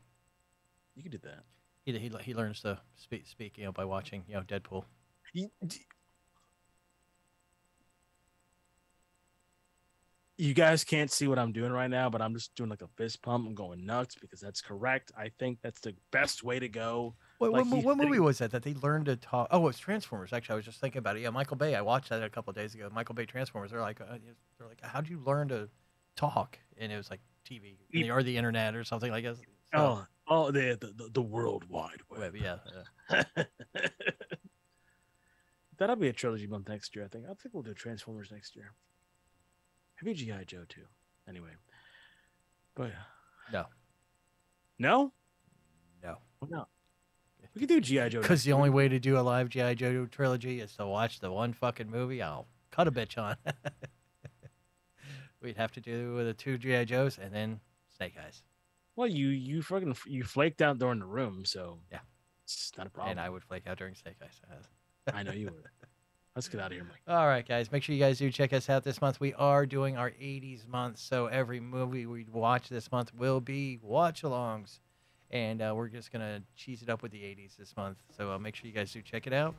You 0.95 1.03
could 1.03 1.13
do 1.13 1.19
that. 1.19 1.43
he 1.85 1.97
he, 1.97 2.11
he 2.21 2.33
learns 2.33 2.59
to 2.61 2.79
speak 2.97 3.25
speak 3.27 3.57
you 3.57 3.63
know 3.63 3.71
by 3.71 3.85
watching 3.85 4.25
you 4.27 4.33
know 4.35 4.41
Deadpool. 4.41 4.83
You, 5.31 5.49
you 10.43 10.53
guys 10.53 10.83
can't 10.83 11.09
see 11.09 11.25
what 11.25 11.39
I'm 11.39 11.53
doing 11.53 11.71
right 11.71 11.89
now, 11.89 12.09
but 12.09 12.21
I'm 12.21 12.33
just 12.33 12.53
doing 12.55 12.69
like 12.69 12.81
a 12.81 12.87
fist 12.97 13.21
pump. 13.21 13.47
I'm 13.47 13.55
going 13.55 13.85
nuts 13.85 14.15
because 14.19 14.41
that's 14.41 14.59
correct. 14.61 15.09
I 15.17 15.31
think 15.39 15.59
that's 15.61 15.79
the 15.79 15.95
best 16.11 16.43
way 16.43 16.59
to 16.59 16.67
go. 16.67 17.15
What, 17.37 17.53
Like, 17.53 17.65
what, 17.65 17.83
what 17.85 17.97
movie 17.97 18.19
was 18.19 18.39
that 18.39 18.51
that 18.51 18.61
they 18.61 18.73
learned 18.73 19.05
to 19.05 19.15
talk? 19.15 19.47
Oh, 19.51 19.69
it's 19.69 19.79
Transformers. 19.79 20.33
Actually, 20.33 20.53
I 20.53 20.55
was 20.57 20.65
just 20.65 20.81
thinking 20.81 20.99
about 20.99 21.15
it. 21.15 21.21
Yeah, 21.21 21.29
Michael 21.29 21.55
Bay. 21.55 21.75
I 21.75 21.81
watched 21.81 22.09
that 22.09 22.21
a 22.21 22.29
couple 22.29 22.51
of 22.51 22.57
days 22.57 22.75
ago. 22.75 22.89
Michael 22.91 23.15
Bay 23.15 23.25
Transformers. 23.25 23.71
They're 23.71 23.79
like, 23.79 24.01
uh, 24.01 24.17
they're 24.57 24.67
like, 24.67 24.81
how'd 24.81 25.07
you 25.07 25.21
learn 25.25 25.47
to 25.47 25.69
talk? 26.17 26.59
And 26.77 26.91
it 26.91 26.97
was 26.97 27.09
like 27.09 27.21
TV 27.49 27.77
or 28.11 28.21
the 28.21 28.35
internet 28.35 28.75
or 28.75 28.83
something 28.83 29.11
like 29.11 29.23
that. 29.23 29.37
So, 29.37 29.43
Oh, 29.75 30.05
oh, 30.27 30.51
the 30.51 30.77
the, 30.79 30.87
the, 30.87 31.09
the 31.13 31.21
World 31.21 31.63
Wide 31.69 32.01
Web. 32.09 32.19
web, 32.19 32.35
yeah. 32.35 32.57
yeah. 33.09 33.43
That'll 35.77 35.95
be 35.95 36.09
a 36.09 36.13
trilogy 36.13 36.47
month 36.47 36.67
next 36.67 36.97
year. 36.97 37.05
I 37.05 37.07
think. 37.07 37.25
I 37.25 37.33
think 37.33 37.53
we'll 37.53 37.63
do 37.63 37.73
Transformers 37.73 38.29
next 38.29 38.57
year. 38.57 38.73
Maybe 40.03 40.13
GI 40.15 40.45
Joe 40.45 40.63
too. 40.67 40.81
Anyway, 41.27 41.49
but 42.75 42.91
No, 43.51 43.65
no, 44.77 45.11
no. 46.03 46.17
Not? 46.49 46.67
We 47.55 47.59
could 47.61 47.69
do 47.69 47.79
GI 47.79 48.09
Joe. 48.09 48.21
Because 48.21 48.43
the 48.43 48.51
only 48.53 48.69
way 48.69 48.87
to 48.89 48.99
do 48.99 49.17
a 49.17 49.21
live 49.21 49.47
GI 49.49 49.75
Joe 49.75 50.05
trilogy 50.07 50.59
is 50.59 50.75
to 50.75 50.85
watch 50.85 51.19
the 51.19 51.31
one 51.31 51.53
fucking 51.53 51.89
movie. 51.89 52.21
I'll 52.21 52.47
cut 52.71 52.87
a 52.87 52.91
bitch 52.91 53.17
on. 53.17 53.37
We'd 55.41 55.57
have 55.57 55.71
to 55.73 55.81
do 55.81 56.23
the 56.23 56.33
two 56.33 56.57
GI 56.57 56.85
Joes 56.85 57.17
and 57.21 57.33
then 57.33 57.59
Snake 57.95 58.15
Eyes, 58.25 58.41
Well, 58.95 59.07
you 59.07 59.27
you 59.27 59.61
fucking 59.61 59.95
you 60.07 60.23
flaked 60.23 60.61
out 60.61 60.79
during 60.79 60.99
the 60.99 61.05
room, 61.05 61.45
so 61.45 61.79
Yeah. 61.91 61.99
it's 62.43 62.71
not 62.77 62.87
a 62.87 62.89
problem. 62.89 63.11
and 63.11 63.19
I 63.19 63.29
would 63.29 63.43
flake 63.43 63.67
out 63.67 63.77
during 63.77 63.95
Snake 63.95 64.15
Eyes. 64.21 64.41
I 65.13 65.23
know 65.23 65.31
you 65.31 65.45
would. 65.47 65.63
Let's 66.35 66.47
get 66.47 66.61
out 66.61 66.67
of 66.67 66.71
here, 66.73 66.83
Mike. 66.83 67.01
All 67.07 67.27
right, 67.27 67.47
guys. 67.47 67.71
Make 67.71 67.83
sure 67.83 67.93
you 67.93 68.01
guys 68.01 68.17
do 68.17 68.31
check 68.31 68.53
us 68.53 68.67
out 68.67 68.83
this 68.83 69.01
month. 69.01 69.19
We 69.19 69.35
are 69.35 69.67
doing 69.67 69.97
our 69.97 70.09
80s 70.09 70.67
month. 70.67 70.97
So 70.97 71.27
every 71.27 71.59
movie 71.59 72.07
we 72.07 72.25
watch 72.31 72.69
this 72.69 72.91
month 72.91 73.13
will 73.13 73.39
be 73.39 73.77
watch 73.83 74.23
alongs. 74.23 74.79
And 75.29 75.61
uh, 75.61 75.73
we're 75.75 75.89
just 75.89 76.11
going 76.11 76.21
to 76.21 76.41
cheese 76.55 76.81
it 76.81 76.89
up 76.89 77.03
with 77.03 77.11
the 77.11 77.19
80s 77.19 77.55
this 77.57 77.75
month. 77.77 77.97
So 78.17 78.31
uh, 78.31 78.39
make 78.39 78.55
sure 78.55 78.67
you 78.67 78.73
guys 78.73 78.91
do 78.91 79.01
check 79.03 79.27
it 79.27 79.33
out. 79.33 79.53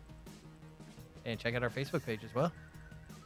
And 1.25 1.39
check 1.39 1.55
out 1.55 1.63
our 1.63 1.71
Facebook 1.71 2.05
page 2.05 2.21
as 2.25 2.35
well. 2.35 2.53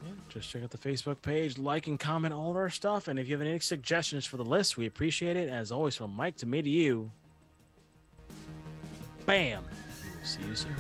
Yeah, 0.05 0.13
just 0.29 0.49
check 0.51 0.63
out 0.63 0.71
the 0.71 0.79
Facebook 0.79 1.21
page, 1.23 1.59
like 1.59 1.89
and 1.89 1.99
comment 1.99 2.33
all 2.33 2.51
of 2.51 2.57
our 2.57 2.71
stuff. 2.71 3.09
And 3.09 3.19
if 3.19 3.29
you 3.29 3.37
have 3.37 3.45
any 3.45 3.59
suggestions 3.59 4.27
for 4.27 4.37
the 4.37 4.45
list, 4.45 4.77
we 4.77 4.87
appreciate 4.87 5.37
it. 5.37 5.49
As 5.49 5.73
always, 5.73 5.97
from 5.97 6.15
Mike 6.15 6.37
to 6.37 6.47
me 6.47 6.63
to 6.63 6.71
you. 6.71 7.11
Bam. 9.27 9.65
See 10.23 10.43
you 10.43 10.55
soon. 10.55 10.77